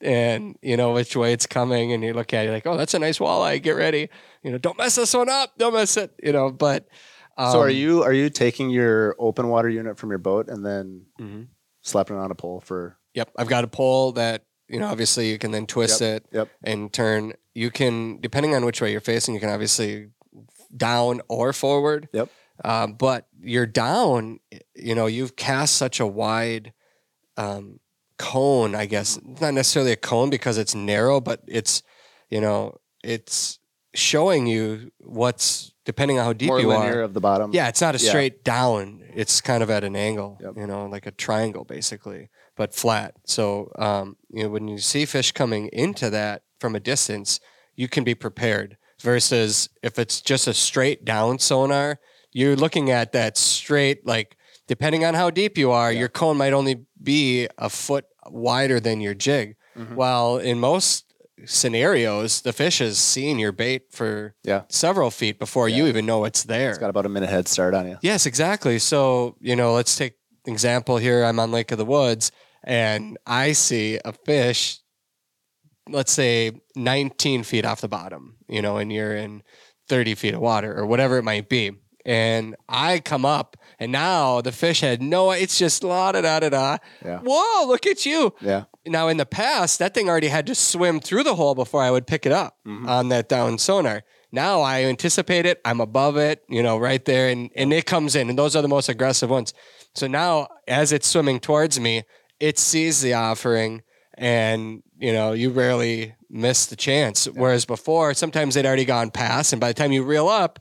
and 0.00 0.56
you 0.62 0.76
know 0.76 0.92
which 0.92 1.14
way 1.14 1.32
it's 1.32 1.46
coming 1.46 1.92
and 1.92 2.02
you 2.02 2.14
look 2.14 2.32
at 2.32 2.46
it 2.46 2.50
like 2.50 2.66
oh 2.66 2.76
that's 2.76 2.94
a 2.94 2.98
nice 2.98 3.18
walleye 3.18 3.62
get 3.62 3.72
ready 3.72 4.08
you 4.42 4.50
know 4.50 4.58
don't 4.58 4.78
mess 4.78 4.94
this 4.94 5.12
one 5.12 5.28
up 5.28 5.52
don't 5.58 5.74
mess 5.74 5.96
it 5.96 6.12
you 6.22 6.32
know 6.32 6.50
but 6.50 6.88
um, 7.36 7.52
so 7.52 7.60
are 7.60 7.70
you 7.70 8.02
are 8.02 8.12
you 8.12 8.30
taking 8.30 8.70
your 8.70 9.14
open 9.18 9.48
water 9.48 9.68
unit 9.68 9.98
from 9.98 10.10
your 10.10 10.18
boat 10.18 10.48
and 10.48 10.64
then 10.64 11.02
mhm. 11.20 11.46
slapping 11.82 12.16
it 12.16 12.20
on 12.20 12.30
a 12.30 12.34
pole 12.34 12.60
for 12.60 12.96
yep 13.14 13.30
i've 13.36 13.48
got 13.48 13.64
a 13.64 13.68
pole 13.68 14.12
that 14.12 14.44
you 14.68 14.80
know 14.80 14.86
obviously 14.86 15.28
you 15.30 15.38
can 15.38 15.50
then 15.50 15.66
twist 15.66 16.00
it 16.00 16.24
yep 16.32 16.48
and 16.64 16.92
turn 16.92 17.34
you 17.54 17.70
can 17.70 18.18
depending 18.20 18.54
on 18.54 18.64
which 18.64 18.80
way 18.80 18.90
you're 18.90 19.00
facing 19.00 19.34
you 19.34 19.40
can 19.40 19.50
obviously 19.50 20.08
down 20.74 21.20
or 21.28 21.52
forward 21.52 22.08
Yep. 22.12 22.28
um, 22.64 22.92
but 22.94 23.26
you're 23.42 23.66
down 23.66 24.38
you 24.74 24.94
know 24.94 25.06
you've 25.06 25.36
cast 25.36 25.76
such 25.76 26.00
a 26.00 26.06
wide 26.06 26.72
um, 27.36 27.80
cone 28.18 28.74
i 28.74 28.84
guess 28.86 29.18
not 29.40 29.54
necessarily 29.54 29.92
a 29.92 29.96
cone 29.96 30.28
because 30.30 30.58
it's 30.58 30.74
narrow 30.74 31.20
but 31.20 31.42
it's 31.46 31.82
you 32.28 32.40
know 32.40 32.76
it's 33.02 33.58
showing 33.94 34.46
you 34.46 34.90
what's 35.00 35.72
depending 35.84 36.18
on 36.18 36.24
how 36.24 36.32
deep 36.32 36.48
more 36.48 36.60
you 36.60 36.68
linear 36.68 36.98
are 36.98 37.02
of 37.02 37.14
the 37.14 37.20
bottom 37.20 37.50
yeah 37.52 37.66
it's 37.68 37.80
not 37.80 37.94
a 37.94 37.98
Yeah. 37.98 38.10
straight 38.10 38.44
down 38.44 39.02
it's 39.14 39.40
kind 39.40 39.62
of 39.62 39.70
at 39.70 39.84
an 39.84 39.96
angle 39.96 40.38
Yep. 40.40 40.52
you 40.56 40.66
know 40.66 40.86
like 40.86 41.06
a 41.06 41.10
triangle 41.12 41.64
basically 41.64 42.28
but 42.56 42.74
flat 42.74 43.14
so 43.24 43.72
um, 43.78 44.16
you 44.30 44.42
know 44.44 44.50
when 44.50 44.68
you 44.68 44.78
see 44.78 45.06
fish 45.06 45.32
coming 45.32 45.68
into 45.72 46.10
that 46.10 46.42
from 46.60 46.74
a 46.74 46.80
distance 46.80 47.40
you 47.74 47.88
can 47.88 48.04
be 48.04 48.14
prepared 48.14 48.76
versus 49.00 49.70
if 49.82 49.98
it's 49.98 50.20
just 50.20 50.46
a 50.46 50.52
straight 50.52 51.04
down 51.06 51.38
sonar 51.38 51.98
you're 52.32 52.56
looking 52.56 52.90
at 52.90 53.12
that 53.12 53.36
straight 53.36 54.06
like 54.06 54.36
depending 54.68 55.04
on 55.04 55.14
how 55.14 55.30
deep 55.30 55.58
you 55.58 55.70
are 55.70 55.90
Yeah. 55.92 55.98
your 56.00 56.08
cone 56.08 56.36
might 56.36 56.52
only 56.52 56.84
be 57.02 57.48
a 57.58 57.68
foot 57.68 58.04
wider 58.26 58.78
than 58.80 59.00
your 59.00 59.14
jig 59.14 59.56
Mhm. 59.76 59.94
while 59.94 60.36
in 60.38 60.58
most 60.60 61.04
scenarios 61.46 62.42
the 62.42 62.52
fish 62.52 62.80
is 62.80 62.98
seeing 62.98 63.38
your 63.38 63.52
bait 63.52 63.82
for 63.90 64.34
Yeah. 64.44 64.62
several 64.68 65.10
feet 65.10 65.38
before 65.38 65.68
you 65.68 65.86
even 65.86 66.04
know 66.06 66.24
it's 66.24 66.42
there 66.44 66.70
it's 66.70 66.78
got 66.78 66.90
about 66.90 67.06
a 67.06 67.08
minute 67.08 67.30
head 67.30 67.48
start 67.48 67.74
on 67.74 67.88
you 67.88 67.96
Yes, 68.02 68.26
exactly. 68.26 68.78
So, 68.78 69.36
you 69.40 69.56
know, 69.56 69.72
let's 69.74 69.96
take 69.96 70.14
example 70.46 70.96
here, 70.98 71.24
I'm 71.24 71.38
on 71.40 71.50
Lake 71.50 71.70
of 71.72 71.78
the 71.78 71.84
Woods 71.84 72.30
and 72.64 73.18
I 73.26 73.52
see 73.52 73.98
a 74.04 74.12
fish, 74.12 74.80
let's 75.88 76.12
say 76.12 76.52
19 76.76 77.42
feet 77.42 77.64
off 77.64 77.80
the 77.80 77.88
bottom, 77.88 78.36
you 78.48 78.60
know, 78.62 78.76
and 78.76 78.92
you're 78.92 79.16
in 79.16 79.42
30 79.88 80.14
feet 80.14 80.34
of 80.34 80.40
water 80.40 80.76
or 80.78 80.86
whatever 80.86 81.18
it 81.18 81.24
might 81.24 81.48
be. 81.48 81.72
And 82.06 82.56
I 82.68 82.98
come 83.00 83.24
up 83.24 83.56
and 83.78 83.92
now 83.92 84.40
the 84.40 84.52
fish 84.52 84.80
had 84.80 85.02
no, 85.02 85.30
it's 85.32 85.58
just 85.58 85.84
la 85.84 86.12
da 86.12 86.20
da 86.22 86.40
da 86.40 86.48
da. 86.48 86.76
Yeah. 87.04 87.18
Whoa, 87.22 87.66
look 87.66 87.86
at 87.86 88.06
you. 88.06 88.34
Yeah. 88.40 88.64
Now, 88.86 89.08
in 89.08 89.18
the 89.18 89.26
past, 89.26 89.78
that 89.78 89.92
thing 89.92 90.08
already 90.08 90.28
had 90.28 90.46
to 90.46 90.54
swim 90.54 91.00
through 91.00 91.24
the 91.24 91.34
hole 91.34 91.54
before 91.54 91.82
I 91.82 91.90
would 91.90 92.06
pick 92.06 92.24
it 92.24 92.32
up 92.32 92.56
Mhm. 92.66 92.88
on 92.88 93.08
that 93.10 93.28
down 93.28 93.58
sonar. 93.58 94.02
Now 94.32 94.60
I 94.62 94.84
anticipate 94.84 95.44
it. 95.44 95.60
I'm 95.64 95.80
above 95.80 96.16
it, 96.16 96.42
you 96.48 96.62
know, 96.62 96.78
right 96.78 97.04
there, 97.04 97.28
and, 97.28 97.50
and 97.56 97.72
it 97.72 97.84
comes 97.84 98.14
in, 98.16 98.30
and 98.30 98.38
those 98.38 98.54
are 98.56 98.62
the 98.62 98.68
most 98.68 98.88
aggressive 98.88 99.28
ones. 99.28 99.52
So 99.94 100.06
now, 100.06 100.48
as 100.68 100.92
it's 100.92 101.06
swimming 101.08 101.40
towards 101.40 101.78
me, 101.80 102.04
it 102.38 102.58
sees 102.58 103.02
the 103.02 103.12
offering, 103.14 103.82
and 104.16 104.82
you 104.98 105.12
know, 105.12 105.32
you 105.32 105.50
rarely 105.50 106.14
miss 106.30 106.66
the 106.66 106.76
chance. 106.76 107.24
Whereas 107.26 107.64
before, 107.64 108.14
sometimes 108.14 108.54
they'd 108.54 108.66
already 108.66 108.84
gone 108.84 109.10
past, 109.10 109.52
and 109.52 109.60
by 109.60 109.68
the 109.68 109.74
time 109.74 109.92
you 109.92 110.04
reel 110.04 110.28
up, 110.28 110.58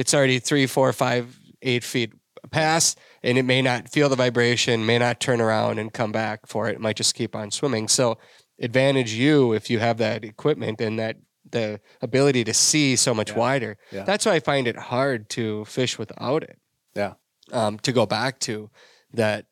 it's 0.00 0.14
already 0.14 0.38
three, 0.38 0.66
four, 0.66 0.92
five, 0.92 1.38
eight 1.60 1.84
feet 1.84 2.12
past, 2.50 2.98
and 3.22 3.36
it 3.36 3.44
may 3.44 3.60
not 3.60 3.88
feel 3.90 4.08
the 4.08 4.16
vibration, 4.16 4.86
may 4.86 4.98
not 4.98 5.20
turn 5.20 5.40
around 5.40 5.78
and 5.78 5.92
come 5.92 6.10
back 6.10 6.46
for 6.46 6.68
it. 6.68 6.76
It 6.76 6.80
might 6.80 6.96
just 6.96 7.14
keep 7.14 7.36
on 7.36 7.50
swimming. 7.50 7.86
So, 7.88 8.16
advantage 8.58 9.12
you 9.12 9.52
if 9.52 9.68
you 9.70 9.78
have 9.78 9.98
that 9.98 10.24
equipment 10.24 10.80
and 10.80 10.98
that 10.98 11.16
the 11.50 11.80
ability 12.00 12.44
to 12.44 12.54
see 12.54 12.96
so 12.96 13.12
much 13.12 13.30
Yeah. 13.30 13.38
wider. 13.38 13.76
Yeah. 13.90 14.04
That's 14.04 14.24
why 14.26 14.34
I 14.34 14.40
find 14.40 14.66
it 14.68 14.76
hard 14.76 15.28
to 15.30 15.64
fish 15.66 15.98
without 15.98 16.42
it. 16.44 16.58
Yeah. 16.94 17.14
Um, 17.52 17.78
to 17.80 17.92
go 17.92 18.06
back 18.06 18.38
to 18.40 18.70
that 19.12 19.46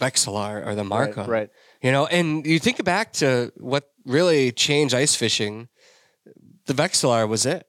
Vexilar 0.00 0.66
or 0.66 0.74
the 0.74 0.82
Marcum. 0.82 1.28
Right. 1.28 1.28
right. 1.28 1.50
You 1.82 1.92
know, 1.92 2.06
and 2.06 2.44
you 2.46 2.58
think 2.58 2.82
back 2.84 3.12
to 3.14 3.52
what 3.56 3.84
really 4.04 4.50
changed 4.52 4.94
ice 4.94 5.14
fishing. 5.14 5.68
The 6.66 6.74
Vexilar 6.74 7.28
was 7.28 7.46
it. 7.46 7.66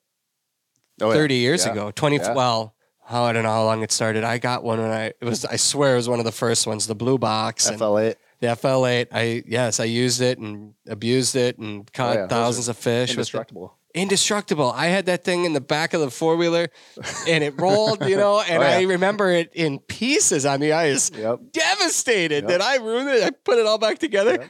Oh, 1.02 1.10
yeah. 1.10 1.16
30 1.16 1.36
years 1.36 1.66
Yeah. 1.66 1.72
ago 1.74 1.92
20 1.92 2.16
Yeah. 2.18 2.34
well 2.34 2.74
how 3.06 3.24
i 3.24 3.34
don't 3.34 3.44
know 3.44 3.50
how 3.52 3.64
long 3.66 3.84
it 3.84 3.92
started 3.92 4.24
i 4.24 4.38
got 4.38 4.64
one 4.64 4.80
when 4.80 4.92
i 4.92 5.06
it 5.08 5.16
was 5.22 5.44
i 5.46 5.58
swear 5.58 5.94
it 5.94 5.98
was 5.98 6.10
one 6.10 6.20
of 6.20 6.26
the 6.26 6.32
first 6.32 6.66
ones 6.68 6.88
the 6.88 6.96
blue 6.96 7.18
box 7.18 7.68
and 7.68 7.80
FL8 7.80 8.16
the 8.40 8.48
fl8 8.48 9.08
i 9.12 9.44
yes 9.46 9.80
i 9.80 9.84
used 9.84 10.22
it 10.22 10.38
and 10.40 10.74
abused 10.88 11.36
it 11.36 11.58
and 11.58 11.92
caught 11.94 12.16
Oh, 12.18 12.20
yeah. 12.22 12.28
Thousands 12.28 12.68
of 12.70 12.78
fish 12.78 13.12
indestructible. 13.12 13.76
indestructible 13.94 14.72
i 14.76 14.88
had 14.88 15.06
that 15.08 15.24
thing 15.24 15.46
in 15.46 15.54
the 15.54 15.62
back 15.62 15.94
of 15.94 16.02
the 16.02 16.10
four-wheeler 16.10 16.68
and 17.28 17.44
it 17.44 17.60
rolled 17.60 18.04
you 18.08 18.16
know 18.16 18.40
and 18.42 18.64
Oh, 18.64 18.66
yeah. 18.68 18.78
i 18.78 18.82
remember 18.84 19.30
it 19.32 19.52
in 19.54 19.80
pieces 19.80 20.46
on 20.46 20.60
the 20.62 20.74
ice 20.74 21.12
Yep. 21.14 21.40
devastated 21.52 22.44
Yep. 22.44 22.48
that 22.50 22.62
i 22.62 22.78
ruined 22.78 23.10
it 23.10 23.24
i 23.24 23.30
put 23.32 23.58
it 23.60 23.66
all 23.66 23.78
back 23.78 24.00
together 24.00 24.32
Yep. 24.40 24.50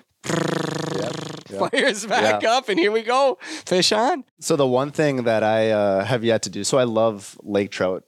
Fires 1.60 2.06
back 2.08 2.44
up 2.44 2.70
and 2.70 2.80
here 2.80 2.92
we 2.92 3.02
go 3.02 3.38
fish 3.66 3.92
on 3.92 4.24
So 4.40 4.56
the 4.56 4.68
one 4.68 4.92
thing 4.92 5.24
that 5.24 5.44
I 5.44 5.72
uh, 5.72 6.04
have 6.04 6.24
yet 6.24 6.42
to 6.44 6.50
do, 6.50 6.64
so 6.64 6.78
I 6.78 6.84
love 6.84 7.38
lake 7.44 7.72
trout 7.72 8.04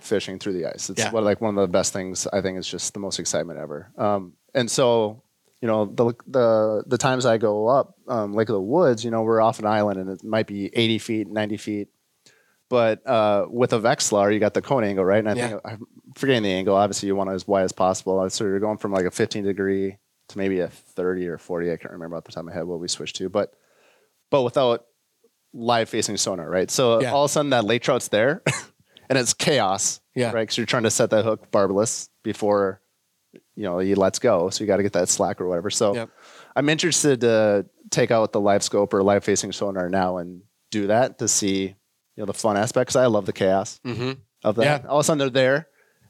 fishing 0.00 0.38
through 0.38 0.54
the 0.54 0.66
ice. 0.66 0.90
It's 0.90 1.00
Yeah. 1.00 1.10
what, 1.12 1.22
like 1.24 1.40
one 1.40 1.56
of 1.56 1.62
the 1.62 1.68
best 1.72 1.92
things. 1.92 2.26
I 2.32 2.40
think 2.42 2.58
it's 2.58 2.68
just 2.68 2.94
the 2.94 3.00
most 3.00 3.18
excitement 3.18 3.58
ever. 3.58 3.90
Um, 3.96 4.34
and 4.54 4.70
so, 4.70 5.22
you 5.60 5.68
know, 5.68 5.86
the 5.86 6.12
the 6.26 6.84
the 6.86 6.98
times 6.98 7.24
I 7.26 7.38
go 7.38 7.68
up 7.68 7.94
um, 8.08 8.34
Lake 8.34 8.48
of 8.48 8.54
the 8.54 8.60
Woods, 8.60 9.04
you 9.04 9.10
know, 9.10 9.22
we're 9.22 9.40
off 9.40 9.58
an 9.60 9.66
island 9.66 9.98
and 10.00 10.10
it 10.10 10.22
might 10.24 10.46
be 10.46 10.70
eighty 10.74 10.98
feet, 10.98 11.28
ninety 11.28 11.56
feet. 11.56 11.88
But 12.68 13.06
uh, 13.06 13.46
with 13.48 13.72
a 13.72 13.78
Vexilar, 13.78 14.32
you 14.32 14.40
got 14.40 14.54
the 14.54 14.62
cone 14.62 14.84
angle, 14.84 15.04
right? 15.04 15.18
And 15.18 15.28
I 15.28 15.34
think 15.48 15.60
I'm 15.64 15.86
forgetting 16.16 16.42
the 16.42 16.50
angle. 16.52 16.74
Obviously, 16.76 17.06
you 17.06 17.14
want 17.16 17.30
it 17.30 17.34
as 17.34 17.46
wide 17.46 17.62
as 17.64 17.72
possible. 17.72 18.28
So 18.30 18.44
you're 18.44 18.58
going 18.58 18.78
from 18.78 18.92
like 18.92 19.04
a 19.04 19.10
15 19.10 19.44
degree 19.44 19.98
to 20.28 20.38
maybe 20.38 20.60
a 20.60 20.68
30 20.68 21.28
or 21.28 21.38
40. 21.38 21.72
I 21.72 21.76
can't 21.76 21.92
remember 21.92 22.16
off 22.16 22.24
the 22.24 22.32
top 22.32 22.40
of 22.42 22.46
my 22.46 22.52
head 22.52 22.64
what 22.64 22.80
we 22.80 22.88
switched 22.88 23.16
to, 23.16 23.28
but 23.28 23.52
but 24.30 24.42
without 24.42 24.86
live 25.52 25.88
facing 25.88 26.16
sonar, 26.16 26.48
right? 26.48 26.70
So 26.70 27.00
Yeah. 27.00 27.12
all 27.12 27.24
of 27.24 27.30
a 27.30 27.32
sudden 27.32 27.50
that 27.50 27.64
lake 27.64 27.82
trout's 27.82 28.08
there, 28.08 28.42
and 29.08 29.18
it's 29.18 29.32
chaos, 29.34 30.00
Yeah. 30.14 30.32
right? 30.32 30.42
Because 30.42 30.56
you're 30.56 30.66
trying 30.66 30.82
to 30.84 30.90
set 30.90 31.10
that 31.10 31.24
hook 31.24 31.50
barbless 31.50 32.08
before 32.22 32.80
you 33.54 33.64
know 33.64 33.78
he 33.78 33.94
lets 33.94 34.18
go, 34.18 34.50
so 34.50 34.62
you 34.62 34.68
got 34.68 34.78
to 34.78 34.82
get 34.82 34.92
that 34.94 35.08
slack 35.08 35.40
or 35.40 35.48
whatever. 35.48 35.70
So 35.70 35.94
Yep. 35.94 36.10
I'm 36.56 36.68
interested 36.68 37.20
to 37.22 37.66
take 37.90 38.10
out 38.10 38.32
the 38.32 38.40
LiveScope 38.40 38.92
or 38.94 39.02
live 39.02 39.24
facing 39.24 39.52
sonar 39.52 39.88
now 39.88 40.18
and 40.18 40.42
do 40.70 40.86
that 40.88 41.18
to 41.18 41.28
see 41.28 41.62
you 41.66 41.74
know 42.16 42.26
the 42.26 42.34
fun 42.34 42.56
aspects. 42.56 42.96
I 42.96 43.06
love 43.06 43.26
the 43.26 43.32
chaos 43.32 43.80
mm-hmm. 43.84 44.12
of 44.42 44.56
that. 44.56 44.82
Yeah. 44.82 44.88
All 44.88 44.98
of 44.98 45.00
a 45.00 45.04
sudden 45.04 45.18
they're 45.18 45.30
there, 45.30 45.54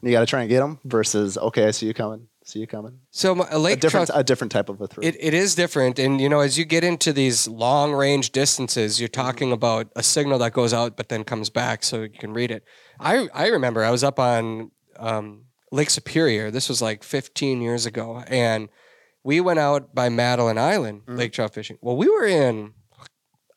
and 0.00 0.10
you 0.10 0.12
got 0.12 0.20
to 0.20 0.26
try 0.26 0.40
and 0.40 0.48
get 0.48 0.60
them. 0.60 0.78
Versus 0.84 1.36
okay, 1.36 1.66
I 1.66 1.70
see 1.72 1.86
you 1.86 1.94
coming, 1.94 2.28
see 2.44 2.60
you 2.60 2.66
coming. 2.66 3.00
so 3.10 3.34
my, 3.34 3.46
a 3.50 3.56
A 3.56 3.58
lake 3.58 3.80
different, 3.80 4.06
trout 4.08 4.20
a 4.20 4.22
different 4.22 4.52
type 4.52 4.68
of 4.68 4.80
a 4.80 4.86
throw. 4.86 5.02
It, 5.02 5.16
it 5.18 5.34
is 5.34 5.54
different. 5.54 5.98
And, 5.98 6.20
you 6.20 6.28
know, 6.28 6.40
as 6.40 6.56
you 6.58 6.64
get 6.64 6.84
into 6.84 7.12
these 7.12 7.48
long 7.48 7.92
range 7.92 8.30
distances, 8.30 9.00
you're 9.00 9.08
talking 9.08 9.50
about 9.50 9.88
a 9.96 10.02
signal 10.02 10.38
that 10.40 10.52
goes 10.52 10.72
out 10.72 10.96
but 10.96 11.08
then 11.08 11.24
comes 11.24 11.50
back 11.50 11.82
so 11.82 12.02
you 12.02 12.08
can 12.10 12.32
read 12.34 12.50
it. 12.50 12.62
I, 13.00 13.28
I 13.34 13.48
remember 13.48 13.82
I 13.82 13.90
was 13.90 14.04
up 14.04 14.18
on 14.20 14.70
um, 14.98 15.44
Lake 15.72 15.90
Superior. 15.90 16.50
This 16.50 16.68
was 16.68 16.80
like 16.82 17.02
15 17.02 17.60
years 17.62 17.86
ago. 17.86 18.22
And 18.28 18.68
we 19.24 19.40
went 19.40 19.58
out 19.58 19.94
by 19.94 20.10
Madeline 20.10 20.58
Island, 20.58 21.02
Mhm. 21.06 21.16
lake 21.18 21.32
trout 21.32 21.54
fishing. 21.54 21.78
Well, 21.80 21.96
we 21.96 22.08
were 22.10 22.26
in, 22.26 22.74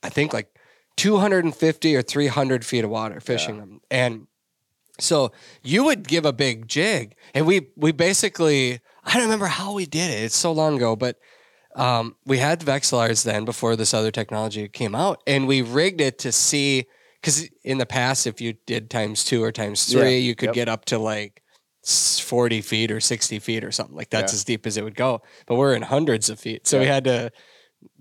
I 0.01 0.09
think, 0.09 0.31
like 0.33 0.49
250 0.95 1.95
or 1.95 2.01
300 2.01 2.65
feet 2.65 2.83
of 2.85 2.89
water 2.89 3.19
fishing 3.19 3.55
Yeah. 3.55 3.61
them. 3.61 3.81
And 3.91 4.27
so 4.99 5.31
you 5.63 5.83
would 5.83 6.07
give 6.07 6.25
a 6.25 6.33
big 6.33 6.67
jig, 6.67 7.15
and 7.33 7.45
we 7.45 7.67
we 7.75 7.91
basically 7.91 8.79
I 9.03 9.13
don't 9.13 9.23
remember 9.23 9.45
how 9.47 9.73
we 9.73 9.85
did 9.85 10.11
it. 10.11 10.23
It's 10.23 10.35
so 10.35 10.51
long 10.51 10.75
ago, 10.77 10.95
but 10.95 11.17
um, 11.75 12.15
we 12.25 12.39
had 12.39 12.59
Vexilars 12.61 13.23
then 13.23 13.45
before 13.45 13.75
this 13.75 13.93
other 13.93 14.11
technology 14.11 14.67
came 14.67 14.95
out, 14.95 15.21
and 15.27 15.47
we 15.47 15.61
rigged 15.61 16.01
it 16.01 16.17
to 16.19 16.31
see 16.31 16.85
because 17.21 17.47
in 17.63 17.77
the 17.77 17.85
past, 17.85 18.27
if 18.27 18.41
you 18.41 18.53
did 18.65 18.89
times 18.89 19.23
two 19.23 19.43
or 19.43 19.51
times 19.51 19.85
three, 19.85 20.13
Yeah. 20.13 20.17
you 20.27 20.35
could 20.35 20.47
Yep. 20.49 20.55
get 20.55 20.69
up 20.69 20.85
to 20.85 20.97
like 20.99 21.41
forty 21.85 22.61
feet 22.61 22.91
or 22.91 22.99
sixty 22.99 23.39
feet 23.39 23.63
or 23.63 23.71
something 23.71 23.95
like 23.95 24.09
that's 24.09 24.33
Yeah. 24.33 24.37
as 24.37 24.43
deep 24.43 24.67
as 24.67 24.75
it 24.77 24.83
would 24.83 24.95
go. 24.95 25.21
But 25.45 25.55
we're 25.55 25.73
in 25.73 25.83
hundreds 25.83 26.29
of 26.29 26.39
feet, 26.39 26.67
so 26.67 26.79
we 26.79 26.85
had 26.85 27.03
to 27.05 27.31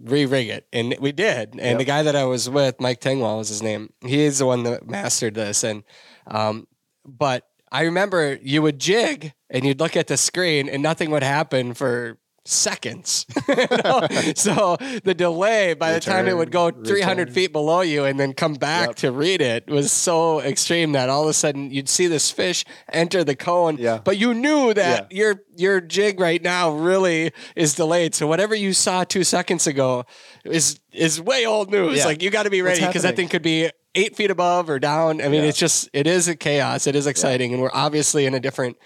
re-rig 0.02 0.48
it, 0.48 0.66
and 0.72 0.96
we 1.00 1.12
did. 1.12 1.50
And 1.52 1.60
Yep. 1.60 1.78
the 1.78 1.84
guy 1.84 2.02
that 2.02 2.16
I 2.16 2.24
was 2.24 2.48
with, 2.50 2.80
Mike 2.80 3.00
Tengwall 3.00 3.38
was 3.38 3.48
his 3.48 3.62
name. 3.62 3.92
He 4.04 4.22
is 4.22 4.38
the 4.38 4.46
one 4.46 4.62
that 4.64 4.86
mastered 4.88 5.34
this, 5.34 5.62
and 5.62 5.84
um, 6.26 6.66
but 7.06 7.46
I 7.72 7.82
remember 7.82 8.38
you 8.42 8.62
would 8.62 8.78
jig 8.78 9.32
and 9.50 9.64
you'd 9.64 9.80
look 9.80 9.96
at 9.96 10.06
the 10.06 10.16
screen 10.16 10.68
and 10.68 10.82
nothing 10.82 11.10
would 11.10 11.22
happen 11.22 11.74
for 11.74 12.18
seconds. 12.44 13.26
You 13.48 13.66
know? 13.84 14.06
so 14.36 14.76
the 15.04 15.14
delay 15.14 15.74
by 15.74 15.92
the 15.92 16.00
time 16.00 16.26
it 16.28 16.36
would 16.36 16.50
go 16.50 16.70
300 16.70 17.18
return. 17.28 17.34
feet 17.34 17.52
below 17.52 17.80
you 17.80 18.04
and 18.04 18.18
then 18.20 18.32
come 18.34 18.54
back 18.54 18.88
Yep. 18.88 18.96
to 18.96 19.12
read 19.12 19.40
it 19.40 19.68
was 19.68 19.90
so 19.92 20.40
extreme 20.40 20.92
that 20.92 21.08
all 21.08 21.22
of 21.22 21.28
a 21.28 21.32
sudden 21.32 21.70
you'd 21.70 21.88
see 21.88 22.06
this 22.06 22.30
fish 22.30 22.64
enter 22.92 23.24
the 23.24 23.34
cone. 23.36 23.76
Yeah. 23.78 23.98
But 24.02 24.18
you 24.18 24.34
knew 24.34 24.74
that 24.74 25.10
your 25.12 25.42
your 25.56 25.80
jig 25.80 26.20
right 26.20 26.42
now 26.42 26.70
really 26.70 27.32
is 27.54 27.74
delayed. 27.74 28.14
So 28.14 28.26
whatever 28.26 28.54
you 28.54 28.72
saw 28.72 29.04
two 29.04 29.24
seconds 29.24 29.66
ago 29.66 30.04
is 30.44 30.78
is 30.92 31.20
way 31.20 31.46
old 31.46 31.70
news. 31.70 31.98
Yeah. 31.98 32.06
Like 32.06 32.22
you 32.22 32.30
got 32.30 32.44
to 32.44 32.50
be 32.50 32.62
ready 32.62 32.84
because 32.86 33.02
that 33.02 33.16
thing 33.16 33.28
could 33.28 33.42
be 33.42 33.70
eight 33.96 34.14
feet 34.16 34.30
above 34.30 34.70
or 34.70 34.78
down. 34.78 35.20
I 35.20 35.28
mean, 35.28 35.42
Yeah. 35.42 35.48
it's 35.48 35.58
just 35.58 35.88
it 35.92 36.06
is 36.06 36.28
a 36.28 36.36
chaos. 36.36 36.86
It 36.86 36.94
is 36.94 37.06
exciting, 37.06 37.52
and 37.52 37.60
we're 37.62 37.70
obviously 37.74 38.26
in 38.26 38.34
a 38.34 38.40
different 38.40 38.76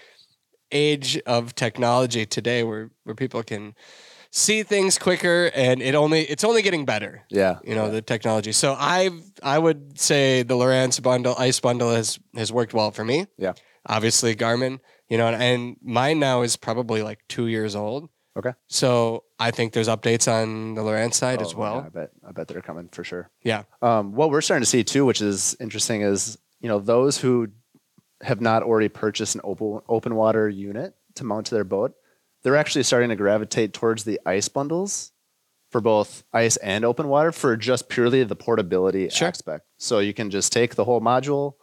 age 0.72 1.20
of 1.26 1.54
technology 1.54 2.26
today, 2.26 2.62
where 2.62 2.90
where 3.04 3.14
people 3.14 3.42
can 3.42 3.74
see 4.32 4.62
things 4.62 4.98
quicker, 4.98 5.50
and 5.54 5.82
it 5.82 5.94
only 5.94 6.22
it's 6.22 6.44
only 6.44 6.62
getting 6.62 6.84
better. 6.84 7.24
yeah, 7.30 7.58
You 7.64 7.74
know 7.74 7.90
the 7.90 8.02
technology. 8.02 8.52
So 8.52 8.76
I 8.78 9.10
I 9.42 9.58
would 9.58 9.98
say 9.98 10.42
the 10.44 10.54
Lowrance 10.54 11.02
bundle, 11.02 11.34
ice 11.38 11.60
bundle 11.60 11.90
has 11.94 12.18
has 12.36 12.52
worked 12.52 12.72
well 12.74 12.90
for 12.92 13.04
me. 13.04 13.26
Yeah. 13.38 13.52
Obviously 13.86 14.36
Garmin, 14.36 14.78
you 15.08 15.16
know, 15.18 15.26
and, 15.26 15.42
and 15.42 15.76
mine 15.82 16.18
now 16.20 16.42
is 16.42 16.56
probably 16.56 17.02
like 17.02 17.18
two 17.28 17.46
years 17.48 17.74
old. 17.74 18.08
Okay. 18.36 18.52
So 18.68 19.24
I 19.38 19.50
think 19.50 19.72
there's 19.72 19.88
updates 19.88 20.30
on 20.30 20.74
the 20.74 20.82
Lowrance 20.82 21.14
side 21.14 21.42
as 21.42 21.52
Oh, 21.54 21.58
well. 21.58 21.74
yeah, 21.76 21.86
I 21.86 21.88
bet 21.88 22.10
I 22.28 22.32
bet 22.32 22.48
they're 22.48 22.60
coming 22.62 22.88
for 22.92 23.02
sure. 23.04 23.28
Yeah. 23.42 23.64
Um, 23.82 24.12
what 24.12 24.30
we're 24.30 24.40
starting 24.40 24.62
to 24.62 24.68
see 24.70 24.84
too, 24.84 25.04
which 25.04 25.20
is 25.20 25.56
interesting, 25.60 26.02
is 26.02 26.38
you 26.60 26.68
know 26.68 26.78
those 26.78 27.18
who 27.18 27.48
have 28.22 28.40
not 28.40 28.62
already 28.62 28.88
purchased 28.88 29.34
an 29.34 29.40
open 29.44 29.80
open 29.88 30.14
water 30.14 30.48
unit 30.48 30.94
to 31.16 31.24
mount 31.24 31.46
to 31.46 31.54
their 31.54 31.64
boat, 31.64 31.94
they're 32.42 32.56
actually 32.56 32.84
starting 32.84 33.08
to 33.08 33.16
gravitate 33.16 33.72
towards 33.72 34.04
the 34.04 34.20
ice 34.24 34.48
bundles 34.48 35.12
for 35.70 35.80
both 35.80 36.24
ice 36.32 36.56
and 36.58 36.84
open 36.84 37.08
water 37.08 37.32
for 37.32 37.56
just 37.56 37.88
purely 37.88 38.22
the 38.24 38.36
portability 38.36 39.08
Sure. 39.08 39.28
aspect. 39.28 39.64
So 39.78 39.98
you 40.00 40.12
can 40.14 40.30
just 40.30 40.52
take 40.52 40.74
the 40.74 40.84
whole 40.84 41.00
module 41.00 41.54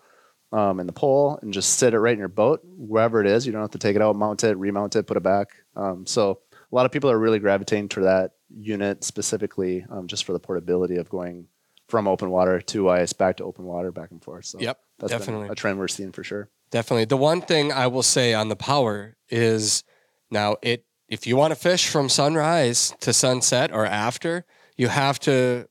um, 0.53 0.79
and 0.79 0.87
the 0.87 0.93
pole 0.93 1.37
and 1.41 1.53
just 1.53 1.77
sit 1.77 1.93
it 1.93 1.99
right 1.99 2.13
in 2.13 2.19
your 2.19 2.29
boat 2.29 2.61
wherever 2.63 3.19
it 3.19 3.27
is. 3.27 3.45
You 3.45 3.51
don't 3.51 3.61
have 3.61 3.71
to 3.71 3.77
take 3.79 3.95
it 3.97 4.01
out, 4.01 4.15
mount 4.15 4.43
it, 4.45 4.57
remount 4.57 4.95
it, 4.95 5.07
put 5.07 5.17
it 5.17 5.23
back. 5.23 5.49
Um, 5.75 6.05
so 6.05 6.39
a 6.71 6.75
lot 6.75 6.85
of 6.85 6.91
people 6.91 7.09
are 7.09 7.17
really 7.19 7.39
gravitating 7.39 7.89
to 7.89 8.01
that 8.01 8.31
unit 8.49 9.03
specifically 9.03 9.85
um, 9.89 10.07
just 10.07 10.25
for 10.25 10.33
the 10.33 10.39
portability 10.39 10.97
of 10.97 11.09
going 11.09 11.47
from 11.87 12.07
open 12.07 12.29
water 12.29 12.59
to 12.59 12.89
ice 12.89 13.13
back 13.13 13.37
to 13.37 13.43
open 13.43 13.65
water 13.65 13.91
back 13.91 14.11
and 14.11 14.21
forth. 14.23 14.45
So 14.45 14.59
Yep, 14.59 14.79
that's 14.99 15.11
definitely. 15.11 15.47
a 15.49 15.55
trend 15.55 15.79
we're 15.79 15.87
seeing 15.87 16.11
for 16.11 16.23
sure. 16.23 16.49
Definitely. 16.69 17.05
The 17.05 17.17
one 17.17 17.41
thing 17.41 17.71
I 17.71 17.87
will 17.87 18.03
say 18.03 18.33
on 18.33 18.49
the 18.49 18.55
power 18.57 19.15
is 19.29 19.83
Now, 20.29 20.57
it 20.61 20.83
if 21.07 21.25
you 21.25 21.37
want 21.37 21.51
to 21.51 21.55
fish 21.59 21.87
from 21.87 22.09
sunrise 22.09 22.93
to 22.99 23.13
sunset 23.13 23.71
or 23.71 23.85
after, 23.85 24.43
you 24.75 24.89
have 24.89 25.17
to 25.19 25.69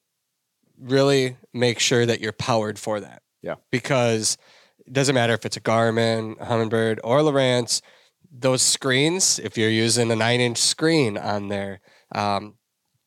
really 0.79 1.37
make 1.53 1.79
sure 1.79 2.07
that 2.07 2.21
you're 2.21 2.33
powered 2.33 2.79
for 2.79 3.01
that. 3.01 3.21
Yeah. 3.43 3.57
Because 3.71 4.39
it 4.87 4.95
doesn't 4.95 5.15
matter 5.15 5.35
if 5.35 5.45
it's 5.45 5.59
a 5.59 5.61
Garmin, 5.61 6.41
a 6.41 6.47
Humminbird, 6.47 7.01
or 7.05 7.21
Lowrance, 7.21 7.83
those 8.39 8.62
screens, 8.62 9.39
if 9.39 9.57
you're 9.57 9.70
using 9.70 10.11
a 10.11 10.16
nine 10.16 10.41
inch 10.41 10.59
screen 10.59 11.16
on 11.16 11.49
there, 11.49 11.80
um, 12.14 12.55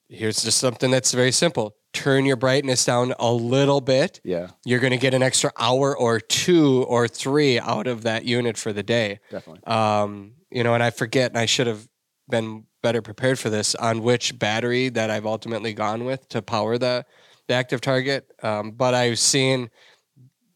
here's 0.07 0.43
just 0.43 0.57
something 0.57 0.91
that's 0.91 1.13
very 1.13 1.31
simple. 1.31 1.75
Turn 1.93 2.25
your 2.25 2.35
brightness 2.35 2.85
down 2.85 3.13
a 3.19 3.31
little 3.31 3.81
bit. 3.81 4.21
Yeah, 4.23 4.49
You're 4.65 4.79
going 4.79 4.91
to 4.91 4.97
get 4.97 5.13
an 5.13 5.23
extra 5.23 5.51
hour 5.57 5.97
or 5.97 6.19
two 6.19 6.83
or 6.87 7.07
three 7.07 7.59
out 7.59 7.87
of 7.87 8.03
that 8.03 8.25
unit 8.25 8.57
for 8.57 8.71
the 8.73 8.83
day. 8.83 9.19
definitely. 9.31 9.63
Um, 9.65 10.33
you 10.51 10.63
know, 10.63 10.73
and 10.73 10.83
I 10.83 10.89
forget, 10.91 11.31
and 11.31 11.39
I 11.39 11.45
should 11.45 11.67
have 11.67 11.87
been 12.29 12.65
better 12.81 13.01
prepared 13.01 13.39
for 13.39 13.49
this 13.49 13.75
on 13.75 14.03
which 14.03 14.37
battery 14.37 14.89
that 14.89 15.09
I've 15.09 15.25
ultimately 15.25 15.73
gone 15.73 16.05
with 16.05 16.27
to 16.29 16.41
power 16.41 16.77
the 16.77 17.05
the 17.47 17.55
active 17.55 17.81
target. 17.81 18.31
Um, 18.43 18.71
but 18.71 18.93
I've 18.93 19.17
seen, 19.17 19.71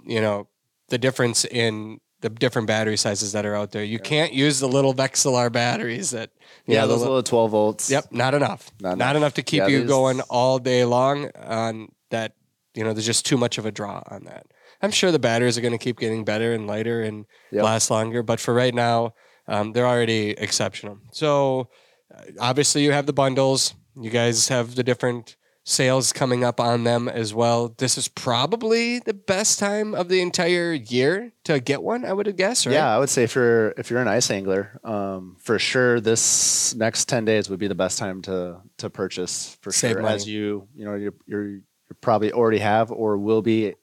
you 0.05 0.21
know, 0.21 0.47
the 0.89 0.99
difference 0.99 1.43
in 1.43 1.99
the 2.23 2.29
different 2.29 2.67
battery 2.67 2.95
sizes 2.97 3.33
that 3.33 3.45
are 3.45 3.53
out 3.55 3.71
there. 3.71 3.83
You 3.83 3.99
can't 3.99 4.33
use 4.33 4.59
the 4.59 4.67
little 4.67 4.93
Vexilar 4.93 5.51
batteries 5.51 6.11
that 6.11 6.31
you 6.65 6.73
Yeah, 6.73 6.81
know, 6.81 6.87
the 6.87 6.93
those 6.93 7.01
li- 7.01 7.07
little 7.09 7.23
12 7.23 7.51
volts. 7.51 7.91
Yep, 7.91 8.11
not 8.11 8.33
enough. 8.33 8.71
Not 8.79 8.93
enough. 8.93 9.15
enough 9.17 9.33
to 9.35 9.43
keep 9.43 9.59
Yeah, 9.59 9.67
you 9.67 9.85
going 9.85 10.21
all 10.21 10.57
day 10.57 10.85
long 10.85 11.29
on 11.35 11.89
that. 12.09 12.33
You 12.75 12.83
know, 12.83 12.93
there's 12.93 13.05
just 13.05 13.25
too 13.25 13.37
much 13.37 13.57
of 13.57 13.65
a 13.65 13.71
draw 13.71 14.01
on 14.07 14.23
that. 14.23 14.47
I'm 14.81 14.89
sure 14.91 15.11
the 15.11 15.19
batteries 15.19 15.57
are 15.57 15.61
going 15.61 15.73
to 15.73 15.77
keep 15.77 15.99
getting 15.99 16.23
better 16.23 16.53
and 16.53 16.65
lighter 16.65 17.03
and 17.03 17.25
Yep. 17.51 17.63
last 17.63 17.91
longer, 17.91 18.23
but 18.23 18.39
for 18.39 18.53
right 18.53 18.73
now, 18.73 19.13
um, 19.47 19.73
they're 19.73 19.85
already 19.87 20.31
exceptional. 20.31 20.97
So 21.11 21.69
uh, 22.13 22.21
obviously, 22.39 22.83
you 22.83 22.93
have 22.93 23.05
the 23.05 23.13
bundles. 23.13 23.75
You 23.99 24.09
guys 24.09 24.47
have 24.47 24.75
the 24.75 24.83
different 24.83 25.35
sales 25.63 26.11
coming 26.11 26.43
up 26.43 26.59
on 26.59 26.83
them 26.83 27.07
as 27.07 27.33
well. 27.33 27.73
This 27.77 27.97
is 27.97 28.07
probably 28.07 28.99
the 28.99 29.13
best 29.13 29.59
time 29.59 29.95
of 29.95 30.09
the 30.09 30.21
entire 30.21 30.73
year 30.73 31.31
to 31.45 31.59
get 31.59 31.81
one. 31.81 32.05
I 32.05 32.13
would 32.13 32.35
guess, 32.35 32.65
right? 32.65 32.73
Yeah, 32.73 32.93
I 32.93 32.99
would 32.99 33.09
say 33.09 33.23
if 33.23 33.35
you're 33.35 33.69
if 33.71 33.89
you're 33.89 34.01
an 34.01 34.07
ice 34.07 34.29
angler, 34.29 34.79
um, 34.83 35.37
for 35.39 35.57
sure 35.59 35.99
this 35.99 36.75
next 36.75 37.05
ten 37.05 37.25
days 37.25 37.49
would 37.49 37.59
be 37.59 37.67
the 37.67 37.75
best 37.75 37.97
time 37.97 38.21
to 38.23 38.57
to 38.77 38.89
purchase 38.89 39.57
for 39.61 39.71
Save 39.71 39.93
sure. 39.93 40.01
money. 40.01 40.15
As 40.15 40.27
you 40.27 40.67
you 40.75 40.85
know 40.85 40.95
you're 40.95 41.15
you're 41.25 41.47
you 41.47 41.61
probably 42.01 42.31
already 42.31 42.59
have 42.59 42.91
or 42.91 43.17
will 43.17 43.41
be 43.41 43.75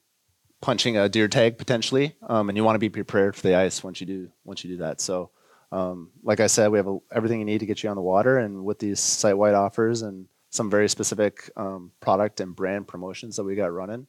punching 0.60 0.96
a 0.96 1.08
deer 1.08 1.28
tag 1.28 1.56
potentially, 1.56 2.16
um, 2.22 2.48
and 2.50 2.56
you 2.56 2.64
want 2.64 2.74
to 2.74 2.80
be 2.80 2.90
prepared 2.90 3.34
for 3.34 3.42
the 3.42 3.54
ice 3.54 3.82
once 3.82 4.00
you 4.00 4.06
do 4.06 4.30
once 4.44 4.64
you 4.64 4.70
do 4.70 4.76
that. 4.78 5.00
So, 5.00 5.30
um, 5.72 6.10
like 6.22 6.40
I 6.40 6.46
said, 6.46 6.68
we 6.68 6.78
have 6.78 6.86
a, 6.86 6.98
everything 7.10 7.38
you 7.38 7.46
need 7.46 7.60
to 7.60 7.66
get 7.66 7.82
you 7.82 7.88
on 7.88 7.96
the 7.96 8.02
water, 8.02 8.36
and 8.36 8.64
with 8.64 8.78
these 8.78 9.00
site 9.00 9.38
wide 9.38 9.54
offers 9.54 10.02
and 10.02 10.26
some 10.50 10.68
very 10.70 10.88
specific 10.88 11.50
um, 11.56 11.92
product 12.00 12.40
and 12.40 12.54
brand 12.54 12.86
promotions 12.88 13.36
that 13.36 13.44
we 13.44 13.54
got 13.54 13.72
running, 13.72 14.06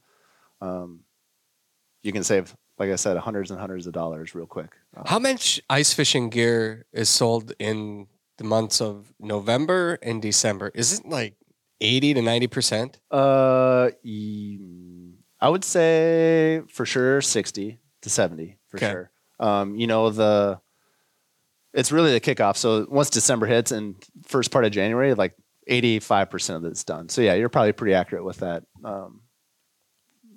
um, 0.61 1.01
you 2.03 2.11
can 2.11 2.23
save. 2.23 2.55
Like 2.79 2.89
I 2.89 2.95
said, 2.95 3.15
hundreds 3.17 3.51
and 3.51 3.59
hundreds 3.59 3.85
of 3.85 3.93
dollars 3.93 4.33
real 4.33 4.47
quick. 4.47 4.71
Um, 4.97 5.03
How 5.05 5.19
much 5.19 5.61
ice 5.69 5.93
fishing 5.93 6.29
gear 6.31 6.85
is 6.91 7.09
sold 7.09 7.53
in 7.59 8.07
the 8.39 8.43
months 8.43 8.81
of 8.81 9.13
November 9.19 9.99
and 10.01 10.19
December? 10.19 10.71
Is 10.73 10.97
it 10.99 11.05
like 11.07 11.35
80 11.79 12.15
to 12.15 12.21
90%? 12.21 12.95
Uh, 13.11 13.91
I 15.39 15.49
would 15.49 15.63
say 15.63 16.61
for 16.69 16.85
sure 16.85 17.21
sixty 17.21 17.79
to 18.01 18.09
seventy 18.09 18.57
for 18.67 18.77
Okay. 18.77 18.89
sure. 18.91 19.11
Um, 19.39 19.75
you 19.75 19.85
know 19.87 20.09
the, 20.09 20.59
it's 21.73 21.91
really 21.91 22.11
the 22.11 22.19
kickoff. 22.21 22.57
So 22.57 22.85
once 22.89 23.09
December 23.09 23.45
hits 23.47 23.71
and 23.71 23.95
first 24.25 24.51
part 24.51 24.65
of 24.65 24.71
January, 24.71 25.13
like 25.13 25.35
eighty 25.67 25.99
five 25.99 26.29
percent 26.29 26.63
of 26.65 26.71
it's 26.71 26.83
done. 26.83 27.09
So 27.09 27.21
yeah, 27.21 27.33
you're 27.35 27.49
probably 27.49 27.71
pretty 27.73 27.93
accurate 27.93 28.23
with 28.23 28.37
that. 28.37 28.63
Um, 28.83 29.21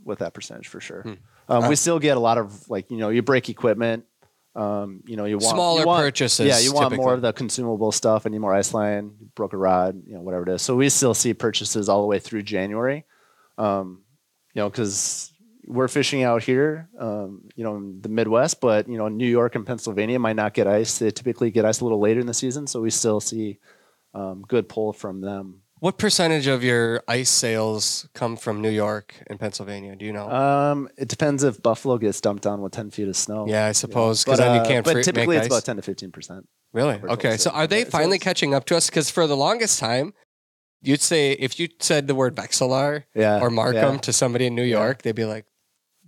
with 0.05 0.18
that 0.18 0.35
percentage 0.35 0.68
for 0.68 0.81
sure. 0.81 1.03
Hmm. 1.03 1.12
Um, 1.49 1.64
Uh, 1.64 1.68
we 1.68 1.77
still 1.77 1.99
get 1.99 2.16
a 2.16 2.20
lot 2.20 2.37
of 2.39 2.68
like 2.68 2.91
you 2.91 2.97
know 2.99 3.09
you 3.09 3.22
break 3.22 3.49
equipment. 3.49 4.05
Um, 4.57 5.03
you 5.07 5.16
know 5.16 5.25
you 5.25 5.37
want 5.39 5.55
Smaller 5.57 5.81
you 5.81 5.87
want- 5.87 6.03
purchases. 6.05 6.47
yeah, 6.47 6.59
you 6.59 6.72
want 6.72 6.85
typically. 6.87 7.05
more 7.05 7.14
of 7.14 7.22
the 7.22 7.33
consumable 7.33 7.91
stuff. 7.91 8.25
Any 8.27 8.39
more 8.39 8.55
ice 8.55 8.72
line, 8.75 9.12
broke 9.35 9.53
a 9.53 9.57
rod, 9.57 10.01
you 10.07 10.14
know, 10.14 10.20
whatever 10.20 10.45
it 10.45 10.55
is. 10.55 10.62
So 10.62 10.77
we 10.77 10.89
still 10.91 11.14
see 11.14 11.35
purchases 11.35 11.89
all 11.89 12.01
the 12.03 12.07
way 12.07 12.18
through 12.18 12.43
January. 12.43 13.05
Um, 13.59 14.03
you 14.55 14.61
know, 14.62 14.70
because 14.70 15.33
we're 15.66 15.89
fishing 15.89 16.22
out 16.22 16.43
here, 16.43 16.89
um, 17.01 17.49
you 17.57 17.64
know, 17.64 17.77
in 17.77 18.01
the 18.03 18.09
Midwest, 18.09 18.61
but 18.61 18.87
you 18.89 18.97
know, 18.99 19.09
New 19.09 19.27
York 19.27 19.55
and 19.55 19.66
Pennsylvania 19.66 20.18
might 20.18 20.37
not 20.37 20.55
get 20.55 20.66
ice. 20.68 20.99
They 20.99 21.11
typically 21.11 21.51
get 21.51 21.64
ice 21.64 21.81
a 21.81 21.85
little 21.85 21.99
later 22.01 22.20
in 22.20 22.27
the 22.27 22.35
season, 22.35 22.66
so 22.66 22.81
we 22.81 22.91
still 22.91 23.20
see 23.20 23.59
um, 24.15 24.45
good 24.47 24.69
pull 24.69 24.93
from 24.93 25.21
them. 25.21 25.61
What 25.81 25.99
percentage 25.99 26.47
of 26.47 26.65
your 26.65 27.03
ice 27.09 27.29
sales 27.29 28.09
come 28.15 28.37
from 28.37 28.62
New 28.62 28.71
York 28.71 29.15
and 29.27 29.39
Pennsylvania? 29.39 29.95
Do 29.97 30.07
you 30.07 30.12
know? 30.15 30.31
Um, 30.31 30.89
it 30.97 31.09
depends 31.09 31.43
if 31.45 31.62
Buffalo 31.62 31.99
gets 31.99 32.21
dumped 32.23 32.47
on 32.47 32.62
with 32.62 32.73
ten 32.73 32.91
feet 32.91 33.09
of 33.09 33.17
snow. 33.17 33.47
yeah, 33.47 33.59
I 33.59 33.62
you 33.65 33.69
know. 33.69 33.73
suppose 33.73 34.25
But, 34.25 34.33
because 34.33 34.39
then 34.39 34.59
uh, 34.59 34.62
you 34.62 34.69
can't 34.69 34.85
But 34.85 34.93
free- 34.95 35.03
typically, 35.03 35.37
it's 35.37 35.47
ice. 35.47 35.53
about 35.53 35.65
ten 35.65 35.77
to 35.77 35.83
fifteen 35.83 36.11
percent. 36.11 36.49
Really? 36.73 37.01
Okay. 37.03 37.37
So 37.37 37.51
are 37.51 37.67
they 37.67 37.85
finally 37.85 38.19
catching 38.19 38.55
up 38.55 38.65
to 38.67 38.77
us? 38.77 38.89
Because 38.89 39.11
for 39.11 39.27
the 39.27 39.37
longest 39.37 39.79
time, 39.79 40.15
you'd 40.81 41.03
say 41.03 41.33
if 41.33 41.61
you 41.61 41.69
said 41.81 42.07
the 42.09 42.15
word 42.15 42.35
Vexilar 42.35 43.05
Yeah, 43.15 43.41
or 43.41 43.51
Marcum 43.51 43.93
yeah. 43.95 43.99
to 43.99 44.12
somebody 44.12 44.47
in 44.47 44.55
New 44.55 44.62
Yeah. 44.65 44.79
York, 44.79 45.03
they'd 45.03 45.12
be 45.15 45.25
like, 45.27 45.45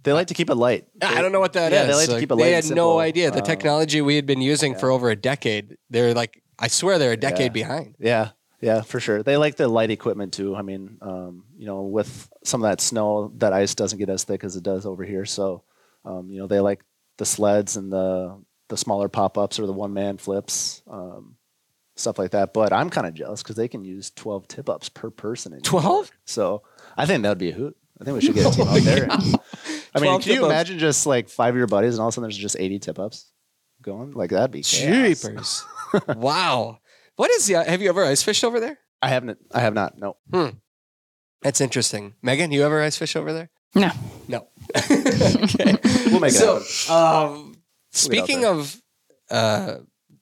They 0.02 0.12
like 0.12 0.28
to 0.28 0.34
keep 0.34 0.48
it 0.50 0.54
light. 0.56 0.86
I 1.02 1.20
don't 1.22 1.32
know 1.32 1.40
what 1.40 1.52
that 1.52 1.72
is. 1.72 1.78
yeah, 1.78 1.84
they 1.86 1.94
like 1.94 2.08
to 2.08 2.18
keep 2.18 2.30
it 2.30 2.34
light 2.36 2.44
They 2.44 2.52
had 2.52 2.70
no 2.70 2.98
idea. 2.98 3.30
The 3.30 3.38
Um, 3.40 3.44
technology 3.44 4.00
we 4.00 4.16
had 4.16 4.24
been 4.26 4.40
using 4.40 4.72
yeah. 4.72 4.78
for 4.78 4.90
over 4.90 5.10
a 5.10 5.16
decade, 5.16 5.76
they're 5.90 6.14
like, 6.14 6.42
I 6.58 6.68
swear 6.68 6.98
they're 6.98 7.12
a 7.12 7.16
decade 7.16 7.46
Yeah. 7.46 7.62
behind. 7.64 7.94
Yeah, 7.98 8.30
yeah, 8.60 8.80
for 8.82 9.00
sure. 9.00 9.22
They 9.22 9.36
like 9.36 9.56
the 9.56 9.68
light 9.68 9.90
equipment 9.90 10.32
too. 10.32 10.56
I 10.56 10.62
mean, 10.62 10.98
um, 11.02 11.44
you 11.56 11.66
know, 11.66 11.82
with 11.82 12.28
some 12.44 12.62
of 12.64 12.70
that 12.70 12.80
snow, 12.80 13.32
that 13.38 13.52
ice 13.52 13.74
doesn't 13.74 13.98
get 13.98 14.08
as 14.08 14.24
thick 14.24 14.42
as 14.44 14.56
it 14.56 14.62
does 14.62 14.86
over 14.86 15.04
here. 15.04 15.24
So, 15.26 15.62
um, 16.04 16.30
you 16.30 16.38
know, 16.38 16.46
they 16.46 16.60
like 16.60 16.82
the 17.18 17.24
sleds 17.26 17.76
and 17.76 17.92
the 17.92 18.38
the 18.68 18.76
smaller 18.76 19.08
pop 19.08 19.38
ups 19.38 19.58
or 19.60 19.66
the 19.66 19.72
one 19.72 19.92
man 19.92 20.16
flips, 20.16 20.82
um, 20.90 21.36
stuff 21.94 22.18
like 22.18 22.32
that. 22.32 22.52
But 22.52 22.72
I'm 22.72 22.90
kind 22.90 23.06
of 23.06 23.14
jealous 23.14 23.42
because 23.42 23.54
they 23.56 23.68
can 23.68 23.84
use 23.84 24.10
12 24.10 24.48
tip 24.48 24.68
ups 24.68 24.88
per 24.88 25.08
person. 25.10 25.58
12? 25.60 26.10
So 26.24 26.62
I 26.96 27.06
think 27.06 27.22
that 27.22 27.28
would 27.28 27.38
be 27.38 27.50
a 27.50 27.54
hoot. 27.54 27.76
I 28.00 28.04
think 28.04 28.14
we 28.16 28.20
should 28.22 28.34
get 28.34 28.46
a 28.52 28.56
team 28.56 28.66
out 28.68 28.80
there. 28.82 29.04
and- 29.10 29.36
I 29.94 30.00
mean, 30.00 30.20
can 30.20 30.32
you 30.34 30.44
imagine 30.44 30.78
just 30.78 31.06
like 31.06 31.28
five 31.30 31.54
of 31.54 31.58
your 31.58 31.66
buddies 31.68 31.94
and 31.94 32.00
all 32.02 32.08
of 32.08 32.12
a 32.12 32.14
sudden 32.14 32.24
there's 32.28 32.36
just 32.36 32.56
80 32.58 32.78
tip 32.80 32.98
ups 32.98 33.30
going? 33.82 34.10
Like 34.12 34.30
that'd 34.30 34.50
be 34.50 34.62
chaos. 34.62 35.64
Jeepers. 35.92 36.16
wow. 36.16 36.78
What 37.16 37.30
is 37.30 37.46
the, 37.46 37.64
have 37.64 37.80
you 37.80 37.88
ever 37.88 38.04
ice 38.04 38.22
fished 38.22 38.44
over 38.44 38.60
there? 38.60 38.78
I 39.02 39.08
haven't. 39.08 39.38
I 39.52 39.60
have 39.60 39.74
not. 39.74 39.98
No. 39.98 40.16
Hmm. 40.32 40.48
That's 41.42 41.60
interesting. 41.60 42.14
Meghan, 42.24 42.52
you 42.52 42.64
ever 42.64 42.82
ice 42.82 42.96
fish 42.96 43.16
over 43.16 43.32
there? 43.32 43.50
No. 43.74 43.90
No. 44.26 44.48
okay. 44.76 45.76
We'll 46.06 46.20
make 46.20 46.32
it 46.32 46.34
so, 46.34 46.60
happen. 46.88 47.36
um, 47.36 47.54
speaking 47.92 48.44
of, 48.44 48.80
uh, 49.30 49.76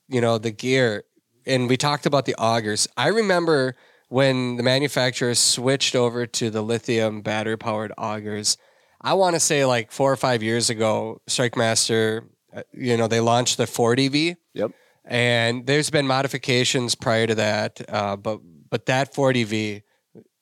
you 0.07 0.21
know, 0.21 0.37
the 0.37 0.51
gear, 0.51 1.03
and 1.45 1.69
we 1.69 1.77
talked 1.77 2.05
about 2.05 2.25
the 2.25 2.35
augers. 2.37 2.87
I 2.97 3.07
remember 3.07 3.75
when 4.09 4.57
the 4.57 4.63
manufacturers 4.63 5.39
switched 5.39 5.95
over 5.95 6.25
to 6.25 6.49
the 6.49 6.61
lithium 6.61 7.21
battery 7.21 7.57
powered 7.57 7.91
augers. 7.97 8.57
I 9.01 9.13
want 9.13 9.35
to 9.35 9.39
say 9.39 9.65
like 9.65 9.91
four 9.91 10.11
or 10.11 10.15
five 10.15 10.43
years 10.43 10.69
ago, 10.69 11.21
StrikeMaster, 11.29 12.25
uh, 12.55 12.63
you 12.73 12.97
know, 12.97 13.07
they 13.07 13.19
launched 13.19 13.57
the 13.57 13.65
40V. 13.65 14.35
Yep. 14.53 14.71
And 15.07 15.65
there's 15.67 15.89
been 15.89 16.07
modifications 16.07 16.95
prior 16.95 17.27
to 17.27 17.35
that, 17.35 17.81
uh, 17.89 18.15
but 18.15 18.39
but 18.69 18.87
that 18.87 19.13
40V 19.13 19.83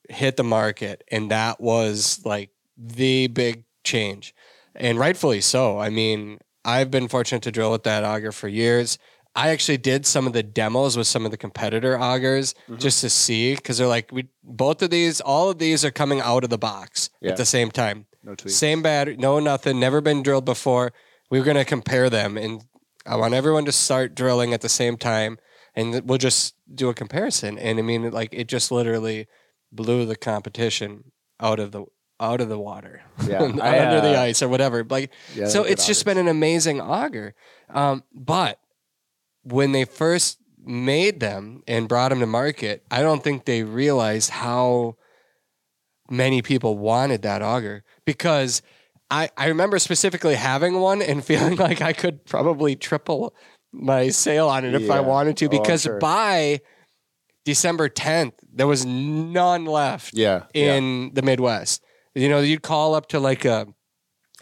hit 0.08 0.36
the 0.36 0.44
market, 0.44 1.04
and 1.10 1.30
that 1.30 1.60
was 1.60 2.20
like 2.24 2.50
the 2.76 3.26
big 3.28 3.64
change, 3.84 4.34
and 4.74 4.98
rightfully 4.98 5.40
so. 5.42 5.78
I 5.78 5.90
mean, 5.90 6.38
I've 6.64 6.90
been 6.90 7.08
fortunate 7.08 7.42
to 7.42 7.52
drill 7.52 7.70
with 7.72 7.82
that 7.84 8.04
auger 8.04 8.32
for 8.32 8.48
years. 8.48 8.98
I 9.36 9.50
actually 9.50 9.78
did 9.78 10.06
some 10.06 10.26
of 10.26 10.32
the 10.32 10.42
demos 10.44 10.96
with 10.96 11.06
some 11.08 11.24
of 11.26 11.30
the 11.32 11.36
competitor 11.36 11.98
augers 11.98 12.54
Mhm. 12.68 12.78
just 12.78 13.00
to 13.00 13.10
see 13.10 13.56
because 13.56 13.78
they're 13.78 13.86
like, 13.88 14.10
we 14.12 14.28
both 14.44 14.80
of 14.80 14.90
these, 14.90 15.20
all 15.20 15.50
of 15.50 15.58
these 15.58 15.84
are 15.84 15.90
coming 15.90 16.20
out 16.20 16.44
of 16.44 16.50
the 16.50 16.58
box 16.58 17.10
Yeah. 17.20 17.32
at 17.32 17.36
the 17.36 17.44
same 17.44 17.70
time. 17.72 18.06
No 18.22 18.34
tweaks. 18.36 18.56
Same 18.56 18.80
battery, 18.80 19.16
no 19.18 19.40
nothing, 19.40 19.78
never 19.80 20.00
been 20.00 20.22
drilled 20.22 20.44
before. 20.44 20.92
We 21.30 21.38
were 21.40 21.44
going 21.44 21.56
to 21.56 21.64
compare 21.64 22.08
them, 22.08 22.36
and 22.38 22.62
I 23.06 23.16
want 23.16 23.34
everyone 23.34 23.64
to 23.66 23.72
start 23.72 24.14
drilling 24.14 24.52
at 24.52 24.60
the 24.60 24.68
same 24.68 24.96
time, 24.96 25.38
and 25.74 26.08
we'll 26.08 26.18
just 26.18 26.54
do 26.72 26.88
a 26.88 26.94
comparison. 26.94 27.58
And 27.58 27.78
I 27.78 27.82
mean, 27.82 28.10
like 28.10 28.30
it 28.32 28.48
just 28.48 28.70
literally 28.70 29.26
blew 29.72 30.06
the 30.06 30.16
competition 30.16 31.12
out 31.40 31.60
of 31.60 31.72
the 31.72 31.84
out 32.20 32.40
of 32.40 32.48
the 32.48 32.58
water, 32.58 33.02
Yeah, 33.26 33.42
under 33.42 33.62
I, 33.62 34.00
the 34.00 34.18
uh, 34.18 34.22
ice 34.22 34.42
or 34.42 34.48
whatever. 34.48 34.84
Like 34.84 35.10
Yeah, 35.34 35.46
so, 35.46 35.64
it's 35.64 35.86
just 35.86 36.04
been 36.04 36.18
an 36.18 36.28
amazing 36.28 36.80
auger. 36.80 37.34
Um, 37.68 38.04
but 38.12 38.60
when 39.42 39.72
they 39.72 39.84
first 39.84 40.38
made 40.64 41.20
them 41.20 41.62
and 41.66 41.88
brought 41.88 42.10
them 42.10 42.20
to 42.20 42.26
market, 42.26 42.84
I 42.90 43.02
don't 43.02 43.22
think 43.22 43.44
they 43.44 43.62
realized 43.62 44.30
how 44.30 44.96
many 46.10 46.42
people 46.42 46.78
wanted 46.78 47.22
that 47.22 47.42
auger 47.42 47.82
because 48.04 48.62
I, 49.10 49.30
I 49.36 49.46
remember 49.48 49.78
specifically 49.78 50.34
having 50.34 50.80
one 50.80 51.02
and 51.02 51.24
feeling 51.30 51.56
like 51.56 51.80
I 51.80 51.92
could 51.92 52.24
probably 52.24 52.74
triple 52.76 53.34
my 53.72 54.08
sale 54.08 54.48
on 54.48 54.64
it 54.64 54.74
if 54.74 54.90
I 54.90 55.00
wanted 55.00 55.36
to 55.38 55.46
Oh, 55.46 55.48
because 55.48 55.82
sure. 55.82 55.98
by 55.98 56.60
December 57.44 57.88
10th 57.88 58.32
there 58.52 58.66
was 58.66 58.86
none 58.86 59.66
left 59.66 60.14
Yeah. 60.14 60.44
yeah. 60.54 60.74
in 60.74 61.10
the 61.14 61.22
Midwest. 61.22 61.84
You 62.14 62.28
know, 62.28 62.40
you'd 62.40 62.62
call 62.62 62.94
up 62.94 63.08
to 63.08 63.18
like 63.20 63.44
a 63.44 63.66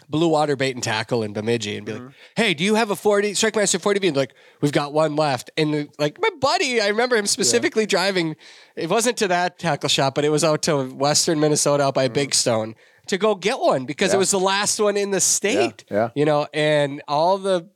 Blue 0.09 0.27
Water 0.27 0.55
Bait 0.55 0.75
and 0.75 0.83
Tackle 0.83 1.23
in 1.23 1.33
Bemidji 1.33 1.75
and 1.77 1.85
be 1.85 1.93
Mm-hmm. 1.93 2.05
like, 2.05 2.13
"Hey, 2.35 2.53
do 2.53 2.63
you 2.63 2.75
have 2.75 2.91
a 2.91 2.95
40 2.95 3.31
StrikeMaster 3.31 3.79
40V?" 3.81 4.09
And 4.09 4.17
like, 4.17 4.33
"We've 4.61 4.71
got 4.71 4.93
one 4.93 5.15
left." 5.15 5.49
And 5.57 5.89
like 5.97 6.17
my 6.21 6.29
buddy, 6.39 6.79
I 6.81 6.89
remember 6.89 7.15
him 7.15 7.25
specifically 7.25 7.85
driving. 7.87 8.35
It 8.75 8.89
wasn't 8.89 9.17
to 9.17 9.27
that 9.29 9.57
tackle 9.57 9.89
shop, 9.89 10.13
but 10.13 10.23
it 10.25 10.29
was 10.29 10.43
out 10.43 10.61
to 10.63 10.83
Western 10.93 11.39
Minnesota 11.39 11.85
out 11.85 11.95
by 11.95 12.09
Big 12.09 12.35
Stone 12.35 12.75
to 13.07 13.17
go 13.17 13.35
get 13.35 13.59
one 13.59 13.85
because 13.85 14.09
it 14.09 14.13
Mm-hmm. 14.13 14.19
Was 14.19 14.31
the 14.31 14.39
last 14.39 14.79
one 14.79 14.97
in 14.97 15.11
the 15.11 15.19
state. 15.21 15.83
yeah. 15.91 16.09
You 16.15 16.25
know, 16.25 16.47
and 16.53 17.01
all 17.07 17.37
the 17.37 17.69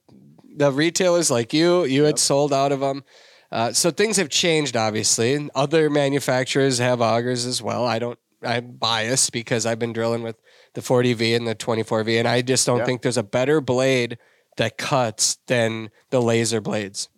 the 0.55 0.71
retailers 0.71 1.29
like 1.29 1.53
you, 1.53 1.83
you 1.85 2.03
had 2.03 2.17
sold 2.17 2.51
out 2.51 2.71
of 2.71 2.79
them. 2.79 3.03
Uh, 3.51 3.71
so 3.71 3.91
things 3.91 4.17
have 4.17 4.29
changed, 4.29 4.75
obviously. 4.75 5.33
And 5.35 5.51
other 5.55 5.89
manufacturers 5.89 6.79
have 6.79 6.99
augers 6.99 7.45
as 7.45 7.61
well. 7.61 7.85
I 7.85 7.99
don't. 7.99 8.17
I'm 8.43 8.71
biased 8.71 9.31
because 9.31 9.65
I've 9.65 9.79
been 9.79 9.93
drilling 9.93 10.21
with 10.23 10.35
the 10.73 10.81
40V 10.81 11.35
and 11.35 11.47
the 11.47 11.55
24V, 11.55 12.19
and 12.19 12.27
I 12.27 12.41
just 12.41 12.65
don't 12.65 12.79
Yeah. 12.79 12.85
think 12.85 13.01
there's 13.01 13.17
a 13.17 13.23
better 13.23 13.61
blade 13.61 14.17
that 14.57 14.77
cuts 14.77 15.37
than 15.47 15.89
the 16.11 16.19
Lazer 16.21 16.61
blades. 16.61 17.09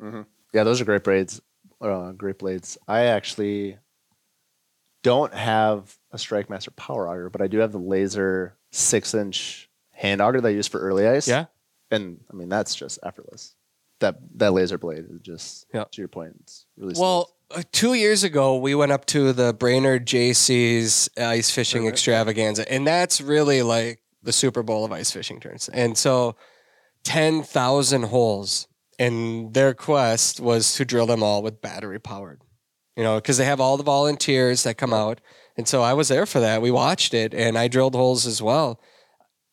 Yeah, 0.53 0.63
those 0.63 0.79
are 0.81 0.85
great 0.85 1.03
braids. 1.03 1.41
Uh, 1.81 2.11
great 2.11 2.39
blades. 2.39 2.77
I 2.87 3.03
actually 3.03 3.77
don't 5.03 5.33
have 5.33 5.97
a 6.11 6.17
StrikeMaster 6.17 6.75
power 6.75 7.07
auger, 7.07 7.29
but 7.29 7.41
I 7.41 7.47
do 7.47 7.59
have 7.59 7.71
the 7.71 7.79
Lazer 7.79 8.53
six 8.71 9.13
inch 9.13 9.69
hand 9.91 10.21
auger 10.21 10.41
that 10.41 10.47
I 10.47 10.51
use 10.51 10.67
for 10.67 10.79
early 10.79 11.07
ice. 11.07 11.27
Yeah. 11.27 11.45
and 11.91 12.19
I 12.31 12.35
mean 12.35 12.49
that's 12.49 12.75
just 12.75 12.99
effortless. 13.03 13.55
That 13.99 14.15
that 14.35 14.51
Lazer 14.51 14.79
blade 14.79 15.05
is 15.09 15.19
just 15.21 15.65
Yeah. 15.73 15.85
to 15.91 16.01
your 16.01 16.07
point. 16.07 16.35
It's 16.41 16.65
really 16.77 16.93
Well, 16.97 17.33
uh, 17.51 17.63
two 17.71 17.93
years 17.95 18.23
ago, 18.23 18.57
we 18.57 18.75
went 18.75 18.91
up 18.91 19.05
to 19.07 19.33
the 19.33 19.53
Brainerd 19.53 20.05
Jaycees 20.05 21.09
ice 21.19 21.49
fishing 21.51 21.83
Right. 21.83 21.93
extravaganza, 21.93 22.71
and 22.71 22.85
that's 22.87 23.19
really 23.21 23.61
like 23.61 24.01
the 24.21 24.31
Super 24.31 24.61
Bowl 24.63 24.85
of 24.85 24.91
ice 24.91 25.11
fishing 25.11 25.39
tournaments. 25.39 25.69
And 25.69 25.97
so, 25.97 26.35
10,000 27.03 28.03
holes, 28.03 28.67
and 28.97 29.53
their 29.53 29.73
quest 29.73 30.39
was 30.39 30.73
to 30.75 30.85
drill 30.85 31.05
them 31.07 31.23
all 31.23 31.41
with 31.41 31.61
battery 31.61 31.99
powered, 31.99 32.41
you 32.95 33.03
know, 33.03 33.15
because 33.15 33.37
they 33.37 33.45
have 33.45 33.59
all 33.61 33.77
the 33.77 33.83
volunteers 33.83 34.63
that 34.63 34.77
come 34.77 34.93
out. 34.93 35.21
And 35.59 35.67
so 35.67 35.81
I 35.81 35.91
was 35.91 36.07
there 36.07 36.25
for 36.25 36.39
that. 36.39 36.61
We 36.61 36.71
watched 36.71 37.13
it, 37.13 37.33
and 37.33 37.57
I 37.57 37.67
drilled 37.67 37.93
holes 37.93 38.25
as 38.25 38.41
well. 38.41 38.79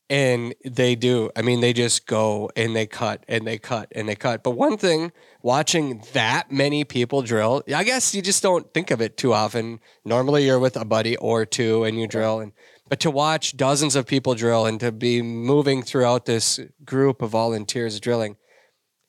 And 0.09 0.55
they 0.65 0.95
do. 0.95 1.33
I 1.35 1.43
mean, 1.43 1.61
they 1.61 1.73
just 1.73 2.07
go 2.07 2.49
and 2.55 2.77
they 2.77 2.87
cut 2.87 3.25
and 3.27 3.45
they 3.45 3.59
cut 3.59 3.89
and 3.91 4.09
they 4.09 4.15
cut. 4.15 4.45
But 4.45 4.53
one 4.53 4.77
thing, 4.77 5.11
watching 5.43 6.05
that 6.13 6.53
many 6.53 6.85
people 6.85 7.23
drill, 7.23 7.65
I 7.75 7.83
guess 7.83 8.15
you 8.15 8.23
just 8.23 8.41
don't 8.41 8.73
think 8.73 8.93
of 8.93 9.01
it 9.01 9.17
too 9.17 9.33
often. 9.33 9.81
Normally, 10.05 10.47
you're 10.47 10.61
with 10.61 10.77
a 10.77 10.85
buddy 10.85 11.17
or 11.17 11.45
two 11.45 11.83
and 11.83 11.99
you 11.99 12.07
drill, 12.07 12.39
and 12.39 12.53
but 12.89 13.01
to 13.01 13.11
watch 13.11 13.57
dozens 13.57 13.97
of 13.97 14.07
people 14.07 14.37
drill 14.37 14.65
and 14.65 14.79
to 14.79 14.93
be 14.93 15.23
moving 15.23 15.83
throughout 15.83 16.25
this 16.25 16.61
group 16.85 17.21
of 17.21 17.31
volunteers 17.31 17.99
drilling, 17.99 18.37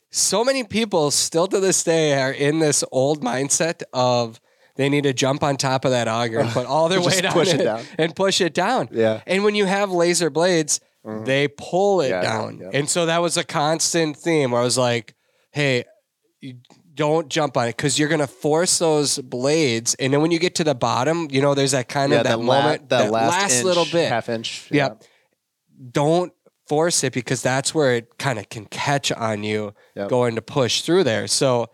so 0.09 0.43
many 0.43 0.63
people 0.63 1.11
still 1.11 1.45
to 1.45 1.59
this 1.59 1.83
day 1.83 2.19
are 2.19 2.31
in 2.31 2.57
this 2.57 2.83
old 2.91 3.21
mindset 3.21 3.83
of 3.93 4.41
they 4.77 4.89
need 4.89 5.03
to 5.03 5.13
jump 5.13 5.43
on 5.43 5.57
top 5.57 5.85
of 5.85 5.91
that 5.91 6.07
auger 6.07 6.39
and 6.39 6.49
put 6.49 6.65
all 6.73 6.87
their 6.89 7.01
weight 7.01 7.25
on 7.25 7.33
push 7.33 7.53
it 7.53 7.57
down. 7.63 7.83
and 7.97 8.15
push 8.15 8.39
it 8.41 8.53
down. 8.53 8.89
Yeah. 8.91 9.21
And 9.27 9.43
when 9.43 9.55
you 9.55 9.65
have 9.65 9.89
Lazer 9.89 10.31
blades, 10.31 10.79
Mhm. 11.05 11.25
they 11.25 11.47
pull 11.47 12.01
it 12.01 12.09
Yeah, 12.09 12.21
down. 12.21 12.59
yeah. 12.61 12.69
And 12.73 12.89
so 12.89 13.05
that 13.05 13.21
was 13.21 13.37
a 13.37 13.43
constant 13.43 14.17
theme 14.17 14.51
where 14.51 14.59
I 14.61 14.63
was 14.63 14.77
like, 14.77 15.13
hey, 15.51 15.85
you 16.41 16.55
don't 16.93 17.29
jump 17.29 17.55
on 17.55 17.67
it 17.67 17.77
because 17.77 17.97
you're 17.97 18.09
going 18.09 18.19
to 18.19 18.27
force 18.27 18.79
those 18.79 19.17
blades. 19.19 19.93
And 19.95 20.11
then 20.11 20.21
when 20.21 20.31
you 20.31 20.39
get 20.39 20.55
to 20.55 20.63
the 20.63 20.75
bottom, 20.75 21.27
you 21.31 21.41
know, 21.41 21.53
there's 21.53 21.71
that 21.71 21.87
kind 21.87 22.11
yeah, 22.11 22.17
of 22.19 22.23
that, 22.25 22.29
that, 22.31 22.39
la- 22.39 22.61
moment, 22.61 22.89
that, 22.89 23.11
last, 23.11 23.55
inch, 23.57 23.63
little 23.65 23.85
bit. 23.85 24.09
half 24.09 24.27
inch. 24.29 24.67
Yep. 24.71 25.03
Don't 25.91 26.33
force 26.67 27.03
it 27.03 27.13
because 27.13 27.41
that's 27.41 27.73
where 27.73 27.93
it 27.95 28.17
kind 28.17 28.39
of 28.39 28.49
can 28.49 28.65
catch 28.65 29.11
on 29.11 29.43
you 29.43 29.73
Yep. 29.95 30.09
going 30.09 30.35
to 30.35 30.41
push 30.41 30.81
through 30.81 31.03
there. 31.05 31.27
So 31.27 31.67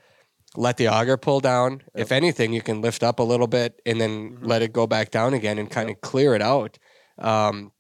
let 0.56 0.78
the 0.78 0.88
auger 0.88 1.18
pull 1.18 1.40
down. 1.40 1.82
If 1.96 2.12
anything, 2.12 2.54
you 2.54 2.62
can 2.62 2.82
lift 2.82 3.04
up 3.04 3.20
a 3.20 3.24
little 3.24 3.48
bit 3.48 3.82
and 3.86 4.00
then 4.00 4.32
Mm-hmm. 4.32 4.46
let 4.46 4.62
it 4.62 4.72
go 4.74 4.86
back 4.88 5.12
down 5.12 5.34
again 5.34 5.58
and 5.58 5.70
kind 5.70 5.90
of 5.90 6.00
clear 6.02 6.36
it 6.36 6.42
out. 6.42 6.78
Um, 7.18 7.72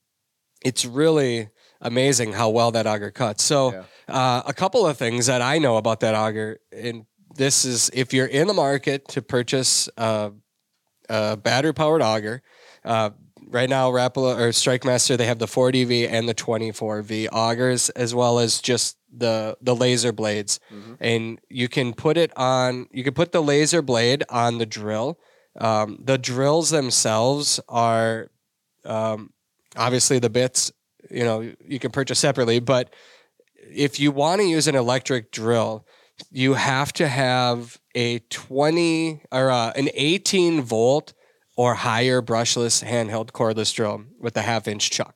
it's 0.63 0.86
really 0.86 1.49
amazing 1.82 2.34
how 2.34 2.49
well 2.49 2.71
that 2.71 2.88
auger 2.88 3.11
cuts. 3.11 3.43
So, 3.43 3.71
uh, 4.07 4.41
a 4.45 4.53
couple 4.53 4.86
of 4.88 4.97
things 4.97 5.26
that 5.28 5.41
I 5.41 5.57
know 5.57 5.78
about 5.78 5.99
that 6.01 6.15
auger, 6.15 6.59
and 6.71 7.05
this 7.36 7.65
is 7.65 7.89
if 7.93 8.13
you're 8.13 8.28
in 8.28 8.47
the 8.47 8.53
market 8.53 9.07
to 9.09 9.21
purchase 9.21 9.89
a, 9.97 10.32
a 11.09 11.36
battery 11.38 11.74
powered 11.74 12.01
auger, 12.01 12.41
uh, 12.86 13.09
right 13.47 13.69
now 13.69 13.91
Rapala 13.91 14.38
or 14.39 14.49
StrikeMaster 14.49 15.17
they 15.17 15.26
have 15.26 15.39
the 15.39 15.45
40V 15.47 16.09
and 16.09 16.28
the 16.30 16.34
24V 16.34 17.28
augers 17.32 17.89
as 17.91 18.15
well 18.15 18.39
as 18.39 18.61
just 18.61 18.97
the 19.16 19.57
the 19.61 19.76
Lazer 19.76 20.16
blades, 20.16 20.59
Mhm. 20.72 20.97
and 20.99 21.39
you 21.49 21.68
can 21.70 21.93
put 21.93 22.18
it 22.18 22.32
on. 22.38 22.88
You 22.91 23.03
can 23.03 23.14
put 23.14 23.32
the 23.32 23.41
Lazer 23.43 23.86
blade 23.86 24.24
on 24.30 24.57
the 24.57 24.66
drill. 24.66 25.20
Um, 25.59 25.99
the 26.03 26.18
drills 26.18 26.70
themselves 26.72 27.59
are 27.70 28.30
um, 28.86 29.32
obviously 29.76 30.20
the 30.20 30.30
bits. 30.30 30.72
You 31.11 31.24
know 31.24 31.53
you 31.68 31.80
can 31.80 31.91
purchase 31.91 32.20
separately, 32.20 32.59
but 32.59 32.93
if 33.72 33.99
you 33.99 34.11
want 34.11 34.41
to 34.41 34.47
use 34.47 34.68
an 34.68 34.76
electric 34.76 35.32
drill, 35.32 35.86
you 36.32 36.55
have 36.55 36.91
to 36.93 37.07
have 37.07 37.78
a 37.95 38.20
20 38.30 39.22
or 39.32 39.49
uh, 39.51 39.72
an 39.76 39.89
18 39.93 40.61
volt 40.61 41.14
or 41.55 41.76
higher 41.76 42.22
brushless 42.22 42.84
handheld 42.84 43.32
cordless 43.32 43.74
drill 43.74 44.03
with 44.20 44.36
a 44.38 44.41
half 44.41 44.68
inch 44.68 44.89
chuck. 44.89 45.16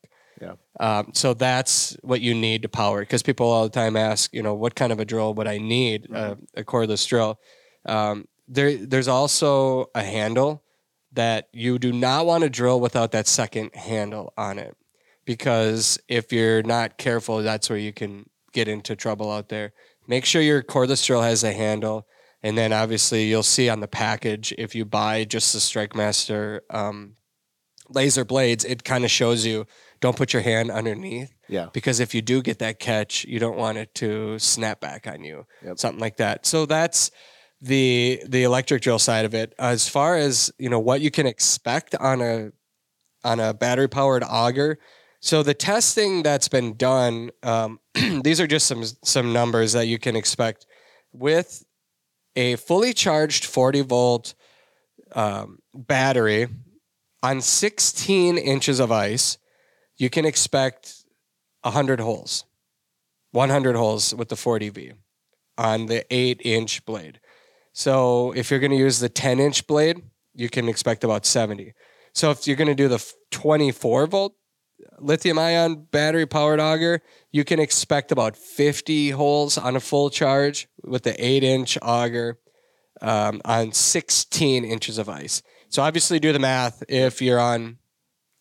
Um, 0.79 1.11
so 1.13 1.33
that's 1.33 1.97
what 2.01 2.21
you 2.21 2.35
need 2.35 2.61
to 2.61 2.69
power 2.69 2.99
because 2.99 3.23
people 3.23 3.47
all 3.47 3.63
the 3.63 3.69
time 3.69 3.95
ask, 3.95 4.33
you 4.33 4.43
know, 4.43 4.53
what 4.53 4.75
kind 4.75 4.91
of 4.91 4.99
a 4.99 5.05
drill 5.05 5.33
would 5.33 5.47
I 5.47 5.57
need? 5.57 6.07
Uh, 6.13 6.35
a 6.55 6.63
cordless 6.63 7.07
drill. 7.07 7.39
Um, 7.85 8.27
there, 8.47 8.77
there's 8.77 9.07
also 9.07 9.89
a 9.95 10.03
handle 10.03 10.63
that 11.13 11.49
you 11.51 11.79
do 11.79 11.91
not 11.91 12.25
want 12.25 12.43
to 12.43 12.49
drill 12.49 12.79
without 12.79 13.11
that 13.11 13.27
second 13.27 13.73
handle 13.75 14.33
on 14.37 14.59
it 14.59 14.77
because 15.25 15.99
if 16.07 16.31
you're 16.31 16.63
not 16.63 16.97
careful, 16.97 17.41
that's 17.41 17.69
where 17.69 17.79
you 17.79 17.91
can 17.91 18.29
get 18.53 18.67
into 18.67 18.95
trouble 18.95 19.31
out 19.31 19.49
there. 19.49 19.73
Make 20.07 20.25
sure 20.25 20.41
your 20.41 20.63
cordless 20.63 21.05
drill 21.05 21.21
has 21.21 21.43
a 21.43 21.51
handle. 21.51 22.07
And 22.43 22.57
then 22.57 22.71
obviously 22.71 23.25
you'll 23.25 23.43
see 23.43 23.67
on 23.67 23.79
the 23.79 23.87
package 23.87 24.53
if 24.57 24.75
you 24.75 24.85
buy 24.85 25.25
just 25.25 25.53
the 25.53 25.59
StrikeMaster 25.59 26.61
um, 26.69 27.15
Lazer 27.91 28.25
blades, 28.25 28.63
it 28.63 28.83
kind 28.83 29.03
of 29.03 29.11
shows 29.11 29.45
you 29.45 29.65
don't 29.99 30.15
put 30.15 30.33
your 30.33 30.41
hand 30.41 30.69
underneath 30.71 31.33
Yeah. 31.47 31.67
because 31.73 31.99
if 31.99 32.13
you 32.15 32.21
do 32.21 32.41
get 32.41 32.59
that 32.59 32.79
catch, 32.79 33.25
you 33.25 33.39
don't 33.39 33.57
want 33.57 33.77
it 33.77 33.93
to 33.95 34.37
snap 34.39 34.79
back 34.79 35.07
on 35.07 35.23
you, 35.23 35.45
Yep. 35.63 35.79
something 35.79 35.99
like 35.99 36.17
that. 36.17 36.45
So 36.45 36.65
that's 36.65 37.11
the 37.61 38.21
the 38.27 38.43
electric 38.43 38.81
drill 38.83 38.99
side 38.99 39.25
of 39.25 39.33
it. 39.33 39.53
As 39.57 39.89
far 39.89 40.15
as 40.15 40.51
you 40.59 40.69
know, 40.69 40.79
what 40.79 41.01
you 41.01 41.09
can 41.11 41.25
expect 41.25 41.95
on 41.95 42.21
a 42.21 42.51
on 43.23 43.39
a 43.39 43.53
battery 43.53 43.87
powered 43.89 44.23
auger. 44.23 44.77
So 45.19 45.41
the 45.41 45.55
testing 45.55 46.21
that's 46.21 46.47
been 46.47 46.75
done, 46.77 47.31
um, 47.41 47.79
these 48.23 48.39
are 48.39 48.45
just 48.47 48.67
some 48.67 48.83
some 49.03 49.33
numbers 49.33 49.73
that 49.73 49.87
you 49.87 49.97
can 49.97 50.15
expect 50.15 50.65
with 51.11 51.63
a 52.35 52.55
fully 52.57 52.93
charged 52.93 53.45
40 53.45 53.81
volt 53.81 54.35
um, 55.15 55.57
battery 55.73 56.47
on 57.23 57.41
16 57.41 58.37
inches 58.37 58.79
of 58.79 58.91
ice. 58.91 59.39
You 59.97 60.09
can 60.09 60.25
expect 60.25 61.03
100 61.61 61.99
holes, 61.99 62.45
100 63.31 63.75
holes 63.75 64.13
with 64.13 64.29
the 64.29 64.35
40V 64.35 64.93
on 65.57 65.87
the 65.87 66.05
8 66.13 66.41
inch 66.43 66.85
blade. 66.85 67.19
So 67.73 68.31
if 68.35 68.49
you're 68.49 68.59
going 68.59 68.71
to 68.71 68.77
use 68.77 68.99
the 68.99 69.09
10 69.09 69.39
inch 69.39 69.67
blade, 69.67 70.01
you 70.33 70.49
can 70.49 70.67
expect 70.67 71.03
about 71.03 71.25
70. 71.25 71.73
So 72.13 72.31
if 72.31 72.47
you're 72.47 72.55
going 72.55 72.67
to 72.67 72.75
do 72.75 72.87
the 72.87 73.03
24 73.31 74.07
volt 74.07 74.33
lithium 74.99 75.39
ion 75.39 75.87
battery 75.91 76.25
powered 76.25 76.59
auger, 76.59 77.01
you 77.31 77.43
can 77.43 77.59
expect 77.59 78.11
about 78.11 78.35
50 78.35 79.11
holes 79.11 79.57
on 79.57 79.75
a 79.75 79.79
full 79.79 80.09
charge 80.09 80.67
with 80.83 81.03
the 81.03 81.23
8 81.23 81.43
inch 81.43 81.77
auger 81.81 82.39
um, 83.01 83.41
on 83.45 83.71
16 83.71 84.65
inches 84.65 84.97
of 84.97 85.09
ice. 85.09 85.41
So 85.69 85.83
obviously, 85.83 86.19
do 86.19 86.31
the 86.31 86.39
math. 86.39 86.83
If 86.87 87.21
you're 87.21 87.39
on 87.39 87.77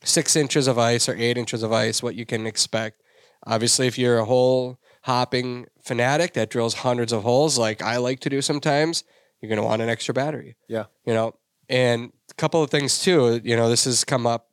six 0.07 0.37
inches 0.37 0.67
of 0.67 0.79
ice 0.79 1.09
or 1.09 1.17
eight 1.17 1.37
inches 1.37 1.63
of 1.63 1.73
ice, 1.73 2.03
what 2.03 2.15
you 2.15 2.25
can 2.25 2.47
expect. 2.47 3.03
Obviously, 3.47 3.87
if 3.87 3.99
you're 3.99 4.19
a 4.19 4.25
hole 4.25 4.79
hopping 5.03 5.67
fanatic 5.83 6.35
that 6.35 6.51
drills 6.51 6.75
hundreds 6.75 7.13
of 7.13 7.23
holes, 7.23 7.59
like 7.59 7.83
I 7.83 7.99
like 7.99 8.21
to 8.21 8.31
do 8.31 8.41
sometimes, 8.43 9.05
you're 9.41 9.49
going 9.49 9.61
to 9.61 9.67
want 9.67 9.83
an 9.83 9.89
extra 9.89 10.15
battery. 10.15 10.57
Yeah. 10.69 10.85
You 11.05 11.15
know, 11.15 11.35
and 11.69 12.13
a 12.31 12.35
couple 12.35 12.63
of 12.63 12.71
things 12.71 13.01
too. 13.01 13.41
You 13.45 13.57
know, 13.57 13.69
this 13.69 13.85
has 13.85 14.05
come 14.05 14.27
up 14.27 14.49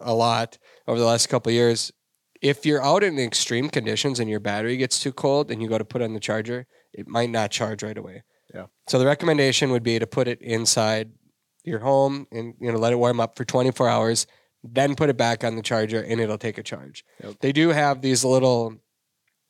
a 0.00 0.14
lot 0.14 0.58
over 0.86 0.98
the 0.98 1.06
last 1.06 1.28
couple 1.28 1.50
of 1.50 1.54
years. 1.54 1.92
If 2.40 2.64
you're 2.64 2.82
out 2.82 3.02
in 3.02 3.18
extreme 3.18 3.68
conditions 3.68 4.20
and 4.20 4.30
your 4.30 4.40
battery 4.40 4.76
gets 4.76 5.00
too 5.00 5.12
cold 5.12 5.50
and 5.50 5.60
you 5.60 5.68
go 5.68 5.78
to 5.78 5.84
put 5.84 6.02
on 6.02 6.14
the 6.14 6.20
charger, 6.20 6.66
it 6.92 7.08
might 7.08 7.30
not 7.30 7.50
charge 7.50 7.82
right 7.82 7.98
away. 7.98 8.22
Yeah. 8.54 8.66
So 8.88 8.98
the 8.98 9.06
recommendation 9.06 9.70
would 9.72 9.82
be 9.82 9.98
to 9.98 10.06
put 10.06 10.28
it 10.28 10.40
inside 10.40 11.10
your 11.64 11.80
home 11.80 12.26
and 12.32 12.54
you 12.60 12.72
know 12.72 12.78
let 12.78 12.92
it 12.92 12.96
warm 12.96 13.20
up 13.20 13.36
for 13.36 13.44
24 13.44 13.88
hours, 13.88 14.26
then 14.64 14.94
put 14.94 15.08
it 15.08 15.16
back 15.16 15.44
on 15.44 15.56
the 15.56 15.62
charger 15.62 16.02
and 16.02 16.20
it'll 16.20 16.38
take 16.38 16.58
a 16.58 16.62
charge. 16.62 17.04
Yep. 17.22 17.36
They 17.40 17.52
do 17.52 17.68
have 17.68 18.02
these 18.02 18.24
little 18.24 18.76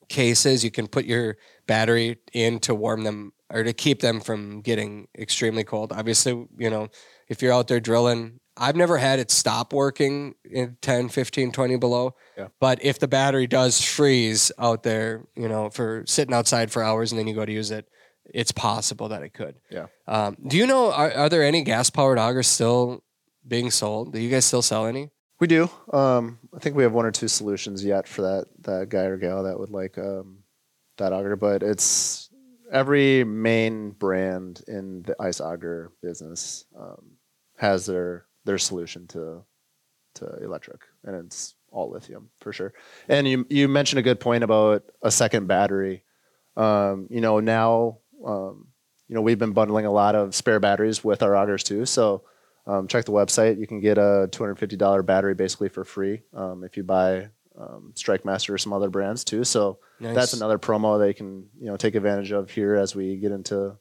cases 0.09 0.65
you 0.65 0.71
can 0.71 0.87
put 0.87 1.05
your 1.05 1.37
battery 1.67 2.19
in 2.33 2.59
to 2.61 2.75
warm 2.75 3.05
them 3.05 3.33
or 3.51 3.63
to 3.65 3.73
keep 3.73 4.01
them 4.01 4.21
from 4.21 4.61
getting 4.61 5.09
extremely 5.19 5.65
cold. 5.65 5.93
Obviously, 5.93 6.47
you 6.59 6.71
know, 6.71 6.89
if 7.29 7.43
you're 7.43 7.53
out 7.53 7.69
there 7.69 7.81
drilling, 7.81 8.41
I've 8.57 8.77
never 8.77 8.99
had 8.99 9.19
it 9.19 9.31
stop 9.31 9.73
working 9.73 10.35
in 10.45 10.77
10, 10.83 11.09
15, 11.09 11.53
20 11.53 11.77
below. 11.77 12.15
Yeah. 12.37 12.49
But 12.61 12.85
if 12.85 12.99
the 12.99 13.09
battery 13.09 13.47
does 13.47 13.83
freeze 13.83 14.51
out 14.59 14.83
there, 14.83 15.27
you 15.37 15.49
know, 15.49 15.71
for 15.71 16.05
sitting 16.07 16.35
outside 16.35 16.71
for 16.71 16.83
hours 16.83 17.13
and 17.13 17.19
then 17.19 17.27
you 17.27 17.35
go 17.35 17.47
to 17.47 17.53
use 17.53 17.71
it, 17.71 17.89
it's 18.35 18.53
possible 18.53 19.09
that 19.09 19.23
it 19.23 19.33
could. 19.33 19.57
Yeah. 19.71 19.87
Um, 20.07 20.37
do 20.47 20.57
you 20.57 20.67
know, 20.67 20.93
are, 20.93 21.11
are 21.13 21.29
there 21.29 21.43
any 21.43 21.63
gas 21.63 21.89
powered 21.89 22.19
augers 22.19 22.47
still 22.47 23.03
being 23.49 23.71
sold? 23.71 24.13
Do 24.13 24.21
you 24.21 24.31
guys 24.31 24.45
still 24.45 24.63
sell 24.63 24.87
any? 24.87 25.11
We 25.41 25.47
do. 25.47 25.71
Um, 25.93 26.39
I 26.55 26.59
think 26.59 26.77
we 26.77 26.83
have 26.83 26.93
one 26.93 27.07
or 27.07 27.13
two 27.13 27.29
solutions 27.29 27.85
yet 27.85 28.09
for 28.09 28.23
that 28.23 28.47
that 28.63 28.89
guy 28.89 29.05
or 29.05 29.17
gal 29.17 29.45
that 29.45 29.59
would 29.59 29.71
like 29.71 29.97
um, 29.97 30.39
that 30.97 31.13
auger, 31.13 31.37
but 31.37 31.63
it's 31.63 32.29
every 32.73 33.25
main 33.25 33.91
brand 33.91 34.63
in 34.69 35.03
the 35.03 35.17
ice 35.21 35.41
auger 35.41 35.93
business 36.03 36.65
um, 36.79 37.13
has 37.57 37.87
their 37.87 38.27
their 38.45 38.59
solution 38.59 39.07
to 39.09 39.45
to 40.17 40.27
electric, 40.43 40.81
and 41.05 41.15
it's 41.27 41.55
all 41.71 41.91
lithium 41.91 42.31
for 42.41 42.53
sure. 42.53 42.73
And 43.09 43.29
you 43.29 43.47
you 43.49 43.69
mentioned 43.69 44.01
a 44.01 44.03
good 44.03 44.21
point 44.21 44.43
about 44.43 44.83
a 45.03 45.11
second 45.11 45.47
battery. 45.47 46.03
Um, 46.57 47.07
you 47.11 47.21
know 47.21 47.39
now, 47.39 47.99
um, 48.27 48.69
you 49.07 49.15
know 49.15 49.23
we've 49.23 49.39
been 49.39 49.53
bundling 49.53 49.87
a 49.87 49.93
lot 49.93 50.17
of 50.17 50.35
spare 50.35 50.59
batteries 50.59 51.05
with 51.05 51.23
our 51.23 51.37
augers 51.37 51.63
too, 51.63 51.87
so 51.87 52.25
um, 52.69 52.87
check 52.87 53.05
the 53.05 53.13
website. 53.13 53.59
You 53.59 53.67
can 53.67 53.81
get 53.81 53.99
a 53.99 54.29
$250 54.31 55.05
battery 55.05 55.35
basically 55.35 55.69
for 55.71 55.85
free 55.85 56.23
um, 56.35 56.63
if 56.63 56.77
you 56.77 56.85
buy 56.85 57.31
um, 57.59 57.93
StrikeMaster 57.97 58.51
or 58.51 58.59
some 58.59 58.73
other 58.73 58.91
brands 58.91 59.25
too. 59.25 59.43
So 59.43 59.79
Nice. 59.99 60.15
that's 60.15 60.33
another 60.35 60.59
promo 60.59 60.99
they 61.01 61.13
can 61.13 61.49
you 61.59 61.67
know 61.67 61.77
take 61.77 61.97
advantage 61.97 62.31
of 62.31 62.51
here 62.51 62.77
as 62.77 62.95
we 62.95 63.17
get 63.17 63.33
into 63.33 63.77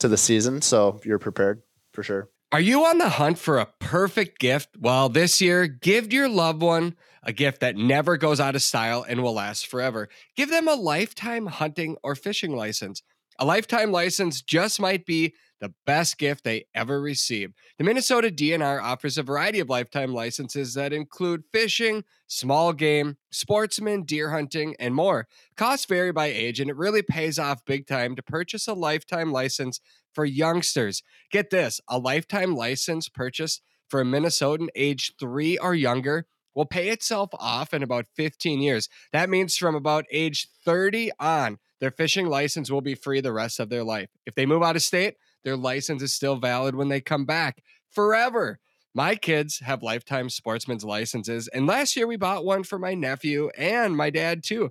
to 0.00 0.08
the 0.08 0.18
season. 0.18 0.60
So 0.60 1.00
you're 1.04 1.18
prepared 1.18 1.62
for 1.92 2.02
sure. 2.02 2.28
Are 2.50 2.60
you 2.60 2.84
on 2.86 2.98
the 2.98 3.08
hunt 3.10 3.38
for 3.38 3.58
a 3.58 3.66
perfect 3.78 4.38
gift? 4.38 4.70
Well, 4.78 5.08
this 5.10 5.40
year, 5.40 5.66
give 5.66 6.12
your 6.12 6.28
loved 6.28 6.62
one 6.62 6.96
a 7.22 7.32
gift 7.32 7.60
that 7.60 7.76
never 7.76 8.16
goes 8.16 8.40
out 8.40 8.54
of 8.54 8.62
style 8.62 9.04
and 9.06 9.22
will 9.22 9.34
last 9.34 9.66
forever. 9.66 10.08
Give 10.34 10.48
them 10.48 10.66
a 10.66 10.74
lifetime 10.74 11.46
hunting 11.46 11.96
or 12.02 12.14
fishing 12.14 12.56
license. 12.56 13.02
A 13.38 13.44
lifetime 13.44 13.92
license 13.92 14.40
just 14.40 14.80
might 14.80 15.04
be 15.04 15.34
the 15.60 15.72
best 15.86 16.18
gift 16.18 16.44
they 16.44 16.66
ever 16.74 17.00
receive. 17.00 17.52
The 17.78 17.84
Minnesota 17.84 18.28
DNR 18.28 18.82
offers 18.82 19.18
a 19.18 19.22
variety 19.22 19.60
of 19.60 19.68
lifetime 19.68 20.14
licenses 20.14 20.74
that 20.74 20.92
include 20.92 21.44
fishing, 21.52 22.04
small 22.26 22.72
game, 22.72 23.16
sportsman, 23.30 24.02
deer 24.02 24.30
hunting, 24.30 24.74
and 24.78 24.94
more. 24.94 25.26
Costs 25.56 25.86
vary 25.86 26.12
by 26.12 26.26
age, 26.26 26.60
and 26.60 26.70
it 26.70 26.76
really 26.76 27.02
pays 27.02 27.38
off 27.38 27.64
big 27.64 27.86
time 27.86 28.14
to 28.16 28.22
purchase 28.22 28.68
a 28.68 28.74
lifetime 28.74 29.32
license 29.32 29.80
for 30.12 30.24
youngsters. 30.24 31.02
Get 31.30 31.50
this 31.50 31.80
a 31.88 31.98
lifetime 31.98 32.54
license 32.54 33.08
purchased 33.08 33.62
for 33.88 34.00
a 34.00 34.04
Minnesotan 34.04 34.68
age 34.74 35.14
three 35.18 35.58
or 35.58 35.74
younger 35.74 36.26
will 36.54 36.66
pay 36.66 36.88
itself 36.88 37.30
off 37.34 37.72
in 37.72 37.82
about 37.82 38.06
15 38.16 38.60
years. 38.60 38.88
That 39.12 39.30
means 39.30 39.56
from 39.56 39.74
about 39.74 40.06
age 40.10 40.48
30 40.64 41.12
on, 41.20 41.58
their 41.80 41.92
fishing 41.92 42.26
license 42.26 42.70
will 42.70 42.80
be 42.80 42.96
free 42.96 43.20
the 43.20 43.32
rest 43.32 43.60
of 43.60 43.68
their 43.68 43.84
life. 43.84 44.08
If 44.26 44.34
they 44.34 44.44
move 44.44 44.62
out 44.62 44.74
of 44.74 44.82
state, 44.82 45.14
their 45.44 45.56
license 45.56 46.02
is 46.02 46.14
still 46.14 46.36
valid 46.36 46.74
when 46.74 46.88
they 46.88 47.00
come 47.00 47.24
back 47.24 47.62
forever. 47.90 48.58
My 48.94 49.14
kids 49.14 49.60
have 49.60 49.82
lifetime 49.82 50.30
sportsman's 50.30 50.84
licenses, 50.84 51.48
and 51.48 51.66
last 51.66 51.96
year 51.96 52.06
we 52.06 52.16
bought 52.16 52.44
one 52.44 52.64
for 52.64 52.78
my 52.78 52.94
nephew 52.94 53.50
and 53.56 53.96
my 53.96 54.10
dad 54.10 54.42
too. 54.42 54.70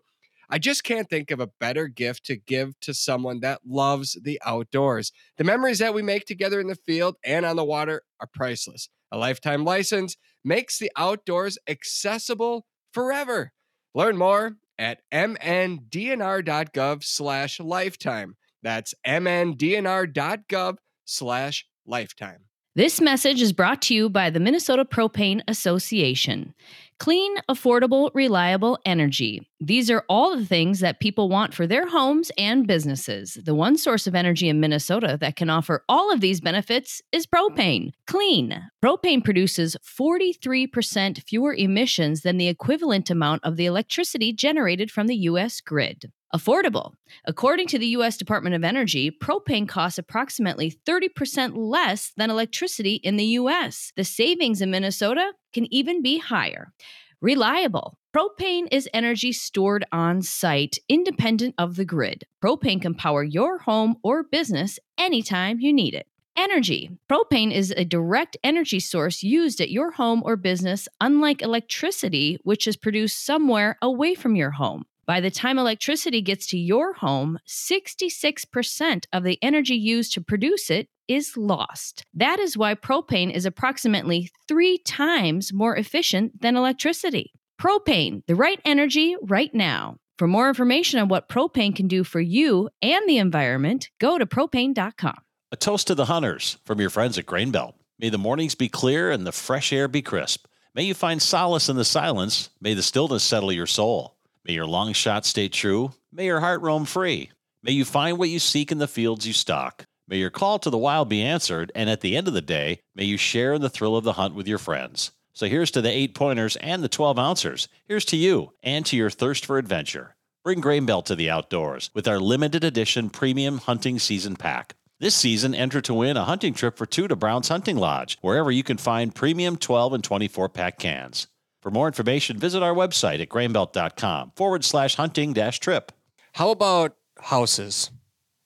I 0.49 0.59
just 0.59 0.83
can't 0.83 1.09
think 1.09 1.29
of 1.29 1.39
a 1.39 1.49
better 1.59 1.87
gift 1.87 2.25
to 2.25 2.37
give 2.37 2.79
to 2.81 2.93
someone 2.93 3.41
that 3.41 3.61
loves 3.65 4.17
the 4.21 4.41
outdoors. 4.45 5.11
The 5.37 5.43
memories 5.43 5.79
that 5.79 5.93
we 5.93 6.01
make 6.01 6.25
together 6.25 6.59
in 6.61 6.67
the 6.67 6.75
field 6.75 7.17
and 7.23 7.45
on 7.45 7.57
the 7.57 7.65
water 7.65 8.03
are 8.21 8.29
priceless. 8.33 8.87
A 9.11 9.17
lifetime 9.17 9.65
license 9.65 10.15
makes 10.43 10.79
the 10.79 10.91
outdoors 10.95 11.57
accessible 11.67 12.65
forever. 12.93 13.51
Learn 13.93 14.17
more 14.17 14.55
at 14.79 15.01
mndnr.gov 15.11 17.03
slash 17.03 17.59
lifetime. 17.59 18.35
That's 18.63 18.93
mndnr.gov 19.05 20.77
slash 21.05 21.65
lifetime. 21.85 22.47
This 22.77 23.01
message 23.01 23.41
is 23.41 23.53
brought 23.53 23.81
to 23.83 23.95
you 23.95 24.07
by 24.07 24.29
the 24.29 24.39
Minnesota 24.39 24.85
Propane 24.85 25.41
Association. 25.47 26.53
Clean, 26.99 27.35
affordable, 27.49 28.11
reliable 28.13 28.77
energy. 28.85 29.49
These 29.59 29.89
are 29.89 30.03
all 30.07 30.37
the 30.37 30.45
things 30.45 30.79
that 30.81 30.99
people 30.99 31.27
want 31.27 31.55
for 31.55 31.65
their 31.65 31.87
homes 31.87 32.31
and 32.37 32.67
businesses. 32.67 33.35
The 33.43 33.55
one 33.55 33.77
source 33.77 34.05
of 34.05 34.13
energy 34.13 34.47
in 34.47 34.59
Minnesota 34.59 35.17
that 35.21 35.35
can 35.35 35.49
offer 35.49 35.83
all 35.89 36.13
of 36.13 36.21
these 36.21 36.39
benefits 36.39 37.01
is 37.11 37.25
propane. 37.25 37.93
Clean. 38.05 38.69
Propane 38.83 39.23
produces 39.23 39.75
43% 39.83 41.23
fewer 41.23 41.55
emissions 41.55 42.21
than 42.21 42.37
the 42.37 42.47
equivalent 42.47 43.09
amount 43.09 43.43
of 43.43 43.57
the 43.57 43.65
electricity 43.65 44.33
generated 44.33 44.91
from 44.91 45.07
the 45.07 45.15
U.S. 45.15 45.61
grid. 45.61 46.11
Affordable. 46.35 46.93
According 47.25 47.67
to 47.67 47.79
the 47.79 47.87
U.S. 47.87 48.17
Department 48.17 48.53
of 48.55 48.63
Energy, 48.63 49.11
propane 49.11 49.67
costs 49.67 49.97
approximately 49.97 50.71
30% 50.85 51.53
less 51.55 52.11
than 52.17 52.29
electricity 52.29 52.95
in 52.95 53.15
the 53.15 53.25
U.S. 53.25 53.93
The 53.95 54.03
savings 54.03 54.61
in 54.61 54.69
Minnesota 54.69 55.31
can 55.53 55.71
even 55.73 56.01
be 56.01 56.17
higher. 56.17 56.73
Reliable. 57.21 57.97
Propane 58.13 58.67
is 58.71 58.89
energy 58.93 59.31
stored 59.31 59.85
on 59.91 60.21
site, 60.21 60.77
independent 60.89 61.55
of 61.57 61.75
the 61.75 61.85
grid. 61.85 62.25
Propane 62.43 62.81
can 62.81 62.93
power 62.93 63.23
your 63.23 63.59
home 63.59 63.95
or 64.03 64.23
business 64.23 64.79
anytime 64.97 65.59
you 65.59 65.71
need 65.71 65.93
it. 65.93 66.07
Energy. 66.35 66.91
Propane 67.09 67.51
is 67.51 67.71
a 67.71 67.85
direct 67.85 68.37
energy 68.43 68.79
source 68.79 69.23
used 69.23 69.59
at 69.59 69.71
your 69.71 69.91
home 69.91 70.21
or 70.25 70.35
business, 70.35 70.87
unlike 71.01 71.41
electricity, 71.41 72.37
which 72.43 72.67
is 72.67 72.77
produced 72.77 73.25
somewhere 73.25 73.77
away 73.81 74.13
from 74.13 74.35
your 74.35 74.51
home. 74.51 74.83
By 75.07 75.21
the 75.21 75.31
time 75.31 75.57
electricity 75.57 76.21
gets 76.21 76.45
to 76.47 76.57
your 76.57 76.91
home, 76.91 77.39
66% 77.47 79.05
of 79.13 79.23
the 79.23 79.39
energy 79.41 79.75
used 79.75 80.11
to 80.13 80.21
produce 80.21 80.69
it 80.69 80.89
is 81.07 81.37
lost. 81.37 82.03
That 82.13 82.39
is 82.39 82.57
why 82.57 82.75
propane 82.75 83.31
is 83.31 83.45
approximately 83.45 84.29
three 84.49 84.79
times 84.79 85.53
more 85.53 85.77
efficient 85.77 86.41
than 86.41 86.57
electricity. 86.57 87.31
Propane, 87.57 88.21
the 88.27 88.35
right 88.35 88.59
energy 88.65 89.15
right 89.21 89.53
now. 89.53 89.95
For 90.17 90.27
more 90.27 90.49
information 90.49 90.99
on 90.99 91.07
what 91.07 91.29
propane 91.29 91.73
can 91.73 91.87
do 91.87 92.03
for 92.03 92.19
you 92.19 92.69
and 92.81 93.07
the 93.07 93.17
environment, 93.17 93.89
go 93.99 94.17
to 94.17 94.25
propane.com. 94.25 95.15
A 95.53 95.55
toast 95.55 95.87
to 95.87 95.95
the 95.95 96.05
hunters 96.05 96.57
from 96.65 96.81
your 96.81 96.89
friends 96.89 97.17
at 97.17 97.25
Grain 97.25 97.51
Belt. 97.51 97.75
May 97.97 98.09
the 98.09 98.17
mornings 98.17 98.55
be 98.55 98.67
clear 98.67 99.09
and 99.11 99.25
the 99.25 99.31
fresh 99.31 99.71
air 99.71 99.87
be 99.87 100.01
crisp. 100.01 100.47
May 100.75 100.83
you 100.83 100.93
find 100.93 101.21
solace 101.21 101.69
in 101.69 101.77
the 101.77 101.85
silence. 101.85 102.49
May 102.59 102.73
the 102.73 102.83
stillness 102.83 103.23
settle 103.23 103.53
your 103.53 103.67
soul. 103.67 104.16
May 104.47 104.53
your 104.53 104.65
long 104.65 104.93
shots 104.93 105.27
stay 105.27 105.49
true. 105.49 105.91
May 106.09 106.25
your 106.25 106.39
heart 106.39 106.61
roam 106.61 106.85
free. 106.85 107.31
May 107.61 107.73
you 107.73 107.83
find 107.83 108.17
what 108.17 108.29
you 108.29 108.39
seek 108.39 108.71
in 108.71 108.77
the 108.77 108.87
fields 108.87 109.27
you 109.27 109.33
stalk. 109.33 109.85
May 110.07 110.19
your 110.19 110.29
call 110.29 110.57
to 110.59 110.69
the 110.69 110.77
wild 110.77 111.09
be 111.09 111.21
answered, 111.21 111.69
and 111.75 111.89
at 111.89 111.99
the 111.99 112.15
end 112.15 112.29
of 112.29 112.33
the 112.33 112.41
day, 112.41 112.79
may 112.95 113.03
you 113.03 113.17
share 113.17 113.55
in 113.55 113.61
the 113.61 113.69
thrill 113.69 113.97
of 113.97 114.05
the 114.05 114.13
hunt 114.13 114.35
with 114.35 114.47
your 114.47 114.57
friends. 114.57 115.11
So 115.33 115.47
here's 115.47 115.69
to 115.71 115.81
the 115.81 115.91
eight 115.91 116.15
pointers 116.15 116.55
and 116.55 116.81
the 116.81 116.87
12 116.87 117.19
ouncers. 117.19 117.67
Here's 117.83 118.05
to 118.05 118.15
you 118.15 118.53
and 118.63 118.85
to 118.85 118.95
your 118.95 119.09
thirst 119.09 119.45
for 119.45 119.57
adventure. 119.57 120.15
Bring 120.45 120.61
Grain 120.61 120.85
Belt 120.85 121.07
to 121.07 121.15
the 121.17 121.29
outdoors 121.29 121.91
with 121.93 122.07
our 122.07 122.21
limited 122.21 122.63
edition 122.63 123.09
premium 123.09 123.57
hunting 123.57 123.99
season 123.99 124.37
pack. 124.37 124.75
This 125.01 125.13
season, 125.13 125.53
enter 125.53 125.81
to 125.81 125.93
win 125.93 126.15
a 126.15 126.23
hunting 126.23 126.53
trip 126.53 126.77
for 126.77 126.85
two 126.85 127.09
to 127.09 127.17
Brown's 127.17 127.49
Hunting 127.49 127.75
Lodge, 127.75 128.17
wherever 128.21 128.49
you 128.49 128.63
can 128.63 128.77
find 128.77 129.13
premium 129.13 129.57
12 129.57 129.93
and 129.93 130.03
24 130.03 130.47
pack 130.47 130.79
cans. 130.79 131.27
For 131.67 131.71
more 131.71 131.87
information, 131.87 132.39
visit 132.39 132.63
our 132.63 132.73
website 132.73 133.19
at 133.21 133.27
grainbelt.com 133.27 134.31
forward 134.37 134.63
slash 134.63 134.95
hunting 134.95 135.33
dash 135.33 135.59
trip. 135.59 135.91
How 136.31 136.51
about 136.51 136.95
houses, 137.19 137.91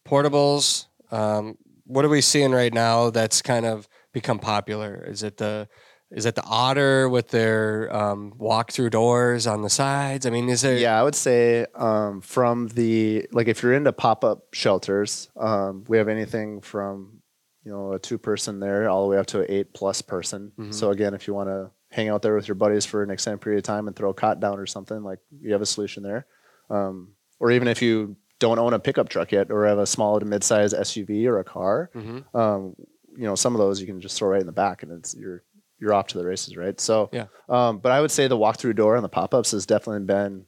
portables? 0.08 0.88
Um, 1.12 1.56
what 1.86 2.04
are 2.04 2.10
we 2.10 2.22
seeing 2.22 2.52
right 2.52 2.74
now 2.74 3.12
that's 3.12 3.44
kind 3.44 3.68
of 3.68 3.88
become 4.12 4.40
popular? 4.40 5.06
Is 5.08 5.22
it 5.22 5.38
the 5.38 5.68
is 6.10 6.26
it 6.26 6.34
the 6.34 6.44
otter 6.46 7.08
with 7.08 7.28
their 7.28 7.96
um, 7.96 8.34
walk-through 8.40 8.90
doors 8.90 9.46
on 9.46 9.62
the 9.62 9.70
sides? 9.70 10.26
I 10.26 10.32
mean, 10.32 10.50
is 10.50 10.64
there? 10.64 10.76
Yeah, 10.80 11.00
I 11.00 11.04
would 11.04 11.14
say 11.14 11.68
um, 11.76 12.22
from 12.22 12.70
the 12.70 13.28
like 13.32 13.48
if 13.48 13.62
you're 13.62 13.74
into 13.74 13.94
pop 13.94 14.24
up 14.24 14.48
shelters, 14.56 15.30
um, 15.40 15.84
we 15.88 16.00
have 16.00 16.08
anything 16.08 16.60
from 16.60 17.22
you 17.64 17.72
know 17.72 17.94
a 17.94 18.00
two 18.00 18.18
person 18.18 18.60
there 18.60 18.90
all 18.90 19.04
the 19.04 19.10
way 19.12 19.20
up 19.20 19.28
to 19.28 19.42
an 19.42 19.46
eight 19.48 19.76
plus 19.76 20.02
person. 20.02 20.54
Mhm. 20.58 20.74
So 20.74 20.90
again, 20.90 21.14
if 21.14 21.28
you 21.28 21.36
want 21.36 21.50
to 21.50 21.70
hang 21.92 22.10
out 22.10 22.22
there 22.22 22.36
with 22.36 22.48
your 22.48 22.56
buddies 22.56 22.86
for 22.86 23.04
an 23.04 23.12
extended 23.12 23.42
period 23.42 23.60
of 23.60 23.64
time 23.64 23.88
and 23.88 23.96
throw 23.96 24.10
a 24.10 24.14
cot 24.14 24.40
down 24.40 24.58
or 24.60 24.66
something, 24.66 25.04
like 25.04 25.20
you 25.42 25.52
have 25.52 25.62
a 25.62 25.66
solution 25.66 26.04
there. 26.04 26.26
Um, 26.70 27.10
or 27.40 27.52
even 27.52 27.68
if 27.68 27.82
you 27.82 28.16
don't 28.40 28.60
own 28.60 28.74
a 28.74 28.80
pickup 28.80 29.10
truck 29.10 29.32
yet 29.32 29.52
or 29.52 29.66
have 29.68 29.78
a 29.78 29.86
small 29.86 30.20
to 30.20 30.26
mid-size 30.26 30.74
SUV 30.74 31.26
or 31.28 31.40
a 31.40 31.44
car, 31.44 31.92
Mhm. 31.96 32.24
um, 32.34 32.76
you 33.16 33.26
know, 33.26 33.36
some 33.36 33.54
of 33.54 33.60
those 33.60 33.82
you 33.82 33.86
can 33.88 34.00
just 34.00 34.18
throw 34.18 34.30
right 34.30 34.40
in 34.42 34.46
the 34.48 34.52
back 34.54 34.84
and 34.84 34.92
it's 34.94 35.14
you're 35.16 35.44
you're 35.80 35.94
off 35.94 36.08
to 36.08 36.18
the 36.20 36.26
races, 36.26 36.56
right? 36.56 36.80
So, 36.80 37.10
Yeah. 37.12 37.26
Um, 37.50 37.80
but 37.80 37.92
I 37.92 38.00
would 38.02 38.12
say 38.12 38.28
the 38.28 38.38
walk-through 38.38 38.74
door 38.74 38.96
and 38.96 39.04
the 39.04 39.10
pop-ups 39.10 39.50
has 39.52 39.66
definitely 39.66 40.06
been 40.06 40.46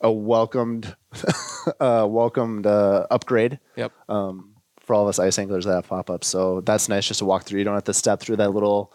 a 0.00 0.10
welcomed, 0.10 0.96
uh, 1.80 2.06
welcomed 2.08 2.66
uh, 2.66 3.06
upgrade. 3.10 3.60
Yep. 3.76 3.92
Um, 4.08 4.54
for 4.80 4.94
all 4.94 5.02
of 5.02 5.08
us 5.10 5.18
ice 5.18 5.38
anglers 5.38 5.66
that 5.66 5.74
have 5.74 5.86
pop-ups, 5.88 6.26
so 6.26 6.62
that's 6.62 6.88
nice 6.88 7.06
just 7.06 7.18
to 7.18 7.24
walk 7.26 7.44
through. 7.44 7.58
You 7.58 7.64
don't 7.64 7.74
have 7.74 7.84
to 7.84 7.94
step 7.94 8.20
through 8.20 8.36
that 8.36 8.50
little 8.52 8.92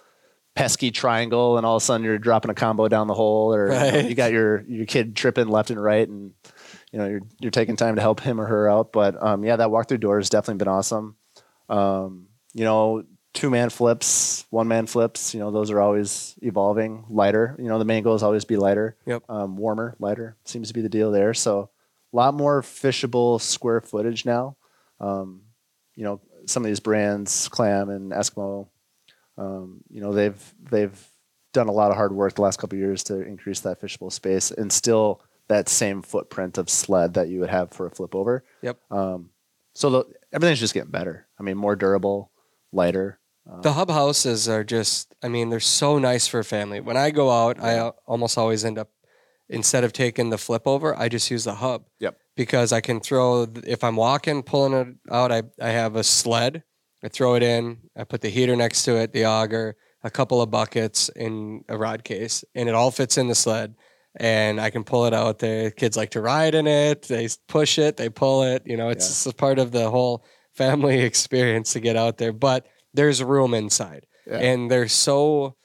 pesky 0.56 0.89
triangle, 0.89 1.58
and 1.58 1.66
all 1.66 1.76
of 1.76 1.84
a 1.84 1.86
sudden 1.86 2.06
you're 2.06 2.18
dropping 2.18 2.51
a 2.51 2.56
combo 2.56 2.88
down 2.88 3.08
the 3.08 3.14
hole, 3.14 3.53
or 3.53 3.68
you 3.68 3.91
know, 3.91 3.99
you 3.99 4.16
got 4.16 4.32
your 4.32 4.64
your 4.68 4.86
kid 4.86 5.16
tripping 5.16 5.47
left 5.47 5.70
and 5.70 5.82
right, 5.82 6.08
and 6.08 6.34
you 6.91 6.99
know 6.99 7.08
you're 7.08 7.22
you're 7.39 7.51
taking 7.51 7.76
time 7.76 7.95
to 7.95 8.01
help 8.01 8.22
him 8.22 8.39
or 8.39 8.45
her 8.45 8.70
out. 8.70 8.91
But 8.91 9.22
um, 9.22 9.43
yeah, 9.43 9.58
that 9.58 9.70
walk 9.70 9.88
through 9.88 9.99
door 9.99 10.18
has 10.18 10.30
definitely 10.30 10.60
been 10.60 10.68
awesome. 10.68 11.18
Um, 11.70 12.28
you 12.53 12.64
know, 12.64 13.03
two 13.34 13.49
man 13.49 13.70
flips, 13.70 14.45
one 14.49 14.68
man 14.68 14.88
flips. 14.88 15.34
You 15.34 15.41
know, 15.41 15.51
those 15.51 15.70
are 15.70 15.82
always 15.82 16.36
evolving. 16.41 17.06
Lighter. 17.10 17.56
You 17.60 17.68
know, 17.68 17.78
the 17.78 17.86
main 17.86 18.03
goal 18.03 18.16
is 18.16 18.24
always 18.24 18.45
be 18.45 18.58
lighter. 18.58 18.97
Yep. 19.06 19.24
Um, 19.30 19.58
warmer, 19.58 19.95
lighter 19.99 20.38
seems 20.45 20.70
to 20.70 20.74
be 20.74 20.82
the 20.82 20.89
deal 20.89 21.12
there. 21.12 21.34
So 21.34 21.70
a 22.14 22.16
lot 22.16 22.34
more 22.34 22.62
fishable 22.62 23.41
square 23.41 23.82
footage 23.82 24.26
now. 24.26 24.56
Um, 24.99 25.41
you 25.95 26.03
know, 26.03 26.22
some 26.45 26.64
of 26.64 26.68
these 26.68 26.80
brands, 26.80 27.49
Clam 27.49 27.89
and 27.89 28.12
Eskimo, 28.12 28.70
um, 29.38 29.81
you 29.89 30.01
know, 30.01 30.13
they've 30.13 30.53
they've 30.69 31.07
done 31.53 31.67
a 31.67 31.71
lot 31.71 31.89
of 31.91 31.97
hard 31.97 32.13
work 32.13 32.36
the 32.36 32.41
last 32.41 32.59
couple 32.59 32.75
of 32.75 32.81
years 32.81 33.03
to 33.05 33.21
increase 33.21 33.61
that 33.61 33.81
fishable 33.81 34.11
space 34.11 34.51
and 34.51 34.71
still 34.71 35.21
that 35.47 35.69
same 35.69 36.01
footprint 36.01 36.57
of 36.57 36.69
sled 36.69 37.13
that 37.13 37.29
you 37.29 37.39
would 37.39 37.49
have 37.49 37.71
for 37.71 37.86
a 37.86 37.91
flip 37.91 38.13
over. 38.15 38.43
Yep. 38.61 38.79
Um, 38.91 39.29
so 39.73 39.89
the, 39.89 40.05
everything's 40.33 40.59
just 40.59 40.73
getting 40.73 40.91
better. 40.91 41.27
I 41.39 41.43
mean, 41.43 41.55
more 41.57 41.75
durable, 41.75 42.31
lighter. 42.71 43.19
Um, 43.49 43.61
The 43.61 43.73
hub 43.73 43.89
houses 43.89 44.49
are 44.49 44.63
just, 44.63 45.13
I 45.21 45.27
mean, 45.27 45.49
they're 45.49 45.59
so 45.59 45.99
nice 45.99 46.27
for 46.27 46.39
a 46.39 46.43
family. 46.43 46.81
When 46.81 46.97
I 46.97 47.11
go 47.11 47.29
out, 47.29 47.61
I 47.61 47.91
almost 48.05 48.38
always 48.38 48.65
end 48.65 48.79
up, 48.79 48.89
instead 49.47 49.83
of 49.83 49.93
taking 49.93 50.31
the 50.31 50.38
flip 50.38 50.63
over, 50.65 50.97
I 50.97 51.09
just 51.09 51.29
use 51.29 51.43
the 51.43 51.55
hub. 51.55 51.86
Yep. 51.99 52.17
Because 52.36 52.73
I 52.73 52.81
can 52.81 52.99
throw, 52.99 53.47
if 53.65 53.83
I'm 53.83 53.95
walking, 53.95 54.43
pulling 54.43 54.73
it 54.73 54.88
out, 55.11 55.31
I, 55.31 55.43
I 55.61 55.69
have 55.69 55.95
a 55.95 56.03
sled. 56.03 56.63
I 57.03 57.07
throw 57.09 57.35
it 57.35 57.43
in, 57.43 57.77
I 57.95 58.03
put 58.03 58.21
the 58.21 58.29
heater 58.29 58.55
next 58.55 58.83
to 58.83 58.95
it, 58.97 59.13
the 59.13 59.25
auger, 59.25 59.75
a 60.03 60.09
couple 60.09 60.41
of 60.41 60.49
buckets 60.51 61.09
in 61.09 61.63
a 61.69 61.77
rod 61.77 62.03
case, 62.03 62.43
and 62.55 62.67
it 62.69 62.75
all 62.75 62.91
fits 62.91 63.17
in 63.17 63.27
the 63.27 63.35
sled. 63.35 63.75
And 64.17 64.61
I 64.61 64.69
can 64.69 64.83
pull 64.85 65.05
it 65.05 65.13
out 65.13 65.39
there. 65.39 65.71
Kids 65.71 65.97
like 65.97 66.11
to 66.11 66.21
ride 66.21 66.55
in 66.55 66.67
it. 66.67 67.01
They 67.03 67.27
push 67.49 67.77
it, 67.77 67.97
they 67.97 68.07
pull 68.07 68.43
it. 68.43 68.63
You 68.65 68.77
know, 68.77 68.87
it's 68.89 69.25
Yeah. 69.25 69.33
part 69.35 69.59
of 69.59 69.71
the 69.71 69.89
whole 69.89 70.25
family 70.53 70.99
experience 71.11 71.73
to 71.73 71.81
get 71.81 71.97
out 71.97 72.17
there. 72.17 72.31
But 72.31 72.65
there's 72.93 73.21
room 73.21 73.53
inside 73.53 74.05
Yeah. 74.25 74.37
and 74.37 74.71
they're 74.71 74.87
so 74.87 75.57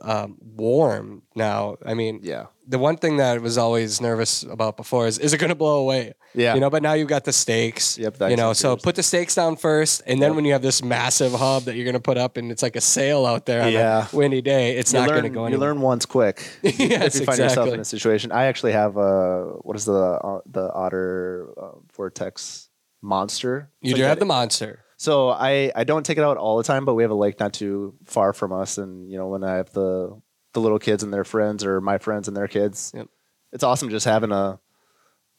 um, 0.00 0.36
warm 0.40 1.22
now. 1.34 1.76
I 1.84 1.94
mean, 1.94 2.20
yeah. 2.22 2.46
the 2.66 2.78
one 2.78 2.96
thing 2.96 3.16
that 3.18 3.36
I 3.36 3.38
was 3.38 3.58
always 3.58 4.00
nervous 4.00 4.42
about 4.42 4.76
before 4.76 5.06
is 5.06 5.18
is 5.18 5.32
it 5.32 5.38
going 5.38 5.48
to 5.50 5.54
blow 5.56 5.80
away? 5.80 6.14
Yeah. 6.34 6.54
You 6.54 6.60
know, 6.60 6.70
but 6.70 6.82
now 6.82 6.92
you've 6.92 7.08
got 7.08 7.24
the 7.24 7.32
stakes. 7.32 7.98
Yep, 7.98 8.16
You 8.30 8.36
know, 8.36 8.52
so 8.52 8.76
put 8.76 8.94
the 8.94 9.02
stakes 9.02 9.34
down 9.34 9.56
first, 9.56 10.02
and 10.06 10.20
then 10.22 10.30
Yep. 10.30 10.36
when 10.36 10.44
you 10.44 10.52
have 10.52 10.62
this 10.62 10.82
massive 10.82 11.32
hub 11.32 11.64
that 11.64 11.74
you're 11.74 11.84
going 11.84 11.94
to 11.94 12.00
put 12.00 12.18
up, 12.18 12.36
and 12.36 12.52
it's 12.52 12.62
like 12.62 12.76
a 12.76 12.80
sail 12.80 13.26
out 13.26 13.46
there 13.46 13.62
on 13.62 13.72
Yeah. 13.72 14.06
a 14.12 14.16
windy 14.16 14.42
day, 14.42 14.76
it's 14.76 14.92
you 14.92 15.00
not 15.00 15.08
going 15.08 15.22
to 15.22 15.28
go 15.30 15.46
You 15.46 15.58
learn 15.58 15.80
once 15.80 16.06
quick. 16.06 16.48
Yes, 16.62 17.14
if 17.16 17.20
you 17.20 17.26
find 17.26 17.38
yourself 17.38 17.72
in 17.72 17.80
a 17.80 17.84
situation. 17.84 18.30
I 18.32 18.44
actually 18.44 18.72
have 18.72 18.96
a 18.96 19.56
what 19.62 19.76
is 19.76 19.84
the 19.84 19.92
uh, 19.94 20.40
the 20.46 20.72
Otter 20.72 21.48
uh, 21.60 21.70
Vortex 21.96 22.68
Monster. 23.02 23.70
You 23.80 23.94
do 23.94 24.02
like 24.02 24.08
have 24.08 24.18
the 24.18 24.24
monster. 24.26 24.84
So 25.00 25.30
I 25.30 25.72
I 25.74 25.84
don't 25.84 26.04
take 26.04 26.18
it 26.18 26.24
out 26.24 26.36
all 26.36 26.58
the 26.58 26.64
time, 26.64 26.84
but 26.84 26.94
we 26.94 27.02
have 27.04 27.10
a 27.10 27.14
lake 27.14 27.38
not 27.40 27.52
too 27.54 27.94
far 28.04 28.32
from 28.32 28.52
us, 28.52 28.76
and 28.78 29.10
you 29.10 29.16
know 29.16 29.28
when 29.28 29.42
I 29.44 29.54
have 29.56 29.72
the 29.72 30.20
the 30.52 30.60
little 30.60 30.78
kids 30.78 31.02
and 31.02 31.12
their 31.14 31.24
friends, 31.24 31.64
or 31.64 31.80
my 31.80 31.98
friends 31.98 32.26
and 32.28 32.36
their 32.36 32.48
kids, 32.48 32.92
Yep. 32.94 33.08
it's 33.52 33.62
awesome 33.64 33.90
just 33.90 34.04
having 34.06 34.32
a, 34.32 34.58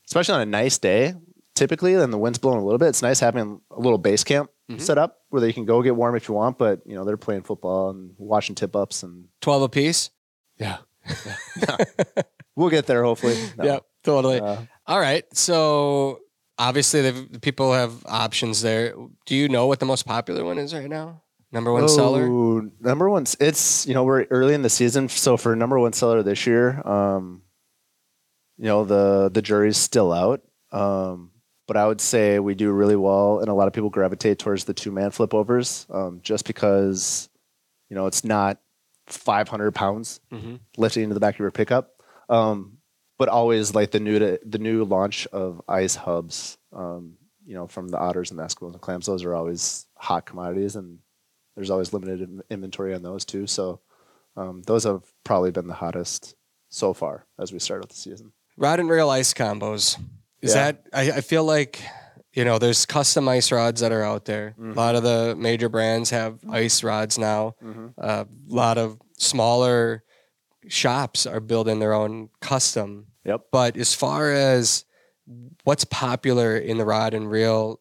especially 0.07 0.35
on 0.35 0.41
a 0.41 0.45
nice 0.45 0.77
day. 0.79 1.13
Typically, 1.55 1.93
and 1.95 2.13
the 2.13 2.17
wind's 2.17 2.37
blowing 2.39 2.59
a 2.59 2.63
little 2.63 2.77
bit. 2.79 2.87
It's 2.87 3.01
nice 3.01 3.19
having 3.19 3.59
a 3.69 3.79
little 3.81 3.97
base 3.97 4.23
camp 4.23 4.49
Mhm. 4.71 4.79
set 4.79 4.97
up 4.97 5.17
where 5.29 5.41
they 5.41 5.51
can 5.51 5.65
go 5.65 5.81
get 5.81 5.93
warm 5.93 6.15
if 6.15 6.29
you 6.29 6.35
want, 6.35 6.57
but 6.57 6.79
you 6.85 6.95
know 6.95 7.03
they're 7.03 7.17
playing 7.17 7.41
football 7.41 7.89
and 7.89 8.13
watching 8.17 8.55
tip 8.55 8.77
ups, 8.77 9.03
and 9.03 9.25
12 9.41 9.63
apiece. 9.63 10.09
yeah, 10.57 10.77
we'll 12.55 12.69
get 12.69 12.85
there 12.87 13.03
hopefully. 13.03 13.35
No. 13.57 13.63
Yep, 13.65 13.85
totally. 14.03 14.39
Uh, 14.39 14.61
All 14.87 14.99
right. 14.99 15.25
So 15.35 16.21
obviously, 16.59 17.01
the 17.09 17.39
people 17.39 17.73
have 17.73 18.05
options 18.05 18.61
there. 18.61 18.93
Do 19.25 19.35
you 19.35 19.49
know 19.49 19.65
what 19.65 19.79
the 19.79 19.85
most 19.87 20.05
popular 20.05 20.43
one 20.45 20.59
is 20.59 20.73
right 20.73 20.89
now? 20.89 21.23
Number 21.51 21.73
one 21.73 21.89
seller? 21.89 22.27
Oh, 22.29 22.69
Number 22.79 23.09
one, 23.09 23.25
it's 23.39 23.87
you 23.87 23.95
know 23.95 24.03
we're 24.03 24.25
early 24.29 24.53
in 24.53 24.61
the 24.61 24.69
season, 24.69 25.09
so 25.09 25.35
for 25.37 25.55
number 25.55 25.79
one 25.79 25.93
seller 25.93 26.21
this 26.21 26.45
year, 26.45 26.85
um, 26.87 27.41
you 28.57 28.65
know 28.65 28.83
the 28.85 29.31
the 29.33 29.41
jury's 29.41 29.77
still 29.77 30.13
out. 30.13 30.41
Um, 30.71 31.31
but 31.67 31.77
I 31.77 31.87
would 31.87 32.01
say 32.01 32.37
we 32.39 32.53
do 32.55 32.71
really 32.71 32.95
well, 32.95 33.39
and 33.39 33.47
a 33.49 33.53
lot 33.53 33.67
of 33.67 33.73
people 33.73 33.89
gravitate 33.89 34.37
towards 34.39 34.65
the 34.65 34.73
two 34.75 34.91
man 34.91 35.09
flip 35.11 35.33
overs, 35.33 35.87
um, 35.89 36.19
just 36.21 36.45
because 36.45 37.29
you 37.89 37.95
know 37.95 38.05
it's 38.05 38.23
not 38.23 38.59
500 39.07 39.71
pounds 39.73 40.19
Mm-hmm. 40.31 40.55
lifting 40.77 41.03
into 41.03 41.13
the 41.15 41.19
back 41.19 41.33
of 41.35 41.39
your 41.39 41.49
pickup. 41.51 41.93
Um, 42.29 42.77
but 43.19 43.29
always 43.29 43.75
like 43.75 43.91
the 43.91 43.99
new 43.99 44.17
to, 44.17 44.39
the 44.43 44.57
new 44.57 44.83
launch 44.83 45.27
of 45.27 45.61
ice 45.67 45.95
hubs. 45.95 46.57
Um, 46.73 47.17
you 47.45 47.53
know, 47.55 47.67
from 47.67 47.89
the 47.89 47.97
otters 47.99 48.31
and 48.31 48.39
the 48.39 48.43
Eskimos 48.43 48.73
and 48.73 48.81
clams, 48.81 49.05
those 49.05 49.23
are 49.23 49.35
always 49.35 49.85
hot 49.95 50.25
commodities, 50.25 50.75
and 50.75 50.99
there's 51.55 51.69
always 51.69 51.93
limited 51.93 52.41
inventory 52.49 52.93
on 52.95 53.01
those 53.03 53.25
too. 53.25 53.45
So 53.47 53.81
um, 54.37 54.61
those 54.63 54.83
have 54.85 55.03
probably 55.23 55.51
been 55.51 55.67
the 55.67 55.73
hottest 55.73 56.35
so 56.69 56.93
far 56.93 57.25
as 57.39 57.51
we 57.51 57.59
start 57.59 57.81
out 57.83 57.89
the 57.89 57.95
season. 57.95 58.31
Rod 58.57 58.79
and 58.79 58.89
reel 58.89 59.09
ice 59.09 59.33
combos. 59.33 59.97
Is 60.41 60.53
Yeah. 60.55 60.71
that, 60.71 60.85
I, 60.93 61.11
I 61.17 61.21
feel 61.21 61.43
like, 61.43 61.81
you 62.33 62.45
know, 62.45 62.59
there's 62.59 62.85
custom 62.85 63.27
ice 63.27 63.51
rods 63.51 63.81
that 63.81 63.91
are 63.91 64.03
out 64.03 64.25
there. 64.25 64.53
Mhm. 64.59 64.73
A 64.73 64.79
lot 64.79 64.95
of 64.95 65.03
the 65.03 65.35
major 65.37 65.67
brands 65.69 66.11
have 66.11 66.39
ice 66.49 66.83
rods 66.83 67.17
now. 67.17 67.55
Mm-hmm. 67.63 67.87
A 67.97 68.27
lot 68.47 68.77
of 68.77 68.99
smaller 69.17 70.03
shops 70.67 71.25
are 71.25 71.39
building 71.39 71.79
their 71.79 71.93
own 71.93 72.29
custom. 72.41 73.07
Yep. 73.29 73.41
But 73.51 73.77
as 73.77 73.93
far 73.93 74.31
as 74.31 74.85
what's 75.63 75.85
popular 75.85 76.57
in 76.57 76.77
the 76.77 76.85
rod 76.85 77.13
and 77.13 77.29
reel 77.29 77.79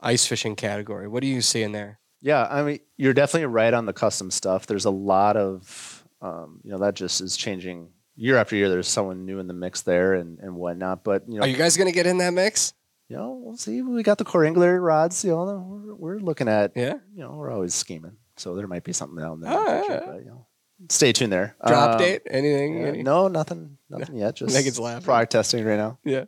ice 0.00 0.26
fishing 0.26 0.56
category, 0.56 1.08
what 1.08 1.22
do 1.22 1.26
you 1.26 1.40
see 1.40 1.62
in 1.62 1.72
there? 1.72 1.98
Yeah, 2.20 2.46
I 2.50 2.62
mean, 2.62 2.80
you're 2.96 3.14
definitely 3.14 3.46
right 3.46 3.72
on 3.72 3.86
the 3.86 3.92
custom 3.92 4.30
stuff. 4.30 4.66
There's 4.66 4.84
a 4.84 4.90
lot 4.90 5.36
of, 5.36 6.04
um, 6.20 6.60
you 6.64 6.70
know, 6.70 6.78
that 6.78 6.94
just 6.94 7.20
is 7.20 7.36
changing 7.36 7.90
year 8.14 8.36
after 8.36 8.56
year. 8.56 8.68
There's 8.68 8.88
someone 8.88 9.24
new 9.24 9.38
in 9.38 9.46
the 9.46 9.54
mix 9.54 9.82
there 9.82 10.14
and, 10.14 10.38
and 10.40 10.54
whatnot. 10.56 11.04
But 11.04 11.24
you 11.28 11.36
know, 11.36 11.44
Are 11.44 11.48
you 11.48 11.56
guys 11.56 11.76
going 11.76 11.88
to 11.88 11.94
get 11.94 12.06
in 12.06 12.18
that 12.18 12.34
mix? 12.34 12.74
you 13.08 13.16
know, 13.16 13.40
we'll 13.42 13.56
see. 13.56 13.80
We 13.80 14.02
got 14.02 14.18
the 14.18 14.24
core 14.24 14.44
angler 14.44 14.80
rods. 14.80 15.24
You 15.24 15.30
know, 15.30 15.64
we're, 15.66 15.94
we're 15.94 16.18
looking 16.18 16.48
at. 16.48 16.72
Yeah. 16.76 16.94
You 17.14 17.22
know, 17.22 17.32
we're 17.32 17.50
always 17.50 17.74
scheming, 17.74 18.16
so 18.36 18.54
there 18.54 18.66
might 18.66 18.84
be 18.84 18.92
something 18.92 19.18
down 19.18 19.40
there. 19.40 19.50
Yeah, 19.52 19.80
future, 19.80 20.02
but, 20.06 20.18
you 20.18 20.26
know, 20.26 20.46
stay 20.88 21.12
tuned 21.12 21.32
there. 21.32 21.56
Drop 21.66 21.92
Um, 21.92 21.98
date? 21.98 22.22
Anything? 22.30 22.78
yeah, 22.80 22.86
Any- 22.88 23.02
no, 23.02 23.28
nothing, 23.28 23.78
nothing 23.90 24.16
yet. 24.16 24.36
Just 24.36 24.54
Meghan's 24.56 24.78
laughing. 24.78 25.04
product 25.04 25.32
testing 25.32 25.64
right 25.64 25.76
now. 25.76 25.98
Yeah. 26.04 26.24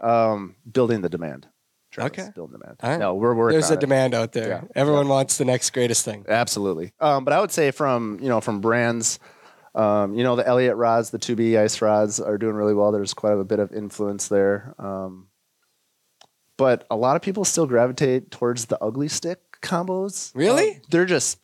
Um, 0.00 0.56
building 0.70 1.00
the 1.00 1.08
demand. 1.08 1.48
Travis, 1.90 2.12
Okay. 2.18 2.30
building 2.34 2.58
demand. 2.58 2.78
Right. 2.82 2.98
No, 2.98 3.14
we're 3.14 3.34
working. 3.34 3.58
There's 3.58 3.70
a 3.70 3.74
it. 3.74 3.80
demand 3.80 4.14
out 4.14 4.32
there. 4.32 4.48
Yeah. 4.48 4.60
Everyone 4.74 5.08
wants 5.08 5.36
the 5.36 5.44
next 5.44 5.70
greatest 5.70 6.04
thing. 6.04 6.24
Absolutely. 6.28 6.92
Um, 7.00 7.24
but 7.24 7.34
I 7.34 7.40
would 7.40 7.50
say 7.52 7.70
from 7.70 8.18
you 8.22 8.28
know 8.30 8.40
from 8.40 8.60
brands, 8.62 9.18
um, 9.74 10.14
you 10.14 10.24
know 10.24 10.34
the 10.34 10.46
Elliott 10.46 10.76
rods, 10.76 11.10
the 11.10 11.18
2B 11.18 11.58
ice 11.58 11.82
rods 11.82 12.18
are 12.18 12.38
doing 12.38 12.54
really 12.54 12.72
well. 12.74 12.92
There's 12.92 13.12
quite 13.12 13.34
a 13.34 13.44
bit 13.44 13.58
of 13.58 13.72
influence 13.72 14.28
there. 14.28 14.74
Um, 14.78 15.28
but 16.56 16.86
a 16.90 16.96
lot 16.96 17.16
of 17.16 17.22
people 17.22 17.44
still 17.44 17.66
gravitate 17.66 18.30
towards 18.30 18.66
the 18.66 18.82
Ugly 18.82 19.08
Stik 19.08 19.38
combos. 19.62 20.32
Really? 20.34 20.76
Um, 20.76 20.80
they're 20.90 21.04
just 21.04 21.38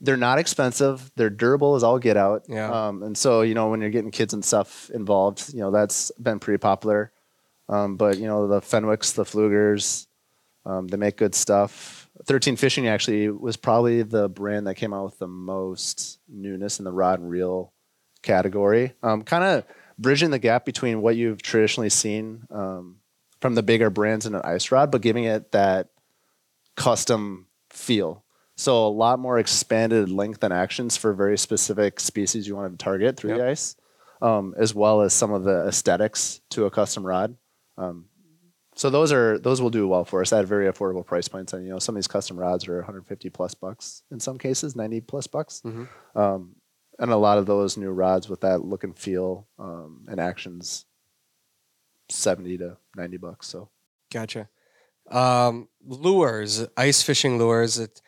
they're 0.00 0.16
not 0.16 0.38
expensive. 0.38 1.10
They're 1.16 1.30
durable 1.30 1.74
as 1.74 1.82
all 1.82 1.98
get 1.98 2.16
out. 2.16 2.44
Yeah. 2.48 2.70
Um, 2.70 3.02
and 3.02 3.16
so 3.16 3.42
you 3.42 3.54
know 3.54 3.68
when 3.68 3.80
you're 3.80 3.90
getting 3.90 4.10
kids 4.10 4.34
and 4.34 4.44
stuff 4.44 4.90
involved, 4.90 5.52
you 5.52 5.60
know 5.60 5.70
that's 5.70 6.10
been 6.12 6.38
pretty 6.38 6.58
popular. 6.58 7.12
Um, 7.68 7.96
but 7.96 8.18
you 8.18 8.26
know 8.26 8.48
the 8.48 8.60
Fenwicks, 8.60 9.14
the 9.14 9.24
Pfluegers, 9.24 10.06
um, 10.66 10.88
they 10.88 10.96
make 10.96 11.16
good 11.16 11.34
stuff. 11.34 12.08
13 12.26 12.56
Fishing 12.56 12.86
actually 12.88 13.30
was 13.30 13.56
probably 13.56 14.02
the 14.02 14.28
brand 14.28 14.66
that 14.66 14.74
came 14.74 14.92
out 14.92 15.04
with 15.04 15.18
the 15.18 15.28
most 15.28 16.18
newness 16.28 16.78
in 16.78 16.84
the 16.84 16.92
rod 16.92 17.18
and 17.18 17.30
reel 17.30 17.72
category. 18.22 18.92
Um, 19.02 19.22
kind 19.22 19.44
of 19.44 19.64
bridging 19.98 20.30
the 20.30 20.38
gap 20.38 20.64
between 20.64 21.02
what 21.02 21.16
you've 21.16 21.42
traditionally 21.42 21.90
seen 21.90 22.46
um, 22.50 22.96
from 23.40 23.54
the 23.54 23.62
bigger 23.62 23.90
brands 23.90 24.26
in 24.26 24.34
an 24.34 24.42
ice 24.44 24.70
rod, 24.70 24.90
but 24.90 25.00
giving 25.00 25.24
it 25.24 25.52
that 25.52 25.88
custom 26.76 27.46
feel. 27.70 28.24
So 28.60 28.86
a 28.86 28.88
lot 28.88 29.18
more 29.18 29.38
expanded 29.38 30.10
length 30.10 30.44
and 30.44 30.52
actions 30.52 30.94
for 30.94 31.14
very 31.14 31.38
specific 31.38 31.98
species 31.98 32.46
you 32.46 32.56
want 32.56 32.78
to 32.78 32.84
target 32.84 33.16
through 33.16 33.30
the 33.38 33.46
ice, 33.48 33.74
um, 34.20 34.54
as 34.58 34.74
well 34.74 35.00
as 35.00 35.14
some 35.14 35.32
of 35.32 35.44
the 35.44 35.66
aesthetics 35.66 36.42
to 36.50 36.66
a 36.66 36.70
custom 36.70 37.06
rod. 37.06 37.36
Um, 37.78 38.10
So 38.76 38.90
those 38.90 39.12
are 39.12 39.38
those 39.38 39.62
will 39.62 39.70
do 39.70 39.88
well 39.88 40.04
for 40.04 40.20
us 40.20 40.30
at 40.34 40.44
very 40.44 40.70
affordable 40.70 41.04
price 41.06 41.26
points. 41.26 41.54
And 41.54 41.64
you 41.64 41.70
know, 41.72 41.78
some 41.78 41.94
of 41.94 42.00
these 42.00 42.06
custom 42.06 42.38
rods 42.38 42.68
are 42.68 42.76
150 42.76 43.30
plus 43.30 43.54
bucks 43.54 44.02
in 44.10 44.20
some 44.20 44.36
cases, 44.36 44.76
90 44.76 45.00
plus 45.00 45.26
bucks. 45.26 45.62
Mhm. 45.64 45.88
Um, 46.14 46.56
and 46.98 47.10
a 47.10 47.16
lot 47.16 47.38
of 47.38 47.46
those 47.46 47.78
new 47.78 47.90
rods 47.90 48.28
with 48.28 48.42
that 48.42 48.62
look 48.62 48.84
and 48.84 48.96
feel 48.96 49.48
um, 49.58 50.06
and 50.06 50.20
actions, 50.20 50.84
70 52.10 52.58
to 52.58 52.76
90 52.94 53.16
bucks. 53.16 53.48
So 53.48 53.70
Gotcha. 54.12 54.50
Um, 55.10 55.68
lures, 55.82 56.66
ice 56.76 57.02
fishing 57.02 57.38
lures. 57.38 57.78
It, 57.78 58.02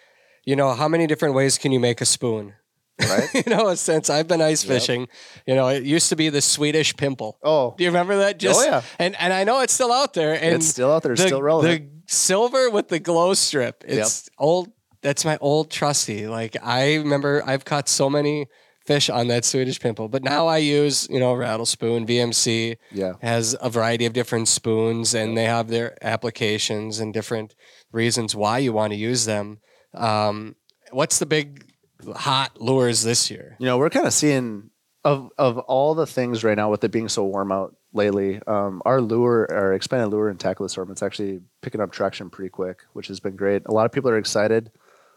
you 0.45 0.57
know, 0.57 0.72
how 0.72 0.88
many 0.88 1.07
different 1.07 1.34
ways 1.34 1.59
can 1.59 1.72
you 1.72 1.80
make 1.80 2.01
a 2.01 2.07
spoon? 2.07 2.55
right. 3.01 3.28
you 3.34 3.43
know, 3.47 3.74
since 3.74 4.11
I've 4.11 4.28
been 4.28 4.40
ice 4.43 4.64
Yep. 4.64 4.72
fishing, 4.72 5.09
you 5.47 5.55
know, 5.55 5.68
it 5.68 5.82
used 5.82 6.09
to 6.11 6.16
be 6.16 6.28
the 6.28 6.43
Swedish 6.43 6.97
pimple. 6.97 7.38
oh, 7.43 7.74
Do 7.76 7.84
you 7.84 7.90
remember 7.90 8.16
that? 8.18 8.36
Oh, 8.36 8.38
Just, 8.38 8.61
oh 8.61 8.64
yeah, 8.70 8.82
And 8.99 9.16
and 9.18 9.32
I 9.32 9.45
know 9.45 9.61
it's 9.61 9.72
still 9.72 9.93
out 9.93 10.14
there. 10.14 10.34
And 10.34 10.55
it's 10.55 10.66
still 10.66 10.93
out 10.93 11.03
there, 11.03 11.12
it's 11.12 11.22
the, 11.22 11.28
still 11.28 11.43
relevant. 11.43 12.07
The 12.07 12.12
silver 12.14 12.70
with 12.70 12.88
the 12.88 12.99
glow 12.99 13.34
strip. 13.34 13.84
It's 13.86 14.28
old. 14.38 14.72
That's 15.01 15.24
my 15.24 15.36
old 15.40 15.70
trusty. 15.70 16.26
Like 16.28 16.57
I 16.62 16.97
remember, 16.97 17.43
I've 17.45 17.64
caught 17.64 17.88
so 17.88 18.09
many 18.09 18.47
fish 18.86 19.09
on 19.09 19.28
that 19.28 19.45
Swedish 19.45 19.80
pimple, 19.80 20.09
but 20.09 20.22
now 20.22 20.47
I 20.47 20.59
use 20.59 21.09
you 21.11 21.18
know 21.18 21.34
rattle 21.34 21.66
spoon. 21.66 22.07
VMC 22.07 22.76
yeah. 22.93 23.14
has 23.20 23.57
a 23.61 23.70
variety 23.70 24.07
of 24.07 24.12
different 24.12 24.49
spoons, 24.49 25.14
and 25.14 25.36
they 25.36 25.45
have 25.45 25.68
their 25.68 25.97
applications 26.03 27.01
and 27.01 27.12
different 27.12 27.55
reasons 27.90 28.34
why 28.36 28.59
you 28.59 28.72
want 28.72 28.93
to 28.93 28.99
use 28.99 29.24
them. 29.24 29.59
Um, 29.95 30.57
what's 30.90 31.18
the 31.18 31.26
big 31.26 31.66
hot 32.14 32.61
lures 32.61 33.03
this 33.03 33.30
year? 33.30 33.57
You 33.59 33.66
know, 33.66 33.78
we're 33.78 33.90
kind 33.90 34.07
of 34.07 34.12
seeing 34.12 34.70
of 35.05 35.30
of 35.38 35.59
all 35.59 35.95
the 35.95 36.07
things 36.07 36.45
right 36.45 36.57
now 36.57 36.70
with 36.70 36.84
it 36.84 36.90
being 36.90 37.09
so 37.09 37.24
warm 37.24 37.53
out 37.53 37.76
lately. 37.93 38.40
Um, 38.47 38.82
our 38.84 39.01
lure, 39.01 39.49
our 39.51 39.72
expanded 39.72 40.09
lure 40.09 40.28
and 40.28 40.38
tackle 40.38 40.66
assortment's 40.66 41.03
actually 41.03 41.40
picking 41.61 41.80
up 41.80 41.93
traction 41.93 42.30
pretty 42.30 42.51
quick, 42.51 42.82
which 42.93 43.09
has 43.09 43.20
been 43.20 43.36
great. 43.36 43.62
A 43.66 43.72
lot 43.72 43.86
of 43.86 43.93
people 43.93 44.11
are 44.11 44.18
excited. 44.18 44.70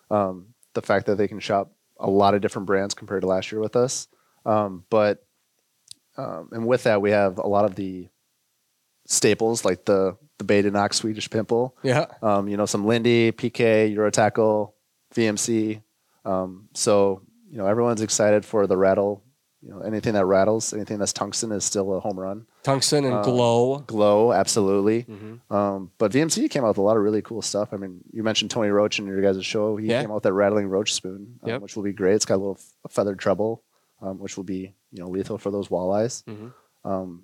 Um, 0.10 0.48
the 0.74 0.82
fact 0.82 1.06
that 1.06 1.16
they 1.16 1.28
can 1.28 1.40
shop 1.40 1.72
a 2.00 2.10
lot 2.10 2.34
of 2.34 2.42
different 2.42 2.66
brands 2.66 2.94
compared 2.94 3.22
to 3.22 3.28
last 3.28 3.52
year 3.52 3.62
with 3.62 3.76
us, 3.76 4.08
um, 4.46 4.84
but 4.90 5.26
um, 6.18 6.50
and 6.52 6.68
with 6.68 6.84
that 6.84 7.02
we 7.02 7.12
have 7.12 7.38
a 7.38 7.48
lot 7.48 7.66
of 7.66 7.76
the 7.76 8.10
staples 9.06 9.64
like 9.64 9.86
the 9.86 10.18
the 10.38 10.44
Beta 10.44 10.70
Badenach 10.72 10.94
Swedish 10.94 11.30
pimple, 11.30 11.76
Yeah, 11.84 12.06
um, 12.22 12.48
you 12.48 12.58
know, 12.58 12.66
some 12.66 12.86
Lindy, 12.86 13.32
PK, 13.32 13.94
Eurotackle, 13.96 14.74
VMC. 15.14 15.82
Um, 16.26 16.70
so, 16.74 17.22
you 17.50 17.58
know, 17.58 17.68
everyone's 17.68 18.02
excited 18.02 18.44
for 18.46 18.68
the 18.68 18.76
rattle. 18.78 19.24
You 19.62 19.72
know, 19.72 19.80
anything 19.80 20.14
that 20.14 20.26
rattles, 20.26 20.74
anything 20.74 21.00
that's 21.00 21.14
tungsten 21.14 21.52
is 21.52 21.64
still 21.64 21.94
a 21.96 22.00
home 22.00 22.20
run. 22.20 22.46
tungsten 22.64 23.06
and 23.06 23.14
Uh, 23.16 23.22
glow. 23.24 23.78
Glow, 23.86 24.32
absolutely. 24.34 25.04
Mhm. 25.04 25.40
Um, 25.52 25.92
but 26.00 26.12
VMC 26.12 26.50
came 26.50 26.64
out 26.64 26.70
with 26.70 26.78
a 26.80 26.82
lot 26.82 26.98
of 26.98 27.04
really 27.04 27.22
cool 27.22 27.42
stuff. 27.44 27.70
I 27.74 27.78
mean, 27.78 28.02
you 28.12 28.24
mentioned 28.24 28.50
Tony 28.52 28.70
Roach 28.70 28.98
in 29.00 29.06
your 29.06 29.22
guys' 29.22 29.46
show. 29.46 29.76
He 29.78 29.88
Yeah. 29.88 30.02
came 30.02 30.10
out 30.12 30.16
with 30.16 30.24
that 30.24 30.34
rattling 30.34 30.68
roach 30.68 30.94
spoon, 30.94 31.40
um, 31.44 31.50
Yep. 31.50 31.62
which 31.62 31.76
will 31.76 31.84
be 31.84 31.94
great. 31.94 32.16
It's 32.16 32.26
got 32.26 32.36
a 32.36 32.42
little 32.44 32.58
feathered 32.90 33.20
treble, 33.20 33.62
um, 34.02 34.18
which 34.20 34.36
will 34.36 34.44
be 34.44 34.74
you 34.92 35.00
know 35.04 35.08
lethal 35.10 35.38
for 35.38 35.52
those 35.52 35.68
walleyes. 35.70 36.24
Mhm. 36.26 36.54
Um, 36.84 37.24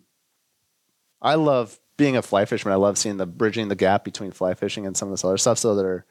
I 1.22 1.36
love 1.36 1.80
being 2.02 2.18
a 2.18 2.22
fly 2.24 2.46
fisherman. 2.46 2.74
I 2.74 2.78
love 2.78 2.98
seeing 2.98 3.18
the 3.18 3.28
bridging 3.28 3.68
the 3.68 3.76
gap 3.76 4.04
between 4.04 4.32
fly 4.32 4.56
fishing 4.56 4.88
and 4.88 4.98
some 4.98 5.08
of 5.10 5.14
this 5.14 5.24
other 5.24 5.38
stuff. 5.38 5.60
So 5.60 5.76
they're 5.76 6.06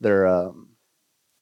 they're 0.00 0.26
um, 0.26 0.68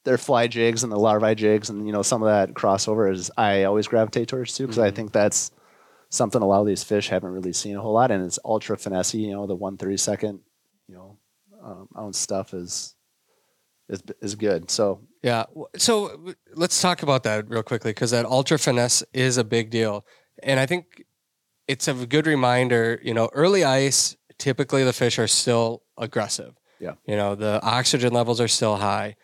they're 0.05 0.17
fly 0.19 0.47
jigs 0.47 0.83
and 0.83 0.91
the 0.91 0.99
larvae 0.99 1.35
jigs, 1.35 1.69
and 1.69 1.87
you 1.87 1.93
know 1.93 2.03
some 2.03 2.23
of 2.23 2.29
that 2.29 2.55
crossover 2.55 3.13
is 3.13 3.31
I 3.37 3.65
always 3.65 3.87
gravitate 3.89 4.29
towards 4.29 4.57
too 4.57 4.65
because 4.67 4.79
I 4.79 4.91
Mhm. 4.91 4.95
think 4.97 5.13
that's 5.13 5.51
something 6.09 6.41
a 6.43 6.47
lot 6.47 6.63
of 6.63 6.67
these 6.67 6.83
fish 6.83 7.09
haven't 7.09 7.31
really 7.33 7.53
seen 7.53 7.77
a 7.77 7.81
whole 7.83 7.93
lot, 7.93 8.11
and 8.11 8.25
it's 8.25 8.39
ultra 8.45 8.77
finesse. 8.79 9.15
You 9.15 9.33
know, 9.33 9.47
the 9.47 9.55
one 9.55 9.77
thirty 9.77 9.99
second, 9.99 10.41
you 10.89 10.95
know, 10.95 11.19
um, 11.63 11.89
ounce 11.99 12.19
stuff 12.19 12.55
is 12.55 12.95
is 13.91 14.03
is 14.23 14.35
good. 14.35 14.71
So 14.71 15.01
Yeah. 15.23 15.45
So 15.77 16.33
let's 16.55 16.81
talk 16.81 17.03
about 17.03 17.23
that 17.25 17.49
real 17.51 17.63
quickly 17.63 17.91
because 17.91 18.13
that 18.13 18.25
ultra 18.25 18.59
finesse 18.59 19.05
is 19.13 19.37
a 19.37 19.45
big 19.45 19.69
deal. 19.71 20.07
And 20.43 20.59
I 20.59 20.65
think 20.65 21.05
it's 21.71 21.87
a 21.87 21.95
good 21.95 22.27
reminder, 22.27 22.99
you 23.01 23.15
know, 23.15 23.31
early 23.33 23.63
ice, 23.63 24.17
typically 24.39 24.83
the 24.83 24.93
fish 24.93 25.21
are 25.21 25.29
still 25.29 25.85
aggressive. 25.97 26.55
Yeah. 26.81 26.95
You 27.07 27.15
know, 27.15 27.37
the 27.37 27.63
oxygen 27.63 28.13
levels 28.13 28.41
are 28.41 28.49
still 28.49 28.79
high. 28.79 29.15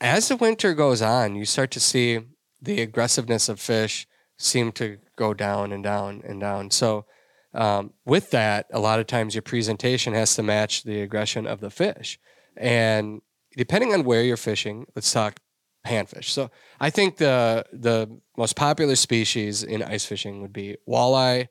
As 0.00 0.28
the 0.28 0.36
winter 0.36 0.72
goes 0.72 1.02
on, 1.02 1.36
you 1.36 1.44
start 1.44 1.70
to 1.72 1.80
see 1.80 2.20
the 2.62 2.80
aggressiveness 2.80 3.50
of 3.50 3.60
fish 3.60 4.06
seem 4.38 4.72
to 4.72 4.98
go 5.16 5.34
down 5.34 5.72
and 5.72 5.84
down 5.84 6.22
and 6.24 6.40
down. 6.40 6.70
So, 6.70 7.04
um, 7.52 7.92
with 8.06 8.30
that, 8.30 8.66
a 8.72 8.80
lot 8.80 8.98
of 8.98 9.06
times 9.06 9.34
your 9.34 9.42
presentation 9.42 10.14
has 10.14 10.34
to 10.36 10.42
match 10.42 10.84
the 10.84 11.02
aggression 11.02 11.46
of 11.46 11.60
the 11.60 11.70
fish. 11.70 12.18
And 12.56 13.20
depending 13.56 13.92
on 13.92 14.04
where 14.04 14.22
you're 14.22 14.36
fishing, 14.36 14.86
let's 14.96 15.12
talk 15.12 15.38
panfish. 15.86 16.30
So 16.30 16.50
I 16.80 16.90
think 16.90 17.18
the 17.18 17.64
the 17.72 18.08
most 18.36 18.56
popular 18.56 18.96
species 18.96 19.62
in 19.62 19.82
ice 19.82 20.04
fishing 20.04 20.40
would 20.40 20.52
be 20.52 20.76
walleye, 20.88 21.48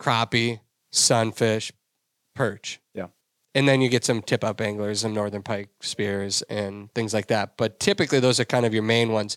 crappie, 0.00 0.60
sunfish, 0.92 1.72
perch. 2.34 2.80
Yeah. 2.94 3.06
And 3.54 3.68
then 3.68 3.80
you 3.80 3.88
get 3.88 4.04
some 4.04 4.22
tip 4.22 4.42
up 4.44 4.60
anglers, 4.60 5.00
some 5.00 5.14
northern 5.14 5.42
pike 5.42 5.68
spears 5.80 6.42
and 6.42 6.92
things 6.94 7.14
like 7.14 7.28
that. 7.28 7.56
But 7.56 7.78
typically 7.80 8.20
those 8.20 8.40
are 8.40 8.44
kind 8.44 8.66
of 8.66 8.74
your 8.74 8.82
main 8.82 9.12
ones. 9.12 9.36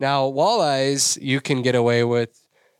Now 0.00 0.24
walleyes 0.30 1.20
you 1.20 1.40
can 1.40 1.62
get 1.62 1.74
away 1.74 2.02
with 2.04 2.38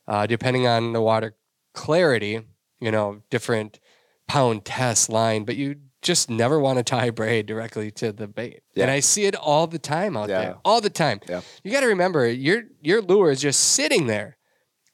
uh, 0.09 0.27
depending 0.27 0.66
on 0.66 0.93
the 0.93 1.01
water 1.01 1.37
clarity, 1.75 2.41
you 2.81 2.91
know, 2.91 3.23
different 3.31 3.79
pound 4.27 4.64
test 4.64 5.09
line, 5.09 5.45
but 5.45 5.57
you 5.57 5.77
just 6.03 6.29
never 6.29 6.59
want 6.59 6.79
to 6.79 6.83
tie 6.83 7.11
braid 7.11 7.47
directly 7.47 7.91
to 7.93 8.11
the 8.12 8.27
bait. 8.27 8.62
Yeah. 8.75 8.83
And 8.85 8.91
I 8.91 8.99
see 8.99 9.27
it 9.27 9.37
all 9.37 9.68
the 9.68 9.79
time 9.79 10.16
out 10.16 10.29
Yeah. 10.29 10.41
there. 10.41 10.57
All 10.64 10.81
the 10.81 10.91
time. 10.91 11.20
Yeah. 11.29 11.43
You 11.62 11.70
got 11.70 11.81
to 11.83 11.87
remember 11.87 12.29
your 12.29 12.64
your 12.81 13.01
lure 13.01 13.31
is 13.31 13.41
just 13.41 13.61
sitting 13.61 14.09
there. 14.09 14.37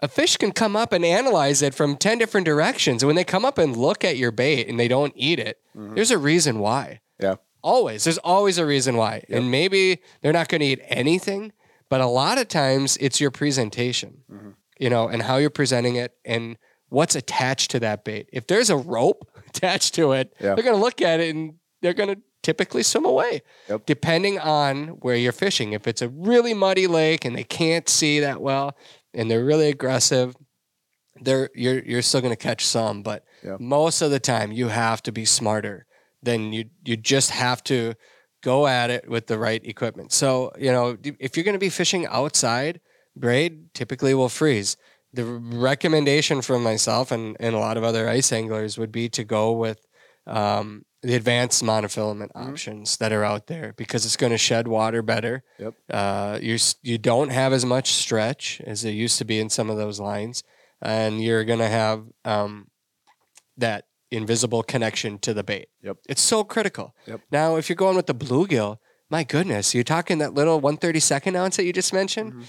A 0.01 0.09
fish 0.09 0.37
can 0.37 0.53
come 0.53 0.77
up 0.77 0.93
and 0.93 1.05
analyze 1.05 1.61
it 1.63 1.75
from 1.75 1.97
10 1.97 2.19
different 2.19 2.45
directions. 2.45 3.03
And 3.03 3.09
when 3.09 3.17
they 3.17 3.25
come 3.25 3.45
up 3.45 3.59
and 3.59 3.77
look 3.77 4.05
at 4.05 4.17
your 4.17 4.31
bait 4.31 4.69
and 4.69 4.79
they 4.79 4.87
don't 4.89 5.13
eat 5.17 5.39
it, 5.41 5.59
Mhm. 5.77 5.95
there's 5.97 6.11
a 6.13 6.19
reason 6.19 6.61
why. 6.61 7.01
Yeah. 7.21 7.37
Always. 7.63 8.05
There's 8.05 8.19
always 8.19 8.59
a 8.59 8.65
reason 8.67 8.97
why. 8.97 9.25
Yep. 9.29 9.39
And 9.39 9.51
maybe 9.51 9.99
they're 10.23 10.33
not 10.33 10.49
going 10.49 10.61
to 10.61 10.67
eat 10.67 10.81
anything, 10.87 11.53
but 11.89 12.01
a 12.01 12.07
lot 12.07 12.39
of 12.39 12.47
times 12.47 12.97
it's 13.01 13.21
your 13.21 13.33
presentation, 13.33 14.23
Mhm. 14.33 14.55
you 14.79 14.89
know, 14.89 15.09
and 15.09 15.23
how 15.23 15.37
you're 15.39 15.51
presenting 15.51 15.97
it 15.97 16.13
and 16.25 16.57
what's 16.91 17.17
attached 17.17 17.71
to 17.73 17.81
that 17.81 18.05
bait. 18.05 18.29
If 18.33 18.47
there's 18.47 18.71
a 18.71 18.77
rope 18.77 19.29
attached 19.49 19.95
to 19.97 20.13
it, 20.13 20.33
Yeah. 20.41 20.55
they're 20.55 20.65
going 20.65 20.77
to 20.77 20.81
look 20.83 21.03
at 21.03 21.19
it 21.19 21.35
and 21.35 21.55
they're 21.83 21.93
going 21.95 22.15
to 22.15 22.21
typically 22.45 22.85
swim 22.85 23.05
away, 23.05 23.43
Yep. 23.69 23.85
depending 23.87 24.39
on 24.39 24.89
where 25.01 25.17
you're 25.17 25.33
fishing. 25.33 25.73
If 25.73 25.89
it's 25.89 26.01
a 26.01 26.09
really 26.09 26.55
muddy 26.55 26.87
lake 26.87 27.25
and 27.25 27.37
they 27.37 27.43
can't 27.45 27.89
see 27.89 28.21
that 28.21 28.41
well 28.41 28.77
and 29.15 29.31
they're 29.31 29.45
really 29.45 29.69
aggressive, 29.69 30.35
they're 31.21 31.51
you're 31.55 31.83
you're 31.85 32.03
still 32.03 32.21
going 32.21 32.33
to 32.33 32.37
catch 32.37 32.65
some, 32.67 33.03
but 33.03 33.25
Yep. 33.45 33.61
most 33.61 34.03
of 34.03 34.11
the 34.11 34.19
time 34.19 34.51
you 34.51 34.67
have 34.69 35.01
to 35.05 35.13
be 35.13 35.25
smarter. 35.25 35.87
Then 36.23 36.53
you 36.53 36.65
you 36.85 36.97
just 36.97 37.31
have 37.31 37.63
to 37.65 37.95
go 38.43 38.67
at 38.67 38.91
it 38.91 39.09
with 39.09 39.27
the 39.29 39.39
right 39.39 39.65
equipment. 39.65 40.13
So, 40.13 40.53
you 40.59 40.73
know, 40.73 40.97
if 41.21 41.37
you're 41.37 41.45
going 41.45 41.55
to 41.55 41.61
be 41.61 41.69
fishing 41.71 42.07
outside, 42.07 42.81
braid 43.17 43.73
typically 43.75 44.15
will 44.15 44.29
freeze. 44.29 44.77
The 45.13 45.25
recommendation 45.25 46.43
from 46.43 46.63
myself 46.63 47.11
and, 47.11 47.37
and 47.41 47.55
a 47.55 47.59
lot 47.59 47.77
of 47.77 47.85
other 47.85 48.09
ice 48.09 48.33
anglers 48.33 48.77
would 48.79 48.93
be 48.93 49.09
to 49.11 49.25
go 49.25 49.53
with 49.53 49.85
um, 50.27 50.85
the 51.03 51.15
advanced 51.15 51.63
monofilament 51.63 52.33
Mhm. 52.33 52.49
options 52.49 52.97
that 52.97 53.13
are 53.13 53.25
out 53.25 53.47
there 53.47 53.73
because 53.77 54.05
it's 54.05 54.17
going 54.17 54.33
to 54.33 54.39
shed 54.39 54.67
water 54.67 55.01
better. 55.03 55.45
Yep. 55.59 55.75
Uh, 55.91 56.39
you 56.43 56.59
you 56.83 56.99
don't 56.99 57.31
have 57.31 57.53
as 57.53 57.65
much 57.65 57.93
stretch 57.93 58.61
as 58.67 58.85
it 58.85 58.91
used 58.93 59.19
to 59.19 59.25
be 59.25 59.39
in 59.39 59.49
some 59.49 59.71
of 59.71 59.77
those 59.77 60.01
lines, 60.01 60.43
and 60.83 61.23
you're 61.23 61.45
going 61.45 61.61
to 61.61 61.69
have 61.69 62.05
um, 62.25 62.69
that 63.57 63.87
invisible 64.11 64.63
connection 64.63 65.19
to 65.21 65.35
the 65.35 65.45
bait. 65.45 65.69
Yep. 65.83 65.99
It's 66.09 66.23
so 66.23 66.43
critical. 66.45 66.95
Yep. 67.07 67.21
Now, 67.31 67.57
if 67.57 67.69
you're 67.69 67.77
going 67.77 67.95
with 67.97 68.07
the 68.07 68.15
bluegill, 68.15 68.79
my 69.11 69.23
goodness, 69.23 69.75
you're 69.75 69.85
talking 69.85 70.19
that 70.19 70.35
little 70.35 70.61
132nd 70.61 71.37
ounce 71.37 71.57
that 71.57 71.65
you 71.65 71.73
just 71.73 71.93
mentioned. 71.93 72.33
Mhm. 72.33 72.45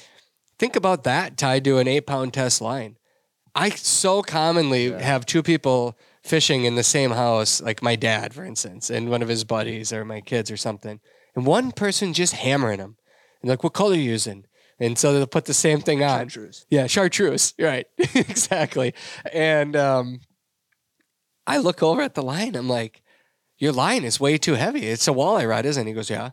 Think 0.57 0.75
about 0.75 1.03
that 1.03 1.37
tied 1.37 1.63
to 1.65 1.77
an 1.77 1.87
eight 1.87 2.07
pound 2.07 2.33
test 2.33 2.61
line. 2.61 2.97
I 3.59 3.69
so 3.71 4.21
commonly 4.21 4.89
Yeah. 4.89 4.99
have 5.01 5.25
two 5.25 5.43
people 5.43 5.97
fishing 6.23 6.65
in 6.65 6.75
the 6.75 6.83
same 6.83 7.11
house, 7.11 7.61
like 7.61 7.81
my 7.81 7.95
dad, 7.95 8.33
for 8.33 8.43
instance, 8.43 8.89
and 8.89 9.09
one 9.09 9.21
of 9.21 9.27
his 9.29 9.43
buddies 9.43 9.91
or 9.93 10.05
my 10.05 10.21
kids 10.21 10.51
or 10.51 10.57
something. 10.57 10.99
And 11.35 11.45
one 11.45 11.71
person 11.71 12.13
just 12.13 12.33
hammering 12.33 12.79
them. 12.79 12.97
And 13.41 13.49
like, 13.49 13.63
what 13.63 13.73
color 13.73 13.93
are 13.93 13.95
you 13.95 14.01
using? 14.11 14.45
And 14.79 14.97
so 14.97 15.13
they'll 15.13 15.27
put 15.27 15.45
the 15.45 15.53
same 15.53 15.81
thing 15.81 16.03
on. 16.03 16.19
Chartreuse. 16.29 16.65
Yeah, 16.69 16.87
chartreuse. 16.87 17.53
Right. 17.59 17.85
exactly. 17.97 18.93
And 19.33 19.75
um, 19.75 20.21
I 21.45 21.57
look 21.57 21.83
over 21.83 22.01
at 22.01 22.15
the 22.15 22.21
line. 22.23 22.55
I'm 22.55 22.69
like, 22.69 23.01
your 23.57 23.71
line 23.73 24.03
is 24.03 24.19
way 24.19 24.37
too 24.37 24.53
heavy. 24.55 24.87
It's 24.87 25.07
a 25.07 25.11
walleye 25.11 25.47
rod, 25.49 25.65
isn't 25.65 25.85
it? 25.85 25.89
He 25.89 25.93
goes, 25.93 26.09
yeah. 26.09 26.31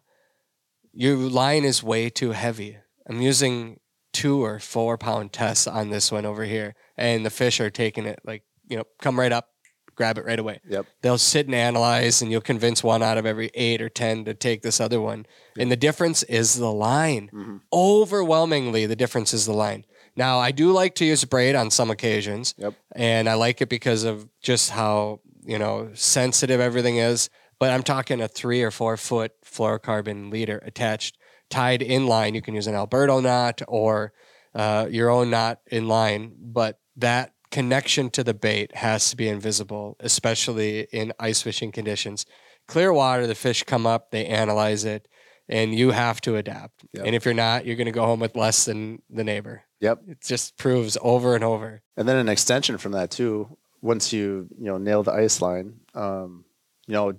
Your 0.92 1.16
line 1.16 1.64
is 1.64 1.82
way 1.82 2.08
too 2.08 2.32
heavy. 2.32 2.78
I'm 3.08 3.20
using 3.20 3.80
two 4.12 4.44
or 4.44 4.58
four 4.60 4.96
pound 4.96 5.32
tests 5.32 5.66
on 5.66 5.90
this 5.90 6.10
one 6.10 6.24
over 6.24 6.44
here. 6.44 6.74
And 6.96 7.24
the 7.26 7.30
fish 7.30 7.60
are 7.60 7.70
taking 7.70 8.06
it 8.06 8.20
like, 8.24 8.42
you 8.68 8.76
know, 8.76 8.84
come 9.02 9.18
right 9.18 9.32
up, 9.32 9.48
grab 9.94 10.18
it 10.18 10.24
right 10.24 10.38
away. 10.38 10.60
Yep. 10.68 10.86
They'll 11.02 11.18
sit 11.18 11.46
and 11.46 11.54
analyze, 11.54 12.20
and 12.22 12.30
you'll 12.30 12.40
convince 12.40 12.82
one 12.84 13.02
out 13.02 13.18
of 13.18 13.26
every 13.26 13.50
eight 13.54 13.80
or 13.82 13.88
10 13.88 14.24
to 14.26 14.34
take 14.34 14.62
this 14.62 14.80
other 14.80 15.00
one. 15.00 15.26
And 15.58 15.70
the 15.70 15.76
difference 15.76 16.22
is 16.24 16.56
the 16.56 16.72
line. 16.72 17.30
Mhm. 17.32 17.60
Overwhelmingly, 17.72 18.86
the 18.86 18.96
difference 18.96 19.32
is 19.34 19.46
the 19.46 19.52
line. 19.54 19.84
Now, 20.16 20.38
I 20.38 20.50
do 20.50 20.70
like 20.72 20.94
to 20.96 21.04
use 21.04 21.24
braid 21.24 21.54
on 21.54 21.70
some 21.70 21.90
occasions, 21.90 22.54
Yep. 22.58 22.74
and 22.94 23.28
I 23.28 23.34
like 23.34 23.60
it 23.60 23.68
because 23.68 24.04
of 24.04 24.28
just 24.42 24.70
how, 24.70 25.20
you 25.44 25.58
know, 25.58 25.90
sensitive 25.94 26.60
everything 26.60 26.96
is. 26.98 27.28
But 27.58 27.70
I'm 27.70 27.82
talking 27.82 28.20
a 28.20 28.28
three 28.28 28.62
or 28.62 28.70
four 28.70 28.96
foot 28.96 29.32
fluorocarbon 29.44 30.30
leader 30.30 30.62
attached, 30.64 31.16
tied 31.50 31.80
in 31.82 32.06
line. 32.06 32.34
You 32.34 32.42
can 32.42 32.54
use 32.54 32.66
an 32.66 32.74
Alberto 32.74 33.20
knot 33.20 33.62
or 33.66 34.12
uh, 34.54 34.88
your 34.90 35.10
own 35.10 35.28
knot 35.30 35.60
in 35.70 35.86
line, 35.88 36.32
but 36.38 36.78
that 36.96 37.32
connection 37.50 38.10
to 38.10 38.24
the 38.24 38.34
bait 38.34 38.74
has 38.76 39.10
to 39.10 39.16
be 39.16 39.28
invisible, 39.28 39.96
especially 40.00 40.80
in 40.92 41.12
ice 41.18 41.42
fishing 41.42 41.72
conditions. 41.72 42.26
Clear 42.66 42.92
water, 42.92 43.26
the 43.26 43.34
fish 43.34 43.62
come 43.62 43.86
up, 43.86 44.10
they 44.10 44.26
analyze 44.26 44.84
it, 44.84 45.06
and 45.48 45.74
you 45.74 45.92
have 45.92 46.20
to 46.22 46.36
adapt. 46.36 46.84
Yep. 46.92 47.06
And 47.06 47.14
if 47.14 47.24
you're 47.24 47.34
not, 47.34 47.64
you're 47.64 47.76
going 47.76 47.86
to 47.86 47.92
go 47.92 48.04
home 48.04 48.18
with 48.20 48.34
less 48.34 48.64
than 48.64 49.00
the 49.08 49.22
neighbor. 49.22 49.62
Yep. 49.80 50.02
It 50.08 50.20
just 50.20 50.56
proves 50.58 50.98
over 51.00 51.34
and 51.34 51.44
over. 51.44 51.82
And 51.96 52.08
then 52.08 52.16
an 52.16 52.28
extension 52.28 52.78
from 52.78 52.92
that 52.92 53.10
too. 53.10 53.56
Once 53.82 54.12
you 54.12 54.48
you 54.58 54.64
know 54.64 54.78
nail 54.78 55.02
the 55.04 55.12
ice 55.12 55.40
line, 55.40 55.74
um, 55.94 56.44
you 56.88 56.94
know 56.94 57.12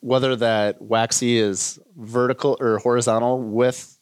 whether 0.00 0.36
that 0.36 0.80
waxy 0.80 1.38
is 1.38 1.80
vertical 1.96 2.56
or 2.60 2.78
horizontal 2.78 3.40
with 3.42 3.98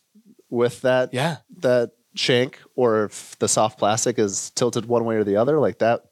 with 0.50 0.82
that 0.82 1.14
Yeah. 1.14 1.36
that 1.60 1.92
shank, 2.14 2.58
or 2.76 3.04
if 3.04 3.38
the 3.38 3.48
soft 3.48 3.78
plastic 3.78 4.18
is 4.18 4.50
tilted 4.50 4.86
one 4.86 5.04
way 5.04 5.16
or 5.16 5.24
the 5.24 5.36
other, 5.36 5.58
like 5.58 5.78
that. 5.78 6.02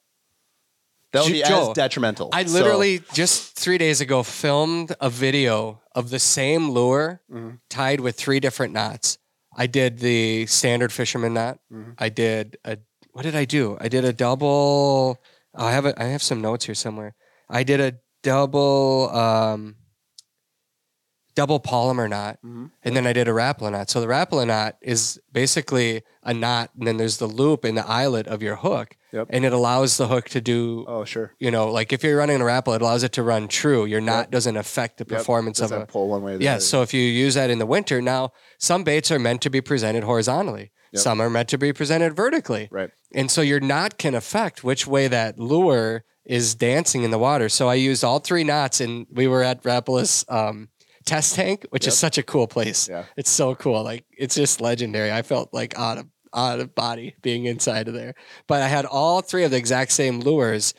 That 1.12 1.24
would 1.24 1.32
be 1.32 1.42
Joe, 1.42 1.70
as 1.70 1.74
detrimental. 1.74 2.30
I 2.32 2.44
So- 2.44 2.52
literally 2.52 3.02
just 3.12 3.56
three 3.56 3.78
days 3.78 4.00
ago 4.00 4.22
filmed 4.22 4.94
a 5.00 5.10
video 5.10 5.80
of 5.94 6.10
the 6.10 6.20
same 6.20 6.70
lure 6.70 7.20
Mhm. 7.32 7.58
tied 7.68 7.98
with 8.00 8.16
three 8.16 8.38
different 8.38 8.72
knots. 8.72 9.18
I 9.56 9.66
did 9.66 9.98
the 9.98 10.46
standard 10.46 10.92
fisherman 10.92 11.34
knot. 11.34 11.58
Mhm. 11.72 11.94
I 11.98 12.08
did 12.10 12.58
a 12.64 12.78
what 13.12 13.22
did 13.22 13.34
I 13.34 13.44
do? 13.44 13.76
I 13.80 13.88
did 13.88 14.04
a 14.04 14.12
double. 14.12 15.18
oh, 15.56 15.66
I 15.66 15.72
have 15.72 15.84
a, 15.84 16.00
I 16.00 16.04
have 16.06 16.22
some 16.22 16.40
notes 16.40 16.66
here 16.66 16.76
somewhere. 16.76 17.16
I 17.48 17.64
did 17.64 17.80
a 17.80 17.94
double 18.22 19.10
um, 19.10 19.74
double 21.40 21.58
Palomar 21.58 22.06
knot, 22.06 22.38
Mhm. 22.44 22.70
and 22.84 22.94
then 22.94 23.06
I 23.06 23.14
did 23.14 23.26
a 23.26 23.30
Rapala 23.32 23.72
knot. 23.72 23.88
So 23.88 23.98
the 24.00 24.06
Rapala 24.06 24.46
knot 24.46 24.76
is 24.82 25.18
basically 25.32 26.02
a 26.22 26.34
knot, 26.34 26.68
and 26.78 26.86
then 26.86 26.98
there's 26.98 27.16
the 27.16 27.26
loop 27.26 27.64
in 27.64 27.74
the 27.76 27.86
eyelet 27.88 28.26
of 28.26 28.42
your 28.42 28.56
hook, 28.56 28.88
Yep. 29.12 29.28
and 29.30 29.44
it 29.46 29.52
allows 29.54 29.96
the 29.96 30.08
hook 30.08 30.28
to 30.36 30.40
do 30.42 30.84
Oh 30.86 31.04
sure. 31.06 31.32
you 31.38 31.50
know, 31.50 31.70
like 31.72 31.94
if 31.94 32.04
you're 32.04 32.18
running 32.18 32.42
a 32.42 32.44
Rapala, 32.44 32.76
it 32.76 32.82
allows 32.82 33.02
it 33.04 33.12
to 33.12 33.22
run 33.22 33.48
true. 33.48 33.86
Your 33.86 34.02
knot 34.02 34.24
Yep. 34.26 34.30
doesn't 34.32 34.56
affect 34.58 34.98
the 34.98 35.06
performance 35.06 35.58
Does 35.60 35.72
of 35.72 35.80
a. 35.82 35.86
pull 35.86 36.08
one 36.10 36.22
way 36.22 36.34
or 36.34 36.38
the 36.38 36.44
Yeah, 36.44 36.52
other? 36.56 36.60
so 36.60 36.82
if 36.82 36.92
you 36.92 37.00
use 37.00 37.34
that 37.34 37.48
in 37.48 37.58
the 37.58 37.64
winter, 37.66 38.02
now 38.02 38.32
some 38.58 38.84
baits 38.84 39.10
are 39.10 39.18
meant 39.18 39.40
to 39.42 39.48
be 39.50 39.62
presented 39.62 40.04
horizontally. 40.04 40.72
Yep. 40.92 41.02
Some 41.02 41.22
are 41.22 41.30
meant 41.30 41.48
to 41.48 41.56
be 41.58 41.72
presented 41.72 42.14
vertically. 42.14 42.68
right. 42.70 42.90
And 43.14 43.30
so 43.30 43.40
your 43.40 43.60
knot 43.60 43.96
can 43.98 44.14
affect 44.14 44.62
which 44.62 44.86
way 44.86 45.08
that 45.08 45.38
lure 45.38 46.04
is 46.26 46.54
dancing 46.54 47.02
in 47.02 47.10
the 47.10 47.18
water. 47.18 47.48
So 47.48 47.66
I 47.68 47.74
used 47.74 48.04
all 48.04 48.18
three 48.20 48.44
knots 48.44 48.78
and 48.80 49.06
we 49.10 49.26
were 49.26 49.42
at 49.42 49.62
Rapala's 49.64 50.24
um, 50.28 50.68
test 51.04 51.34
tank, 51.34 51.66
which 51.70 51.86
is 51.86 51.98
such 51.98 52.18
a 52.18 52.22
cool 52.22 52.46
place. 52.46 52.88
Yeah. 52.88 53.04
It's 53.16 53.30
so 53.30 53.54
cool. 53.54 53.82
Like 53.82 54.04
it's 54.16 54.34
just 54.34 54.60
legendary. 54.60 55.12
I 55.12 55.22
felt 55.22 55.52
like 55.52 55.78
out 55.78 55.98
of 55.98 56.06
out 56.34 56.60
of 56.60 56.74
body 56.74 57.16
being 57.22 57.46
inside 57.46 57.88
of 57.88 57.94
there. 57.94 58.14
But 58.46 58.62
I 58.62 58.68
had 58.68 58.86
all 58.86 59.20
three 59.20 59.44
of 59.44 59.50
the 59.50 59.56
exact 59.56 59.92
same 59.92 60.20
lures 60.20 60.74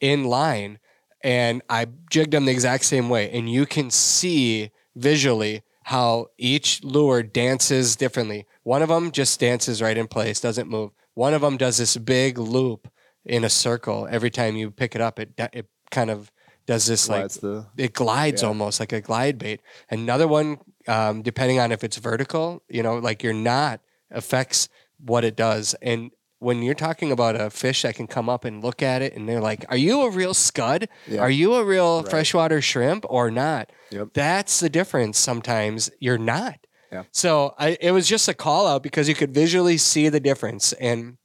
in 0.00 0.24
line 0.24 0.78
and 1.22 1.62
I 1.68 1.86
jigged 2.10 2.32
them 2.32 2.44
the 2.44 2.52
exact 2.52 2.84
same 2.84 3.08
way. 3.08 3.30
And 3.30 3.50
you 3.50 3.66
can 3.66 3.90
see 3.90 4.70
visually 4.94 5.62
how 5.84 6.28
each 6.38 6.82
lure 6.84 7.22
dances 7.22 7.96
differently. 7.96 8.46
One 8.62 8.82
of 8.82 8.88
them 8.88 9.10
just 9.10 9.40
dances 9.40 9.82
right 9.82 9.96
in 9.98 10.06
place, 10.06 10.40
doesn't 10.40 10.68
move. 10.68 10.90
One 11.14 11.34
of 11.34 11.40
them 11.40 11.56
does 11.56 11.78
this 11.78 11.96
big 11.96 12.38
loop 12.38 12.88
in 13.24 13.44
a 13.44 13.50
circle 13.50 14.08
every 14.10 14.30
time 14.30 14.56
you 14.56 14.70
pick 14.70 14.94
it 14.94 15.00
up. 15.00 15.18
It 15.18 15.32
it 15.52 15.66
kind 15.90 16.10
of 16.10 16.32
does 16.66 16.86
this 16.86 17.08
Well, 17.08 17.22
like 17.22 17.32
the 17.32 17.66
it 17.76 17.92
glides 17.92 18.42
Yeah. 18.42 18.48
almost 18.48 18.80
like 18.80 18.92
a 18.92 19.00
glide 19.00 19.38
bait. 19.38 19.60
Another 19.90 20.28
one, 20.28 20.58
um, 20.88 21.22
depending 21.22 21.58
on 21.58 21.72
if 21.72 21.82
it's 21.84 21.96
vertical, 21.96 22.62
you 22.68 22.82
know, 22.82 22.96
like 22.98 23.22
your 23.22 23.32
knot 23.32 23.80
affects 24.10 24.68
what 25.04 25.24
it 25.24 25.36
does. 25.36 25.74
And 25.82 26.10
when 26.38 26.62
you're 26.62 26.74
talking 26.74 27.12
about 27.12 27.40
a 27.40 27.50
fish 27.50 27.82
that 27.82 27.94
can 27.94 28.06
come 28.06 28.28
up 28.28 28.44
and 28.44 28.62
look 28.64 28.82
at 28.82 29.00
it 29.02 29.14
and 29.14 29.28
they're 29.28 29.40
like, 29.40 29.64
Are 29.68 29.76
you 29.76 30.02
a 30.02 30.10
real 30.10 30.34
scud? 30.34 30.88
Yeah. 31.06 31.20
Are 31.20 31.30
you 31.30 31.54
a 31.54 31.64
real 31.64 32.02
Right. 32.02 32.10
freshwater 32.10 32.60
shrimp 32.60 33.04
or 33.08 33.30
not? 33.30 33.70
Yep. 33.90 34.08
That's 34.14 34.60
the 34.60 34.68
difference. 34.68 35.18
Sometimes 35.18 35.90
you're 36.00 36.18
not. 36.18 36.58
Yeah. 36.90 37.04
So 37.12 37.54
I, 37.58 37.78
it 37.80 37.92
was 37.92 38.06
just 38.06 38.28
a 38.28 38.34
call 38.34 38.66
out 38.66 38.82
because 38.82 39.08
you 39.08 39.14
could 39.14 39.32
visually 39.32 39.76
see 39.78 40.08
the 40.08 40.20
difference. 40.20 40.72
And 40.74 41.16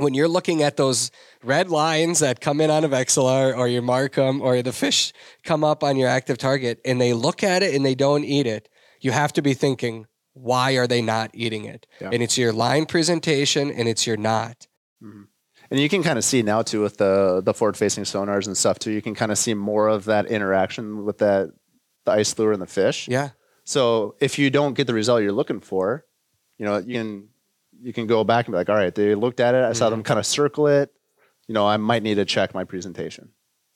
when 0.00 0.14
you're 0.14 0.28
looking 0.28 0.62
at 0.62 0.76
those 0.76 1.10
red 1.42 1.70
lines 1.70 2.20
that 2.20 2.40
come 2.40 2.60
in 2.60 2.70
on 2.70 2.84
a 2.84 2.88
Vexilar 2.88 3.56
or 3.56 3.68
your 3.68 3.82
Marcum 3.82 4.40
or 4.40 4.62
the 4.62 4.72
fish 4.72 5.12
come 5.44 5.62
up 5.62 5.84
on 5.84 5.96
your 5.96 6.08
active 6.08 6.38
target 6.38 6.80
and 6.84 7.00
they 7.00 7.12
look 7.12 7.42
at 7.42 7.62
it 7.62 7.74
and 7.74 7.84
they 7.84 7.94
don't 7.94 8.24
eat 8.24 8.46
it, 8.46 8.68
you 9.00 9.12
have 9.12 9.32
to 9.34 9.42
be 9.42 9.54
thinking, 9.54 10.06
why 10.32 10.72
are 10.72 10.86
they 10.86 11.02
not 11.02 11.30
eating 11.34 11.64
it? 11.64 11.86
Yeah. 12.00 12.10
And 12.12 12.22
it's 12.22 12.38
your 12.38 12.52
line 12.52 12.86
presentation 12.86 13.70
and 13.70 13.88
it's 13.88 14.06
your 14.06 14.16
knot. 14.16 14.66
Mm-hmm. 15.02 15.22
And 15.70 15.80
you 15.80 15.88
can 15.88 16.02
kind 16.02 16.18
of 16.18 16.24
see 16.24 16.42
now 16.42 16.62
too 16.62 16.82
with 16.82 16.96
the 16.96 17.40
the 17.44 17.54
forward 17.54 17.76
facing 17.76 18.04
sonars 18.04 18.46
and 18.46 18.56
stuff 18.56 18.78
too. 18.78 18.90
You 18.90 19.02
can 19.02 19.14
kind 19.14 19.30
of 19.30 19.38
see 19.38 19.54
more 19.54 19.88
of 19.88 20.06
that 20.06 20.26
interaction 20.26 21.04
with 21.04 21.18
that 21.18 21.50
the 22.04 22.12
ice 22.12 22.36
lure 22.38 22.52
and 22.52 22.60
the 22.60 22.66
fish. 22.66 23.06
Yeah. 23.06 23.30
So 23.64 24.16
if 24.20 24.38
you 24.38 24.50
don't 24.50 24.74
get 24.74 24.88
the 24.88 24.94
result 24.94 25.22
you're 25.22 25.32
looking 25.32 25.60
for, 25.60 26.04
you 26.58 26.66
know 26.66 26.78
you 26.78 26.94
can 26.94 27.28
you 27.82 27.92
can 27.92 28.06
go 28.06 28.24
back 28.24 28.46
and 28.46 28.52
be 28.52 28.56
like, 28.58 28.68
all 28.68 28.76
right, 28.76 28.94
they 28.94 29.14
looked 29.14 29.40
at 29.40 29.54
it. 29.54 29.64
I 29.64 29.72
saw 29.72 29.86
Mm-hmm. 29.86 29.90
them 29.92 30.02
kind 30.02 30.18
of 30.20 30.26
circle 30.26 30.66
it. 30.66 30.90
You 31.48 31.54
know, 31.54 31.66
I 31.66 31.76
might 31.76 32.02
need 32.02 32.16
to 32.16 32.24
check 32.24 32.54
my 32.54 32.64
presentation. 32.64 33.30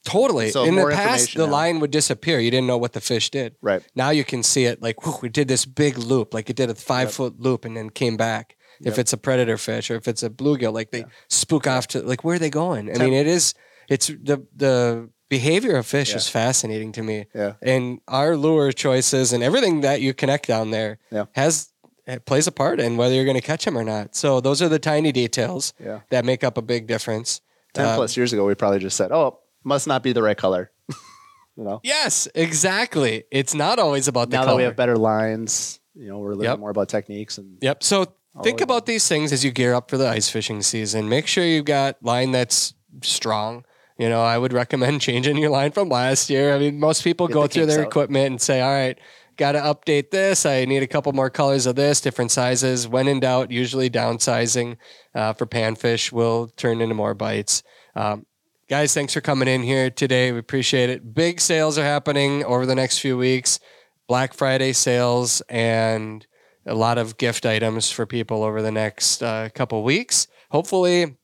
Totally. 0.05 0.51
So 0.51 0.65
In 0.65 0.75
the 0.77 0.91
past, 0.91 1.35
the 1.35 1.47
now. 1.47 1.53
line 1.53 1.81
would 1.81 1.91
disappear. 1.91 2.39
You 2.39 2.51
didn't 2.51 2.67
know 2.67 2.77
what 2.77 2.93
the 2.93 3.01
fish 3.01 3.31
did. 3.31 3.57
Right. 3.63 3.83
Now 3.95 4.11
you 4.11 4.23
can 4.25 4.43
see 4.43 4.65
it 4.67 4.83
like, 4.83 5.05
whew, 5.05 5.17
we 5.23 5.29
did 5.31 5.49
this 5.49 5.65
big 5.65 5.97
loop, 5.97 6.35
like 6.35 6.51
it 6.51 6.57
did 6.57 6.69
a 6.69 6.75
five 6.75 7.07
Yep. 7.09 7.15
foot 7.15 7.41
loop 7.41 7.65
and 7.65 7.77
then 7.77 7.89
came 7.91 8.17
back. 8.17 8.57
If 8.85 8.99
it's 8.99 9.13
a 9.13 9.17
predator 9.17 9.57
fish 9.57 9.91
or 9.91 9.95
if 9.95 10.07
it's 10.09 10.23
a 10.23 10.29
bluegill, 10.29 10.75
like 10.75 10.91
they 10.91 10.99
Yeah. 11.01 11.05
spook 11.31 11.67
off 11.67 11.87
to 11.89 12.03
like 12.03 12.23
where 12.25 12.37
are 12.37 12.39
they 12.41 12.51
going? 12.51 12.91
I 12.95 12.99
mean, 13.03 13.15
it 13.15 13.27
is 13.27 13.55
it's 13.89 14.09
the 14.09 14.47
the 14.55 15.09
behavior 15.31 15.77
of 15.77 15.87
fish 15.87 16.11
Yeah. 16.11 16.17
is 16.17 16.29
fascinating 16.29 16.93
to 16.93 17.03
me. 17.03 17.27
Yeah. 17.35 17.55
And 17.63 18.01
our 18.09 18.37
lure 18.37 18.73
choices 18.73 19.33
and 19.33 19.43
everything 19.43 19.81
that 19.83 20.01
you 20.03 20.13
connect 20.13 20.47
down 20.49 20.71
there 20.71 20.99
Yeah. 21.11 21.27
has 21.33 21.73
it 22.07 22.27
plays 22.27 22.47
a 22.47 22.53
part 22.53 22.81
in 22.81 22.97
whether 22.97 23.15
you're 23.15 23.25
going 23.25 23.37
to 23.37 23.47
catch 23.47 23.65
them 23.65 23.77
or 23.79 23.85
not. 23.85 24.15
So 24.15 24.41
those 24.41 24.61
are 24.63 24.69
the 24.69 24.79
tiny 24.79 25.11
details 25.13 25.73
Yeah. 25.83 26.01
that 26.11 26.25
make 26.25 26.45
up 26.45 26.59
a 26.59 26.63
big 26.63 26.87
difference. 26.87 27.41
Ten 27.73 27.87
Um, 27.87 27.97
plus 27.97 28.17
years 28.17 28.33
ago, 28.33 28.45
we 28.47 28.55
probably 28.55 28.79
just 28.79 28.97
said, 28.97 29.11
"Oh, 29.13 29.41
must 29.65 29.87
not 29.87 30.03
be 30.03 30.13
the 30.13 30.23
right 30.23 30.37
color." 30.37 30.71
you 31.57 31.65
know. 31.65 31.81
Yes, 31.83 32.29
exactly. 32.35 33.25
It's 33.31 33.55
not 33.55 33.79
always 33.79 34.09
about 34.09 34.31
the 34.31 34.37
now 34.37 34.45
color. 34.45 34.53
that 34.55 34.57
we 34.59 34.63
have 34.65 34.77
better 34.77 34.97
lines, 34.97 35.81
you 35.95 36.09
know, 36.09 36.19
we're 36.19 36.31
learning 36.35 36.45
Yep. 36.51 36.59
more 36.61 36.71
about 36.71 36.89
techniques 36.89 37.39
and 37.39 37.59
Yep. 37.61 37.83
So 37.83 38.07
think 38.43 38.61
about 38.61 38.87
these 38.87 39.07
things 39.09 39.33
as 39.33 39.45
you 39.45 39.51
gear 39.53 39.75
up 39.75 39.91
for 39.91 39.97
the 39.97 40.09
ice 40.09 40.29
fishing 40.29 40.63
season. 40.63 41.09
Make 41.09 41.27
sure 41.27 41.45
you've 41.45 41.65
got 41.65 41.97
line 42.03 42.33
that's 42.33 42.75
strong. 43.03 43.65
You 43.99 44.09
know, 44.09 44.23
I 44.23 44.39
would 44.39 44.53
recommend 44.53 45.01
changing 45.09 45.37
your 45.39 45.51
line 45.51 45.71
from 45.73 45.89
last 45.89 46.29
year. 46.31 46.55
I 46.55 46.59
mean, 46.59 46.79
most 46.81 47.05
people 47.05 47.29
Get 47.29 47.35
go 47.35 47.47
through 47.47 47.67
their 47.67 47.81
out. 47.83 47.87
equipment 47.87 48.27
and 48.27 48.41
say, 48.41 48.61
all 48.61 48.73
right, 48.73 48.99
got 49.37 49.53
to 49.53 49.59
update 49.59 50.11
this. 50.11 50.47
I 50.47 50.65
need 50.65 50.83
a 50.83 50.87
couple 50.87 51.13
more 51.13 51.31
colors 51.31 51.67
of 51.67 51.77
this, 51.77 52.01
different 52.01 52.31
sizes. 52.31 52.89
When 52.89 53.09
in 53.09 53.21
doubt, 53.21 53.51
usually 53.51 53.91
downsizing 53.91 54.77
uh, 55.15 55.33
for 55.33 55.47
panfish 55.47 56.13
will 56.13 56.49
turn 56.57 56.81
into 56.81 56.95
more 56.95 57.15
bites. 57.15 57.63
Um, 57.95 58.27
guys, 58.69 58.95
thanks 58.95 59.15
for 59.15 59.21
coming 59.21 59.49
in 59.49 59.63
here 59.63 59.91
today. 59.91 60.33
We 60.33 60.39
appreciate 60.39 60.91
it. 60.91 61.15
Big 61.15 61.41
sales 61.41 61.79
are 61.79 61.85
happening 61.85 62.45
over 62.45 62.67
the 62.67 62.75
next 62.75 62.99
few 62.99 63.17
weeks. 63.17 63.61
Black 64.07 64.35
Friday 64.35 64.73
sales 64.73 65.41
and 65.49 66.27
a 66.67 66.75
lot 66.75 66.99
of 66.99 67.17
gift 67.17 67.47
items 67.47 67.91
for 67.91 68.07
people 68.07 68.43
over 68.43 68.63
the 68.63 68.73
next 68.73 69.23
uh, 69.23 69.49
couple 69.55 69.83
weeks. 69.83 70.29
Hopefully, 70.51 71.17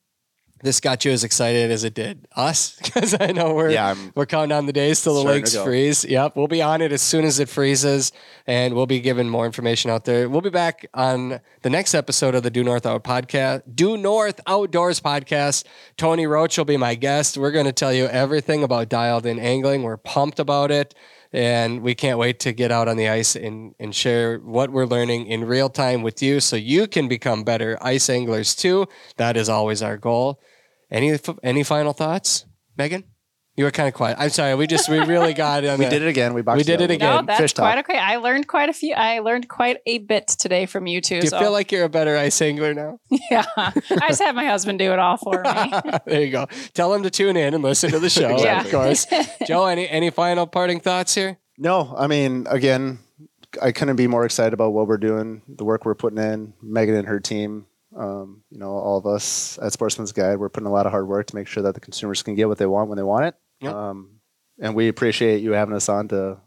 this 0.63 0.81
got 0.81 1.05
you 1.05 1.13
as 1.13 1.25
excited 1.25 1.71
as 1.71 1.85
it 1.85 1.95
did 1.95 2.27
us 2.37 2.77
because 2.83 3.17
I 3.19 3.33
know 3.33 3.55
we're 3.55 3.71
yeah, 3.71 3.91
I'm 3.91 4.13
we're 4.15 4.27
counting 4.27 4.51
down 4.51 4.67
the 4.67 4.73
days 4.73 5.03
till 5.03 5.15
the 5.15 5.23
lakes 5.23 5.57
freeze. 5.57 6.05
Yep, 6.05 6.37
we'll 6.37 6.49
be 6.49 6.63
on 6.63 6.81
it 6.81 6.93
as 6.93 7.03
soon 7.03 7.25
as 7.25 7.39
it 7.39 7.49
freezes, 7.49 8.13
and 8.47 8.75
we'll 8.75 8.87
be 8.87 9.01
giving 9.01 9.29
more 9.29 9.47
information 9.47 9.91
out 9.91 10.05
there. 10.05 10.29
We'll 10.29 10.41
be 10.41 10.51
back 10.51 10.87
on 10.95 11.41
the 11.63 11.71
next 11.71 11.95
episode 11.95 12.35
of 12.35 12.43
the 12.43 12.51
Due 12.51 12.65
North 12.65 12.87
Out 12.87 13.05
podcast, 13.05 13.63
Due 13.75 13.97
North 13.97 14.41
Outdoors 14.47 15.01
podcast. 15.01 15.65
Tony 15.97 16.27
Roach 16.27 16.59
will 16.59 16.65
be 16.65 16.77
my 16.77 16.95
guest. 16.95 17.39
We're 17.39 17.51
going 17.51 17.67
to 17.67 17.73
tell 17.73 17.93
you 17.93 18.07
everything 18.07 18.63
about 18.63 18.89
dialed 18.89 19.27
in 19.27 19.39
angling. 19.39 19.83
We're 19.83 19.97
pumped 19.97 20.39
about 20.39 20.71
it. 20.71 20.95
And 21.33 21.83
we 21.83 21.95
can't 21.95 22.19
wait 22.19 22.41
to 22.41 22.53
get 22.53 22.73
out 22.73 22.89
on 22.89 22.97
the 22.97 23.09
ice 23.09 23.37
and, 23.37 23.75
and 23.79 23.95
share 23.95 24.39
what 24.39 24.71
we're 24.71 24.87
learning 24.87 25.27
in 25.27 25.45
real 25.45 25.69
time 25.69 26.03
with 26.03 26.21
you 26.21 26.41
so 26.41 26.57
you 26.57 26.89
can 26.89 27.07
become 27.07 27.45
better 27.45 27.79
ice 27.81 28.11
anglers 28.11 28.57
too. 28.57 28.89
That 29.17 29.37
is 29.37 29.49
always 29.49 29.81
our 29.81 29.97
goal. 29.97 30.41
Any 30.91 31.19
any 31.43 31.63
final 31.63 31.93
thoughts, 31.93 32.47
Meghan? 32.79 33.05
You 33.57 33.65
were 33.65 33.71
kind 33.73 33.89
of 33.89 33.95
quiet. 33.95 34.17
I'm 34.19 34.31
sorry. 34.31 34.55
We 34.55 34.67
just 34.67 34.89
we 34.89 34.99
really 35.01 35.35
got 35.35 35.65
on 35.67 35.79
We 35.81 35.85
the- 35.85 35.91
did 35.91 36.03
it 36.03 36.09
again. 36.09 36.33
We 36.35 36.41
boxed 36.43 36.59
We 36.59 36.63
did 36.65 36.81
out 36.81 36.91
it 36.91 36.91
again. 36.93 37.17
No, 37.17 37.23
that's 37.27 37.41
Fish 37.41 37.53
talk. 37.53 37.65
quite 37.65 37.79
okay. 37.81 37.99
I 37.99 38.17
learned 38.17 38.47
quite 38.47 38.69
a 38.71 38.73
few. 38.73 38.95
I 38.95 39.19
learned 39.19 39.49
quite 39.49 39.79
a 39.87 39.99
bit 39.99 40.29
today 40.29 40.67
from 40.67 40.87
you 40.87 41.01
two. 41.01 41.21
Do 41.21 41.27
you 41.27 41.31
so 41.31 41.39
feel 41.39 41.53
like 41.53 41.71
you're 41.71 41.85
a 41.85 41.89
better 41.91 42.17
ice 42.17 42.41
angler 42.41 42.73
now? 42.75 42.99
yeah, 43.31 43.45
I 43.57 43.73
just 44.09 44.23
have 44.23 44.35
my 44.35 44.47
husband 44.47 44.79
do 44.79 44.93
it 44.93 44.99
all 44.99 45.17
for 45.19 45.43
me. 45.43 45.73
there 46.07 46.23
you 46.23 46.31
go. 46.31 46.47
Tell 46.75 46.95
him 46.95 47.03
to 47.03 47.11
tune 47.11 47.37
in 47.37 47.53
and 47.53 47.63
listen 47.63 47.91
to 47.91 47.99
the 47.99 48.09
show, 48.11 48.39
Yeah. 48.43 48.63
of 48.65 48.71
course. 48.71 49.07
Joe, 49.47 49.67
any 49.67 49.87
any 49.89 50.11
final 50.11 50.47
parting 50.47 50.81
thoughts 50.81 51.15
here? 51.15 51.39
No, 51.59 51.95
I 51.99 52.07
mean, 52.07 52.47
again, 52.49 53.01
I 53.61 53.73
couldn't 53.73 53.97
be 53.97 54.07
more 54.07 54.25
excited 54.25 54.55
about 54.55 54.73
what 54.73 54.87
we're 54.87 54.97
doing, 54.97 55.43
the 55.49 55.65
work 55.65 55.85
we're 55.85 55.95
putting 55.97 56.19
in. 56.19 56.55
Meghan 56.65 56.97
and 56.99 57.09
her 57.09 57.21
team, 57.21 57.67
um, 57.97 58.43
you 58.51 58.59
know, 58.59 58.71
all 58.71 58.99
of 58.99 59.07
us 59.07 59.59
at 59.61 59.73
Sportsman's 59.73 60.13
Guide, 60.13 60.39
we're 60.39 60.49
putting 60.49 60.67
a 60.69 60.73
lot 60.73 60.87
of 60.87 60.93
hard 60.93 61.09
work 61.09 61.27
to 61.29 61.35
make 61.37 61.47
sure 61.49 61.63
that 61.63 61.75
the 61.75 61.81
consumers 61.81 62.23
can 62.23 62.35
get 62.35 62.49
what 62.49 62.59
they 62.59 62.67
want 62.67 62.89
when 62.89 62.97
they 62.97 63.03
want 63.03 63.25
it. 63.27 63.35
Yep. 63.61 63.75
Um, 63.75 64.11
and 64.61 64.75
we 64.75 64.89
appreciate 64.89 65.43
you 65.43 65.53
having 65.53 65.75
us 65.75 65.89
on 65.89 66.09
to 66.09 66.39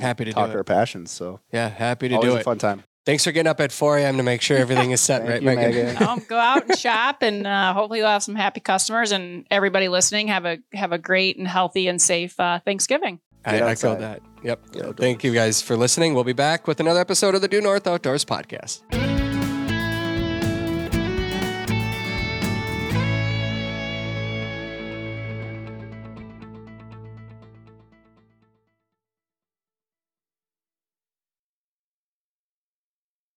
Happy 0.00 0.24
to 0.24 0.32
talk 0.32 0.46
do 0.48 0.52
it. 0.52 0.56
our 0.56 0.64
passions. 0.64 1.10
So 1.12 1.40
Yeah, 1.52 1.68
happy 1.68 2.08
to 2.08 2.16
always 2.16 2.30
do 2.30 2.36
a 2.36 2.40
it. 2.40 2.44
fun 2.44 2.58
time. 2.58 2.82
Thanks 3.06 3.22
for 3.22 3.32
getting 3.32 3.48
up 3.50 3.60
at 3.60 3.70
4 3.70 3.98
a.m. 3.98 4.16
to 4.16 4.22
make 4.22 4.40
sure 4.40 4.56
everything 4.56 4.90
is 4.90 5.00
set 5.00 5.22
right, 5.28 5.40
you, 5.42 5.48
Meghan. 5.48 5.94
Meghan. 5.94 6.00
um, 6.08 6.22
go 6.26 6.38
out 6.38 6.66
and 6.68 6.76
shop, 6.78 7.18
and 7.22 7.46
uh, 7.46 7.72
hopefully 7.74 7.98
you'll 8.00 8.08
have 8.08 8.22
some 8.22 8.34
happy 8.34 8.60
customers. 8.60 9.12
And 9.12 9.46
everybody 9.50 9.88
listening, 9.88 10.28
have 10.28 10.46
a 10.46 10.58
have 10.72 10.92
a 10.92 10.98
great 10.98 11.36
and 11.36 11.46
healthy 11.46 11.86
and 11.86 12.00
safe 12.00 12.38
uh, 12.40 12.60
Thanksgiving. 12.60 13.20
I 13.44 13.58
Get 13.58 13.62
echo 13.68 13.94
that. 13.96 14.22
Yep. 14.42 14.72
Get 14.72 14.96
Thank 14.96 15.22
you 15.22 15.34
guys 15.34 15.60
for 15.60 15.76
listening. 15.76 16.14
We'll 16.14 16.24
be 16.24 16.32
back 16.32 16.66
with 16.66 16.80
another 16.80 17.00
episode 17.00 17.34
of 17.34 17.42
the 17.42 17.48
Due 17.48 17.60
North 17.60 17.86
Outdoors 17.86 18.24
podcast. 18.24 19.13